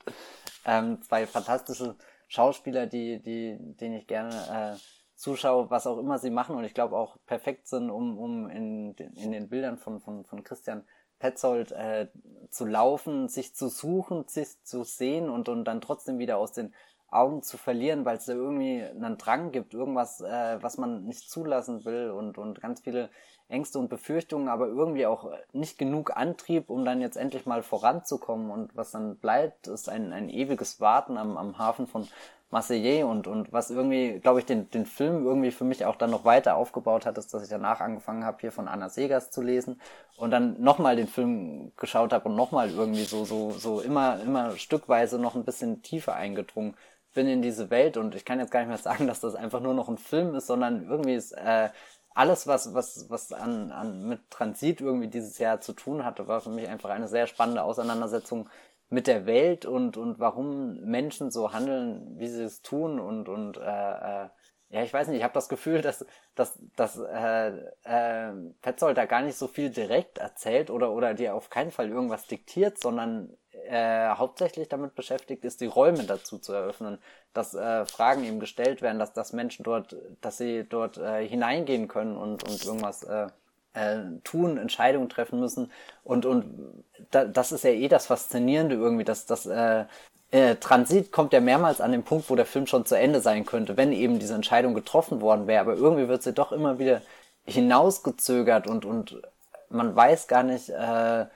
Ähm, 0.66 1.00
zwei 1.00 1.26
fantastische 1.26 1.96
Schauspieler, 2.28 2.86
die, 2.86 3.22
die, 3.22 3.56
denen 3.76 3.94
ich 3.94 4.06
gerne 4.06 4.74
äh, 4.74 4.78
zuschaue, 5.14 5.70
was 5.70 5.86
auch 5.86 5.98
immer 5.98 6.18
sie 6.18 6.30
machen 6.30 6.56
und 6.56 6.64
ich 6.64 6.74
glaube 6.74 6.96
auch 6.96 7.16
perfekt 7.24 7.68
sind, 7.68 7.88
um, 7.88 8.18
um 8.18 8.50
in, 8.50 8.94
in 8.94 9.32
den 9.32 9.48
Bildern 9.48 9.78
von, 9.78 10.00
von, 10.00 10.24
von 10.24 10.42
Christian 10.44 10.84
Petzold 11.18 11.72
äh, 11.72 12.08
zu 12.50 12.66
laufen, 12.66 13.28
sich 13.28 13.54
zu 13.54 13.68
suchen, 13.68 14.24
sich 14.26 14.62
zu 14.64 14.84
sehen 14.84 15.30
und, 15.30 15.48
und 15.48 15.64
dann 15.64 15.80
trotzdem 15.80 16.18
wieder 16.18 16.36
aus 16.36 16.52
den 16.52 16.74
Augen 17.08 17.42
zu 17.42 17.56
verlieren, 17.56 18.04
weil 18.04 18.16
es 18.16 18.26
da 18.26 18.34
irgendwie 18.34 18.82
einen 18.82 19.16
Drang 19.16 19.52
gibt, 19.52 19.72
irgendwas, 19.72 20.20
äh, 20.20 20.58
was 20.60 20.76
man 20.76 21.04
nicht 21.04 21.30
zulassen 21.30 21.84
will 21.84 22.10
und, 22.10 22.36
und 22.36 22.60
ganz 22.60 22.80
viele 22.80 23.08
Ängste 23.48 23.78
und 23.78 23.88
Befürchtungen, 23.88 24.48
aber 24.48 24.66
irgendwie 24.66 25.06
auch 25.06 25.30
nicht 25.52 25.78
genug 25.78 26.16
Antrieb, 26.16 26.68
um 26.68 26.84
dann 26.84 27.00
jetzt 27.00 27.16
endlich 27.16 27.46
mal 27.46 27.62
voranzukommen. 27.62 28.50
Und 28.50 28.74
was 28.76 28.90
dann 28.90 29.16
bleibt, 29.18 29.68
ist 29.68 29.88
ein, 29.88 30.12
ein 30.12 30.28
ewiges 30.28 30.80
Warten 30.80 31.16
am, 31.16 31.36
am 31.36 31.58
Hafen 31.58 31.86
von 31.86 32.08
Marseillais 32.50 33.02
und, 33.02 33.26
und 33.26 33.52
was 33.52 33.70
irgendwie, 33.70 34.20
glaube 34.20 34.38
ich, 34.38 34.46
den, 34.46 34.70
den 34.70 34.86
Film 34.86 35.26
irgendwie 35.26 35.50
für 35.50 35.64
mich 35.64 35.84
auch 35.84 35.96
dann 35.96 36.10
noch 36.10 36.24
weiter 36.24 36.56
aufgebaut 36.56 37.04
hat, 37.04 37.18
ist, 37.18 37.34
dass 37.34 37.42
ich 37.42 37.48
danach 37.48 37.80
angefangen 37.80 38.24
habe, 38.24 38.38
hier 38.40 38.52
von 38.52 38.68
Anna 38.68 38.88
Segers 38.88 39.30
zu 39.30 39.42
lesen 39.42 39.80
und 40.16 40.30
dann 40.30 40.60
nochmal 40.60 40.94
den 40.94 41.08
Film 41.08 41.72
geschaut 41.76 42.12
habe 42.12 42.28
und 42.28 42.36
nochmal 42.36 42.70
irgendwie 42.70 43.02
so, 43.02 43.24
so, 43.24 43.50
so 43.50 43.80
immer, 43.80 44.20
immer 44.20 44.56
stückweise 44.56 45.18
noch 45.18 45.34
ein 45.34 45.44
bisschen 45.44 45.82
tiefer 45.82 46.14
eingedrungen 46.14 46.76
bin 47.14 47.26
in 47.26 47.42
diese 47.42 47.70
Welt 47.70 47.96
und 47.96 48.14
ich 48.14 48.24
kann 48.24 48.38
jetzt 48.38 48.52
gar 48.52 48.60
nicht 48.60 48.68
mehr 48.68 48.78
sagen, 48.78 49.08
dass 49.08 49.18
das 49.20 49.34
einfach 49.34 49.60
nur 49.60 49.74
noch 49.74 49.88
ein 49.88 49.98
Film 49.98 50.36
ist, 50.36 50.46
sondern 50.46 50.88
irgendwie 50.88 51.14
ist 51.14 51.32
äh, 51.32 51.70
alles, 52.16 52.46
was, 52.46 52.72
was, 52.72 53.10
was 53.10 53.32
an, 53.32 53.70
an 53.72 54.08
mit 54.08 54.30
Transit 54.30 54.80
irgendwie 54.80 55.08
dieses 55.08 55.38
Jahr 55.38 55.60
zu 55.60 55.74
tun 55.74 56.04
hatte, 56.04 56.26
war 56.26 56.40
für 56.40 56.50
mich 56.50 56.66
einfach 56.66 56.88
eine 56.88 57.08
sehr 57.08 57.26
spannende 57.26 57.62
Auseinandersetzung 57.62 58.48
mit 58.88 59.06
der 59.06 59.26
Welt 59.26 59.66
und, 59.66 59.98
und 59.98 60.18
warum 60.18 60.80
Menschen 60.80 61.30
so 61.30 61.52
handeln, 61.52 62.18
wie 62.18 62.28
sie 62.28 62.44
es 62.44 62.62
tun 62.62 63.00
und, 63.00 63.28
und 63.28 63.58
äh, 63.58 63.60
äh, 63.60 64.28
ja, 64.68 64.82
ich 64.82 64.92
weiß 64.92 65.08
nicht, 65.08 65.18
ich 65.18 65.24
habe 65.24 65.34
das 65.34 65.50
Gefühl, 65.50 65.82
dass, 65.82 66.06
dass, 66.34 66.58
dass 66.74 66.98
äh, 66.98 67.48
äh, 67.84 68.32
Petzold 68.62 68.96
da 68.96 69.04
gar 69.04 69.20
nicht 69.20 69.36
so 69.36 69.46
viel 69.46 69.68
direkt 69.68 70.18
erzählt 70.18 70.70
oder, 70.70 70.92
oder 70.92 71.12
dir 71.12 71.34
auf 71.34 71.50
keinen 71.50 71.70
Fall 71.70 71.90
irgendwas 71.90 72.26
diktiert, 72.26 72.78
sondern 72.78 73.36
äh, 73.68 74.08
hauptsächlich 74.10 74.68
damit 74.68 74.94
beschäftigt 74.94 75.44
ist, 75.44 75.60
die 75.60 75.66
Räume 75.66 76.04
dazu 76.04 76.38
zu 76.38 76.52
eröffnen, 76.52 76.98
dass 77.34 77.54
äh, 77.54 77.84
Fragen 77.86 78.24
ihm 78.24 78.40
gestellt 78.40 78.82
werden, 78.82 78.98
dass, 78.98 79.12
dass 79.12 79.32
Menschen 79.32 79.64
dort, 79.64 79.96
dass 80.20 80.38
sie 80.38 80.64
dort 80.68 80.98
äh, 80.98 81.26
hineingehen 81.26 81.88
können 81.88 82.16
und, 82.16 82.48
und 82.48 82.64
irgendwas 82.64 83.02
äh, 83.04 83.28
äh, 83.74 83.98
tun, 84.24 84.58
Entscheidungen 84.58 85.08
treffen 85.08 85.40
müssen. 85.40 85.70
Und, 86.04 86.26
und 86.26 86.84
da, 87.10 87.24
das 87.24 87.52
ist 87.52 87.64
ja 87.64 87.70
eh 87.70 87.88
das 87.88 88.06
Faszinierende 88.06 88.74
irgendwie, 88.74 89.04
dass 89.04 89.26
das 89.26 89.46
äh, 89.46 89.84
äh, 90.30 90.56
Transit 90.56 91.12
kommt 91.12 91.32
ja 91.32 91.40
mehrmals 91.40 91.80
an 91.80 91.92
den 91.92 92.02
Punkt, 92.02 92.30
wo 92.30 92.36
der 92.36 92.46
Film 92.46 92.66
schon 92.66 92.86
zu 92.86 92.96
Ende 92.96 93.20
sein 93.20 93.46
könnte, 93.46 93.76
wenn 93.76 93.92
eben 93.92 94.18
diese 94.18 94.34
Entscheidung 94.34 94.74
getroffen 94.74 95.20
worden 95.20 95.46
wäre. 95.46 95.60
Aber 95.60 95.74
irgendwie 95.74 96.08
wird 96.08 96.22
sie 96.22 96.32
doch 96.32 96.52
immer 96.52 96.78
wieder 96.78 97.02
hinausgezögert 97.44 98.66
und, 98.66 98.84
und 98.84 99.22
man 99.68 99.94
weiß 99.94 100.26
gar 100.26 100.42
nicht 100.42 100.68
äh, 100.70 101.26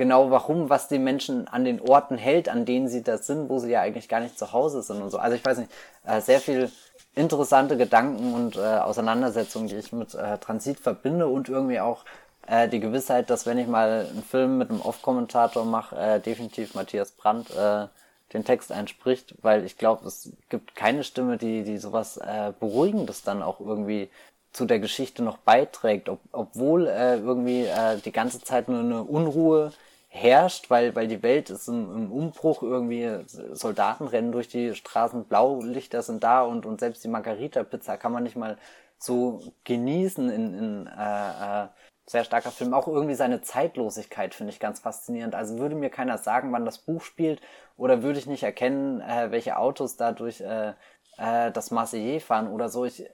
genau 0.00 0.30
warum, 0.30 0.70
was 0.70 0.88
die 0.88 0.98
Menschen 0.98 1.46
an 1.46 1.66
den 1.66 1.78
Orten 1.78 2.16
hält, 2.16 2.48
an 2.48 2.64
denen 2.64 2.88
sie 2.88 3.02
da 3.02 3.18
sind, 3.18 3.50
wo 3.50 3.58
sie 3.58 3.70
ja 3.70 3.82
eigentlich 3.82 4.08
gar 4.08 4.20
nicht 4.20 4.38
zu 4.38 4.54
Hause 4.54 4.80
sind 4.80 5.02
und 5.02 5.10
so. 5.10 5.18
Also 5.18 5.36
ich 5.36 5.44
weiß 5.44 5.58
nicht, 5.58 5.70
äh, 6.06 6.22
sehr 6.22 6.40
viel 6.40 6.72
interessante 7.14 7.76
Gedanken 7.76 8.32
und 8.32 8.56
äh, 8.56 8.60
Auseinandersetzungen, 8.60 9.68
die 9.68 9.76
ich 9.76 9.92
mit 9.92 10.14
äh, 10.14 10.38
Transit 10.38 10.80
verbinde 10.80 11.26
und 11.26 11.50
irgendwie 11.50 11.80
auch 11.80 12.06
äh, 12.46 12.66
die 12.66 12.80
Gewissheit, 12.80 13.28
dass 13.28 13.44
wenn 13.44 13.58
ich 13.58 13.66
mal 13.66 14.06
einen 14.10 14.22
Film 14.22 14.56
mit 14.56 14.70
einem 14.70 14.80
Off-Kommentator 14.80 15.66
mache, 15.66 15.94
äh, 15.98 16.18
definitiv 16.18 16.74
Matthias 16.74 17.10
Brandt 17.10 17.50
äh, 17.54 17.88
den 18.32 18.46
Text 18.46 18.72
einspricht, 18.72 19.34
weil 19.42 19.66
ich 19.66 19.76
glaube, 19.76 20.06
es 20.06 20.32
gibt 20.48 20.74
keine 20.76 21.04
Stimme, 21.04 21.36
die, 21.36 21.62
die 21.62 21.76
sowas 21.76 22.16
äh, 22.16 22.54
Beruhigendes 22.58 23.22
dann 23.22 23.42
auch 23.42 23.60
irgendwie 23.60 24.08
zu 24.52 24.64
der 24.64 24.78
Geschichte 24.78 25.22
noch 25.22 25.36
beiträgt, 25.36 26.08
ob, 26.08 26.20
obwohl 26.32 26.86
äh, 26.86 27.16
irgendwie 27.16 27.66
äh, 27.66 27.98
die 28.02 28.12
ganze 28.12 28.40
Zeit 28.40 28.70
nur 28.70 28.80
eine 28.80 29.02
Unruhe 29.02 29.72
herrscht, 30.12 30.70
weil, 30.70 30.94
weil 30.96 31.06
die 31.06 31.22
Welt 31.22 31.50
ist 31.50 31.68
im, 31.68 31.94
im 31.94 32.12
Umbruch, 32.12 32.62
irgendwie 32.62 33.24
Soldaten 33.26 34.08
rennen 34.08 34.32
durch 34.32 34.48
die 34.48 34.74
Straßen, 34.74 35.24
Blaulichter 35.24 36.02
sind 36.02 36.24
da 36.24 36.42
und, 36.42 36.66
und 36.66 36.80
selbst 36.80 37.04
die 37.04 37.08
Margarita-Pizza 37.08 37.96
kann 37.96 38.12
man 38.12 38.24
nicht 38.24 38.36
mal 38.36 38.58
so 38.98 39.40
genießen 39.64 40.28
in, 40.28 40.54
in 40.54 40.86
äh, 40.88 41.64
äh, 41.64 41.68
sehr 42.06 42.24
starker 42.24 42.50
Film. 42.50 42.74
Auch 42.74 42.88
irgendwie 42.88 43.14
seine 43.14 43.40
Zeitlosigkeit 43.40 44.34
finde 44.34 44.52
ich 44.52 44.58
ganz 44.58 44.80
faszinierend. 44.80 45.36
Also 45.36 45.58
würde 45.58 45.76
mir 45.76 45.90
keiner 45.90 46.18
sagen, 46.18 46.52
wann 46.52 46.64
das 46.64 46.78
Buch 46.78 47.02
spielt 47.02 47.40
oder 47.76 48.02
würde 48.02 48.18
ich 48.18 48.26
nicht 48.26 48.42
erkennen, 48.42 49.00
äh, 49.00 49.30
welche 49.30 49.56
Autos 49.58 49.96
da 49.96 50.10
durch 50.10 50.40
äh, 50.40 50.74
äh, 51.18 51.52
das 51.52 51.70
Marseillais 51.70 52.20
fahren 52.20 52.48
oder 52.48 52.68
so. 52.68 52.84
Ich, 52.84 53.04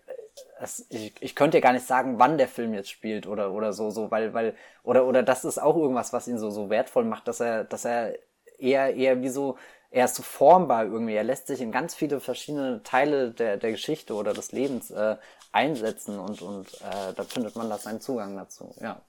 es, 0.61 0.87
ich, 0.91 1.15
ich 1.21 1.35
könnte 1.35 1.59
ja 1.59 1.63
gar 1.63 1.73
nicht 1.73 1.87
sagen, 1.87 2.19
wann 2.19 2.39
der 2.39 2.49
Film 2.49 2.75
jetzt 2.75 2.91
spielt 2.91 3.27
oder 3.27 3.53
oder 3.53 3.73
so 3.73 3.91
so, 3.91 4.11
weil 4.11 4.35
weil 4.35 4.55
oder 4.83 5.07
oder 5.07 5.23
das 5.23 5.45
ist 5.45 5.59
auch 5.59 5.77
irgendwas, 5.77 6.13
was 6.13 6.29
ihn 6.29 6.39
so 6.39 6.51
so 6.51 6.71
wertvoll 6.71 7.05
macht, 7.05 7.29
dass 7.29 7.41
er 7.41 7.65
dass 7.65 7.85
er 7.85 8.15
eher 8.59 8.95
eher 8.95 9.23
wie 9.23 9.29
so 9.29 9.57
er 9.91 10.07
ist 10.07 10.17
so 10.17 10.23
formbar 10.23 10.85
irgendwie. 10.85 11.15
Er 11.15 11.25
lässt 11.25 11.47
sich 11.47 11.61
in 11.61 11.73
ganz 11.73 11.95
viele 11.95 12.21
verschiedene 12.21 12.83
Teile 12.83 13.31
der 13.33 13.57
der 13.57 13.73
Geschichte 13.73 14.15
oder 14.15 14.35
des 14.35 14.53
Lebens 14.53 14.91
äh, 14.91 15.17
einsetzen 15.53 16.19
und 16.19 16.43
und 16.43 16.67
äh, 16.83 17.13
da 17.15 17.25
findet 17.25 17.57
man 17.57 17.71
da 17.71 17.79
seinen 17.79 18.01
Zugang 18.01 18.37
dazu. 18.37 18.75
Ja. 18.81 19.01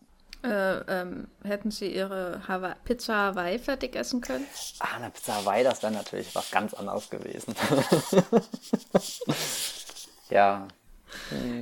Äh, 0.44 1.02
ähm, 1.02 1.28
hätten 1.44 1.72
Sie 1.72 1.94
Ihre 1.94 2.48
Hawaii 2.48 2.76
Pizza 2.86 3.16
Hawaii 3.16 3.58
fertig 3.58 3.96
essen 3.96 4.22
können? 4.22 4.46
Ah, 4.80 4.98
eine 4.98 5.10
Pizza 5.10 5.36
Hawaii, 5.36 5.64
das 5.64 5.82
wäre 5.82 5.92
natürlich 5.92 6.34
was 6.36 6.52
ganz 6.52 6.76
anderes 6.76 7.10
gewesen. 7.10 7.56
ja, 10.30 10.68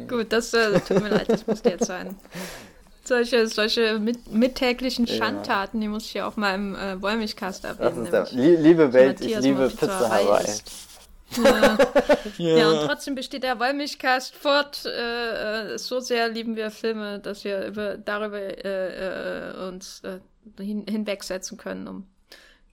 Gut, 0.07 0.31
das 0.31 0.53
äh, 0.53 0.79
tut 0.79 1.01
mir 1.01 1.09
leid, 1.09 1.29
das 1.29 1.45
musste 1.47 1.69
jetzt 1.69 1.85
sein. 1.85 2.15
Solche, 3.03 3.47
solche 3.47 3.99
mit, 3.99 4.31
mittäglichen 4.31 5.05
Schandtaten, 5.05 5.79
die 5.79 5.87
muss 5.87 6.05
ich 6.05 6.15
ja 6.15 6.27
auch 6.27 6.37
mal 6.37 6.55
im 6.55 6.75
äh, 6.75 6.99
Wollmilchcast 6.99 7.63
erwähnen. 7.63 8.09
Der, 8.11 8.27
liebe 8.31 8.93
Welt, 8.93 9.21
ich 9.21 9.37
liebe 9.39 9.69
Pizza 9.69 10.09
Hawaii. 10.09 10.45
Ja. 11.37 11.77
ja. 12.37 12.57
ja, 12.57 12.71
und 12.71 12.87
trotzdem 12.87 13.13
besteht 13.13 13.43
der 13.43 13.59
Wollmilchcast 13.59 14.35
fort. 14.35 14.85
Äh, 14.85 15.73
äh, 15.73 15.77
so 15.77 15.99
sehr 15.99 16.29
lieben 16.29 16.55
wir 16.55 16.71
Filme, 16.71 17.19
dass 17.19 17.43
wir 17.43 17.65
über, 17.65 17.97
darüber 17.97 18.39
äh, 18.39 19.49
äh, 19.51 19.67
uns 19.67 20.01
äh, 20.03 20.19
hin, 20.63 20.85
hinwegsetzen 20.87 21.57
können, 21.57 21.87
um 21.87 22.07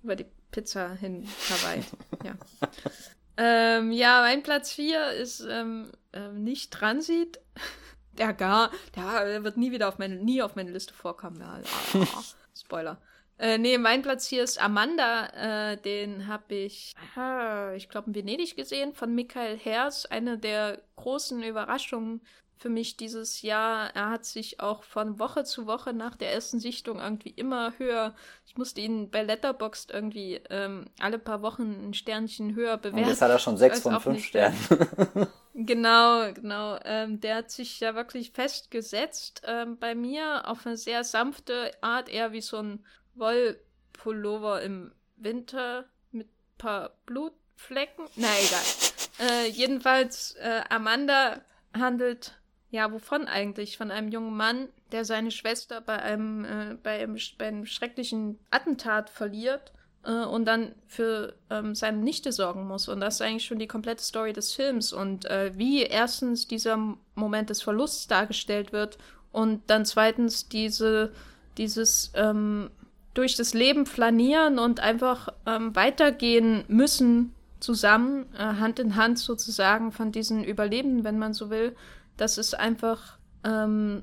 über 0.02 0.16
die 0.16 0.26
Pizza 0.50 0.94
hin 0.94 1.28
Hawaii. 1.50 1.82
ja. 2.24 2.32
Ähm, 3.44 3.90
ja, 3.90 4.20
mein 4.20 4.44
Platz 4.44 4.72
4 4.72 5.10
ist 5.12 5.40
ähm, 5.40 5.90
ähm, 6.12 6.44
nicht 6.44 6.72
Transit. 6.72 7.40
Der 8.18 8.34
gar, 8.34 8.70
der 8.94 9.42
wird 9.42 9.56
nie 9.56 9.72
wieder 9.72 9.88
auf 9.88 9.96
meine, 9.96 10.16
nie 10.16 10.42
auf 10.42 10.54
meine 10.54 10.70
Liste 10.70 10.92
vorkommen. 10.92 11.40
Ja, 11.40 11.60
ja, 11.94 12.06
Spoiler. 12.54 13.00
Äh, 13.38 13.56
nee, 13.56 13.78
mein 13.78 14.02
Platz 14.02 14.26
hier 14.26 14.44
ist 14.44 14.62
Amanda. 14.62 15.70
Äh, 15.72 15.78
den 15.78 16.26
habe 16.26 16.54
ich, 16.54 16.92
äh, 17.16 17.74
ich 17.74 17.88
glaube, 17.88 18.08
in 18.08 18.14
Venedig 18.14 18.54
gesehen 18.54 18.92
von 18.92 19.14
Michael 19.14 19.56
Hers. 19.56 20.04
Eine 20.04 20.36
der 20.36 20.82
großen 20.96 21.42
Überraschungen 21.42 22.20
für 22.58 22.68
mich 22.68 22.96
dieses 22.96 23.42
Jahr. 23.42 23.94
Er 23.94 24.10
hat 24.10 24.24
sich 24.24 24.60
auch 24.60 24.84
von 24.84 25.18
Woche 25.18 25.44
zu 25.44 25.66
Woche 25.66 25.92
nach 25.92 26.14
der 26.14 26.32
ersten 26.32 26.60
Sichtung 26.60 27.00
irgendwie 27.00 27.30
immer 27.30 27.72
höher. 27.78 28.14
Ich 28.46 28.56
musste 28.56 28.80
ihn 28.80 29.10
bei 29.10 29.22
Letterboxd 29.22 29.90
irgendwie 29.90 30.40
ähm, 30.48 30.86
alle 31.00 31.18
paar 31.18 31.42
Wochen 31.42 31.88
ein 31.88 31.94
Sternchen 31.94 32.54
höher 32.54 32.76
bewerten. 32.76 33.04
Und 33.04 33.08
jetzt 33.08 33.22
hat 33.22 33.30
er 33.30 33.38
schon 33.38 33.56
sechs 33.56 33.80
von 33.80 34.00
fünf 34.00 34.24
Sternen. 34.24 34.56
genau, 35.54 36.32
genau. 36.32 36.78
Ähm, 36.84 37.20
der 37.20 37.36
hat 37.36 37.50
sich 37.50 37.80
ja 37.80 37.94
wirklich 37.94 38.30
festgesetzt 38.30 39.42
ähm, 39.44 39.78
bei 39.78 39.94
mir 39.94 40.48
auf 40.48 40.64
eine 40.64 40.76
sehr 40.76 41.02
sanfte 41.02 41.72
Art, 41.80 42.08
eher 42.08 42.32
wie 42.32 42.42
so 42.42 42.58
ein 42.58 42.84
Wollpullover 43.14 44.62
im 44.62 44.92
Winter 45.16 45.86
mit 46.12 46.28
paar 46.58 46.90
Blutflecken. 47.06 48.06
Na 48.16 48.28
egal. 48.28 49.28
Äh, 49.28 49.48
jedenfalls, 49.48 50.36
äh, 50.36 50.62
Amanda 50.68 51.42
handelt 51.74 52.38
ja, 52.72 52.90
wovon 52.90 53.28
eigentlich? 53.28 53.76
Von 53.76 53.90
einem 53.90 54.08
jungen 54.08 54.34
Mann, 54.34 54.68
der 54.92 55.04
seine 55.04 55.30
Schwester 55.30 55.82
bei 55.82 56.00
einem, 56.00 56.44
äh, 56.46 56.76
bei 56.82 57.02
einem, 57.02 57.18
bei 57.36 57.46
einem 57.46 57.66
schrecklichen 57.66 58.38
Attentat 58.50 59.10
verliert 59.10 59.72
äh, 60.04 60.24
und 60.24 60.46
dann 60.46 60.74
für 60.86 61.34
ähm, 61.50 61.74
seine 61.74 61.98
Nichte 61.98 62.32
sorgen 62.32 62.66
muss. 62.66 62.88
Und 62.88 63.00
das 63.00 63.16
ist 63.16 63.20
eigentlich 63.20 63.44
schon 63.44 63.58
die 63.58 63.66
komplette 63.66 64.02
Story 64.02 64.32
des 64.32 64.54
Films. 64.54 64.94
Und 64.94 65.26
äh, 65.26 65.52
wie 65.54 65.82
erstens 65.82 66.48
dieser 66.48 66.78
Moment 67.14 67.50
des 67.50 67.60
Verlusts 67.60 68.08
dargestellt 68.08 68.72
wird 68.72 68.96
und 69.32 69.62
dann 69.66 69.84
zweitens 69.84 70.48
diese, 70.48 71.12
dieses 71.58 72.10
ähm, 72.14 72.70
durch 73.12 73.36
das 73.36 73.52
Leben 73.52 73.84
flanieren 73.84 74.58
und 74.58 74.80
einfach 74.80 75.28
ähm, 75.44 75.76
weitergehen 75.76 76.64
müssen 76.68 77.34
zusammen, 77.60 78.24
äh, 78.34 78.38
Hand 78.38 78.78
in 78.78 78.96
Hand 78.96 79.18
sozusagen 79.18 79.92
von 79.92 80.10
diesen 80.10 80.42
Überlebenden, 80.42 81.04
wenn 81.04 81.18
man 81.18 81.34
so 81.34 81.50
will 81.50 81.76
das 82.16 82.38
ist 82.38 82.54
einfach 82.58 83.18
ähm, 83.44 84.02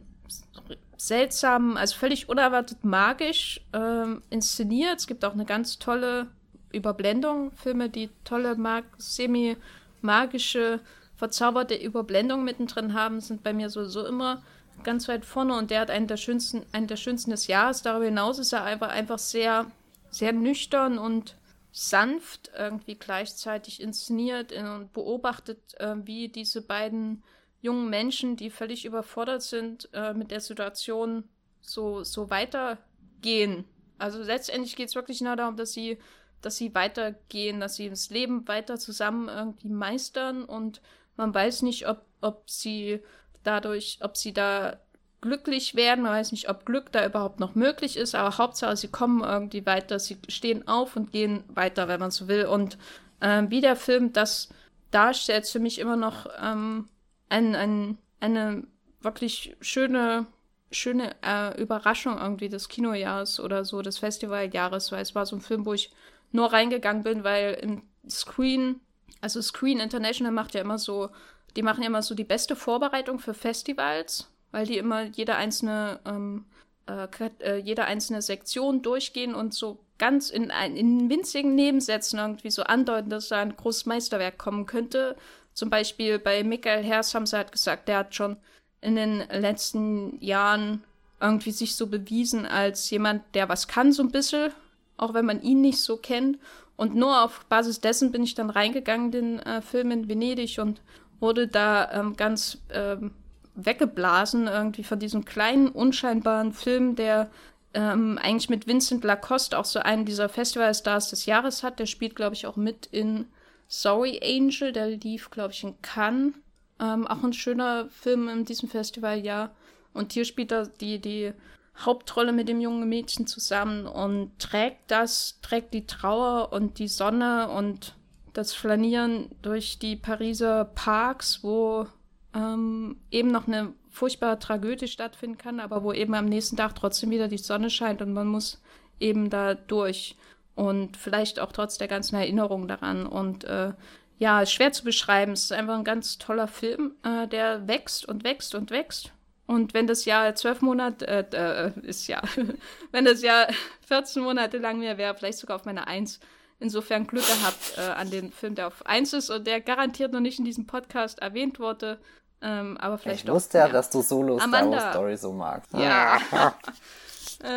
seltsam, 0.97 1.77
also 1.77 1.95
völlig 1.95 2.29
unerwartet 2.29 2.83
magisch 2.83 3.61
ähm, 3.73 4.21
inszeniert. 4.29 4.99
Es 4.99 5.07
gibt 5.07 5.23
auch 5.23 5.33
eine 5.33 5.45
ganz 5.45 5.79
tolle 5.79 6.27
Überblendung, 6.71 7.51
Filme, 7.53 7.89
die 7.89 8.09
tolle 8.23 8.55
mag 8.55 8.85
semi-magische, 8.97 10.81
verzauberte 11.15 11.75
Überblendung 11.75 12.43
mittendrin 12.43 12.93
haben, 12.93 13.21
sind 13.21 13.43
bei 13.43 13.53
mir 13.53 13.69
sowieso 13.69 14.05
immer 14.05 14.41
ganz 14.83 15.07
weit 15.07 15.25
vorne 15.25 15.57
und 15.57 15.71
der 15.71 15.81
hat 15.81 15.91
einen 15.91 16.07
der 16.07 16.17
schönsten, 16.17 16.65
einen 16.71 16.87
der 16.87 16.95
schönsten 16.95 17.31
des 17.31 17.47
Jahres. 17.47 17.81
Darüber 17.81 18.05
hinaus 18.05 18.39
ist 18.39 18.53
er 18.53 18.63
einfach, 18.63 18.89
einfach 18.89 19.19
sehr, 19.19 19.65
sehr 20.09 20.31
nüchtern 20.31 20.97
und 20.97 21.35
sanft 21.71 22.51
irgendwie 22.57 22.95
gleichzeitig 22.95 23.81
inszeniert 23.81 24.51
und 24.53 24.91
beobachtet, 24.93 25.59
äh, 25.79 25.95
wie 26.03 26.29
diese 26.29 26.61
beiden 26.61 27.23
jungen 27.61 27.89
Menschen, 27.89 28.35
die 28.35 28.49
völlig 28.49 28.85
überfordert 28.85 29.41
sind 29.41 29.89
äh, 29.93 30.13
mit 30.13 30.31
der 30.31 30.41
Situation, 30.41 31.23
so, 31.61 32.03
so 32.03 32.29
weitergehen. 32.29 33.65
Also 33.97 34.21
letztendlich 34.21 34.75
geht 34.75 34.89
es 34.89 34.95
wirklich 34.95 35.21
nur 35.21 35.35
darum, 35.35 35.57
dass 35.57 35.73
sie, 35.73 35.97
dass 36.41 36.55
sie 36.55 36.73
weitergehen, 36.73 37.59
dass 37.59 37.75
sie 37.75 37.89
das 37.89 38.09
Leben 38.09 38.47
weiter 38.47 38.77
zusammen 38.77 39.27
irgendwie 39.27 39.69
meistern 39.69 40.45
und 40.45 40.81
man 41.17 41.33
weiß 41.33 41.63
nicht, 41.63 41.87
ob, 41.87 42.05
ob 42.21 42.49
sie 42.49 43.01
dadurch, 43.43 43.99
ob 44.01 44.15
sie 44.15 44.33
da 44.33 44.79
glücklich 45.21 45.75
werden, 45.75 46.03
man 46.03 46.13
weiß 46.13 46.31
nicht, 46.31 46.49
ob 46.49 46.65
Glück 46.65 46.93
da 46.93 47.05
überhaupt 47.05 47.41
noch 47.41 47.55
möglich 47.55 47.97
ist, 47.97 48.15
aber 48.15 48.37
Hauptsache, 48.37 48.77
sie 48.77 48.87
kommen 48.87 49.21
irgendwie 49.21 49.65
weiter, 49.65 49.99
sie 49.99 50.17
stehen 50.29 50.65
auf 50.67 50.95
und 50.95 51.11
gehen 51.11 51.43
weiter, 51.49 51.89
wenn 51.89 51.99
man 51.99 52.11
so 52.11 52.29
will. 52.29 52.45
Und 52.45 52.77
äh, 53.19 53.43
wie 53.49 53.59
der 53.59 53.75
Film 53.75 54.13
das 54.13 54.47
darstellt, 54.91 55.45
für 55.47 55.59
mich 55.59 55.79
immer 55.79 55.97
noch 55.97 56.27
ähm, 56.41 56.87
ein, 57.29 57.55
ein, 57.55 57.97
eine 58.19 58.63
wirklich 59.01 59.55
schöne, 59.61 60.27
schöne 60.71 61.15
äh, 61.25 61.59
Überraschung 61.61 62.17
irgendwie 62.17 62.49
des 62.49 62.69
Kinojahres 62.69 63.39
oder 63.39 63.63
so, 63.65 63.81
des 63.81 63.99
Festivaljahres, 63.99 64.91
weil 64.91 65.01
es 65.01 65.15
war 65.15 65.25
so 65.25 65.35
ein 65.35 65.41
Film, 65.41 65.65
wo 65.65 65.73
ich 65.73 65.91
nur 66.31 66.51
reingegangen 66.51 67.03
bin, 67.03 67.23
weil 67.23 67.53
im 67.61 67.83
Screen, 68.09 68.81
also 69.21 69.41
Screen 69.41 69.79
International 69.79 70.31
macht 70.31 70.53
ja 70.53 70.61
immer 70.61 70.77
so, 70.77 71.09
die 71.55 71.63
machen 71.63 71.81
ja 71.81 71.87
immer 71.87 72.03
so 72.03 72.13
die 72.15 72.23
beste 72.23 72.55
Vorbereitung 72.55 73.19
für 73.19 73.33
Festivals, 73.33 74.29
weil 74.51 74.65
die 74.65 74.77
immer 74.77 75.03
jede 75.03 75.35
einzelne, 75.35 75.99
ähm, 76.05 76.45
äh, 76.87 77.07
äh 77.39 77.57
jede 77.57 77.85
einzelne 77.85 78.21
Sektion 78.21 78.81
durchgehen 78.81 79.33
und 79.33 79.53
so 79.53 79.79
ganz 79.97 80.29
in, 80.29 80.49
in 80.75 81.09
winzigen 81.09 81.55
Nebensätzen 81.55 82.19
irgendwie 82.19 82.49
so 82.49 82.63
andeuten, 82.63 83.09
dass 83.09 83.27
da 83.27 83.41
ein 83.41 83.55
großes 83.55 83.85
Meisterwerk 83.85 84.37
kommen 84.37 84.65
könnte. 84.65 85.15
Zum 85.59 85.69
Beispiel 85.69 86.19
bei 86.19 86.41
Michael 86.45 86.85
Hers 86.85 87.13
haben 87.13 87.25
sie 87.25 87.35
halt 87.35 87.51
gesagt, 87.51 87.89
der 87.89 87.97
hat 87.97 88.15
schon 88.15 88.37
in 88.79 88.95
den 88.95 89.17
letzten 89.29 90.17
Jahren 90.23 90.85
irgendwie 91.19 91.51
sich 91.51 91.75
so 91.75 91.87
bewiesen 91.87 92.45
als 92.45 92.89
jemand, 92.89 93.23
der 93.35 93.49
was 93.49 93.67
kann, 93.67 93.91
so 93.91 94.01
ein 94.01 94.09
bisschen, 94.09 94.53
auch 94.95 95.13
wenn 95.13 95.25
man 95.25 95.41
ihn 95.41 95.59
nicht 95.59 95.81
so 95.81 95.97
kennt. 95.97 96.39
Und 96.77 96.95
nur 96.95 97.25
auf 97.25 97.43
Basis 97.49 97.81
dessen 97.81 98.13
bin 98.13 98.23
ich 98.23 98.35
dann 98.35 98.49
reingegangen, 98.49 99.11
den 99.11 99.39
äh, 99.39 99.61
Film 99.61 99.91
in 99.91 100.07
Venedig 100.07 100.59
und 100.59 100.79
wurde 101.19 101.49
da 101.49 101.91
ähm, 101.91 102.15
ganz 102.15 102.59
ähm, 102.69 103.11
weggeblasen, 103.55 104.47
irgendwie 104.47 104.85
von 104.85 104.97
diesem 104.97 105.25
kleinen, 105.25 105.67
unscheinbaren 105.67 106.53
Film, 106.53 106.95
der 106.95 107.29
ähm, 107.73 108.17
eigentlich 108.21 108.49
mit 108.49 108.65
Vincent 108.65 109.03
Lacoste 109.03 109.59
auch 109.59 109.65
so 109.65 109.79
einen 109.79 110.05
dieser 110.05 110.29
Festivalstars 110.29 111.09
des 111.09 111.25
Jahres 111.25 111.63
hat. 111.63 111.79
Der 111.79 111.85
spielt, 111.85 112.15
glaube 112.15 112.35
ich, 112.35 112.47
auch 112.47 112.55
mit 112.55 112.85
in 112.85 113.25
Sorry 113.69 114.19
Angel, 114.23 114.73
der 114.73 114.87
lief, 114.87 115.29
glaube 115.29 115.53
ich, 115.53 115.63
in 115.63 115.79
Cannes. 115.83 116.33
Ähm, 116.79 117.05
auch 117.07 117.23
ein 117.23 117.33
schöner 117.33 117.87
Film 117.89 118.27
in 118.27 118.43
diesem 118.43 118.67
Festival, 118.67 119.23
ja. 119.23 119.51
Und 119.93 120.11
hier 120.13 120.25
spielt 120.25 120.51
er 120.51 120.65
die, 120.65 120.99
die 120.99 121.33
Hauptrolle 121.77 122.31
mit 122.33 122.49
dem 122.49 122.59
jungen 122.59 122.89
Mädchen 122.89 123.27
zusammen 123.27 123.85
und 123.85 124.37
trägt 124.39 124.89
das, 124.89 125.39
trägt 125.41 125.73
die 125.73 125.85
Trauer 125.85 126.51
und 126.51 126.79
die 126.79 126.87
Sonne 126.87 127.49
und 127.49 127.95
das 128.33 128.53
Flanieren 128.53 129.29
durch 129.43 129.77
die 129.77 129.95
Pariser 129.95 130.65
Parks, 130.65 131.43
wo 131.43 131.87
ähm, 132.33 132.97
eben 133.11 133.31
noch 133.31 133.47
eine 133.47 133.73
furchtbare 133.89 134.39
Tragödie 134.39 134.87
stattfinden 134.87 135.37
kann, 135.37 135.59
aber 135.59 135.83
wo 135.83 135.93
eben 135.93 136.15
am 136.15 136.25
nächsten 136.25 136.57
Tag 136.57 136.75
trotzdem 136.75 137.11
wieder 137.11 137.27
die 137.27 137.37
Sonne 137.37 137.69
scheint 137.69 138.01
und 138.01 138.13
man 138.13 138.27
muss 138.27 138.61
eben 138.99 139.29
da 139.29 139.53
durch 139.53 140.15
und 140.59 140.97
vielleicht 140.97 141.39
auch 141.39 141.53
trotz 141.53 141.77
der 141.77 141.87
ganzen 141.87 142.17
Erinnerung 142.17 142.67
daran. 142.67 143.07
Und 143.07 143.45
äh, 143.45 143.71
ja, 144.17 144.45
schwer 144.45 144.73
zu 144.73 144.83
beschreiben. 144.83 145.31
Es 145.31 145.45
ist 145.45 145.53
einfach 145.53 145.75
ein 145.75 145.85
ganz 145.85 146.17
toller 146.17 146.49
Film, 146.49 146.95
äh, 147.03 147.29
der 147.29 147.65
wächst 147.69 148.05
und 148.05 148.25
wächst 148.25 148.53
und 148.55 148.69
wächst. 148.69 149.13
Und 149.45 149.73
wenn 149.73 149.87
das 149.87 150.03
Jahr 150.03 150.35
zwölf 150.35 150.61
Monate, 150.61 151.07
äh, 151.07 151.23
äh, 151.31 151.71
ist 151.83 152.07
ja, 152.07 152.21
wenn 152.91 153.05
das 153.05 153.21
Jahr 153.21 153.47
14 153.87 154.21
Monate 154.21 154.57
lang 154.57 154.81
wäre, 154.81 154.97
wäre 154.97 155.15
vielleicht 155.15 155.37
sogar 155.37 155.55
auf 155.55 155.63
meiner 155.63 155.87
Eins. 155.87 156.19
Insofern 156.59 157.07
Glück 157.07 157.25
gehabt 157.25 157.77
äh, 157.77 157.91
an 157.91 158.11
den 158.11 158.33
Film, 158.33 158.55
der 158.55 158.67
auf 158.67 158.85
Eins 158.85 159.13
ist 159.13 159.29
und 159.29 159.47
der 159.47 159.61
garantiert 159.61 160.11
noch 160.11 160.19
nicht 160.19 160.39
in 160.39 160.45
diesem 160.45 160.67
Podcast 160.67 161.19
erwähnt 161.19 161.57
wurde. 161.57 161.99
Ähm, 162.41 162.77
aber 162.81 162.97
vielleicht 162.97 163.23
ich 163.23 163.31
wusste 163.31 163.59
ja, 163.59 163.67
ja, 163.67 163.71
dass 163.71 163.89
du 163.89 164.01
Solo 164.01 164.39
Amanda. 164.39 164.77
Star 164.77 164.83
Wars 164.83 164.93
Story 164.93 165.17
so 165.17 165.31
magst. 165.31 165.71
Ja. 165.73 166.19
äh, 167.43 167.47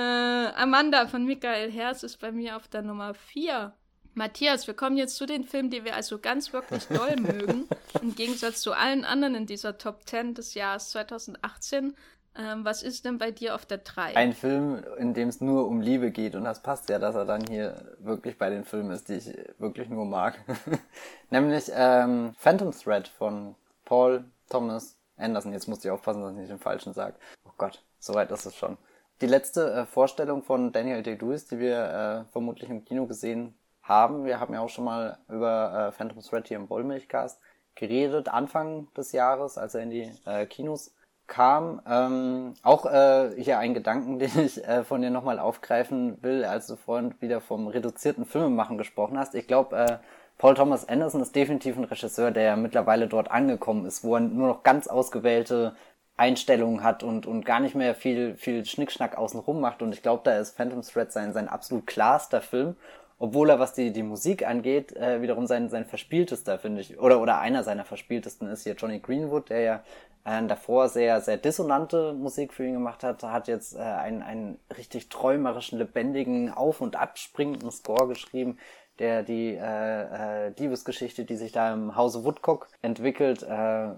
Amanda 0.55 1.07
von 1.07 1.25
Michael 1.25 1.71
Herz 1.71 2.03
ist 2.03 2.19
bei 2.21 2.33
mir 2.33 2.57
auf 2.57 2.69
der 2.69 2.83
Nummer 2.83 3.15
4. 3.15 3.73
Matthias, 4.15 4.67
wir 4.67 4.75
kommen 4.75 4.97
jetzt 4.97 5.17
zu 5.17 5.27
den 5.27 5.45
Filmen, 5.45 5.71
die 5.71 5.85
wir 5.85 5.97
also 5.97 6.19
ganz 6.19 6.53
wirklich 6.53 6.87
doll 6.89 7.17
mögen. 7.21 7.67
Im 8.01 8.15
Gegensatz 8.15 8.61
zu 8.61 8.73
allen 8.73 9.05
anderen 9.05 9.35
in 9.35 9.47
dieser 9.47 9.79
Top 9.79 10.07
10 10.07 10.35
des 10.35 10.55
Jahres 10.55 10.91
2018. 10.91 11.97
Ähm, 12.35 12.65
was 12.65 12.83
ist 12.83 13.05
denn 13.05 13.19
bei 13.19 13.31
dir 13.31 13.55
auf 13.55 13.67
der 13.67 13.79
3? 13.79 14.17
Ein 14.17 14.33
Film, 14.33 14.83
in 14.99 15.13
dem 15.13 15.29
es 15.29 15.41
nur 15.41 15.67
um 15.67 15.81
Liebe 15.81 16.11
geht. 16.11 16.35
Und 16.35 16.45
das 16.45 16.63
passt 16.63 16.89
ja, 16.89 16.99
dass 16.99 17.15
er 17.15 17.25
dann 17.25 17.45
hier 17.47 17.97
wirklich 17.99 18.39
bei 18.39 18.49
den 18.49 18.65
Filmen 18.65 18.91
ist, 18.91 19.09
die 19.09 19.15
ich 19.15 19.35
wirklich 19.59 19.89
nur 19.89 20.07
mag. 20.07 20.39
Nämlich 21.31 21.71
ähm, 21.75 22.35
Phantom 22.39 22.73
Thread 22.73 23.09
von 23.09 23.55
Paul 23.85 24.25
Thomas 24.49 24.97
Anderson. 25.17 25.53
Jetzt 25.53 25.69
musste 25.69 25.89
ich 25.89 25.93
aufpassen, 25.93 26.23
dass 26.23 26.33
ich 26.33 26.39
nicht 26.39 26.51
den 26.51 26.59
falschen 26.59 26.95
sage. 26.95 27.17
Oh 27.45 27.53
Gott, 27.59 27.83
soweit 27.99 28.31
ist 28.31 28.47
es 28.47 28.57
schon. 28.57 28.79
Die 29.23 29.29
letzte 29.29 29.73
äh, 29.73 29.87
Vorstellung 29.87 30.43
von 30.43 30.73
Daniel 30.73 31.05
Day-Lewis, 31.05 31.47
die 31.47 31.61
wir 31.61 32.25
äh, 32.27 32.33
vermutlich 32.33 32.69
im 32.69 32.85
Kino 32.85 33.07
gesehen 33.07 33.55
haben. 33.81 34.25
Wir 34.25 34.41
haben 34.41 34.53
ja 34.53 34.61
auch 34.61 34.69
schon 34.69 34.85
mal 34.85 35.17
über 35.29 35.91
äh, 35.91 35.93
Phantom 35.93 36.21
Thread 36.21 36.49
hier 36.49 36.57
im 36.57 36.69
Wollmilchcast 36.69 37.41
geredet, 37.77 38.29
Anfang 38.29 38.89
des 38.97 39.13
Jahres, 39.13 39.59
als 39.59 39.77
er 39.77 39.83
in 39.85 39.91
die 39.91 40.11
äh, 40.27 40.45
Kinos 40.47 40.93
kam. 41.29 41.81
Ähm, 41.89 42.55
auch 42.65 42.85
äh, 42.85 43.41
hier 43.41 43.61
ein 43.61 43.75
Gedanken, 43.75 44.19
den 44.19 44.37
ich 44.41 44.67
äh, 44.67 44.83
von 44.83 45.03
dir 45.03 45.11
nochmal 45.11 45.39
aufgreifen 45.39 46.21
will, 46.21 46.45
als 46.45 46.67
du 46.67 46.75
vorhin 46.75 47.15
wieder 47.21 47.41
vom 47.41 47.69
reduzierten 47.69 48.25
Filmemachen 48.25 48.77
gesprochen 48.77 49.17
hast. 49.17 49.37
Ich 49.37 49.47
glaube, 49.47 49.77
äh, 49.77 49.99
Paul 50.39 50.55
Thomas 50.55 50.89
Anderson 50.89 51.23
ist 51.23 51.37
definitiv 51.37 51.77
ein 51.77 51.85
Regisseur, 51.85 52.33
der 52.33 52.57
mittlerweile 52.57 53.07
dort 53.07 53.31
angekommen 53.31 53.87
ist, 53.87 54.03
wo 54.03 54.17
er 54.17 54.21
nur 54.21 54.49
noch 54.49 54.65
ganz 54.65 54.89
ausgewählte 54.89 55.77
Einstellungen 56.17 56.83
hat 56.83 57.03
und, 57.03 57.27
und 57.27 57.45
gar 57.45 57.61
nicht 57.61 57.75
mehr 57.75 57.95
viel, 57.95 58.37
viel 58.37 58.65
Schnickschnack 58.65 59.17
außenrum 59.17 59.61
macht. 59.61 59.83
Und 59.83 59.93
ich 59.93 60.03
glaube, 60.03 60.23
da 60.25 60.39
ist 60.39 60.57
Phantom 60.57 60.83
Thread 60.83 61.13
sein, 61.13 61.33
sein 61.33 61.49
absolut 61.49 61.87
klarster 61.87 62.41
Film 62.41 62.77
obwohl 63.23 63.51
er, 63.51 63.61
was 63.61 63.73
die, 63.73 63.93
die 63.93 64.03
Musik 64.03 64.45
angeht, 64.45 64.97
äh, 64.97 65.23
wiederum 65.23 65.47
sein, 65.47 65.69
sein 65.69 65.85
verspieltester, 65.85 66.59
finde 66.59 66.81
ich, 66.81 66.99
oder, 66.99 67.21
oder 67.23 67.39
einer 67.39 67.63
seiner 67.63 67.85
verspieltesten 67.85 68.49
ist 68.49 68.65
hier 68.65 68.75
Johnny 68.75 68.99
Greenwood, 68.99 69.49
der 69.49 69.61
ja 69.61 69.85
äh, 70.25 70.45
davor 70.45 70.89
sehr, 70.89 71.21
sehr 71.21 71.37
dissonante 71.37 72.15
Musik 72.15 72.53
für 72.53 72.67
ihn 72.67 72.73
gemacht 72.73 73.05
hat, 73.05 73.23
hat 73.23 73.47
jetzt 73.47 73.77
äh, 73.77 73.79
einen, 73.79 74.23
einen 74.23 74.59
richtig 74.77 75.09
träumerischen, 75.09 75.79
lebendigen, 75.79 76.51
auf- 76.53 76.81
und 76.81 76.97
abspringenden 76.97 77.71
Score 77.71 78.09
geschrieben, 78.09 78.59
der 78.99 79.23
die 79.23 79.55
äh, 79.55 80.49
äh, 80.49 80.53
Liebesgeschichte, 80.59 81.25
die 81.25 81.37
sich 81.37 81.53
da 81.53 81.73
im 81.73 81.95
Hause 81.95 82.25
Woodcock 82.25 82.67
entwickelt, 82.83 83.45
äh, 83.45 83.91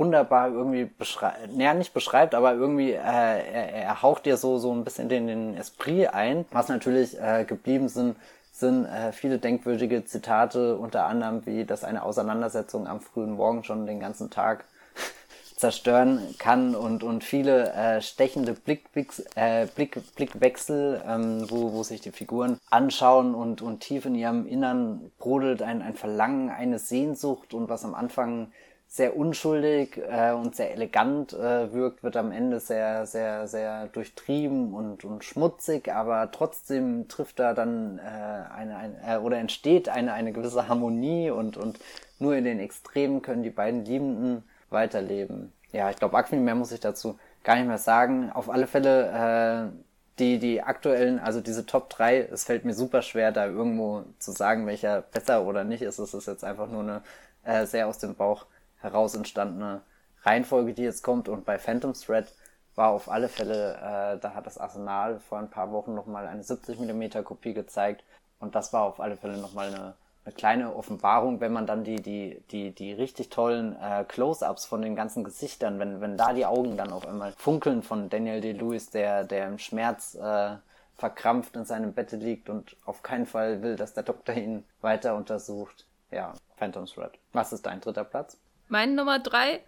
wunderbar 0.00 0.48
irgendwie 0.48 0.86
beschreibt, 0.86 1.54
naja, 1.54 1.74
nicht 1.74 1.94
beschreibt, 1.94 2.34
aber 2.34 2.54
irgendwie 2.54 2.92
äh, 2.92 2.96
er, 2.96 3.72
er 3.72 4.02
haucht 4.02 4.26
dir 4.26 4.36
so 4.36 4.58
so 4.58 4.72
ein 4.72 4.82
bisschen 4.82 5.08
den, 5.08 5.28
den 5.28 5.56
Esprit 5.56 6.08
ein, 6.12 6.46
was 6.50 6.68
natürlich 6.68 7.20
äh, 7.20 7.44
geblieben 7.44 7.88
sind 7.88 8.16
sind 8.60 8.84
äh, 8.86 9.12
viele 9.12 9.38
denkwürdige 9.38 10.04
Zitate, 10.04 10.76
unter 10.76 11.06
anderem 11.06 11.44
wie, 11.46 11.64
dass 11.64 11.82
eine 11.82 12.02
Auseinandersetzung 12.02 12.86
am 12.86 13.00
frühen 13.00 13.32
Morgen 13.32 13.64
schon 13.64 13.86
den 13.86 14.00
ganzen 14.00 14.30
Tag 14.30 14.64
zerstören 15.56 16.34
kann 16.38 16.74
und, 16.74 17.02
und 17.02 17.24
viele 17.24 17.72
äh, 17.72 18.02
stechende 18.02 18.52
Blickwix, 18.52 19.24
äh, 19.34 19.66
Blick, 19.66 20.00
Blickwechsel, 20.14 21.02
ähm, 21.06 21.50
wo, 21.50 21.72
wo 21.72 21.82
sich 21.82 22.00
die 22.00 22.12
Figuren 22.12 22.58
anschauen 22.70 23.34
und, 23.34 23.62
und 23.62 23.80
tief 23.80 24.04
in 24.04 24.14
ihrem 24.14 24.46
Innern 24.46 25.10
brodelt 25.18 25.62
ein, 25.62 25.82
ein 25.82 25.94
Verlangen, 25.94 26.50
eine 26.50 26.78
Sehnsucht 26.78 27.54
und 27.54 27.68
was 27.68 27.84
am 27.84 27.94
Anfang 27.94 28.52
sehr 28.92 29.16
unschuldig 29.16 29.98
äh, 29.98 30.32
und 30.32 30.56
sehr 30.56 30.72
elegant 30.72 31.32
äh, 31.32 31.72
wirkt, 31.72 32.02
wird 32.02 32.16
am 32.16 32.32
Ende 32.32 32.58
sehr, 32.58 33.06
sehr, 33.06 33.46
sehr 33.46 33.86
durchtrieben 33.86 34.74
und, 34.74 35.04
und 35.04 35.22
schmutzig, 35.22 35.92
aber 35.94 36.32
trotzdem 36.32 37.06
trifft 37.06 37.38
da 37.38 37.54
dann 37.54 38.00
äh, 38.00 38.52
eine, 38.52 38.76
eine 38.76 38.96
äh, 39.06 39.18
oder 39.18 39.38
entsteht 39.38 39.88
eine, 39.88 40.12
eine 40.12 40.32
gewisse 40.32 40.66
Harmonie 40.66 41.30
und, 41.30 41.56
und 41.56 41.78
nur 42.18 42.34
in 42.34 42.44
den 42.44 42.58
Extremen 42.58 43.22
können 43.22 43.44
die 43.44 43.50
beiden 43.50 43.84
Liebenden 43.84 44.42
weiterleben. 44.70 45.52
Ja, 45.70 45.88
ich 45.90 45.96
glaube, 45.96 46.16
arg 46.16 46.32
mehr 46.32 46.56
muss 46.56 46.72
ich 46.72 46.80
dazu 46.80 47.16
gar 47.44 47.54
nicht 47.54 47.68
mehr 47.68 47.78
sagen. 47.78 48.32
Auf 48.32 48.50
alle 48.50 48.66
Fälle 48.66 49.70
äh, 49.70 49.78
die, 50.18 50.40
die 50.40 50.62
aktuellen, 50.62 51.20
also 51.20 51.40
diese 51.40 51.64
Top 51.64 51.90
3, 51.90 52.22
es 52.32 52.42
fällt 52.42 52.64
mir 52.64 52.74
super 52.74 53.02
schwer, 53.02 53.30
da 53.30 53.46
irgendwo 53.46 54.02
zu 54.18 54.32
sagen, 54.32 54.66
welcher 54.66 55.02
besser 55.02 55.44
oder 55.46 55.62
nicht 55.62 55.82
ist. 55.82 56.00
Es 56.00 56.12
ist 56.12 56.26
jetzt 56.26 56.42
einfach 56.42 56.68
nur 56.68 56.82
eine 56.82 57.02
äh, 57.44 57.66
sehr 57.66 57.86
aus 57.86 57.98
dem 57.98 58.16
Bauch 58.16 58.46
heraus 58.80 59.14
entstandene 59.14 59.82
Reihenfolge, 60.22 60.74
die 60.74 60.82
jetzt 60.82 61.02
kommt. 61.02 61.28
Und 61.28 61.44
bei 61.44 61.58
Phantom 61.58 61.94
Thread 61.94 62.32
war 62.74 62.90
auf 62.90 63.10
alle 63.10 63.28
Fälle, 63.28 63.74
äh, 63.74 64.18
da 64.18 64.34
hat 64.34 64.46
das 64.46 64.58
Arsenal 64.58 65.20
vor 65.20 65.38
ein 65.38 65.50
paar 65.50 65.72
Wochen 65.72 65.94
nochmal 65.94 66.26
eine 66.26 66.42
70 66.42 66.78
mm 66.78 67.24
Kopie 67.24 67.54
gezeigt. 67.54 68.04
Und 68.38 68.54
das 68.54 68.72
war 68.72 68.82
auf 68.82 69.00
alle 69.00 69.16
Fälle 69.16 69.36
nochmal 69.36 69.68
eine, 69.68 69.94
eine 70.24 70.34
kleine 70.34 70.74
Offenbarung, 70.74 71.40
wenn 71.40 71.52
man 71.52 71.66
dann 71.66 71.84
die, 71.84 72.00
die, 72.00 72.42
die, 72.50 72.74
die 72.74 72.92
richtig 72.92 73.28
tollen 73.28 73.76
äh, 73.76 74.04
Close-Ups 74.06 74.64
von 74.64 74.82
den 74.82 74.96
ganzen 74.96 75.24
Gesichtern, 75.24 75.78
wenn, 75.78 76.00
wenn 76.00 76.16
da 76.16 76.32
die 76.32 76.46
Augen 76.46 76.76
dann 76.76 76.92
auf 76.92 77.06
einmal 77.06 77.32
funkeln 77.32 77.82
von 77.82 78.08
Daniel 78.08 78.40
Day-Lewis, 78.40 78.90
der, 78.90 79.24
der 79.24 79.46
im 79.48 79.58
Schmerz 79.58 80.14
äh, 80.14 80.56
verkrampft 80.96 81.56
in 81.56 81.64
seinem 81.64 81.92
Bette 81.94 82.16
liegt 82.16 82.48
und 82.48 82.76
auf 82.84 83.02
keinen 83.02 83.26
Fall 83.26 83.62
will, 83.62 83.76
dass 83.76 83.94
der 83.94 84.02
Doktor 84.02 84.34
ihn 84.34 84.64
weiter 84.80 85.16
untersucht. 85.16 85.86
Ja, 86.10 86.34
Phantom 86.56 86.86
Thread. 86.86 87.18
Was 87.32 87.52
ist 87.52 87.66
dein 87.66 87.80
dritter 87.80 88.04
Platz? 88.04 88.38
Mein 88.70 88.94
Nummer 88.94 89.18
drei 89.18 89.64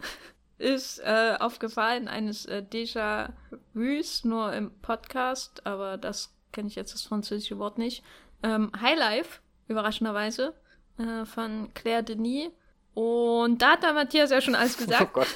ist 0.58 1.00
äh, 1.00 1.34
aufgefallen 1.40 2.06
eines 2.06 2.46
äh, 2.46 2.62
Déjà-vus, 2.62 4.24
nur 4.24 4.52
im 4.52 4.70
Podcast, 4.80 5.66
aber 5.66 5.98
das 5.98 6.32
kenne 6.52 6.68
ich 6.68 6.76
jetzt 6.76 6.94
das 6.94 7.02
französische 7.02 7.58
Wort 7.58 7.78
nicht. 7.78 8.04
Ähm, 8.44 8.70
Highlife, 8.80 9.40
überraschenderweise, 9.66 10.54
äh, 10.98 11.24
von 11.24 11.74
Claire 11.74 12.04
Denis. 12.04 12.52
Und 12.94 13.60
da 13.60 13.72
hat 13.72 13.82
der 13.82 13.92
Matthias 13.92 14.30
ja 14.30 14.40
schon 14.40 14.54
alles 14.54 14.76
gesagt. 14.78 15.02
Oh 15.02 15.12
Gott. 15.12 15.28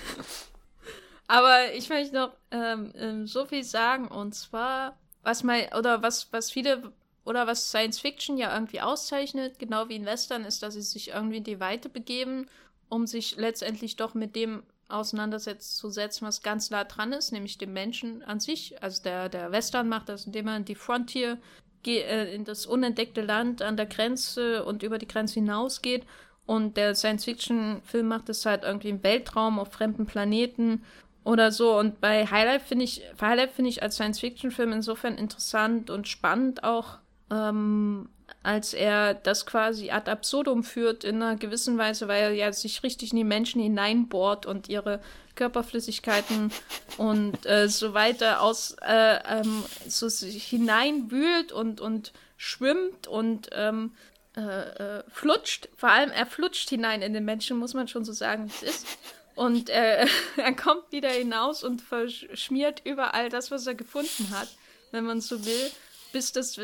Aber 1.26 1.72
ich 1.72 1.88
möchte 1.88 2.14
noch 2.14 2.36
ähm, 2.52 2.92
ähm, 2.94 3.26
so 3.26 3.46
viel 3.46 3.64
sagen, 3.64 4.06
und 4.06 4.32
zwar, 4.32 4.96
was 5.24 5.42
mal, 5.42 5.68
oder 5.76 6.02
was, 6.02 6.32
was 6.32 6.52
viele, 6.52 6.92
oder 7.24 7.48
was 7.48 7.68
Science 7.68 7.98
Fiction 7.98 8.38
ja 8.38 8.54
irgendwie 8.54 8.80
auszeichnet, 8.80 9.58
genau 9.58 9.88
wie 9.88 9.96
in 9.96 10.06
Western, 10.06 10.44
ist, 10.44 10.62
dass 10.62 10.74
sie 10.74 10.82
sich 10.82 11.08
irgendwie 11.08 11.38
in 11.38 11.44
die 11.44 11.58
Weite 11.58 11.88
begeben 11.88 12.46
um 12.88 13.06
sich 13.06 13.36
letztendlich 13.36 13.96
doch 13.96 14.14
mit 14.14 14.36
dem 14.36 14.62
auseinanderzusetzen, 14.88 16.26
was 16.26 16.42
ganz 16.42 16.70
nah 16.70 16.84
dran 16.84 17.12
ist, 17.12 17.32
nämlich 17.32 17.58
dem 17.58 17.72
Menschen 17.72 18.22
an 18.22 18.40
sich. 18.40 18.82
Also 18.82 19.02
der, 19.02 19.28
der 19.28 19.52
Western 19.52 19.88
macht 19.88 20.08
das, 20.08 20.26
indem 20.26 20.48
er 20.48 20.56
in 20.56 20.64
die 20.64 20.74
Frontier, 20.74 21.38
äh, 21.86 22.34
in 22.34 22.44
das 22.44 22.66
unentdeckte 22.66 23.22
Land 23.22 23.62
an 23.62 23.76
der 23.76 23.86
Grenze 23.86 24.64
und 24.64 24.82
über 24.82 24.98
die 24.98 25.08
Grenze 25.08 25.34
hinausgeht. 25.34 26.04
Und 26.46 26.76
der 26.76 26.94
Science-Fiction-Film 26.94 28.06
macht 28.06 28.28
es 28.28 28.46
halt 28.46 28.62
irgendwie 28.62 28.90
im 28.90 29.02
Weltraum, 29.02 29.58
auf 29.58 29.72
fremden 29.72 30.06
Planeten 30.06 30.84
oder 31.24 31.50
so. 31.50 31.76
Und 31.76 32.00
bei 32.00 32.24
Highlight 32.24 32.62
finde 32.62 32.84
ich, 32.84 33.02
Highlight 33.20 33.50
finde 33.50 33.70
ich 33.70 33.82
als 33.82 33.96
Science-Fiction-Film 33.96 34.72
insofern 34.72 35.18
interessant 35.18 35.90
und 35.90 36.06
spannend 36.06 36.62
auch, 36.62 36.98
ähm, 37.32 38.08
als 38.42 38.74
er 38.74 39.14
das 39.14 39.44
quasi 39.44 39.90
ad 39.90 40.10
absurdum 40.10 40.62
führt 40.62 41.04
in 41.04 41.22
einer 41.22 41.36
gewissen 41.36 41.78
Weise, 41.78 42.06
weil 42.08 42.22
er 42.22 42.30
ja 42.32 42.52
sich 42.52 42.82
richtig 42.82 43.10
in 43.10 43.18
die 43.18 43.24
Menschen 43.24 43.60
hineinbohrt 43.60 44.46
und 44.46 44.68
ihre 44.68 45.00
Körperflüssigkeiten 45.34 46.52
und 46.96 47.44
äh, 47.46 47.68
so 47.68 47.92
weiter 47.92 48.40
aus 48.40 48.76
äh, 48.82 49.18
ähm, 49.40 49.64
so 49.86 50.08
sich 50.08 50.44
hineinwühlt 50.44 51.52
und 51.52 51.80
und 51.80 52.12
schwimmt 52.36 53.06
und 53.06 53.48
ähm, 53.52 53.92
äh, 54.36 54.40
äh, 54.40 55.04
flutscht. 55.08 55.68
Vor 55.76 55.90
allem 55.90 56.10
er 56.10 56.26
flutscht 56.26 56.68
hinein 56.68 57.02
in 57.02 57.12
den 57.14 57.24
Menschen, 57.24 57.58
muss 57.58 57.74
man 57.74 57.88
schon 57.88 58.04
so 58.04 58.12
sagen, 58.12 58.46
es 58.46 58.62
ist. 58.62 58.86
Und 59.34 59.70
äh, 59.70 60.06
er 60.36 60.54
kommt 60.54 60.92
wieder 60.92 61.10
hinaus 61.10 61.64
und 61.64 61.82
verschmiert 61.82 62.82
überall 62.84 63.28
das, 63.28 63.50
was 63.50 63.66
er 63.66 63.74
gefunden 63.74 64.30
hat, 64.30 64.48
wenn 64.92 65.04
man 65.04 65.20
so 65.20 65.44
will 65.44 65.70
bis, 66.16 66.32
das, 66.32 66.58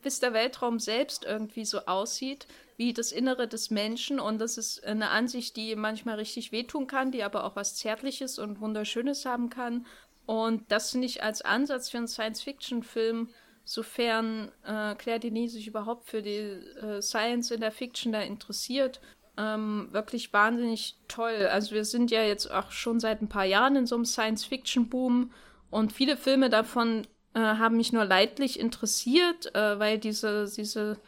bis 0.00 0.20
der 0.20 0.32
Weltraum 0.32 0.80
selbst 0.80 1.26
irgendwie 1.26 1.66
so 1.66 1.80
aussieht 1.80 2.46
wie 2.78 2.94
das 2.94 3.12
Innere 3.12 3.46
des 3.46 3.70
Menschen. 3.70 4.18
Und 4.18 4.38
das 4.38 4.56
ist 4.56 4.82
eine 4.82 5.10
Ansicht, 5.10 5.56
die 5.56 5.76
manchmal 5.76 6.14
richtig 6.14 6.52
wehtun 6.52 6.86
kann, 6.86 7.12
die 7.12 7.22
aber 7.22 7.44
auch 7.44 7.54
was 7.54 7.76
Zärtliches 7.76 8.38
und 8.38 8.62
Wunderschönes 8.62 9.26
haben 9.26 9.50
kann. 9.50 9.84
Und 10.24 10.72
das 10.72 10.92
finde 10.92 11.06
ich 11.06 11.22
als 11.22 11.42
Ansatz 11.42 11.90
für 11.90 11.98
einen 11.98 12.08
Science-Fiction-Film, 12.08 13.28
sofern 13.66 14.50
äh, 14.64 14.94
Claire 14.94 15.20
Denis 15.20 15.52
sich 15.52 15.68
überhaupt 15.68 16.08
für 16.08 16.22
die 16.22 16.38
äh, 16.38 17.02
Science 17.02 17.50
in 17.50 17.60
der 17.60 17.72
Fiction 17.72 18.10
da 18.10 18.22
interessiert, 18.22 19.02
ähm, 19.36 19.88
wirklich 19.90 20.32
wahnsinnig 20.32 20.96
toll. 21.08 21.46
Also 21.50 21.74
wir 21.74 21.84
sind 21.84 22.10
ja 22.10 22.22
jetzt 22.22 22.50
auch 22.50 22.70
schon 22.70 23.00
seit 23.00 23.20
ein 23.20 23.28
paar 23.28 23.44
Jahren 23.44 23.76
in 23.76 23.86
so 23.86 23.96
einem 23.96 24.06
Science-Fiction-Boom 24.06 25.30
und 25.70 25.92
viele 25.92 26.16
Filme 26.16 26.48
davon 26.48 27.06
äh, 27.34 27.40
haben 27.40 27.76
mich 27.76 27.92
nur 27.92 28.04
leidlich 28.04 28.58
interessiert, 28.58 29.54
äh, 29.54 29.78
weil 29.78 29.98
diese, 29.98 30.50
diese, 30.54 30.98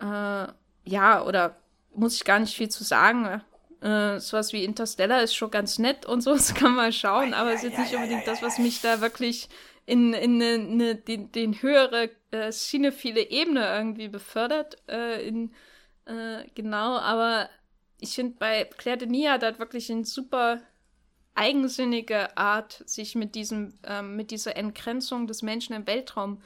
äh, 0.00 0.46
ja, 0.84 1.24
oder 1.24 1.56
muss 1.94 2.14
ich 2.14 2.24
gar 2.24 2.38
nicht 2.38 2.56
viel 2.56 2.68
zu 2.68 2.84
sagen. 2.84 3.42
Äh, 3.80 4.20
sowas 4.20 4.52
wie 4.52 4.64
Interstellar 4.64 5.22
ist 5.22 5.34
schon 5.34 5.50
ganz 5.50 5.78
nett 5.78 6.04
und 6.06 6.20
so, 6.20 6.32
das 6.34 6.54
kann 6.54 6.74
man 6.74 6.92
schauen, 6.92 7.34
aber 7.34 7.52
es 7.52 7.62
ist 7.62 7.70
jetzt 7.70 7.78
nicht 7.78 7.94
unbedingt 7.94 8.26
das, 8.26 8.42
was 8.42 8.58
mich 8.58 8.80
da 8.80 9.00
wirklich 9.00 9.48
in, 9.86 10.12
in 10.12 10.40
eine, 10.40 10.54
eine, 10.54 10.94
den, 10.94 11.32
den 11.32 11.62
höhere 11.62 12.10
äh, 12.30 12.52
cinephile 12.52 13.28
Ebene 13.30 13.66
irgendwie 13.66 14.08
befördert. 14.08 14.76
Äh, 14.88 15.26
in, 15.26 15.52
äh, 16.04 16.44
genau, 16.54 16.96
aber 16.98 17.48
ich 17.98 18.14
finde 18.14 18.36
bei 18.38 18.64
Claire 18.64 18.98
Denis 18.98 19.28
hat 19.28 19.42
halt 19.42 19.58
wirklich 19.58 19.90
eine 19.90 20.04
super 20.04 20.60
eigensinnige 21.34 22.36
Art, 22.36 22.82
sich 22.86 23.14
mit 23.14 23.34
diesem, 23.34 23.78
ähm, 23.84 24.16
mit 24.16 24.30
dieser 24.30 24.56
Entgrenzung 24.56 25.26
des 25.26 25.42
Menschen 25.42 25.74
im 25.74 25.86
Weltraum 25.86 26.42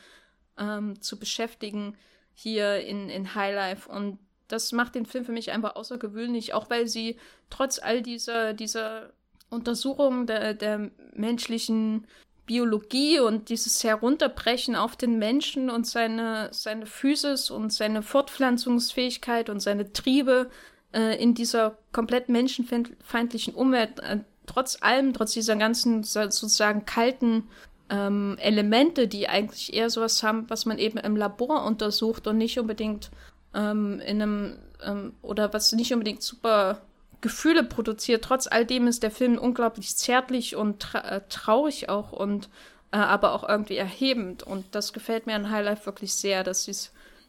ähm, 0.58 1.00
zu 1.00 1.18
beschäftigen 1.18 1.96
hier 2.34 2.80
in, 2.80 3.08
in 3.08 3.34
Highlife. 3.34 3.90
Und 3.90 4.18
das 4.48 4.72
macht 4.72 4.94
den 4.94 5.06
Film 5.06 5.24
für 5.24 5.32
mich 5.32 5.52
einfach 5.52 5.76
außergewöhnlich, 5.76 6.54
auch 6.54 6.70
weil 6.70 6.86
sie 6.86 7.16
trotz 7.50 7.78
all 7.78 8.02
dieser, 8.02 8.52
dieser 8.52 9.12
Untersuchungen 9.50 10.26
der, 10.26 10.54
der 10.54 10.90
menschlichen 11.14 12.06
Biologie 12.46 13.20
und 13.20 13.48
dieses 13.48 13.82
Herunterbrechen 13.82 14.76
auf 14.76 14.96
den 14.96 15.18
Menschen 15.18 15.70
und 15.70 15.86
seine, 15.86 16.48
seine 16.52 16.86
Physis 16.86 17.50
und 17.50 17.72
seine 17.72 18.02
Fortpflanzungsfähigkeit 18.02 19.48
und 19.48 19.60
seine 19.60 19.92
Triebe 19.92 20.50
äh, 20.92 21.20
in 21.22 21.34
dieser 21.34 21.78
komplett 21.92 22.28
menschenfeindlichen 22.28 23.54
Umwelt, 23.54 23.98
äh, 24.00 24.20
trotz 24.46 24.78
allem, 24.80 25.12
trotz 25.12 25.32
dieser 25.32 25.56
ganzen 25.56 26.02
sozusagen 26.04 26.84
kalten 26.84 27.48
ähm, 27.90 28.36
Elemente, 28.40 29.08
die 29.08 29.28
eigentlich 29.28 29.74
eher 29.74 29.90
sowas 29.90 30.22
haben, 30.22 30.48
was 30.48 30.66
man 30.66 30.78
eben 30.78 30.98
im 30.98 31.16
Labor 31.16 31.64
untersucht 31.64 32.26
und 32.26 32.38
nicht 32.38 32.58
unbedingt 32.58 33.10
ähm, 33.54 34.00
in 34.00 34.22
einem, 34.22 34.58
ähm, 34.82 35.14
oder 35.22 35.52
was 35.52 35.72
nicht 35.72 35.92
unbedingt 35.92 36.22
super 36.22 36.80
Gefühle 37.20 37.64
produziert. 37.64 38.24
Trotz 38.24 38.46
all 38.46 38.66
dem 38.66 38.86
ist 38.86 39.02
der 39.02 39.10
Film 39.10 39.38
unglaublich 39.38 39.96
zärtlich 39.96 40.56
und 40.56 40.80
tra 40.80 41.00
äh, 41.00 41.20
traurig 41.28 41.88
auch 41.88 42.12
und 42.12 42.48
äh, 42.92 42.96
aber 42.96 43.32
auch 43.32 43.48
irgendwie 43.48 43.76
erhebend. 43.76 44.42
Und 44.42 44.66
das 44.72 44.92
gefällt 44.92 45.26
mir 45.26 45.34
an 45.34 45.50
Highlife 45.50 45.86
wirklich 45.86 46.14
sehr, 46.14 46.44
dass 46.44 46.68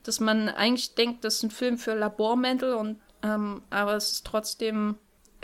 dass 0.03 0.19
man 0.19 0.49
eigentlich 0.49 0.93
denkt, 0.93 1.23
das 1.23 1.35
ist 1.35 1.43
ein 1.43 1.51
Film 1.51 1.77
für 1.77 1.95
Labormäntel 1.95 2.75
und 2.75 2.99
ähm, 3.23 3.63
aber 3.71 3.95
es 3.95 4.11
ist 4.11 4.27
trotzdem 4.27 4.97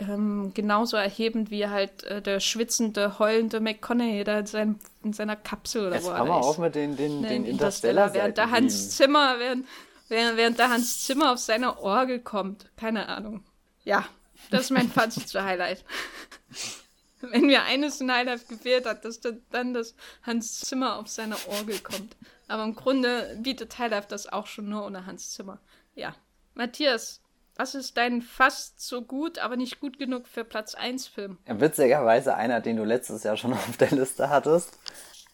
ähm, 0.08 0.52
genauso 0.54 0.96
erhebend 0.96 1.50
wie 1.50 1.66
halt 1.66 2.04
äh, 2.04 2.22
der 2.22 2.40
schwitzende, 2.40 3.18
heulende 3.18 3.60
McConaughey 3.60 4.24
da 4.24 4.40
in, 4.40 4.46
seinem, 4.46 4.78
in 5.02 5.12
seiner 5.12 5.36
Kapsel 5.36 5.86
oder 5.86 5.96
Jetzt 5.96 6.06
wo 6.06 6.10
ist. 6.10 6.24
wir 6.24 6.34
auch 6.34 6.58
mit 6.58 6.74
den, 6.74 6.96
den, 6.96 7.22
den 7.22 7.44
Interstellar, 7.44 8.06
Interstellar 8.06 8.14
während 8.14 8.38
da 8.38 8.50
Hans 8.50 8.96
Zimmer, 8.96 9.36
während, 9.38 9.66
während, 10.08 10.36
während 10.36 10.58
da 10.58 10.68
Hans 10.70 11.04
Zimmer 11.04 11.32
auf 11.32 11.38
seine 11.38 11.78
Orgel 11.78 12.20
kommt. 12.20 12.66
Keine 12.76 13.08
Ahnung. 13.08 13.44
Ja, 13.84 14.06
das 14.50 14.62
ist 14.62 14.70
mein 14.70 14.88
Fazit 14.90 15.28
zu 15.28 15.42
Highlight. 15.42 15.84
Wenn 17.20 17.46
mir 17.46 17.62
eines 17.62 18.00
in 18.00 18.12
Highlight 18.12 18.48
gefehlt 18.48 18.84
hat, 18.84 19.04
dass 19.04 19.20
dann 19.50 19.74
das 19.74 19.94
Hans 20.22 20.60
Zimmer 20.60 20.98
auf 20.98 21.08
seine 21.08 21.36
Orgel 21.46 21.78
kommt. 21.78 22.16
Aber 22.48 22.64
im 22.64 22.74
Grunde 22.74 23.38
bietet 23.40 23.78
Highlife 23.78 24.08
das 24.08 24.26
auch 24.26 24.46
schon 24.46 24.68
nur 24.68 24.84
ohne 24.84 25.06
Hans 25.06 25.30
Zimmer. 25.32 25.58
Ja. 25.94 26.14
Matthias, 26.54 27.21
was 27.56 27.74
ist 27.74 27.96
dein 27.96 28.22
fast 28.22 28.80
so 28.80 29.02
gut, 29.02 29.38
aber 29.38 29.56
nicht 29.56 29.80
gut 29.80 29.98
genug 29.98 30.26
für 30.26 30.44
Platz 30.44 30.74
1 30.74 31.08
Film? 31.08 31.38
Witzigerweise 31.46 32.34
einer, 32.34 32.60
den 32.60 32.76
du 32.76 32.84
letztes 32.84 33.22
Jahr 33.24 33.36
schon 33.36 33.52
auf 33.52 33.76
der 33.76 33.90
Liste 33.90 34.30
hattest. 34.30 34.78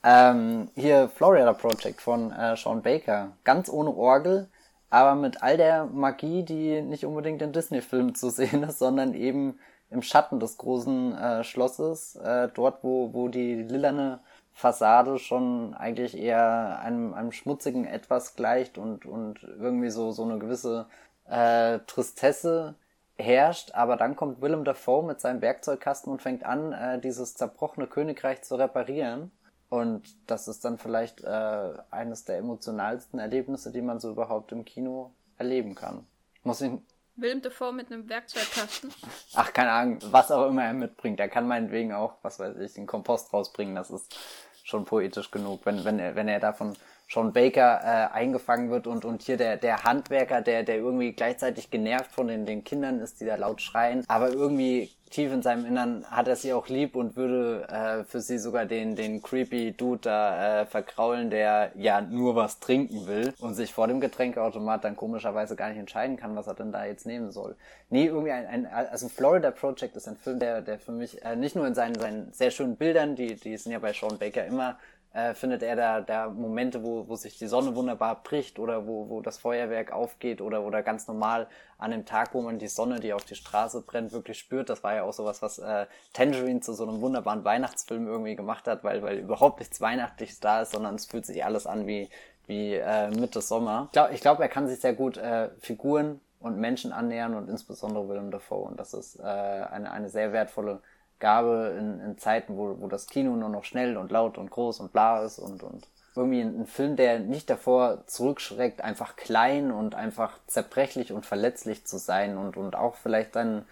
Ähm, 0.04 0.70
hier 0.74 1.08
Florida 1.08 1.52
Project 1.52 2.00
von 2.00 2.32
äh, 2.32 2.56
Sean 2.56 2.82
Baker. 2.82 3.36
Ganz 3.44 3.68
ohne 3.68 3.90
Orgel, 3.90 4.48
aber 4.90 5.14
mit 5.14 5.42
all 5.42 5.56
der 5.56 5.86
Magie, 5.86 6.44
die 6.44 6.82
nicht 6.82 7.04
unbedingt 7.04 7.42
in 7.42 7.52
Disney-Filmen 7.52 8.14
zu 8.14 8.30
sehen 8.30 8.62
ist, 8.62 8.78
sondern 8.78 9.14
eben 9.14 9.58
im 9.90 10.02
Schatten 10.02 10.38
des 10.38 10.58
großen 10.58 11.16
äh, 11.16 11.44
Schlosses, 11.44 12.16
äh, 12.16 12.48
dort 12.54 12.84
wo, 12.84 13.12
wo 13.12 13.28
die 13.28 13.54
lilane 13.62 14.20
Fassade 14.52 15.18
schon 15.18 15.74
eigentlich 15.74 16.16
eher 16.16 16.80
einem, 16.80 17.14
einem 17.14 17.32
schmutzigen 17.32 17.84
Etwas 17.84 18.34
gleicht 18.34 18.76
und, 18.76 19.06
und 19.06 19.42
irgendwie 19.42 19.90
so, 19.90 20.10
so 20.10 20.24
eine 20.24 20.38
gewisse 20.38 20.86
äh, 21.28 21.80
Tristesse 21.86 22.74
herrscht, 23.16 23.72
aber 23.74 23.96
dann 23.96 24.16
kommt 24.16 24.40
Willem 24.40 24.64
Dafoe 24.64 25.04
mit 25.04 25.20
seinem 25.20 25.40
Werkzeugkasten 25.42 26.12
und 26.12 26.22
fängt 26.22 26.44
an, 26.44 26.72
äh, 26.72 27.00
dieses 27.00 27.34
zerbrochene 27.34 27.86
Königreich 27.86 28.42
zu 28.42 28.54
reparieren. 28.54 29.32
Und 29.68 30.02
das 30.26 30.48
ist 30.48 30.64
dann 30.64 30.78
vielleicht 30.78 31.22
äh, 31.24 31.72
eines 31.90 32.24
der 32.24 32.38
emotionalsten 32.38 33.18
Erlebnisse, 33.18 33.70
die 33.70 33.82
man 33.82 34.00
so 34.00 34.10
überhaupt 34.10 34.52
im 34.52 34.64
Kino 34.64 35.12
erleben 35.36 35.74
kann. 35.74 36.06
Muss 36.42 36.62
ich. 36.62 36.72
Willem 37.16 37.42
Dafoe 37.42 37.72
mit 37.72 37.90
einem 37.90 38.08
Werkzeugkasten? 38.08 38.92
Ach, 39.34 39.52
keine 39.52 39.72
Ahnung, 39.72 39.98
was 40.10 40.30
auch 40.30 40.46
immer 40.46 40.64
er 40.64 40.72
mitbringt. 40.72 41.18
Er 41.18 41.28
kann 41.28 41.48
meinetwegen 41.48 41.92
auch, 41.92 42.14
was 42.22 42.38
weiß 42.38 42.56
ich, 42.58 42.74
den 42.74 42.86
Kompost 42.86 43.32
rausbringen. 43.32 43.74
Das 43.74 43.90
ist 43.90 44.16
schon 44.62 44.84
poetisch 44.84 45.30
genug, 45.30 45.66
wenn, 45.66 45.84
wenn 45.84 45.98
er, 45.98 46.14
wenn 46.14 46.28
er 46.28 46.40
davon 46.40 46.76
Sean 47.10 47.32
Baker 47.32 47.80
äh, 47.82 48.14
eingefangen 48.14 48.70
wird 48.70 48.86
und, 48.86 49.04
und 49.04 49.22
hier 49.22 49.38
der, 49.38 49.56
der 49.56 49.84
Handwerker, 49.84 50.42
der, 50.42 50.62
der 50.62 50.76
irgendwie 50.76 51.12
gleichzeitig 51.12 51.70
genervt 51.70 52.12
von 52.12 52.28
den, 52.28 52.44
den 52.44 52.64
Kindern 52.64 53.00
ist, 53.00 53.20
die 53.20 53.24
da 53.24 53.36
laut 53.36 53.62
schreien, 53.62 54.04
aber 54.08 54.30
irgendwie 54.30 54.90
tief 55.10 55.32
in 55.32 55.42
seinem 55.42 55.64
Innern 55.64 56.04
hat 56.10 56.28
er 56.28 56.36
sie 56.36 56.52
auch 56.52 56.68
lieb 56.68 56.94
und 56.94 57.16
würde 57.16 57.66
äh, 57.68 58.04
für 58.04 58.20
sie 58.20 58.38
sogar 58.38 58.66
den, 58.66 58.94
den 58.94 59.22
creepy 59.22 59.72
Dude 59.72 60.00
da 60.02 60.60
äh, 60.60 60.66
verkraulen, 60.66 61.30
der 61.30 61.72
ja 61.76 62.00
nur 62.00 62.36
was 62.36 62.60
trinken 62.60 63.06
will 63.06 63.32
und 63.38 63.54
sich 63.54 63.72
vor 63.72 63.88
dem 63.88 64.00
Getränkeautomat 64.00 64.84
dann 64.84 64.96
komischerweise 64.96 65.56
gar 65.56 65.70
nicht 65.70 65.78
entscheiden 65.78 66.16
kann, 66.16 66.36
was 66.36 66.46
er 66.46 66.54
denn 66.54 66.72
da 66.72 66.84
jetzt 66.84 67.06
nehmen 67.06 67.30
soll. 67.30 67.56
Nee, 67.90 68.06
irgendwie 68.06 68.32
ein, 68.32 68.46
ein 68.46 68.66
also 68.66 69.08
Florida 69.08 69.50
Project 69.50 69.96
ist 69.96 70.08
ein 70.08 70.16
Film, 70.16 70.38
der, 70.38 70.60
der 70.60 70.78
für 70.78 70.92
mich 70.92 71.24
äh, 71.24 71.36
nicht 71.36 71.56
nur 71.56 71.66
in 71.66 71.74
seinen, 71.74 71.94
seinen 71.94 72.32
sehr 72.32 72.50
schönen 72.50 72.76
Bildern, 72.76 73.16
die, 73.16 73.34
die 73.36 73.56
sind 73.56 73.72
ja 73.72 73.78
bei 73.78 73.92
Sean 73.92 74.18
Baker 74.18 74.44
immer 74.44 74.78
äh, 75.12 75.34
findet 75.34 75.62
er 75.62 75.76
da, 75.76 76.00
da 76.00 76.28
Momente, 76.28 76.82
wo, 76.82 77.08
wo 77.08 77.16
sich 77.16 77.38
die 77.38 77.46
Sonne 77.46 77.74
wunderbar 77.74 78.22
bricht 78.22 78.58
oder 78.58 78.86
wo, 78.86 79.08
wo 79.08 79.20
das 79.20 79.38
Feuerwerk 79.38 79.92
aufgeht 79.92 80.40
oder, 80.40 80.62
oder 80.62 80.82
ganz 80.82 81.08
normal 81.08 81.46
an 81.78 81.90
dem 81.90 82.04
Tag, 82.04 82.34
wo 82.34 82.42
man 82.42 82.58
die 82.58 82.68
Sonne, 82.68 83.00
die 83.00 83.12
auf 83.12 83.24
die 83.24 83.34
Straße 83.34 83.82
brennt, 83.82 84.12
wirklich 84.12 84.38
spürt. 84.38 84.68
Das 84.68 84.84
war 84.84 84.94
ja 84.94 85.04
auch 85.04 85.12
sowas, 85.12 85.42
was 85.42 85.58
äh, 85.58 85.86
Tangerine 86.12 86.60
zu 86.60 86.72
so 86.72 86.86
einem 86.86 87.00
wunderbaren 87.00 87.44
Weihnachtsfilm 87.44 88.06
irgendwie 88.06 88.36
gemacht 88.36 88.66
hat, 88.68 88.84
weil, 88.84 89.02
weil 89.02 89.18
überhaupt 89.18 89.60
nichts 89.60 89.80
Weihnachtliches 89.80 90.40
da 90.40 90.62
ist, 90.62 90.72
sondern 90.72 90.94
es 90.94 91.06
fühlt 91.06 91.24
sich 91.24 91.44
alles 91.44 91.66
an 91.66 91.86
wie, 91.86 92.10
wie 92.46 92.74
äh, 92.74 93.08
Mitte 93.10 93.40
Sommer. 93.40 93.84
Ich 93.86 93.92
glaube, 93.92 94.14
ich 94.14 94.20
glaub, 94.20 94.40
er 94.40 94.48
kann 94.48 94.68
sich 94.68 94.80
sehr 94.80 94.94
gut 94.94 95.16
äh, 95.16 95.48
Figuren 95.60 96.20
und 96.40 96.58
Menschen 96.58 96.92
annähern 96.92 97.34
und 97.34 97.48
insbesondere 97.48 98.08
Willem 98.08 98.30
Dafoe. 98.30 98.68
Und 98.68 98.78
das 98.78 98.94
ist 98.94 99.18
äh, 99.18 99.22
eine, 99.22 99.90
eine 99.90 100.08
sehr 100.08 100.32
wertvolle 100.32 100.80
Gabe 101.18 101.76
in, 101.78 102.00
in 102.00 102.18
Zeiten, 102.18 102.56
wo, 102.56 102.76
wo 102.80 102.88
das 102.88 103.06
Kino 103.06 103.34
nur 103.36 103.48
noch 103.48 103.64
schnell 103.64 103.96
und 103.96 104.10
laut 104.10 104.38
und 104.38 104.50
groß 104.50 104.80
und 104.80 104.92
bla 104.92 105.22
ist 105.22 105.38
und, 105.38 105.62
und 105.62 105.86
irgendwie 106.14 106.40
ein, 106.40 106.66
Film, 106.66 106.96
der 106.96 107.20
nicht 107.20 107.48
davor 107.48 108.06
zurückschreckt, 108.06 108.82
einfach 108.82 109.16
klein 109.16 109.70
und 109.70 109.94
einfach 109.94 110.38
zerbrechlich 110.46 111.12
und 111.12 111.24
verletzlich 111.24 111.86
zu 111.86 111.98
sein 111.98 112.36
und, 112.36 112.56
und 112.56 112.76
auch 112.76 112.96
vielleicht 112.96 113.36
dann 113.36 113.64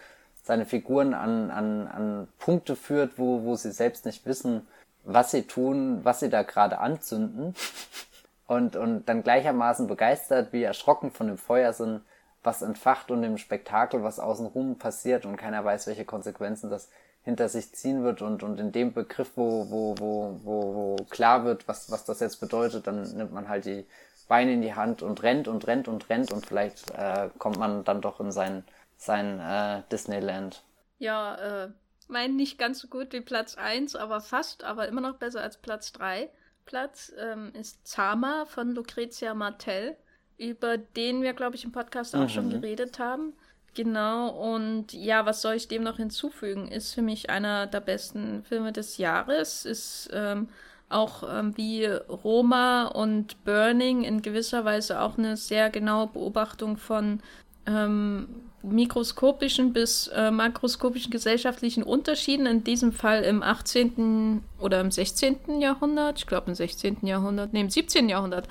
seine 0.43 0.65
Figuren 0.65 1.13
an, 1.13 1.51
an, 1.51 1.89
an 1.89 2.29
Punkte 2.39 2.77
führt, 2.77 3.19
wo, 3.19 3.43
wo 3.43 3.57
sie 3.57 3.73
selbst 3.73 4.07
nicht 4.07 4.25
wissen, 4.27 4.67
was 5.03 5.33
sie 5.33 5.43
tun, 5.43 6.05
was 6.05 6.21
sie 6.21 6.31
da 6.31 6.43
gerade 6.43 6.79
anzünden 6.79 7.55
und, 8.47 8.77
und 8.77 9.09
dann 9.09 9.23
gleichermaßen 9.23 9.89
begeistert 9.89 10.53
wie 10.53 10.63
erschrocken 10.63 11.11
von 11.11 11.27
dem 11.27 11.39
Feuer 11.39 11.73
sind, 11.73 12.03
was 12.45 12.63
entfacht 12.63 13.11
und 13.11 13.23
dem 13.23 13.39
Spektakel, 13.39 14.05
was 14.05 14.21
außenrum 14.21 14.79
passiert 14.79 15.27
und 15.27 15.37
keiner 15.37 15.65
weiß, 15.65 15.89
welche 15.89 16.05
Konsequenzen 16.05 16.71
das 16.71 16.89
hinter 17.27 17.49
sich 17.49 17.73
ziehen 17.73 18.05
wird 18.05 18.23
und, 18.23 18.45
und 18.45 18.61
in 18.61 18.71
dem 18.71 18.93
Begriff, 18.93 19.33
wo, 19.35 19.69
wo, 19.69 19.97
wo, 19.99 20.41
wo, 20.45 20.75
wo 20.75 21.05
klar 21.11 21.45
wird, 21.45 21.67
was, 21.67 21.91
was 21.91 22.05
das 22.05 22.21
jetzt 22.21 22.41
bedeutet, 22.41 22.87
dann 22.87 23.03
nimmt 23.17 23.33
man 23.33 23.49
halt 23.49 23.65
die 23.65 23.85
Beine 24.29 24.53
in 24.53 24.63
die 24.63 24.75
Hand 24.75 25.03
und 25.03 25.25
rennt 25.25 25.49
und 25.49 25.67
rennt 25.67 25.89
und 25.89 26.09
rennt 26.09 26.33
und 26.33 26.47
vielleicht 26.47 26.89
äh, 26.93 27.29
kommt 27.37 27.59
man 27.59 27.83
dann 27.83 28.01
doch 28.01 28.21
in 28.21 28.31
sein, 28.31 28.63
sein 28.97 29.41
äh, 29.41 29.83
Disneyland. 29.91 30.63
Ja, 30.99 31.65
äh, 31.65 31.71
mein 32.07 32.37
nicht 32.37 32.61
ganz 32.61 32.79
so 32.79 32.87
gut 32.87 33.13
wie 33.13 33.21
Platz 33.21 33.57
1, 33.57 33.97
aber 33.97 34.21
fast, 34.21 34.63
aber 34.63 34.87
immer 34.87 35.01
noch 35.01 35.17
besser 35.17 35.43
als 35.43 35.57
Platz 35.57 35.93
3. 35.95 36.31
Platz 36.65 37.13
ähm, 37.19 37.51
ist 37.55 37.89
Zama 37.89 38.45
von 38.47 38.73
Lucrezia 38.73 39.35
Martel, 39.35 39.97
über 40.39 40.79
den 40.79 41.23
wir, 41.23 41.33
glaube 41.33 41.57
ich, 41.57 41.65
im 41.65 41.73
Podcast 41.73 42.15
auch 42.15 42.21
mhm. 42.21 42.29
schon 42.29 42.51
geredet 42.51 43.01
haben. 43.01 43.33
Genau, 43.77 44.31
und 44.31 44.95
ja, 44.95 45.27
was 45.27 45.43
soll 45.43 45.55
ich 45.55 45.69
dem 45.69 45.83
noch 45.83 45.99
hinzufügen? 45.99 46.69
Ist 46.69 46.95
für 46.95 47.03
mich 47.03 47.29
einer 47.29 47.67
der 47.67 47.81
besten 47.81 48.43
Filme 48.43 48.73
des 48.73 48.97
Jahres. 48.97 49.67
Ist 49.67 50.09
ähm, 50.15 50.49
auch 50.89 51.23
ähm, 51.31 51.55
wie 51.59 51.85
Roma 51.85 52.87
und 52.87 53.45
Burning 53.45 54.03
in 54.03 54.23
gewisser 54.23 54.65
Weise 54.65 55.03
auch 55.03 55.19
eine 55.19 55.37
sehr 55.37 55.69
genaue 55.69 56.07
Beobachtung 56.07 56.79
von 56.79 57.21
ähm, 57.67 58.29
mikroskopischen 58.63 59.75
bis 59.75 60.09
äh, 60.09 60.31
makroskopischen 60.31 61.11
gesellschaftlichen 61.11 61.83
Unterschieden, 61.83 62.47
in 62.47 62.65
diesem 62.65 62.93
Fall 62.93 63.25
im 63.25 63.43
18. 63.43 64.43
oder 64.59 64.81
im 64.81 64.91
16. 64.91 65.61
Jahrhundert, 65.61 66.21
ich 66.21 66.27
glaube 66.27 66.49
im 66.49 66.55
16. 66.55 67.01
Jahrhundert, 67.03 67.53
nee, 67.53 67.61
im 67.61 67.69
17. 67.69 68.09
Jahrhundert, 68.09 68.49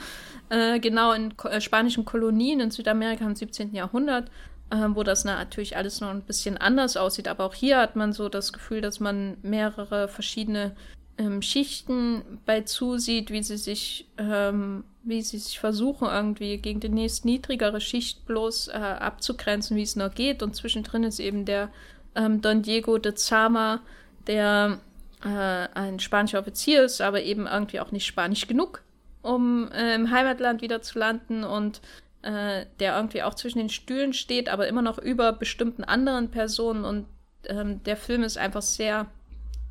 äh, 0.49 0.79
genau 0.79 1.13
in 1.13 1.33
äh, 1.45 1.59
spanischen 1.59 2.05
Kolonien 2.05 2.59
in 2.59 2.69
Südamerika 2.69 3.25
im 3.25 3.35
17. 3.35 3.73
Jahrhundert 3.73 4.29
wo 4.71 5.03
das 5.03 5.25
natürlich 5.25 5.77
alles 5.77 6.01
noch 6.01 6.09
ein 6.09 6.23
bisschen 6.23 6.57
anders 6.57 6.97
aussieht. 6.97 7.27
Aber 7.27 7.45
auch 7.45 7.53
hier 7.53 7.77
hat 7.77 7.95
man 7.95 8.13
so 8.13 8.29
das 8.29 8.51
Gefühl, 8.51 8.81
dass 8.81 8.99
man 8.99 9.37
mehrere 9.41 10.07
verschiedene 10.07 10.75
ähm, 11.17 11.41
Schichten 11.41 12.39
bei 12.45 12.61
zusieht, 12.61 13.31
wie 13.31 13.43
sie 13.43 13.57
sich, 13.57 14.07
ähm, 14.17 14.83
wie 15.03 15.21
sie 15.21 15.37
sich 15.37 15.59
versuchen, 15.59 16.07
irgendwie 16.07 16.57
gegen 16.57 16.79
die 16.79 16.89
nächst 16.89 17.25
niedrigere 17.25 17.79
Schicht 17.79 18.25
bloß 18.25 18.69
äh, 18.69 18.71
abzugrenzen, 18.73 19.77
wie 19.77 19.83
es 19.83 19.95
noch 19.95 20.13
geht. 20.13 20.43
Und 20.43 20.55
zwischendrin 20.55 21.03
ist 21.03 21.19
eben 21.19 21.45
der 21.45 21.69
ähm, 22.15 22.41
Don 22.41 22.61
Diego 22.61 22.97
de 22.97 23.13
Zama, 23.13 23.81
der 24.27 24.79
äh, 25.23 25.67
ein 25.73 25.99
spanischer 25.99 26.39
Offizier 26.39 26.83
ist, 26.83 27.01
aber 27.01 27.21
eben 27.23 27.47
irgendwie 27.47 27.79
auch 27.79 27.91
nicht 27.91 28.05
spanisch 28.05 28.47
genug, 28.47 28.81
um 29.21 29.71
äh, 29.71 29.95
im 29.95 30.11
Heimatland 30.11 30.61
wieder 30.61 30.81
zu 30.81 30.99
landen 30.99 31.43
und 31.43 31.81
äh, 32.25 32.65
der 32.79 32.95
irgendwie 32.95 33.21
auch 33.21 33.35
zwischen 33.35 33.59
den 33.59 33.69
Stühlen 33.69 34.11
steht, 34.11 34.49
aber 34.49 34.67
immer 34.67 34.81
noch 34.81 34.97
über 34.97 35.31
bestimmten 35.31 35.83
anderen 35.83 36.31
Personen 36.31 36.83
und 36.83 37.05
ähm, 37.47 37.83
der 37.83 37.95
Film 37.97 38.23
ist 38.23 38.39
einfach 38.39 38.63
sehr, 38.63 39.05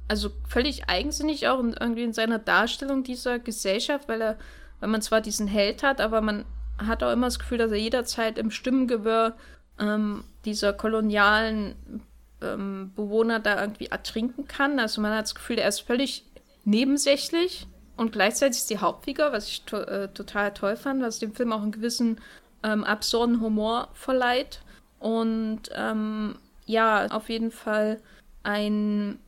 also 0.07 0.31
völlig 0.49 0.89
eigensinnig 0.89 1.49
auch 1.49 1.59
in, 1.59 1.73
irgendwie 1.73 2.05
in 2.05 2.13
seiner 2.13 2.39
Darstellung 2.39 3.03
dieser 3.03 3.41
Gesellschaft, 3.41 4.09
weil 4.09 4.23
er, 4.23 4.39
weil 4.79 4.89
man 4.89 5.03
zwar 5.03 5.21
diesen 5.21 5.49
Held 5.49 5.83
hat, 5.83 6.01
aber 6.01 6.21
man 6.21 6.45
hat 6.79 7.03
auch 7.03 7.13
immer 7.13 7.27
das 7.27 7.41
Gefühl, 7.41 7.59
dass 7.59 7.73
er 7.73 7.79
jederzeit 7.79 8.39
im 8.39 8.53
Stimmengewirr 8.53 9.35
ähm, 9.81 10.23
dieser 10.45 10.73
kolonialen 10.73 11.75
ähm, 12.41 12.93
Bewohner 12.95 13.41
da 13.41 13.61
irgendwie 13.61 13.87
ertrinken 13.87 14.47
kann. 14.47 14.79
Also 14.79 15.01
man 15.01 15.13
hat 15.13 15.25
das 15.25 15.35
Gefühl, 15.35 15.59
er 15.59 15.69
ist 15.69 15.81
völlig 15.81 16.25
nebensächlich 16.65 17.67
und 17.97 18.13
gleichzeitig 18.13 18.59
ist 18.59 18.71
die 18.71 18.79
Hauptfigur, 18.79 19.33
was 19.33 19.49
ich 19.49 19.65
to 19.65 19.79
äh, 19.79 20.07
total 20.15 20.55
toll 20.55 20.77
fand, 20.77 21.03
was 21.03 21.19
dem 21.19 21.35
Film 21.35 21.53
auch 21.53 21.63
einen 21.63 21.73
gewissen 21.73 22.21
ähm, 22.65 22.83
absurden 22.83 23.41
Humor 23.41 23.89
verleiht. 23.93 24.61
Und 24.99 25.63
ähm, 25.75 26.37
ja, 26.67 27.07
auf 27.09 27.29
jeden 27.29 27.51
Fall 27.51 28.01
ein, 28.43 29.19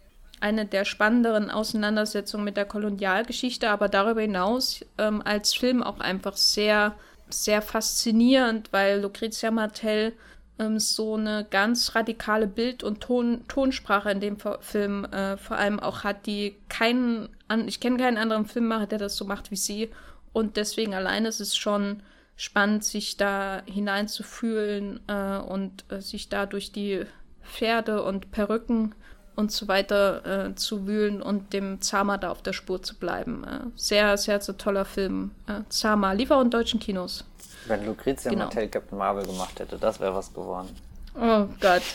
eine 0.41 0.67
der 0.67 0.85
spannenderen 0.85 1.51
Auseinandersetzungen 1.51 2.45
mit 2.45 2.57
der 2.57 2.65
Kolonialgeschichte, 2.65 3.71
aber 3.71 3.89
darüber 3.89 4.23
hinaus 4.23 4.85
ähm, 4.99 5.23
als 5.25 5.55
Film 5.55 5.83
auch 5.83 6.01
einfach 6.01 6.37
sehr, 6.37 6.95
sehr 7.29 7.61
faszinierend, 7.63 8.73
weil 8.73 9.01
Lucrezia 9.01 9.51
Martel 9.51 10.15
ähm, 10.59 10.79
so 10.79 11.17
eine 11.17 11.47
ganz 11.51 11.95
radikale 11.95 12.47
Bild- 12.47 12.83
und 12.83 13.03
Ton 13.03 13.45
Tonsprache 13.49 14.11
in 14.11 14.21
dem 14.21 14.39
Film 14.61 15.05
äh, 15.05 15.37
vor 15.37 15.59
allem 15.59 15.79
auch 15.79 16.05
hat, 16.05 16.25
die 16.27 16.57
keinen, 16.71 17.29
ich 17.67 17.81
kenne 17.81 17.99
keinen 17.99 18.17
anderen 18.17 18.47
Filmemacher, 18.47 18.87
der 18.87 18.99
das 18.99 19.17
so 19.17 19.27
macht 19.27 19.51
wie 19.51 19.57
sie. 19.57 19.91
Und 20.33 20.57
deswegen 20.57 20.95
allein 20.95 21.27
ist 21.27 21.41
es 21.41 21.57
schon 21.57 22.03
spannend, 22.37 22.85
sich 22.85 23.17
da 23.17 23.63
hineinzufühlen 23.67 25.01
äh, 25.09 25.39
und 25.39 25.85
äh, 25.91 26.01
sich 26.01 26.29
da 26.29 26.47
durch 26.47 26.73
die 26.73 27.05
Pferde 27.43 28.03
und 28.03 28.31
Perücken 28.31 28.95
und 29.37 29.53
so 29.53 29.69
weiter 29.69 30.49
äh, 30.49 30.55
zu 30.55 30.87
wühlen 30.87 31.23
und 31.23 31.53
dem 31.53 31.81
Zama 31.81 32.19
da 32.19 32.31
auf 32.31 32.43
der 32.43 32.53
Spur 32.53 32.83
zu 32.83 32.97
bleiben. 32.97 33.45
Äh, 33.45 33.61
sehr, 33.77 34.17
sehr, 34.17 34.41
sehr 34.41 34.57
toller 34.57 34.85
Film. 34.85 35.31
Äh, 35.47 35.61
Zama, 35.69 36.13
lieber 36.13 36.41
in 36.41 36.51
deutschen 36.51 36.81
Kinos. 36.81 37.25
Wenn 37.67 37.85
Lucrezia 37.85 38.31
genau. 38.31 38.45
Martel 38.45 38.69
Captain 38.69 38.99
Marvel 38.99 39.27
gemacht 39.27 39.59
hätte, 39.59 39.79
das 39.79 40.01
wäre 40.01 40.15
was 40.15 40.33
geworden. 40.33 40.69
Oh 41.15 41.47
Gott. 41.61 41.83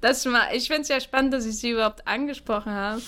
Das 0.00 0.24
mal, 0.24 0.54
ich 0.54 0.68
finde 0.68 0.82
es 0.82 0.88
ja 0.88 1.00
spannend, 1.00 1.34
dass 1.34 1.46
ich 1.46 1.58
sie 1.58 1.70
überhaupt 1.70 2.06
angesprochen 2.06 2.72
habe. 2.72 3.02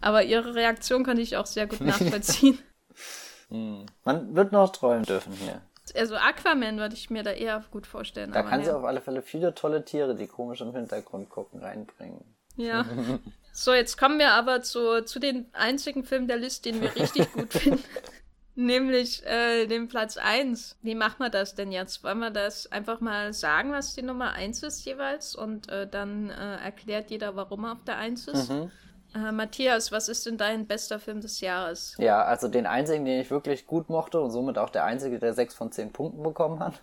Aber 0.00 0.22
ihre 0.22 0.54
Reaktion 0.54 1.02
kann 1.02 1.18
ich 1.18 1.36
auch 1.36 1.46
sehr 1.46 1.66
gut 1.66 1.80
nachvollziehen. 1.84 2.60
Hm. 3.52 3.86
Man 4.04 4.34
wird 4.34 4.52
noch 4.52 4.70
träumen 4.70 5.04
dürfen 5.04 5.32
hier. 5.32 5.60
Also 5.94 6.16
Aquaman 6.16 6.78
würde 6.78 6.94
ich 6.94 7.10
mir 7.10 7.22
da 7.22 7.32
eher 7.32 7.62
gut 7.70 7.86
vorstellen. 7.86 8.32
Da 8.32 8.42
kann 8.42 8.60
ja. 8.60 8.66
sie 8.66 8.76
auf 8.76 8.84
alle 8.84 9.00
Fälle 9.00 9.20
viele 9.20 9.54
tolle 9.54 9.84
Tiere, 9.84 10.14
die 10.14 10.26
komisch 10.26 10.60
im 10.60 10.74
Hintergrund 10.74 11.28
gucken, 11.28 11.60
reinbringen. 11.60 12.24
Ja. 12.56 12.86
so, 13.52 13.74
jetzt 13.74 13.98
kommen 13.98 14.18
wir 14.18 14.32
aber 14.32 14.62
zu, 14.62 15.04
zu 15.04 15.18
den 15.18 15.46
einzigen 15.52 16.04
Film 16.04 16.28
der 16.28 16.36
Liste, 16.36 16.70
den 16.70 16.80
wir 16.80 16.94
richtig 16.94 17.32
gut 17.32 17.52
finden. 17.52 17.84
Nämlich 18.54 19.24
äh, 19.24 19.66
den 19.66 19.88
Platz 19.88 20.18
1. 20.18 20.76
Wie 20.82 20.94
machen 20.94 21.16
wir 21.18 21.30
das 21.30 21.54
denn 21.54 21.72
jetzt? 21.72 22.04
Wollen 22.04 22.18
wir 22.18 22.30
das 22.30 22.70
einfach 22.70 23.00
mal 23.00 23.32
sagen, 23.32 23.72
was 23.72 23.94
die 23.94 24.02
Nummer 24.02 24.32
1 24.32 24.62
ist 24.62 24.84
jeweils? 24.84 25.34
Und 25.34 25.70
äh, 25.70 25.88
dann 25.88 26.28
äh, 26.28 26.56
erklärt 26.56 27.10
jeder, 27.10 27.34
warum 27.34 27.64
er 27.64 27.72
auf 27.72 27.84
der 27.84 27.96
1 27.96 28.28
ist? 28.28 28.50
Mhm. 28.50 28.70
Äh, 29.14 29.32
Matthias, 29.32 29.92
was 29.92 30.08
ist 30.08 30.26
denn 30.26 30.38
dein 30.38 30.66
bester 30.66 30.98
Film 30.98 31.20
des 31.20 31.40
Jahres? 31.40 31.94
Ja, 31.98 32.24
also 32.24 32.48
den 32.48 32.66
einzigen, 32.66 33.04
den 33.04 33.20
ich 33.20 33.30
wirklich 33.30 33.66
gut 33.66 33.90
mochte 33.90 34.20
und 34.20 34.30
somit 34.30 34.58
auch 34.58 34.70
der 34.70 34.84
einzige, 34.84 35.18
der 35.18 35.34
sechs 35.34 35.54
von 35.54 35.70
zehn 35.70 35.92
Punkten 35.92 36.22
bekommen 36.22 36.60
hat. 36.60 36.80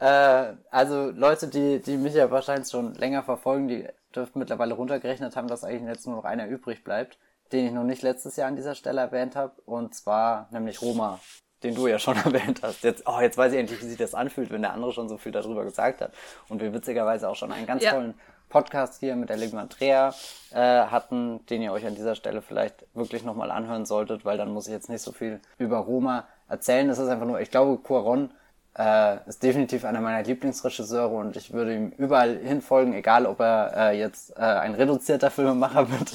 äh, 0.00 0.54
also 0.70 1.10
Leute, 1.10 1.48
die, 1.48 1.80
die 1.80 1.96
mich 1.96 2.14
ja 2.14 2.30
wahrscheinlich 2.30 2.70
schon 2.70 2.94
länger 2.94 3.22
verfolgen, 3.22 3.66
die 3.68 3.88
dürften 4.14 4.38
mittlerweile 4.38 4.74
runtergerechnet 4.74 5.34
haben, 5.36 5.48
dass 5.48 5.64
eigentlich 5.64 5.88
jetzt 5.88 6.06
nur 6.06 6.16
noch 6.16 6.24
einer 6.24 6.46
übrig 6.46 6.84
bleibt, 6.84 7.18
den 7.52 7.66
ich 7.66 7.72
noch 7.72 7.84
nicht 7.84 8.02
letztes 8.02 8.36
Jahr 8.36 8.48
an 8.48 8.56
dieser 8.56 8.76
Stelle 8.76 9.00
erwähnt 9.00 9.34
habe, 9.34 9.52
und 9.66 9.94
zwar 9.94 10.48
nämlich 10.52 10.80
Roma, 10.80 11.18
den 11.64 11.74
du 11.74 11.88
ja 11.88 11.98
schon 11.98 12.16
erwähnt 12.24 12.60
hast. 12.62 12.84
Jetzt, 12.84 13.02
oh, 13.06 13.20
jetzt 13.20 13.36
weiß 13.36 13.52
ich 13.52 13.58
endlich, 13.58 13.82
wie 13.82 13.88
sich 13.88 13.98
das 13.98 14.14
anfühlt, 14.14 14.50
wenn 14.50 14.62
der 14.62 14.72
andere 14.72 14.92
schon 14.92 15.08
so 15.08 15.16
viel 15.16 15.32
darüber 15.32 15.64
gesagt 15.64 16.00
hat 16.00 16.12
und 16.48 16.60
wir 16.60 16.72
witzigerweise 16.72 17.28
auch 17.28 17.36
schon 17.36 17.50
einen 17.50 17.66
ganz 17.66 17.82
ja. 17.82 17.92
tollen 17.92 18.14
Podcast 18.54 19.00
hier 19.00 19.16
mit 19.16 19.30
der 19.30 19.36
lieben 19.36 19.58
Andrea 19.58 20.14
äh, 20.52 20.56
hatten, 20.60 21.44
den 21.46 21.60
ihr 21.60 21.72
euch 21.72 21.84
an 21.84 21.96
dieser 21.96 22.14
Stelle 22.14 22.40
vielleicht 22.40 22.86
wirklich 22.94 23.24
nochmal 23.24 23.50
anhören 23.50 23.84
solltet, 23.84 24.24
weil 24.24 24.38
dann 24.38 24.52
muss 24.52 24.68
ich 24.68 24.72
jetzt 24.72 24.88
nicht 24.88 25.02
so 25.02 25.10
viel 25.10 25.40
über 25.58 25.78
Roma 25.78 26.28
erzählen. 26.48 26.88
Es 26.88 27.00
ist 27.00 27.08
einfach 27.08 27.26
nur, 27.26 27.40
ich 27.40 27.50
glaube, 27.50 27.82
Cuaron 27.82 28.30
äh, 28.78 29.16
ist 29.28 29.42
definitiv 29.42 29.84
einer 29.84 30.00
meiner 30.00 30.22
Lieblingsregisseure 30.22 31.16
und 31.16 31.36
ich 31.36 31.52
würde 31.52 31.74
ihm 31.74 31.88
überall 31.98 32.36
hinfolgen, 32.36 32.94
egal 32.94 33.26
ob 33.26 33.40
er 33.40 33.72
äh, 33.76 33.98
jetzt 33.98 34.30
äh, 34.38 34.42
ein 34.42 34.76
reduzierter 34.76 35.32
Filmemacher 35.32 35.90
wird 35.98 36.12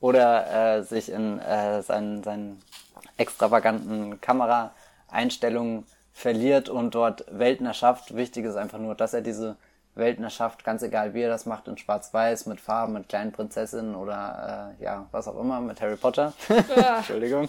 oder 0.00 0.78
äh, 0.78 0.82
sich 0.82 1.12
in 1.12 1.38
äh, 1.40 1.82
seinen, 1.82 2.22
seinen 2.22 2.62
extravaganten 3.18 4.18
Kameraeinstellungen 4.22 5.84
verliert 6.14 6.70
und 6.70 6.94
dort 6.94 7.26
Welten 7.30 7.66
erschafft. 7.66 8.16
Wichtig 8.16 8.46
ist 8.46 8.56
einfach 8.56 8.78
nur, 8.78 8.94
dass 8.94 9.12
er 9.12 9.20
diese 9.20 9.56
Welten 9.96 10.24
erschafft, 10.24 10.64
ganz 10.64 10.82
egal 10.82 11.14
wie 11.14 11.22
er 11.22 11.30
das 11.30 11.46
macht, 11.46 11.68
in 11.68 11.78
Schwarz-Weiß, 11.78 12.46
mit 12.46 12.60
Farben, 12.60 12.92
mit 12.92 13.08
kleinen 13.08 13.32
Prinzessinnen 13.32 13.94
oder 13.94 14.74
äh, 14.78 14.84
ja, 14.84 15.06
was 15.10 15.26
auch 15.26 15.40
immer, 15.40 15.60
mit 15.60 15.80
Harry 15.80 15.96
Potter. 15.96 16.32
Ja. 16.76 16.96
Entschuldigung. 16.98 17.48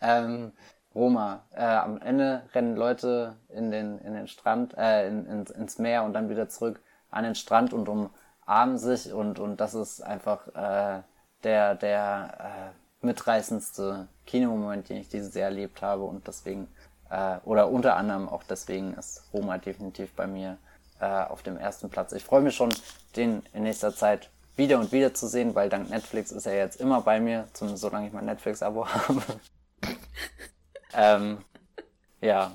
ähm, 0.00 0.52
Roma. 0.94 1.42
Äh, 1.54 1.64
am 1.64 2.00
Ende 2.00 2.42
rennen 2.54 2.76
Leute 2.76 3.36
in 3.48 3.70
den, 3.70 3.98
in 3.98 4.14
den 4.14 4.28
Strand, 4.28 4.74
äh, 4.78 5.08
in, 5.08 5.26
in, 5.26 5.46
ins 5.46 5.78
Meer 5.78 6.04
und 6.04 6.14
dann 6.14 6.30
wieder 6.30 6.48
zurück 6.48 6.80
an 7.10 7.24
den 7.24 7.34
Strand 7.34 7.72
und 7.72 7.88
umarmen 7.88 8.78
sich 8.78 9.12
und, 9.12 9.38
und 9.38 9.60
das 9.60 9.74
ist 9.74 10.00
einfach 10.00 10.48
äh, 10.54 11.02
der, 11.42 11.74
der 11.74 12.72
äh, 13.02 13.04
mitreißendste 13.06 14.08
Kinomoment, 14.26 14.88
den 14.88 14.98
ich 14.98 15.08
dieses 15.08 15.34
Jahr 15.34 15.50
erlebt 15.50 15.82
habe 15.82 16.04
und 16.04 16.26
deswegen, 16.26 16.68
äh, 17.10 17.38
oder 17.44 17.68
unter 17.70 17.96
anderem 17.96 18.28
auch 18.28 18.42
deswegen 18.42 18.94
ist 18.94 19.28
Roma 19.32 19.58
definitiv 19.58 20.14
bei 20.14 20.26
mir 20.26 20.58
äh, 21.00 21.04
auf 21.04 21.42
dem 21.42 21.56
ersten 21.56 21.90
Platz. 21.90 22.12
Ich 22.12 22.24
freue 22.24 22.40
mich 22.40 22.54
schon, 22.54 22.70
den 23.16 23.42
in 23.52 23.62
nächster 23.62 23.94
Zeit 23.94 24.30
wieder 24.56 24.78
und 24.78 24.92
wieder 24.92 25.14
zu 25.14 25.26
sehen, 25.26 25.54
weil 25.54 25.68
dank 25.68 25.90
Netflix 25.90 26.32
ist 26.32 26.46
er 26.46 26.56
jetzt 26.56 26.80
immer 26.80 27.02
bei 27.02 27.20
mir, 27.20 27.46
zumindest 27.52 27.82
solange 27.82 28.06
ich 28.06 28.12
mein 28.12 28.24
Netflix-Abo 28.24 28.86
habe. 28.88 29.22
ähm, 30.94 31.38
ja. 32.20 32.52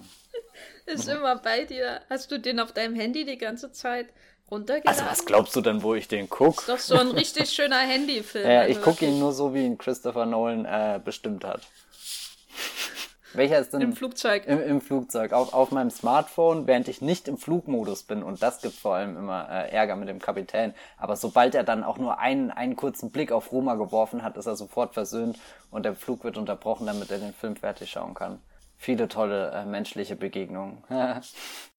Ist 0.85 1.07
immer 1.07 1.37
bei 1.37 1.65
dir. 1.65 2.01
Hast 2.09 2.31
du 2.31 2.39
den 2.39 2.59
auf 2.59 2.71
deinem 2.73 2.95
Handy 2.95 3.23
die 3.23 3.37
ganze 3.37 3.71
Zeit 3.71 4.07
runtergeladen? 4.49 4.99
Also 4.99 5.05
was 5.09 5.25
glaubst 5.25 5.55
du 5.55 5.61
denn, 5.61 5.83
wo 5.83 5.93
ich 5.93 6.07
den 6.07 6.29
gucke? 6.29 6.59
Ist 6.59 6.69
doch 6.69 6.79
so 6.79 6.95
ein 6.95 7.11
richtig 7.11 7.49
schöner 7.51 7.79
Handyfilm. 7.79 8.47
Ja, 8.49 8.65
ich 8.65 8.81
gucke 8.81 9.05
ihn 9.05 9.19
nur 9.19 9.31
so, 9.31 9.53
wie 9.53 9.65
ihn 9.65 9.77
Christopher 9.77 10.25
Nolan 10.25 10.65
äh, 10.65 10.99
bestimmt 11.03 11.45
hat. 11.45 11.61
Welcher 13.33 13.59
ist 13.59 13.73
denn? 13.73 13.81
Im 13.81 13.93
Flugzeug. 13.93 14.45
Im, 14.45 14.61
im 14.61 14.81
Flugzeug. 14.81 15.33
Auf, 15.33 15.53
auf 15.53 15.71
meinem 15.71 15.89
Smartphone, 15.89 16.67
während 16.67 16.87
ich 16.87 17.01
nicht 17.01 17.27
im 17.27 17.37
Flugmodus 17.37 18.03
bin. 18.03 18.23
Und 18.23 18.41
das 18.43 18.61
gibt 18.61 18.75
vor 18.75 18.95
allem 18.95 19.17
immer 19.17 19.49
äh, 19.49 19.71
Ärger 19.71 19.95
mit 19.95 20.09
dem 20.09 20.19
Kapitän. 20.19 20.73
Aber 20.97 21.15
sobald 21.15 21.55
er 21.55 21.63
dann 21.63 21.83
auch 21.83 21.97
nur 21.97 22.19
einen, 22.19 22.51
einen 22.51 22.75
kurzen 22.75 23.11
Blick 23.11 23.31
auf 23.31 23.51
Roma 23.51 23.75
geworfen 23.75 24.23
hat, 24.23 24.37
ist 24.37 24.47
er 24.47 24.55
sofort 24.55 24.93
versöhnt 24.93 25.39
und 25.69 25.83
der 25.83 25.95
Flug 25.95 26.23
wird 26.23 26.37
unterbrochen, 26.37 26.87
damit 26.87 27.11
er 27.11 27.19
den 27.19 27.33
Film 27.33 27.55
fertig 27.55 27.89
schauen 27.89 28.13
kann. 28.13 28.39
Viele 28.77 29.07
tolle 29.07 29.51
äh, 29.51 29.65
menschliche 29.65 30.15
Begegnungen. 30.15 30.83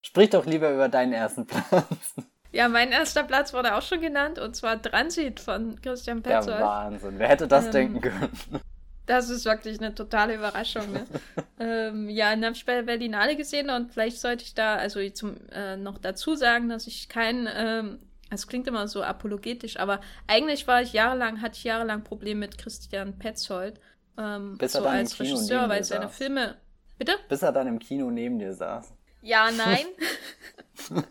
Sprich 0.03 0.31
doch 0.31 0.47
lieber 0.47 0.71
über 0.73 0.89
deinen 0.89 1.13
ersten 1.13 1.47
Platz. 1.47 2.15
Ja, 2.53 2.69
mein 2.69 2.93
erster 2.93 3.25
Platz 3.25 3.55
wurde 3.55 3.75
auch 3.75 3.83
schon 3.83 4.01
genannt, 4.01 4.39
und 4.39 4.55
zwar 4.55 4.81
Transit 4.81 5.41
von 5.41 5.81
Christian 5.81 6.23
Petzold. 6.23 6.59
Ja, 6.59 6.67
Wahnsinn. 6.67 7.19
Wer 7.19 7.29
hätte 7.29 7.49
das 7.49 7.67
ähm, 7.67 7.73
denken 7.73 8.01
können? 8.03 8.61
Das 9.13 9.29
ist 9.29 9.45
wirklich 9.45 9.79
eine 9.79 9.95
totale 9.95 10.35
Überraschung. 10.37 10.91
Ne? 10.91 11.05
ähm, 11.61 12.09
ja, 12.09 12.31
dann 12.31 12.47
habe 12.47 12.57
ich 12.57 12.65
bei 12.65 12.81
Berlinale 12.81 13.37
gesehen 13.37 13.69
und 13.69 13.93
vielleicht 13.93 14.19
sollte 14.19 14.43
ich 14.43 14.55
da 14.55 14.77
also 14.77 15.07
zum, 15.11 15.37
äh, 15.53 15.77
noch 15.77 15.99
dazu 15.99 16.35
sagen, 16.35 16.71
dass 16.71 16.87
ich 16.87 17.11
kein, 17.11 17.47
ähm, 17.55 17.99
es 18.31 18.47
klingt 18.47 18.67
immer 18.69 18.89
so 18.89 19.03
apologetisch, 19.03 19.79
aber 19.79 20.01
eigentlich 20.27 20.67
war 20.67 20.81
ich 20.81 20.95
jahrelang, 20.95 21.43
hatte 21.43 21.59
ich 21.59 21.65
jahrelang 21.65 22.05
Probleme 22.05 22.41
mit 22.41 22.57
Christian 22.57 23.19
Petzold. 23.19 23.79
Ähm, 24.17 24.57
Bis 24.57 24.73
so 24.73 24.83
als 24.83 25.21
Regisseur, 25.21 25.69
weil 25.69 25.85
seine. 25.85 26.09
Filme. 26.09 26.57
Bitte? 26.97 27.13
Bis 27.29 27.43
er 27.43 27.53
dann 27.53 27.67
im 27.67 27.79
Kino 27.79 28.11
neben 28.11 28.39
dir 28.39 28.55
saß. 28.55 28.95
Ja, 29.23 29.51
nein. 29.57 29.87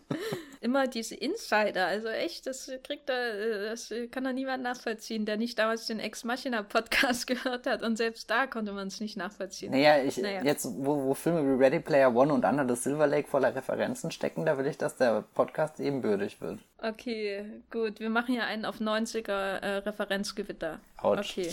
Immer 0.60 0.86
diese 0.86 1.16
Insider, 1.16 1.86
also 1.86 2.06
echt, 2.06 2.46
das 2.46 2.70
kriegt 2.84 3.10
er, 3.10 3.70
das 3.70 3.92
kann 4.12 4.22
da 4.22 4.32
niemand 4.32 4.62
nachvollziehen, 4.62 5.26
der 5.26 5.36
nicht 5.36 5.58
damals 5.58 5.88
den 5.88 5.98
Ex 5.98 6.22
Machina 6.22 6.62
Podcast 6.62 7.26
gehört 7.26 7.66
hat 7.66 7.82
und 7.82 7.96
selbst 7.96 8.30
da 8.30 8.46
konnte 8.46 8.72
man 8.72 8.86
es 8.86 9.00
nicht 9.00 9.16
nachvollziehen. 9.16 9.72
Naja, 9.72 10.00
ich, 10.00 10.18
naja. 10.18 10.44
jetzt, 10.44 10.66
wo, 10.66 11.02
wo 11.02 11.14
Filme 11.14 11.42
wie 11.42 11.60
Ready 11.64 11.80
Player 11.80 12.14
One 12.14 12.32
und 12.32 12.44
Under 12.44 12.64
the 12.68 12.80
Silver 12.80 13.08
Lake 13.08 13.26
voller 13.26 13.52
Referenzen 13.52 14.12
stecken, 14.12 14.46
da 14.46 14.56
will 14.56 14.66
ich, 14.66 14.78
dass 14.78 14.94
der 14.94 15.24
Podcast 15.34 15.80
ebenbürtig 15.80 16.40
wird. 16.40 16.60
Okay, 16.78 17.44
gut, 17.72 17.98
wir 17.98 18.10
machen 18.10 18.36
ja 18.36 18.44
einen 18.44 18.64
auf 18.64 18.80
90er 18.80 19.32
äh, 19.32 19.76
Referenzgewitter. 19.78 20.78
Ouch. 20.98 21.18
Okay. 21.18 21.52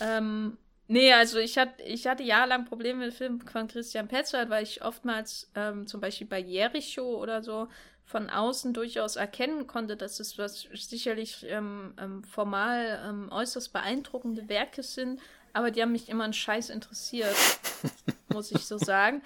Ähm, 0.00 0.56
Nee, 0.90 1.12
also 1.12 1.38
ich 1.38 1.58
hatte, 1.58 1.82
ich 1.82 2.06
hatte 2.06 2.22
jahrelang 2.22 2.64
Probleme 2.64 3.04
mit 3.04 3.14
Filmen 3.14 3.42
von 3.42 3.68
Christian 3.68 4.08
Petzold, 4.08 4.48
weil 4.48 4.62
ich 4.62 4.82
oftmals 4.82 5.50
ähm, 5.54 5.86
zum 5.86 6.00
Beispiel 6.00 6.26
bei 6.26 6.38
Jericho 6.38 7.20
oder 7.20 7.42
so 7.42 7.68
von 8.06 8.30
außen 8.30 8.72
durchaus 8.72 9.16
erkennen 9.16 9.66
konnte, 9.66 9.98
dass 9.98 10.18
es 10.18 10.38
was 10.38 10.66
sicherlich 10.72 11.44
ähm, 11.46 11.92
ähm, 12.00 12.24
formal 12.24 13.02
ähm, 13.06 13.30
äußerst 13.30 13.70
beeindruckende 13.70 14.48
Werke 14.48 14.82
sind, 14.82 15.20
aber 15.52 15.70
die 15.70 15.82
haben 15.82 15.92
mich 15.92 16.08
immer 16.08 16.24
einen 16.24 16.32
Scheiß 16.32 16.70
interessiert, 16.70 17.36
muss 18.32 18.50
ich 18.50 18.64
so 18.64 18.78
sagen. 18.78 19.20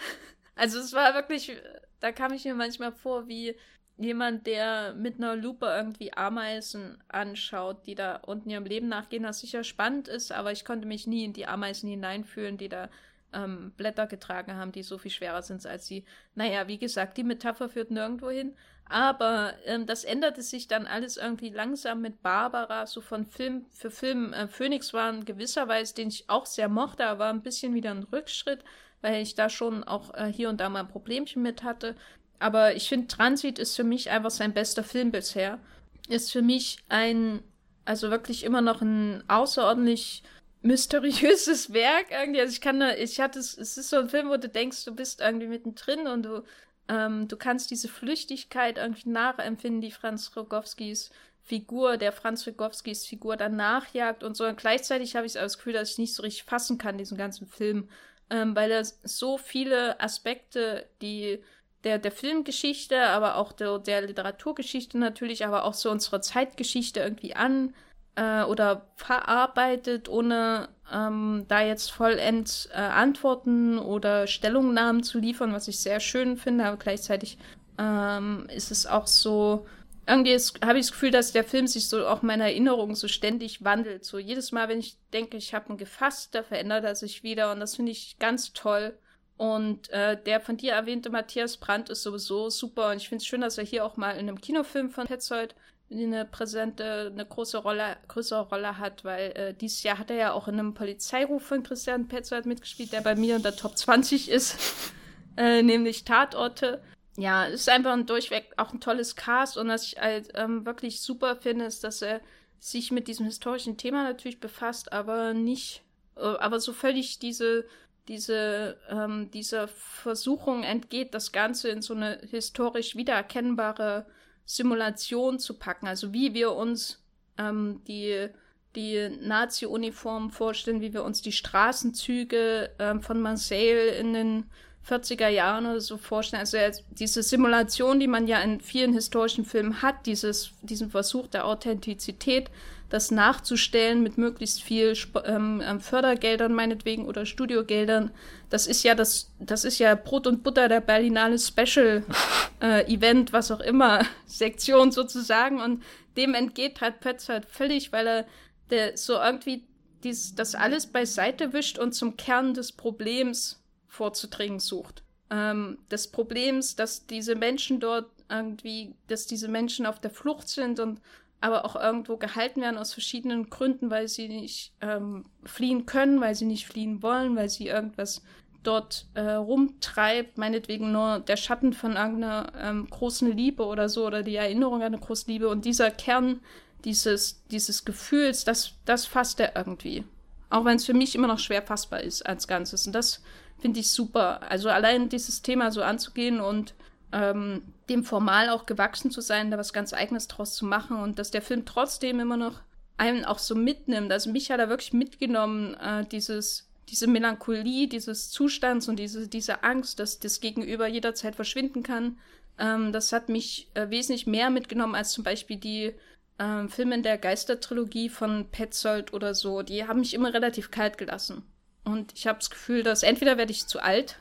Also 0.56 0.80
es 0.80 0.92
war 0.92 1.14
wirklich, 1.14 1.56
da 2.00 2.10
kam 2.10 2.32
ich 2.32 2.44
mir 2.44 2.54
manchmal 2.54 2.90
vor 2.90 3.28
wie 3.28 3.54
jemand, 3.98 4.46
der 4.46 4.94
mit 4.94 5.18
einer 5.18 5.36
Lupe 5.36 5.66
irgendwie 5.66 6.12
Ameisen 6.12 6.98
anschaut, 7.08 7.86
die 7.86 7.94
da 7.94 8.16
unten 8.16 8.50
ihrem 8.50 8.64
Leben 8.64 8.88
nachgehen, 8.88 9.24
was 9.24 9.40
sicher 9.40 9.64
spannend 9.64 10.08
ist, 10.08 10.32
aber 10.32 10.52
ich 10.52 10.64
konnte 10.64 10.86
mich 10.86 11.06
nie 11.06 11.24
in 11.24 11.32
die 11.32 11.46
Ameisen 11.46 11.88
hineinfühlen, 11.88 12.58
die 12.58 12.68
da 12.68 12.88
ähm, 13.32 13.72
Blätter 13.76 14.06
getragen 14.06 14.56
haben, 14.56 14.72
die 14.72 14.82
so 14.82 14.98
viel 14.98 15.10
schwerer 15.10 15.42
sind 15.42 15.64
als 15.66 15.86
sie. 15.86 16.04
Naja, 16.34 16.68
wie 16.68 16.78
gesagt, 16.78 17.16
die 17.16 17.24
Metapher 17.24 17.68
führt 17.68 17.90
nirgendwo 17.90 18.30
hin. 18.30 18.54
Aber 18.84 19.54
ähm, 19.64 19.86
das 19.86 20.04
änderte 20.04 20.42
sich 20.42 20.68
dann 20.68 20.86
alles 20.86 21.16
irgendwie 21.16 21.48
langsam 21.48 22.02
mit 22.02 22.22
Barbara, 22.22 22.86
so 22.86 23.00
von 23.00 23.24
Film 23.24 23.64
für 23.70 23.90
Film. 23.90 24.32
Äh, 24.34 24.48
Phoenix 24.48 24.92
war 24.92 25.08
in 25.08 25.24
gewisser 25.24 25.66
Weise, 25.68 25.94
den 25.94 26.08
ich 26.08 26.28
auch 26.28 26.44
sehr 26.44 26.68
mochte, 26.68 27.06
aber 27.06 27.28
ein 27.28 27.42
bisschen 27.42 27.74
wieder 27.74 27.90
ein 27.90 28.02
Rückschritt, 28.02 28.62
weil 29.00 29.22
ich 29.22 29.34
da 29.34 29.48
schon 29.48 29.82
auch 29.84 30.12
äh, 30.14 30.30
hier 30.30 30.50
und 30.50 30.60
da 30.60 30.68
mal 30.68 30.80
ein 30.80 30.88
Problemchen 30.88 31.42
mit 31.42 31.62
hatte. 31.62 31.96
Aber 32.42 32.74
ich 32.74 32.88
finde, 32.88 33.06
Transit 33.06 33.58
ist 33.58 33.76
für 33.76 33.84
mich 33.84 34.10
einfach 34.10 34.30
sein 34.30 34.52
bester 34.52 34.82
Film 34.82 35.12
bisher. 35.12 35.60
Ist 36.08 36.32
für 36.32 36.42
mich 36.42 36.78
ein, 36.88 37.42
also 37.84 38.10
wirklich 38.10 38.42
immer 38.42 38.60
noch 38.60 38.82
ein 38.82 39.22
außerordentlich 39.28 40.24
mysteriöses 40.62 41.72
Werk 41.72 42.06
irgendwie. 42.10 42.40
Also 42.40 42.52
ich 42.52 42.60
kann 42.60 42.82
ich 42.98 43.20
hatte 43.20 43.38
es, 43.38 43.56
es 43.56 43.78
ist 43.78 43.90
so 43.90 43.96
ein 43.96 44.08
Film, 44.08 44.28
wo 44.28 44.36
du 44.36 44.48
denkst, 44.48 44.84
du 44.84 44.94
bist 44.94 45.20
irgendwie 45.20 45.46
mittendrin 45.46 46.06
und 46.08 46.24
du, 46.24 46.42
ähm, 46.88 47.28
du 47.28 47.36
kannst 47.36 47.70
diese 47.70 47.88
Flüchtigkeit 47.88 48.76
irgendwie 48.76 49.08
nachempfinden, 49.08 49.80
die 49.80 49.92
Franz 49.92 50.36
Rogowskis 50.36 51.10
Figur, 51.44 51.96
der 51.96 52.12
Franz 52.12 52.46
Rogowskis 52.46 53.06
Figur 53.06 53.36
dann 53.36 53.56
nachjagt 53.56 54.24
und 54.24 54.36
so. 54.36 54.46
Und 54.46 54.56
gleichzeitig 54.56 55.14
habe 55.14 55.26
ich 55.26 55.34
das 55.34 55.58
Gefühl, 55.58 55.74
dass 55.74 55.92
ich 55.92 55.98
nicht 55.98 56.14
so 56.14 56.22
richtig 56.22 56.44
fassen 56.44 56.78
kann, 56.78 56.98
diesen 56.98 57.16
ganzen 57.16 57.46
Film, 57.46 57.88
ähm, 58.30 58.56
weil 58.56 58.70
er 58.72 58.84
so 58.84 59.38
viele 59.38 60.00
Aspekte, 60.00 60.88
die 61.00 61.40
der, 61.84 61.98
der 61.98 62.12
Filmgeschichte, 62.12 63.00
aber 63.08 63.36
auch 63.36 63.52
der, 63.52 63.78
der 63.78 64.02
Literaturgeschichte 64.02 64.98
natürlich, 64.98 65.44
aber 65.44 65.64
auch 65.64 65.74
so 65.74 65.90
unsere 65.90 66.20
Zeitgeschichte 66.20 67.00
irgendwie 67.00 67.34
an 67.34 67.74
äh, 68.14 68.42
oder 68.44 68.86
verarbeitet, 68.96 70.08
ohne 70.08 70.68
ähm, 70.92 71.44
da 71.48 71.62
jetzt 71.62 71.90
vollends 71.90 72.66
äh, 72.72 72.76
Antworten 72.76 73.78
oder 73.78 74.26
Stellungnahmen 74.26 75.02
zu 75.02 75.18
liefern, 75.18 75.52
was 75.52 75.68
ich 75.68 75.80
sehr 75.80 76.00
schön 76.00 76.36
finde, 76.36 76.66
aber 76.66 76.76
gleichzeitig 76.76 77.38
ähm, 77.78 78.46
ist 78.54 78.70
es 78.70 78.86
auch 78.86 79.06
so, 79.06 79.66
irgendwie 80.06 80.36
habe 80.64 80.78
ich 80.78 80.86
das 80.86 80.92
Gefühl, 80.92 81.10
dass 81.10 81.32
der 81.32 81.44
Film 81.44 81.66
sich 81.66 81.88
so 81.88 82.06
auch 82.06 82.22
meine 82.22 82.44
Erinnerung 82.44 82.94
so 82.94 83.08
ständig 83.08 83.64
wandelt. 83.64 84.04
So 84.04 84.18
jedes 84.18 84.52
Mal, 84.52 84.68
wenn 84.68 84.80
ich 84.80 84.96
denke, 85.12 85.36
ich 85.36 85.54
habe 85.54 85.72
ihn 85.72 85.78
gefasst, 85.78 86.34
da 86.34 86.42
verändert 86.42 86.84
er 86.84 86.94
sich 86.94 87.22
wieder 87.22 87.52
und 87.52 87.60
das 87.60 87.76
finde 87.76 87.92
ich 87.92 88.18
ganz 88.18 88.52
toll. 88.52 88.98
Und 89.36 89.90
äh, 89.90 90.22
der 90.22 90.40
von 90.40 90.56
dir 90.56 90.72
erwähnte 90.72 91.10
Matthias 91.10 91.56
Brandt 91.56 91.90
ist 91.90 92.02
sowieso 92.02 92.50
super. 92.50 92.90
Und 92.90 92.98
ich 92.98 93.08
finde 93.08 93.22
es 93.22 93.26
schön, 93.26 93.40
dass 93.40 93.58
er 93.58 93.64
hier 93.64 93.84
auch 93.84 93.96
mal 93.96 94.12
in 94.12 94.28
einem 94.28 94.40
Kinofilm 94.40 94.90
von 94.90 95.06
Petzold 95.06 95.54
eine 95.92 96.24
präsente, 96.24 97.10
eine 97.12 97.26
große 97.26 97.58
Rolle, 97.58 97.96
größere 98.08 98.48
Rolle 98.48 98.78
hat, 98.78 99.04
weil 99.04 99.32
äh, 99.32 99.54
dieses 99.54 99.82
Jahr 99.82 99.98
hat 99.98 100.10
er 100.10 100.16
ja 100.16 100.32
auch 100.32 100.48
in 100.48 100.58
einem 100.58 100.74
Polizeiruf 100.74 101.42
von 101.44 101.62
Christian 101.62 102.08
Petzold 102.08 102.46
mitgespielt, 102.46 102.92
der 102.92 103.02
bei 103.02 103.14
mir 103.14 103.36
in 103.36 103.42
der 103.42 103.56
Top 103.56 103.76
20 103.76 104.30
ist, 104.30 104.56
äh, 105.36 105.62
nämlich 105.62 106.04
Tatorte. 106.04 106.82
Ja, 107.16 107.44
ist 107.44 107.68
einfach 107.68 107.92
ein 107.92 108.06
durchweg 108.06 108.52
auch 108.56 108.72
ein 108.72 108.80
tolles 108.80 109.16
Cast 109.16 109.58
und 109.58 109.68
was 109.68 109.84
ich 109.84 110.00
halt 110.00 110.30
ähm, 110.34 110.64
wirklich 110.64 111.02
super 111.02 111.36
finde, 111.36 111.66
ist, 111.66 111.84
dass 111.84 112.00
er 112.00 112.22
sich 112.58 112.90
mit 112.90 113.06
diesem 113.06 113.26
historischen 113.26 113.76
Thema 113.76 114.04
natürlich 114.04 114.40
befasst, 114.40 114.92
aber 114.92 115.34
nicht, 115.34 115.82
äh, 116.16 116.20
aber 116.20 116.58
so 116.58 116.72
völlig 116.72 117.18
diese 117.18 117.66
diese, 118.08 118.78
ähm, 118.88 119.30
dieser 119.30 119.68
Versuchung 119.68 120.64
entgeht, 120.64 121.14
das 121.14 121.32
Ganze 121.32 121.68
in 121.68 121.82
so 121.82 121.94
eine 121.94 122.18
historisch 122.30 122.96
wiedererkennbare 122.96 124.06
Simulation 124.44 125.38
zu 125.38 125.58
packen. 125.58 125.86
Also 125.86 126.12
wie 126.12 126.34
wir 126.34 126.52
uns 126.52 127.02
ähm, 127.38 127.82
die, 127.86 128.28
die 128.74 129.08
Nazi-Uniform 129.20 130.30
vorstellen, 130.30 130.80
wie 130.80 130.92
wir 130.92 131.04
uns 131.04 131.22
die 131.22 131.32
Straßenzüge 131.32 132.70
ähm, 132.78 133.00
von 133.00 133.20
Marseille 133.20 133.96
in 133.98 134.12
den 134.12 134.50
40er 134.88 135.28
Jahren 135.28 135.66
oder 135.66 135.80
so 135.80 135.96
vorstellen. 135.96 136.40
Also 136.40 136.58
diese 136.90 137.22
Simulation, 137.22 138.00
die 138.00 138.08
man 138.08 138.26
ja 138.26 138.40
in 138.40 138.60
vielen 138.60 138.92
historischen 138.92 139.44
Filmen 139.44 139.82
hat, 139.82 140.06
dieses, 140.06 140.52
diesen 140.62 140.90
Versuch 140.90 141.28
der 141.28 141.46
Authentizität, 141.46 142.50
das 142.90 143.10
nachzustellen 143.10 144.02
mit 144.02 144.18
möglichst 144.18 144.62
viel 144.62 144.94
ähm, 145.24 145.62
ähm, 145.64 145.80
Fördergeldern 145.80 146.52
meinetwegen 146.52 147.06
oder 147.06 147.24
Studiogeldern. 147.24 148.10
Das 148.50 148.66
ist 148.66 148.82
ja 148.82 148.94
das, 148.94 149.30
das 149.38 149.64
ist 149.64 149.78
ja 149.78 149.94
Brot 149.94 150.26
und 150.26 150.42
Butter 150.42 150.68
der 150.68 150.82
Berlinale 150.82 151.38
Special 151.38 152.04
äh, 152.60 152.92
Event, 152.92 153.32
was 153.32 153.50
auch 153.50 153.60
immer, 153.60 154.04
Sektion 154.26 154.92
sozusagen. 154.92 155.60
Und 155.60 155.82
dem 156.18 156.34
entgeht 156.34 156.82
halt 156.82 157.00
Pötz 157.00 157.30
halt 157.30 157.46
völlig, 157.46 157.92
weil 157.92 158.06
er 158.06 158.26
der 158.68 158.96
so 158.98 159.14
irgendwie 159.14 159.64
dies, 160.04 160.34
das 160.34 160.54
alles 160.54 160.86
beiseite 160.86 161.52
wischt 161.52 161.78
und 161.78 161.92
zum 161.92 162.16
Kern 162.16 162.52
des 162.52 162.72
Problems 162.72 163.61
vorzudringen 163.92 164.58
sucht. 164.58 165.02
Ähm, 165.30 165.78
des 165.90 166.10
Problems, 166.10 166.76
dass 166.76 167.06
diese 167.06 167.34
Menschen 167.34 167.78
dort 167.78 168.10
irgendwie, 168.30 168.94
dass 169.06 169.26
diese 169.26 169.48
Menschen 169.48 169.84
auf 169.84 170.00
der 170.00 170.10
Flucht 170.10 170.48
sind 170.48 170.80
und 170.80 171.00
aber 171.42 171.64
auch 171.64 171.76
irgendwo 171.76 172.16
gehalten 172.16 172.62
werden 172.62 172.78
aus 172.78 172.92
verschiedenen 172.92 173.50
Gründen, 173.50 173.90
weil 173.90 174.08
sie 174.08 174.28
nicht 174.28 174.72
ähm, 174.80 175.24
fliehen 175.44 175.86
können, 175.86 176.20
weil 176.20 176.34
sie 176.34 176.44
nicht 176.46 176.66
fliehen 176.66 177.02
wollen, 177.02 177.36
weil 177.36 177.50
sie 177.50 177.66
irgendwas 177.66 178.22
dort 178.62 179.06
äh, 179.14 179.32
rumtreibt, 179.32 180.38
meinetwegen 180.38 180.92
nur 180.92 181.18
der 181.18 181.36
Schatten 181.36 181.72
von 181.72 181.96
irgendeiner 181.96 182.52
ähm, 182.56 182.88
großen 182.88 183.36
Liebe 183.36 183.66
oder 183.66 183.88
so 183.88 184.06
oder 184.06 184.22
die 184.22 184.36
Erinnerung 184.36 184.76
an 184.76 184.94
eine 184.94 185.00
große 185.00 185.26
Liebe 185.26 185.48
und 185.48 185.64
dieser 185.64 185.90
Kern 185.90 186.40
dieses, 186.84 187.42
dieses 187.50 187.84
Gefühls, 187.84 188.44
das, 188.44 188.74
das 188.84 189.04
fasst 189.04 189.40
er 189.40 189.56
irgendwie. 189.56 190.04
Auch 190.48 190.64
wenn 190.64 190.76
es 190.76 190.84
für 190.84 190.94
mich 190.94 191.14
immer 191.14 191.28
noch 191.28 191.38
schwer 191.38 191.62
fassbar 191.62 192.02
ist 192.02 192.24
als 192.24 192.46
Ganzes. 192.46 192.86
Und 192.86 192.92
das 192.92 193.22
finde 193.62 193.80
ich 193.80 193.90
super. 193.90 194.42
Also 194.50 194.68
allein 194.68 195.08
dieses 195.08 195.40
Thema 195.40 195.70
so 195.70 195.82
anzugehen 195.82 196.40
und 196.40 196.74
ähm, 197.12 197.62
dem 197.88 198.04
Formal 198.04 198.50
auch 198.50 198.66
gewachsen 198.66 199.10
zu 199.10 199.20
sein, 199.20 199.50
da 199.50 199.56
was 199.56 199.72
ganz 199.72 199.94
Eigenes 199.94 200.28
draus 200.28 200.54
zu 200.54 200.66
machen 200.66 200.98
und 200.98 201.18
dass 201.18 201.30
der 201.30 201.42
Film 201.42 201.64
trotzdem 201.64 202.20
immer 202.20 202.36
noch 202.36 202.60
einen 202.98 203.24
auch 203.24 203.38
so 203.38 203.54
mitnimmt. 203.54 204.12
Also 204.12 204.30
mich 204.30 204.50
hat 204.50 204.60
er 204.60 204.68
wirklich 204.68 204.92
mitgenommen, 204.92 205.74
äh, 205.74 206.04
dieses, 206.06 206.68
diese 206.88 207.06
Melancholie 207.06 207.86
dieses 207.86 208.30
Zustands 208.30 208.88
und 208.88 208.96
diese, 208.96 209.28
diese 209.28 209.62
Angst, 209.62 209.98
dass 209.98 210.18
das 210.18 210.40
Gegenüber 210.40 210.88
jederzeit 210.88 211.36
verschwinden 211.36 211.82
kann. 211.82 212.18
Ähm, 212.58 212.92
das 212.92 213.12
hat 213.12 213.28
mich 213.28 213.68
äh, 213.74 213.90
wesentlich 213.90 214.26
mehr 214.26 214.50
mitgenommen 214.50 214.94
als 214.94 215.12
zum 215.12 215.24
Beispiel 215.24 215.56
die 215.56 215.94
äh, 216.38 216.68
Filme 216.68 216.96
in 216.96 217.02
der 217.02 217.18
Geistertrilogie 217.18 218.08
von 218.08 218.48
Petzold 218.50 219.12
oder 219.12 219.34
so. 219.34 219.62
Die 219.62 219.86
haben 219.86 220.00
mich 220.00 220.14
immer 220.14 220.34
relativ 220.34 220.70
kalt 220.70 220.98
gelassen. 220.98 221.44
Und 221.84 222.12
ich 222.14 222.26
habe 222.26 222.38
das 222.38 222.50
Gefühl, 222.50 222.82
dass 222.82 223.02
entweder 223.02 223.36
werde 223.36 223.52
ich 223.52 223.66
zu 223.66 223.80
alt 223.80 224.18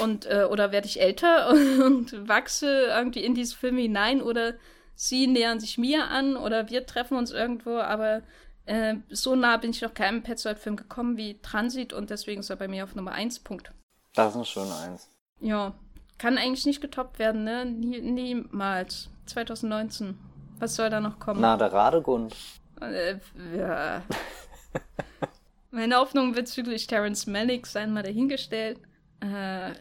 und 0.00 0.26
äh, 0.26 0.46
oder 0.50 0.72
werde 0.72 0.86
ich 0.86 1.00
älter 1.00 1.50
und, 1.50 1.80
und 2.12 2.28
wachse 2.28 2.86
irgendwie 2.86 3.24
in 3.24 3.34
diese 3.34 3.56
Filme 3.56 3.82
hinein 3.82 4.22
oder 4.22 4.54
sie 4.94 5.26
nähern 5.26 5.60
sich 5.60 5.76
mir 5.76 6.08
an 6.08 6.36
oder 6.36 6.70
wir 6.70 6.86
treffen 6.86 7.18
uns 7.18 7.30
irgendwo, 7.30 7.78
aber 7.78 8.22
äh, 8.64 8.96
so 9.10 9.34
nah 9.34 9.58
bin 9.58 9.70
ich 9.70 9.82
noch 9.82 9.94
keinem 9.94 10.22
Petzold-Film 10.22 10.76
gekommen 10.76 11.16
wie 11.16 11.38
Transit 11.40 11.92
und 11.92 12.10
deswegen 12.10 12.40
ist 12.40 12.50
er 12.50 12.56
bei 12.56 12.68
mir 12.68 12.84
auf 12.84 12.94
Nummer 12.94 13.12
1 13.12 13.40
Punkt. 13.40 13.72
Das 14.14 14.30
ist 14.30 14.36
ein 14.36 14.44
schöner 14.44 14.78
1. 14.80 15.08
Ja, 15.40 15.74
kann 16.18 16.38
eigentlich 16.38 16.64
nicht 16.64 16.80
getoppt 16.80 17.18
werden, 17.18 17.44
ne? 17.44 17.66
Nie, 17.66 18.00
niemals. 18.00 19.10
2019. 19.26 20.18
Was 20.58 20.76
soll 20.76 20.88
da 20.88 21.00
noch 21.00 21.18
kommen? 21.18 21.40
Na, 21.40 21.56
der 21.56 21.72
Radegund. 21.72 22.34
Äh, 22.80 23.16
ja. 23.54 24.02
Meine 25.76 25.96
Hoffnung 25.96 26.32
bezüglich 26.32 26.86
Terence 26.86 27.26
Malick 27.26 27.66
seien 27.66 27.92
mal 27.92 28.02
dahingestellt. 28.02 28.78
Äh, 29.20 29.72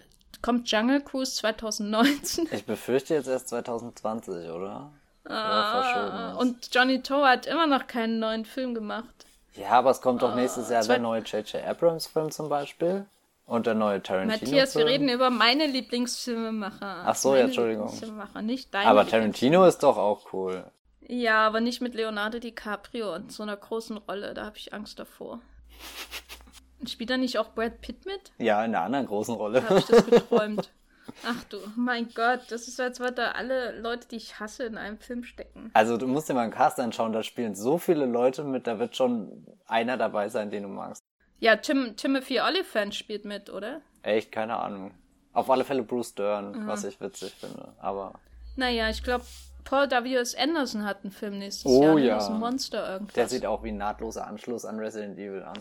kommt 0.41 0.69
Jungle 0.69 0.99
Cruise 0.99 1.33
2019? 1.35 2.49
Ich 2.51 2.65
befürchte 2.65 3.13
jetzt 3.13 3.29
erst 3.29 3.47
2020, 3.47 4.49
oder? 4.49 4.91
Ah, 5.23 6.33
und 6.33 6.67
Johnny 6.75 7.01
Toe 7.01 7.25
hat 7.25 7.45
immer 7.45 7.65
noch 7.65 7.87
keinen 7.87 8.19
neuen 8.19 8.43
Film 8.43 8.75
gemacht. 8.75 9.25
Ja, 9.53 9.69
aber 9.69 9.91
es 9.91 10.01
kommt 10.01 10.21
doch 10.21 10.33
ah, 10.33 10.35
nächstes 10.35 10.69
Jahr 10.69 10.83
der 10.83 10.99
neue 10.99 11.21
J.J. 11.21 11.63
Abrams-Film 11.65 12.29
zum 12.29 12.49
Beispiel. 12.49 13.05
Und 13.45 13.65
der 13.65 13.75
neue 13.75 14.03
Tarantino. 14.03 14.37
Matthias, 14.37 14.75
wir 14.75 14.87
reden 14.87 15.07
über 15.07 15.29
meine 15.29 15.65
Lieblingsfilmemacher. 15.65 17.03
Ach 17.05 17.15
so, 17.15 17.37
ja, 17.37 17.45
Entschuldigung. 17.45 17.89
Nicht 18.41 18.73
deine. 18.73 18.89
Aber 18.89 19.07
Tarantino 19.07 19.65
ist 19.65 19.81
doch 19.81 19.97
auch 19.97 20.33
cool. 20.33 20.65
Ja, 21.07 21.47
aber 21.47 21.61
nicht 21.61 21.81
mit 21.81 21.95
Leonardo 21.95 22.39
DiCaprio 22.39 23.15
und 23.15 23.31
so 23.31 23.43
einer 23.43 23.55
großen 23.55 23.95
Rolle. 23.95 24.33
Da 24.33 24.43
habe 24.43 24.57
ich 24.57 24.73
Angst 24.73 24.99
davor. 24.99 25.39
Spielt 26.87 27.09
da 27.09 27.17
nicht 27.17 27.37
auch 27.37 27.53
Brad 27.53 27.81
Pitt 27.81 28.05
mit? 28.05 28.31
Ja, 28.37 28.63
in 28.63 28.75
einer 28.75 28.83
anderen 28.83 29.07
großen 29.07 29.35
Rolle. 29.35 29.61
Da 29.61 29.69
habe 29.69 29.79
ich 29.79 29.85
das 29.85 30.05
geträumt. 30.09 30.71
Ach 31.25 31.43
du, 31.45 31.57
mein 31.75 32.09
Gott, 32.13 32.41
das 32.49 32.67
ist, 32.67 32.79
als 32.79 32.99
würde 32.99 33.35
alle 33.35 33.79
Leute, 33.79 34.07
die 34.07 34.15
ich 34.15 34.39
hasse, 34.39 34.63
in 34.63 34.77
einem 34.77 34.97
Film 34.97 35.23
stecken. 35.23 35.69
Also 35.73 35.97
du 35.97 36.07
musst 36.07 36.29
dir 36.29 36.33
mal 36.33 36.41
einen 36.41 36.51
Cast 36.51 36.79
anschauen, 36.79 37.13
da 37.13 37.23
spielen 37.23 37.55
so 37.55 37.77
viele 37.77 38.05
Leute 38.05 38.43
mit, 38.43 38.67
da 38.67 38.79
wird 38.79 38.95
schon 38.95 39.45
einer 39.67 39.97
dabei 39.97 40.29
sein, 40.29 40.49
den 40.49 40.63
du 40.63 40.69
magst. 40.69 41.03
Ja, 41.39 41.57
Tim, 41.57 41.95
Timothy 41.95 42.39
Oliphant 42.39 42.95
spielt 42.95 43.25
mit, 43.25 43.49
oder? 43.49 43.81
Echt, 44.01 44.31
keine 44.31 44.57
Ahnung. 44.57 44.91
Auf 45.33 45.49
alle 45.49 45.63
Fälle 45.63 45.83
Bruce 45.83 46.15
Dern, 46.15 46.63
mhm. 46.63 46.67
was 46.67 46.83
ich 46.83 46.99
witzig 47.01 47.33
finde, 47.33 47.73
aber... 47.79 48.13
Naja, 48.55 48.89
ich 48.89 49.03
glaube, 49.03 49.25
Paul 49.65 49.89
W.S. 49.89 50.35
Anderson 50.35 50.85
hat 50.85 51.03
einen 51.03 51.11
Film 51.11 51.39
nächstes 51.39 51.65
oh, 51.65 51.83
Jahr. 51.83 51.99
Ja. 51.99 52.15
Das 52.15 52.25
ist 52.25 52.29
ein 52.29 52.39
Monster 52.39 52.89
irgendwas. 52.89 53.15
Der 53.15 53.27
sieht 53.27 53.45
auch 53.45 53.63
wie 53.63 53.69
ein 53.69 53.77
nahtloser 53.77 54.25
Anschluss 54.25 54.63
an 54.63 54.79
Resident 54.79 55.17
Evil 55.17 55.43
an. 55.43 55.57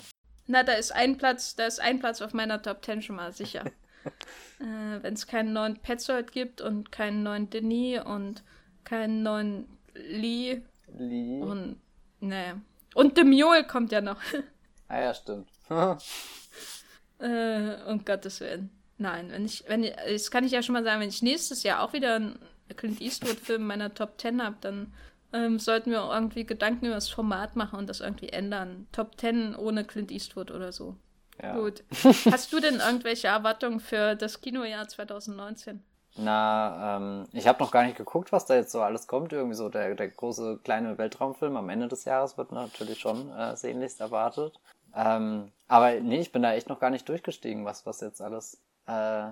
Na, 0.47 0.63
da 0.63 0.75
ist 0.75 0.93
ein 0.95 1.17
Platz, 1.17 1.57
da 1.57 1.67
ist 1.67 1.81
ein 1.81 1.99
Platz 1.99 2.21
auf 2.21 2.35
meiner 2.35 2.61
Top 2.63 2.83
Ten 2.83 3.01
schon 3.01 3.17
mal 3.17 3.33
sicher. 3.33 3.65
äh, 4.61 5.03
Wenn 5.03 5.15
es 5.15 5.27
keinen 5.27 5.55
neuen 5.55 5.79
Petzold 5.79 6.33
gibt 6.33 6.61
und 6.61 6.93
keinen 6.93 7.23
neuen 7.23 7.49
Denis 7.49 8.03
und 8.05 8.45
keinen 8.85 9.23
neuen 9.23 9.67
Lee. 9.95 10.61
Lee. 10.97 11.41
Und, 11.41 11.81
ne. 12.21 12.61
Und 12.95 13.17
Mule 13.25 13.67
kommt 13.67 13.91
ja 13.91 14.03
noch. 14.03 14.21
ah 14.89 15.01
ja, 15.01 15.15
stimmt. 15.15 15.49
äh, 17.21 17.83
um 17.87 18.05
Gottes 18.05 18.41
Willen. 18.41 18.71
Nein, 18.99 19.31
wenn 19.33 19.47
ich, 19.47 19.65
wenn 19.67 19.83
ich, 19.83 19.95
das 19.97 20.31
kann 20.31 20.45
ich 20.45 20.53
ja 20.53 20.63
schon 20.63 20.75
mal 20.75 20.85
sagen, 20.85 21.01
wenn 21.01 21.09
ich 21.09 21.23
nächstes 21.23 21.63
Jahr 21.63 21.83
auch 21.83 21.95
wieder 21.95 22.17
einen 22.17 22.39
Clint 22.77 23.01
Eastwood-Film 23.01 23.63
in 23.63 23.67
meiner 23.67 23.95
Top 23.95 24.21
10 24.21 24.43
habe, 24.43 24.57
dann 24.61 24.93
ähm, 25.33 25.59
sollten 25.59 25.91
wir 25.91 26.09
irgendwie 26.11 26.45
Gedanken 26.45 26.87
über 26.87 26.95
das 26.95 27.09
Format 27.09 27.57
machen 27.57 27.79
und 27.79 27.89
das 27.89 28.01
irgendwie 28.01 28.29
ändern. 28.29 28.87
Top 28.93 29.19
10 29.19 29.57
ohne 29.57 29.85
Clint 29.85 30.11
Eastwood 30.11 30.51
oder 30.51 30.73
so. 30.73 30.97
Ja. 31.43 31.57
Gut. 31.57 31.83
Hast 32.31 32.53
du 32.53 32.61
denn 32.61 32.81
irgendwelche 32.81 33.29
Erwartungen 33.29 33.81
für 33.81 34.15
das 34.15 34.41
Kinojahr 34.41 34.89
2019? 34.89 35.83
Na, 36.17 36.97
ähm, 36.97 37.27
ich 37.33 37.49
habe 37.49 37.63
noch 37.63 37.73
gar 37.73 37.83
nicht 37.83 37.97
geguckt, 37.97 38.31
was 38.31 38.47
da 38.47 38.55
jetzt 38.55 38.71
so 38.71 38.81
alles 38.83 39.09
kommt. 39.09 39.33
Irgendwie 39.33 39.57
so 39.57 39.69
der, 39.69 39.97
der 39.97 40.09
große 40.09 40.61
kleine 40.63 40.97
Weltraumfilm 40.97 41.57
am 41.57 41.69
Ende 41.69 41.89
des 41.89 42.05
Jahres 42.05 42.39
wird 42.39 42.53
natürlich 42.53 43.01
schon 43.01 43.33
äh, 43.33 43.57
sehnlichst 43.57 44.01
erwartet. 44.01 44.55
Ähm, 44.95 45.51
aber 45.67 45.95
nee, 45.95 46.21
ich 46.21 46.31
bin 46.31 46.43
da 46.43 46.53
echt 46.53 46.69
noch 46.69 46.79
gar 46.79 46.91
nicht 46.91 47.09
durchgestiegen, 47.09 47.65
was, 47.65 47.85
was 47.85 48.01
jetzt 48.01 48.23
alles 48.23 48.61
äh, 48.87 49.25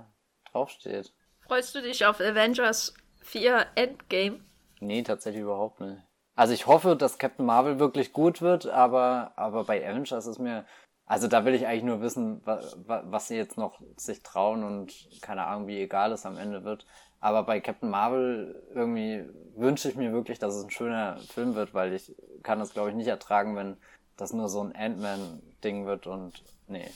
draufsteht. 0.50 1.12
Freust 1.46 1.74
du 1.74 1.82
dich 1.82 2.04
auf 2.04 2.20
Avengers 2.20 2.94
4 3.22 3.66
Endgame? 3.74 4.40
Nee, 4.80 5.02
tatsächlich 5.02 5.42
überhaupt 5.42 5.80
nicht. 5.80 5.98
Also 6.34 6.54
ich 6.54 6.66
hoffe, 6.66 6.96
dass 6.96 7.18
Captain 7.18 7.44
Marvel 7.44 7.78
wirklich 7.78 8.12
gut 8.12 8.40
wird, 8.40 8.66
aber, 8.66 9.32
aber 9.36 9.64
bei 9.64 9.86
Avengers 9.86 10.26
ist 10.26 10.38
mir, 10.38 10.64
also 11.04 11.28
da 11.28 11.44
will 11.44 11.54
ich 11.54 11.66
eigentlich 11.66 11.84
nur 11.84 12.00
wissen, 12.00 12.40
was, 12.44 12.76
was 12.86 13.28
sie 13.28 13.36
jetzt 13.36 13.58
noch 13.58 13.80
sich 13.96 14.22
trauen 14.22 14.64
und 14.64 14.92
keine 15.20 15.44
Ahnung, 15.44 15.66
wie 15.68 15.80
egal 15.80 16.10
es 16.12 16.24
am 16.24 16.38
Ende 16.38 16.64
wird. 16.64 16.86
Aber 17.20 17.44
bei 17.44 17.60
Captain 17.60 17.90
Marvel 17.90 18.62
irgendwie 18.74 19.24
wünsche 19.54 19.88
ich 19.88 19.94
mir 19.94 20.12
wirklich, 20.12 20.38
dass 20.38 20.54
es 20.54 20.64
ein 20.64 20.70
schöner 20.70 21.18
Film 21.18 21.54
wird, 21.54 21.74
weil 21.74 21.92
ich 21.92 22.14
kann 22.42 22.58
das 22.58 22.72
glaube 22.72 22.90
ich 22.90 22.96
nicht 22.96 23.08
ertragen, 23.08 23.54
wenn 23.54 23.76
das 24.16 24.32
nur 24.32 24.48
so 24.48 24.62
ein 24.62 24.74
Ant-Man-Ding 24.74 25.86
wird 25.86 26.06
und 26.06 26.42
nee. 26.66 26.90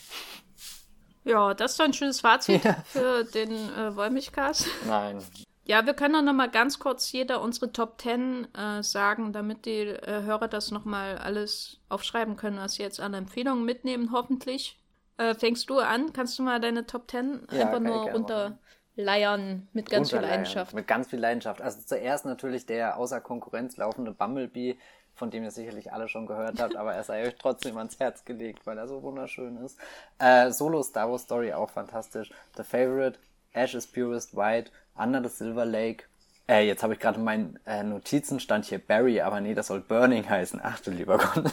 Ja, 1.25 1.55
das 1.55 1.73
ist 1.73 1.81
doch 1.81 1.85
ein 1.85 1.93
schönes 1.93 2.21
Fazit 2.21 2.65
ja. 2.65 2.75
für 2.87 3.25
den 3.25 3.51
äh, 3.51 3.95
Wollmilchcast. 3.95 4.67
Nein, 4.87 5.23
ja, 5.67 5.85
wir 5.85 5.95
können 5.95 6.15
auch 6.15 6.23
noch 6.23 6.33
mal 6.33 6.49
ganz 6.49 6.79
kurz 6.79 7.11
jeder 7.11 7.43
unsere 7.43 7.73
Top 7.73 8.01
10 8.01 8.55
äh, 8.55 8.83
sagen, 8.85 9.33
damit 9.33 9.67
die 9.67 9.81
äh, 9.81 10.23
Hörer 10.23 10.47
das 10.47 10.71
noch 10.71 10.85
mal 10.85 11.19
alles 11.19 11.79
aufschreiben 11.89 12.37
können, 12.37 12.59
was 12.59 12.75
sie 12.75 12.83
jetzt 12.83 13.01
an 13.01 13.15
Empfehlungen 13.15 13.65
mitnehmen, 13.65 14.13
hoffentlich. 14.13 14.79
Äh, 15.19 15.35
fängst 15.35 15.69
du 15.69 15.81
an? 15.81 16.13
Kannst 16.13 16.39
du 16.39 16.45
mal 16.45 16.61
deine 16.61 16.87
Top 16.87 17.11
10 17.11 17.49
ja, 17.51 17.63
einfach 17.63 17.81
nur 17.81 18.11
runterleiern 18.11 19.67
mit 19.73 19.91
ganz 19.91 20.11
viel 20.11 20.21
Leidenschaft? 20.21 20.73
Mit 20.73 20.87
ganz 20.87 21.09
viel 21.09 21.19
Leidenschaft. 21.19 21.61
Also 21.61 21.81
zuerst 21.85 22.27
natürlich 22.27 22.67
der 22.67 22.97
außer 22.97 23.21
Konkurrenz 23.21 23.77
laufende 23.77 24.13
Bumblebee, 24.13 24.77
von 25.17 25.33
dem 25.33 25.43
ihr 25.43 25.51
sicherlich 25.51 25.93
alle 25.93 26.09
schon 26.09 26.27
gehört 26.27 26.61
habt, 26.61 26.77
aber 26.77 26.95
er 26.95 27.03
sei 27.03 27.27
euch 27.27 27.35
trotzdem 27.35 27.77
ans 27.77 27.99
Herz 27.99 28.25
gelegt, 28.25 28.67
weil 28.67 28.79
er 28.79 28.87
so 28.87 29.03
wunderschön 29.03 29.57
ist. 29.57 29.81
Äh, 30.21 30.53
Solo 30.53 30.85
Star 30.85 31.11
Wars 31.11 31.23
Story 31.23 31.53
auch 31.53 31.71
fantastisch. 31.71 32.31
The 32.57 32.63
Favorite, 32.63 33.19
Ash 33.57 33.75
is 33.75 33.87
Purest 33.87 34.37
White, 34.37 34.71
Under 34.97 35.23
the 35.23 35.29
Silver 35.29 35.65
Lake. 35.65 36.05
Äh, 36.49 36.67
jetzt 36.67 36.83
habe 36.85 36.93
ich 36.93 37.01
gerade 37.01 37.19
meinen 37.19 37.59
äh, 37.67 37.83
Notizen 37.83 38.39
stand 38.39 38.67
hier 38.67 38.79
Barry, 38.79 39.21
aber 39.21 39.41
nee, 39.41 39.55
das 39.55 39.67
soll 39.67 39.81
Burning 39.81 40.29
heißen. 40.29 40.61
Ach 40.63 40.79
du 40.79 40.93
lieber 40.93 41.19
Gott. 41.19 41.53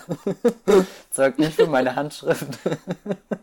Zeugt 1.09 1.39
nicht 1.39 1.53
für 1.53 1.65
meine 1.65 1.95
Handschrift. 1.95 2.59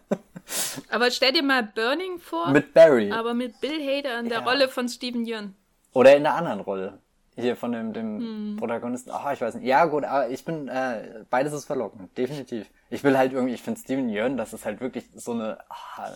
aber 0.91 1.11
stell 1.11 1.33
dir 1.33 1.43
mal 1.43 1.65
Burning 1.65 2.21
vor. 2.21 2.51
Mit 2.51 2.73
Barry. 2.73 3.11
Aber 3.11 3.35
mit 3.35 3.61
Bill 3.61 3.81
Hader 3.81 4.21
in 4.21 4.29
der 4.29 4.41
ja. 4.41 4.45
Rolle 4.45 4.69
von 4.69 4.89
Steven 4.89 5.27
Yeun. 5.27 5.57
Oder 5.93 6.17
in 6.17 6.23
der 6.23 6.37
anderen 6.37 6.61
Rolle. 6.61 6.99
Hier 7.35 7.57
von 7.57 7.73
dem, 7.73 7.93
dem 7.93 8.19
hm. 8.19 8.57
Protagonisten. 8.57 9.11
Ach, 9.13 9.33
ich 9.33 9.41
weiß 9.41 9.55
nicht. 9.55 9.67
Ja, 9.67 9.87
gut, 9.87 10.05
aber 10.05 10.29
ich 10.29 10.45
bin, 10.45 10.69
äh, 10.69 11.25
beides 11.31 11.53
ist 11.53 11.65
verlockend. 11.65 12.17
Definitiv. 12.17 12.69
Ich 12.91 13.03
will 13.03 13.19
halt 13.19 13.33
irgendwie, 13.33 13.55
ich 13.55 13.63
finde 13.63 13.81
Steven 13.81 14.09
Yeun, 14.09 14.37
das 14.37 14.53
ist 14.53 14.67
halt 14.67 14.81
wirklich 14.81 15.07
so 15.15 15.33
eine, 15.33 15.59
ach, 15.69 16.13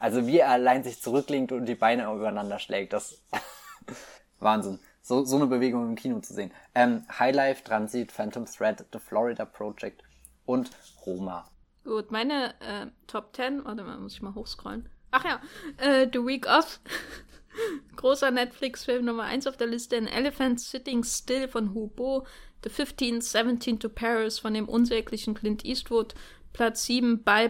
also 0.00 0.26
wie 0.26 0.38
er 0.38 0.50
allein 0.50 0.84
sich 0.84 1.00
zurücklegt 1.00 1.52
und 1.52 1.66
die 1.66 1.74
Beine 1.74 2.04
übereinander 2.12 2.58
schlägt, 2.58 2.92
das 2.92 3.22
Wahnsinn. 4.38 4.78
So, 5.02 5.24
so 5.24 5.36
eine 5.36 5.46
Bewegung 5.46 5.88
im 5.88 5.96
Kino 5.96 6.20
zu 6.20 6.34
sehen. 6.34 6.52
Ähm, 6.74 7.06
Highlife, 7.18 7.64
Transit, 7.64 8.12
Phantom 8.12 8.44
Thread, 8.44 8.84
The 8.92 8.98
Florida 8.98 9.44
Project 9.44 10.02
und 10.44 10.70
Roma. 11.06 11.48
Gut, 11.84 12.10
meine 12.10 12.54
äh, 12.60 12.86
Top 13.06 13.34
10, 13.34 13.64
warte 13.64 13.84
mal, 13.84 13.98
muss 13.98 14.12
ich 14.12 14.22
mal 14.22 14.34
hochscrollen. 14.34 14.88
Ach 15.10 15.24
ja, 15.24 15.40
äh, 15.78 16.06
The 16.12 16.18
Week 16.18 16.46
Off. 16.46 16.80
Großer 17.96 18.30
Netflix-Film 18.30 19.06
Nummer 19.06 19.24
1 19.24 19.46
auf 19.46 19.56
der 19.56 19.68
Liste. 19.68 19.96
An 19.96 20.06
Elephant 20.06 20.60
Sitting 20.60 21.02
Still 21.02 21.48
von 21.48 21.72
Hubo. 21.72 22.26
The 22.62 22.70
15, 22.70 23.20
17 23.22 23.80
to 23.80 23.88
Paris 23.88 24.38
von 24.38 24.52
dem 24.52 24.68
unsäglichen 24.68 25.34
Clint 25.34 25.64
Eastwood. 25.64 26.14
Platz 26.52 26.84
7, 26.84 27.24
By 27.24 27.48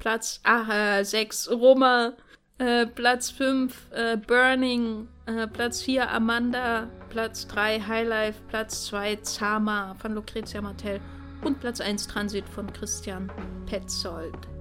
Platz 0.00 0.40
äh, 0.44 1.04
6 1.04 1.50
Roma, 1.52 2.14
äh, 2.58 2.86
Platz 2.86 3.30
5 3.30 3.92
äh, 3.92 4.16
Burning, 4.16 5.06
äh, 5.26 5.46
Platz 5.46 5.82
4 5.82 6.10
Amanda, 6.10 6.88
Platz 7.10 7.46
3 7.46 7.80
Highlife, 7.80 8.40
Platz 8.48 8.86
2 8.86 9.16
Zama 9.16 9.94
von 10.00 10.14
Lucrezia 10.14 10.60
Martel 10.60 11.00
und 11.44 11.60
Platz 11.60 11.80
1 11.80 12.08
Transit 12.08 12.48
von 12.48 12.72
Christian 12.72 13.30
Petzold. 13.66 14.59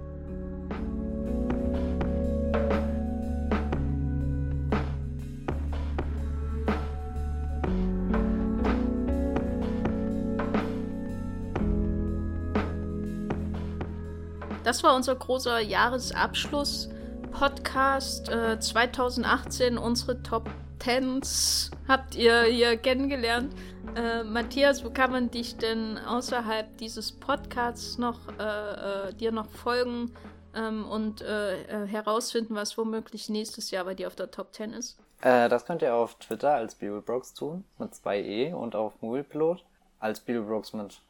Das 14.69 14.83
war 14.83 14.95
unser 14.95 15.15
großer 15.15 15.59
Jahresabschluss-Podcast 15.61 18.29
äh, 18.29 18.59
2018. 18.59 19.79
Unsere 19.79 20.21
Top 20.21 20.47
Tens 20.77 21.71
habt 21.87 22.13
ihr 22.13 22.43
hier 22.43 22.77
kennengelernt. 22.77 23.51
Äh, 23.95 24.23
Matthias, 24.23 24.85
wo 24.85 24.91
kann 24.91 25.11
man 25.11 25.31
dich 25.31 25.57
denn 25.57 25.97
außerhalb 25.97 26.77
dieses 26.77 27.11
Podcasts 27.11 27.97
noch 27.97 28.19
äh, 28.37 29.07
äh 29.09 29.13
dir 29.15 29.31
noch 29.31 29.49
folgen 29.49 30.13
ähm, 30.53 30.85
und 30.85 31.23
äh, 31.23 31.63
äh, 31.63 31.87
herausfinden, 31.87 32.53
was 32.53 32.77
womöglich 32.77 33.27
nächstes 33.27 33.71
Jahr 33.71 33.85
bei 33.85 33.95
dir 33.95 34.05
auf 34.05 34.15
der 34.15 34.29
Top 34.29 34.53
10 34.53 34.73
ist? 34.73 34.99
das 35.21 35.65
könnt 35.65 35.81
ihr 35.81 35.95
auf 35.95 36.19
Twitter 36.19 36.53
als 36.53 36.75
Bibelbrooks 36.75 37.33
tun, 37.33 37.65
mit 37.79 37.95
2 37.95 38.21
E 38.21 38.53
und 38.53 38.75
auf 38.75 39.01
Moviepilot 39.01 39.65
als 39.99 40.19
Bibelbrooks 40.19 40.73
mit 40.73 41.01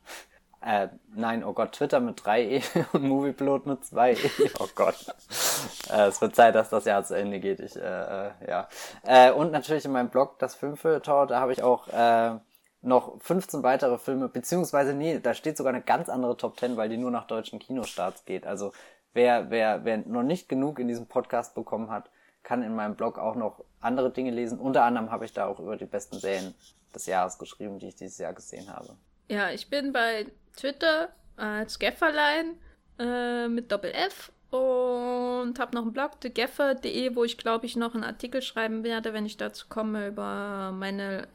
äh, 0.62 0.90
nein, 1.16 1.44
oh 1.44 1.54
Gott, 1.54 1.72
Twitter 1.72 2.00
mit 2.00 2.20
3e 2.20 2.86
und 2.94 3.04
Movieplot 3.04 3.66
mit 3.66 3.82
2e. 3.84 4.52
Oh 4.60 4.68
Gott. 4.76 4.96
äh, 5.90 6.08
es 6.08 6.22
wird 6.22 6.36
Zeit, 6.36 6.56
dass 6.56 6.70
das 6.70 6.86
Jahr 6.86 7.04
zu 7.04 7.16
Ende 7.16 7.40
geht. 7.40 7.60
Ich, 7.60 7.76
äh, 7.76 7.80
äh, 7.80 8.32
ja. 8.48 8.68
Äh, 9.04 9.32
und 9.32 9.52
natürlich 9.52 9.86
in 9.86 9.92
meinem 9.92 10.10
Blog, 10.10 10.38
das 10.40 10.56
Filmfilter, 10.56 11.28
da 11.28 11.40
habe 11.40 11.54
ich 11.54 11.64
auch 11.64 11.88
äh, 11.88 12.38
noch 12.82 13.22
15 13.22 13.64
weitere 13.64 13.98
Filme, 13.98 14.28
beziehungsweise 14.28 14.94
nee, 14.94 15.20
da 15.20 15.34
steht 15.34 15.58
sogar 15.58 15.74
eine 15.74 15.84
ganz 15.84 16.10
andere 16.10 16.36
Top 16.36 16.60
10, 16.60 16.78
weil 16.78 16.90
die 16.90 16.98
nur 16.98 17.12
nach 17.12 17.28
deutschen 17.28 17.60
Kinostarts 17.60 18.26
geht. 18.26 18.46
Also 18.46 18.74
wer, 19.14 19.50
wer, 19.50 19.86
wer 19.86 19.98
noch 20.00 20.24
nicht 20.24 20.50
genug 20.50 20.80
in 20.80 20.88
diesem 20.88 21.08
Podcast 21.08 21.56
bekommen 21.56 21.90
hat, 21.90 22.10
kann 22.44 22.64
in 22.64 22.76
meinem 22.76 22.96
Blog 22.96 23.18
auch 23.18 23.36
noch 23.36 23.64
andere 23.80 24.12
Dinge 24.12 24.32
lesen. 24.32 24.60
Unter 24.60 24.84
anderem 24.84 25.12
habe 25.12 25.26
ich 25.26 25.34
da 25.34 25.46
auch 25.46 25.60
über 25.60 25.78
die 25.78 25.86
besten 25.86 26.20
Serien 26.20 26.54
des 26.94 27.06
Jahres 27.06 27.38
geschrieben, 27.38 27.80
die 27.80 27.88
ich 27.88 27.96
dieses 27.96 28.18
Jahr 28.18 28.34
gesehen 28.34 28.74
habe. 28.74 28.96
Ja, 29.28 29.52
ich 29.52 29.70
bin 29.70 29.94
bei 29.94 30.26
Twitter 30.60 31.10
als 31.38 31.80
Gefferlein 31.80 32.56
äh, 33.00 33.48
mit 33.48 33.72
Doppel 33.72 33.92
F 33.92 34.32
und 34.52 35.60
habe 35.60 35.76
noch 35.76 35.84
einen 35.84 35.94
Blog, 35.94 36.20
thegaffer.de, 36.22 37.16
wo 37.16 37.24
ich 37.24 37.38
glaube 37.38 37.68
ich 37.68 37.76
noch 37.76 37.94
einen 37.94 38.04
Artikel 38.04 38.42
schreiben 38.42 38.84
werde, 38.84 39.14
wenn 39.14 39.26
ich 39.26 39.38
dazu 39.38 39.68
komme, 39.70 40.08
über 40.08 40.72
meine 40.74 41.28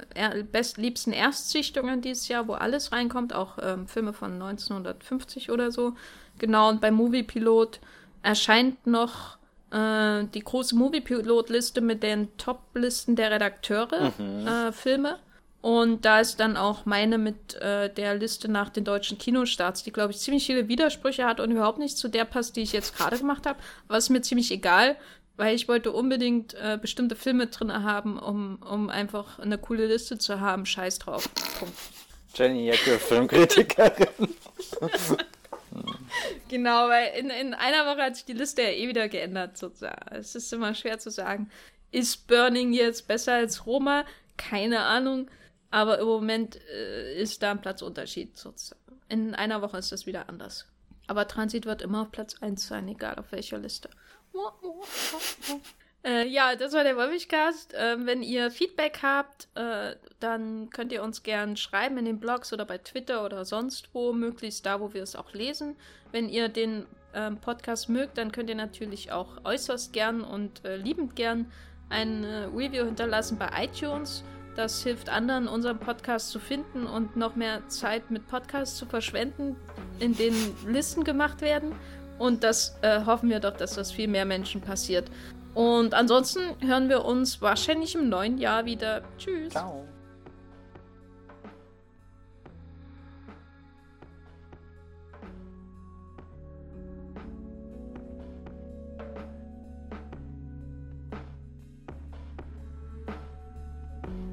bestliebsten 0.51 1.13
Erstsichtungen 1.13 2.01
dieses 2.01 2.27
Jahr, 2.27 2.49
wo 2.49 2.55
alles 2.55 2.91
reinkommt, 2.91 3.33
auch 3.33 3.59
ähm, 3.63 3.87
Filme 3.87 4.13
von 4.13 4.33
1950 4.33 5.51
oder 5.53 5.71
so. 5.71 5.95
Genau, 6.39 6.69
und 6.69 6.81
bei 6.81 6.91
Moviepilot 6.91 7.79
erscheint 8.23 8.85
noch 8.85 9.39
äh, 9.71 10.25
die 10.35 10.41
große 10.41 10.75
Moviepilot-Liste 10.75 11.81
mit 11.81 12.03
den 12.03 12.37
Top-Listen 12.37 13.15
der 13.15 13.31
Redakteure, 13.31 14.13
mhm. 14.19 14.47
äh, 14.47 14.73
Filme. 14.73 15.19
Und 15.65 16.05
da 16.05 16.21
ist 16.21 16.41
dann 16.41 16.59
auch 16.59 16.85
meine 16.85 17.17
mit 17.17 17.55
äh, 17.55 17.89
der 17.89 18.15
Liste 18.17 18.51
nach 18.51 18.69
den 18.69 18.85
deutschen 18.85 19.17
Kinostarts, 19.17 19.83
die, 19.83 19.93
glaube 19.93 20.13
ich, 20.13 20.19
ziemlich 20.19 20.45
viele 20.45 20.69
Widersprüche 20.69 21.25
hat 21.25 21.41
und 21.41 21.51
überhaupt 21.51 21.79
nicht 21.79 21.97
zu 21.97 22.09
der 22.09 22.27
passt, 22.27 22.57
die 22.57 22.61
ich 22.61 22.75
jetzt 22.75 22.95
gerade 22.95 23.17
gemacht 23.17 23.47
habe. 23.47 23.59
Aber 23.89 23.97
ist 23.97 24.11
mir 24.11 24.21
ziemlich 24.21 24.51
egal, 24.51 24.95
weil 25.39 25.55
ich 25.55 25.67
wollte 25.67 25.91
unbedingt 25.93 26.53
äh, 26.53 26.79
bestimmte 26.79 27.17
Filme 27.17 27.47
drin 27.47 27.73
haben, 27.73 28.19
um, 28.19 28.57
um 28.57 28.91
einfach 28.91 29.39
eine 29.39 29.57
coole 29.57 29.87
Liste 29.87 30.19
zu 30.19 30.39
haben. 30.39 30.67
Scheiß 30.67 30.99
drauf. 30.99 31.31
Punkt. 31.59 31.75
Jenny 32.35 32.67
Jacke, 32.67 32.99
Filmkritikerin. 32.99 34.07
genau, 36.51 36.91
weil 36.91 37.19
in, 37.19 37.31
in 37.31 37.55
einer 37.55 37.87
Woche 37.87 38.03
hat 38.03 38.17
sich 38.17 38.27
die 38.27 38.35
Liste 38.35 38.61
ja 38.61 38.69
eh 38.69 38.87
wieder 38.87 39.09
geändert, 39.09 39.57
sozusagen. 39.57 40.15
Es 40.15 40.35
ist 40.35 40.53
immer 40.53 40.75
schwer 40.75 40.99
zu 40.99 41.11
sagen. 41.11 41.51
Ist 41.91 42.27
Burning 42.27 42.75
jetzt 42.75 43.09
besser 43.09 43.33
als 43.33 43.65
Roma? 43.65 44.05
Keine 44.37 44.81
Ahnung. 44.81 45.27
Aber 45.75 45.99
im 45.99 46.07
Moment 46.07 46.61
äh, 46.71 47.21
ist 47.21 47.43
da 47.43 47.51
ein 47.51 47.61
Platzunterschied 47.61 48.39
sozusagen. 48.39 48.81
In 49.09 49.35
einer 49.35 49.61
Woche 49.61 49.79
ist 49.79 49.91
das 49.91 50.07
wieder 50.07 50.29
anders. 50.29 50.69
Aber 51.09 51.27
Transit 51.27 51.67
wird 51.67 51.83
immer 51.83 52.03
auf 52.03 52.13
Platz 52.13 52.37
1 52.41 52.65
sein, 52.65 52.87
egal 52.87 53.17
auf 53.17 53.33
welcher 53.33 53.59
Liste. 53.59 53.91
Äh, 56.07 56.29
ja, 56.29 56.55
das 56.55 56.75
war 56.75 56.85
der 56.85 56.99
Wolfigcast. 56.99 57.73
Äh, 57.73 57.97
wenn 58.05 58.23
ihr 58.23 58.51
Feedback 58.51 58.99
habt, 59.03 59.49
äh, 59.55 59.97
dann 60.21 60.69
könnt 60.69 60.93
ihr 60.93 61.03
uns 61.03 61.23
gern 61.23 61.57
schreiben 61.57 61.97
in 61.97 62.05
den 62.05 62.21
Blogs 62.21 62.53
oder 62.53 62.67
bei 62.67 62.77
Twitter 62.77 63.25
oder 63.25 63.47
sonst 63.47 63.89
wo, 63.95 64.13
möglichst 64.13 64.67
da, 64.67 64.81
wo 64.81 64.93
wir 64.93 65.03
es 65.03 65.17
auch 65.17 65.33
lesen. 65.33 65.77
Wenn 66.13 66.29
ihr 66.29 66.51
den 66.51 66.85
ähm, 67.15 67.39
Podcast 67.39 67.89
mögt, 67.89 68.19
dann 68.19 68.33
könnt 68.33 68.51
ihr 68.51 68.55
natürlich 68.55 69.13
auch 69.13 69.47
äußerst 69.47 69.95
gern 69.95 70.21
und 70.21 70.63
äh, 70.67 70.77
liebend 70.77 71.17
gern 71.17 71.51
ein 71.89 72.23
Review 72.55 72.85
hinterlassen 72.85 73.39
bei 73.39 73.65
iTunes. 73.65 74.25
Das 74.57 74.83
hilft 74.83 75.09
anderen, 75.09 75.49
unseren 75.49 75.79
Podcast 75.79 76.31
zu 76.31 76.39
finden 76.39 76.87
und 76.87 77.17
noch 77.17 77.35
mehr 77.35 77.69
Zeit 77.69 78.11
mit 78.11 78.29
Podcasts 78.29 78.77
zu 78.77 78.87
verschwenden, 78.87 79.57
in 79.99 80.17
denen 80.17 80.57
Listen 80.67 81.05
gemacht 81.05 81.41
werden. 81.41 81.73
Und 82.19 82.45
das 82.45 82.77
äh, 82.83 83.05
hoffen 83.05 83.29
wir 83.29 83.41
doch, 83.41 83.57
dass 83.57 83.75
das 83.75 83.91
viel 83.91 84.07
mehr 84.07 84.25
Menschen 84.25 84.61
passiert. 84.61 85.11
Und 85.55 85.95
ansonsten 85.95 86.41
hören 86.61 86.89
wir 86.89 87.05
uns 87.05 87.41
wahrscheinlich 87.43 87.95
im 87.95 88.09
neuen 88.09 88.39
Jahr 88.39 88.65
wieder. 88.65 89.03
Tschüss. 89.19 89.53
Ciao. 89.53 89.85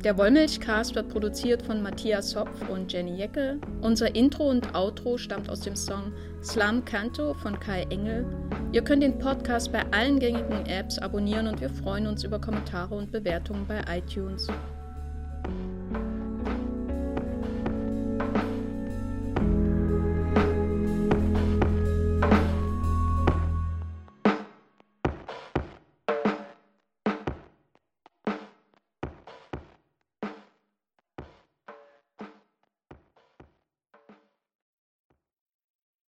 Der 0.04 0.18
Wollmilchcast 0.18 0.96
wird 0.96 1.10
produziert 1.10 1.62
von 1.62 1.84
Matthias 1.84 2.36
Hopf 2.36 2.68
und 2.70 2.92
Jenny 2.92 3.18
Jeckel. 3.18 3.62
Unser 3.82 4.16
Intro 4.16 4.50
und 4.50 4.74
Outro 4.74 5.20
stammt 5.20 5.48
aus 5.48 5.60
dem 5.60 5.76
Song 5.76 6.12
Slum 6.42 6.84
Canto 6.86 7.36
von 7.36 7.60
Kai 7.60 7.84
Engel. 7.92 8.26
Ihr 8.72 8.84
könnt 8.84 9.04
den 9.04 9.20
Podcast 9.20 9.72
bei 9.72 9.84
allen 9.92 10.18
gängigen 10.18 10.66
Apps 10.66 10.98
abonnieren 10.98 11.46
und 11.46 11.62
wir 11.62 11.70
freuen 11.70 12.08
uns 12.08 12.24
über 12.24 12.42
Kommentare 12.42 12.96
und 12.96 13.12
Bewertungen 13.12 13.68
bei 13.68 13.80
iTunes. 13.96 14.48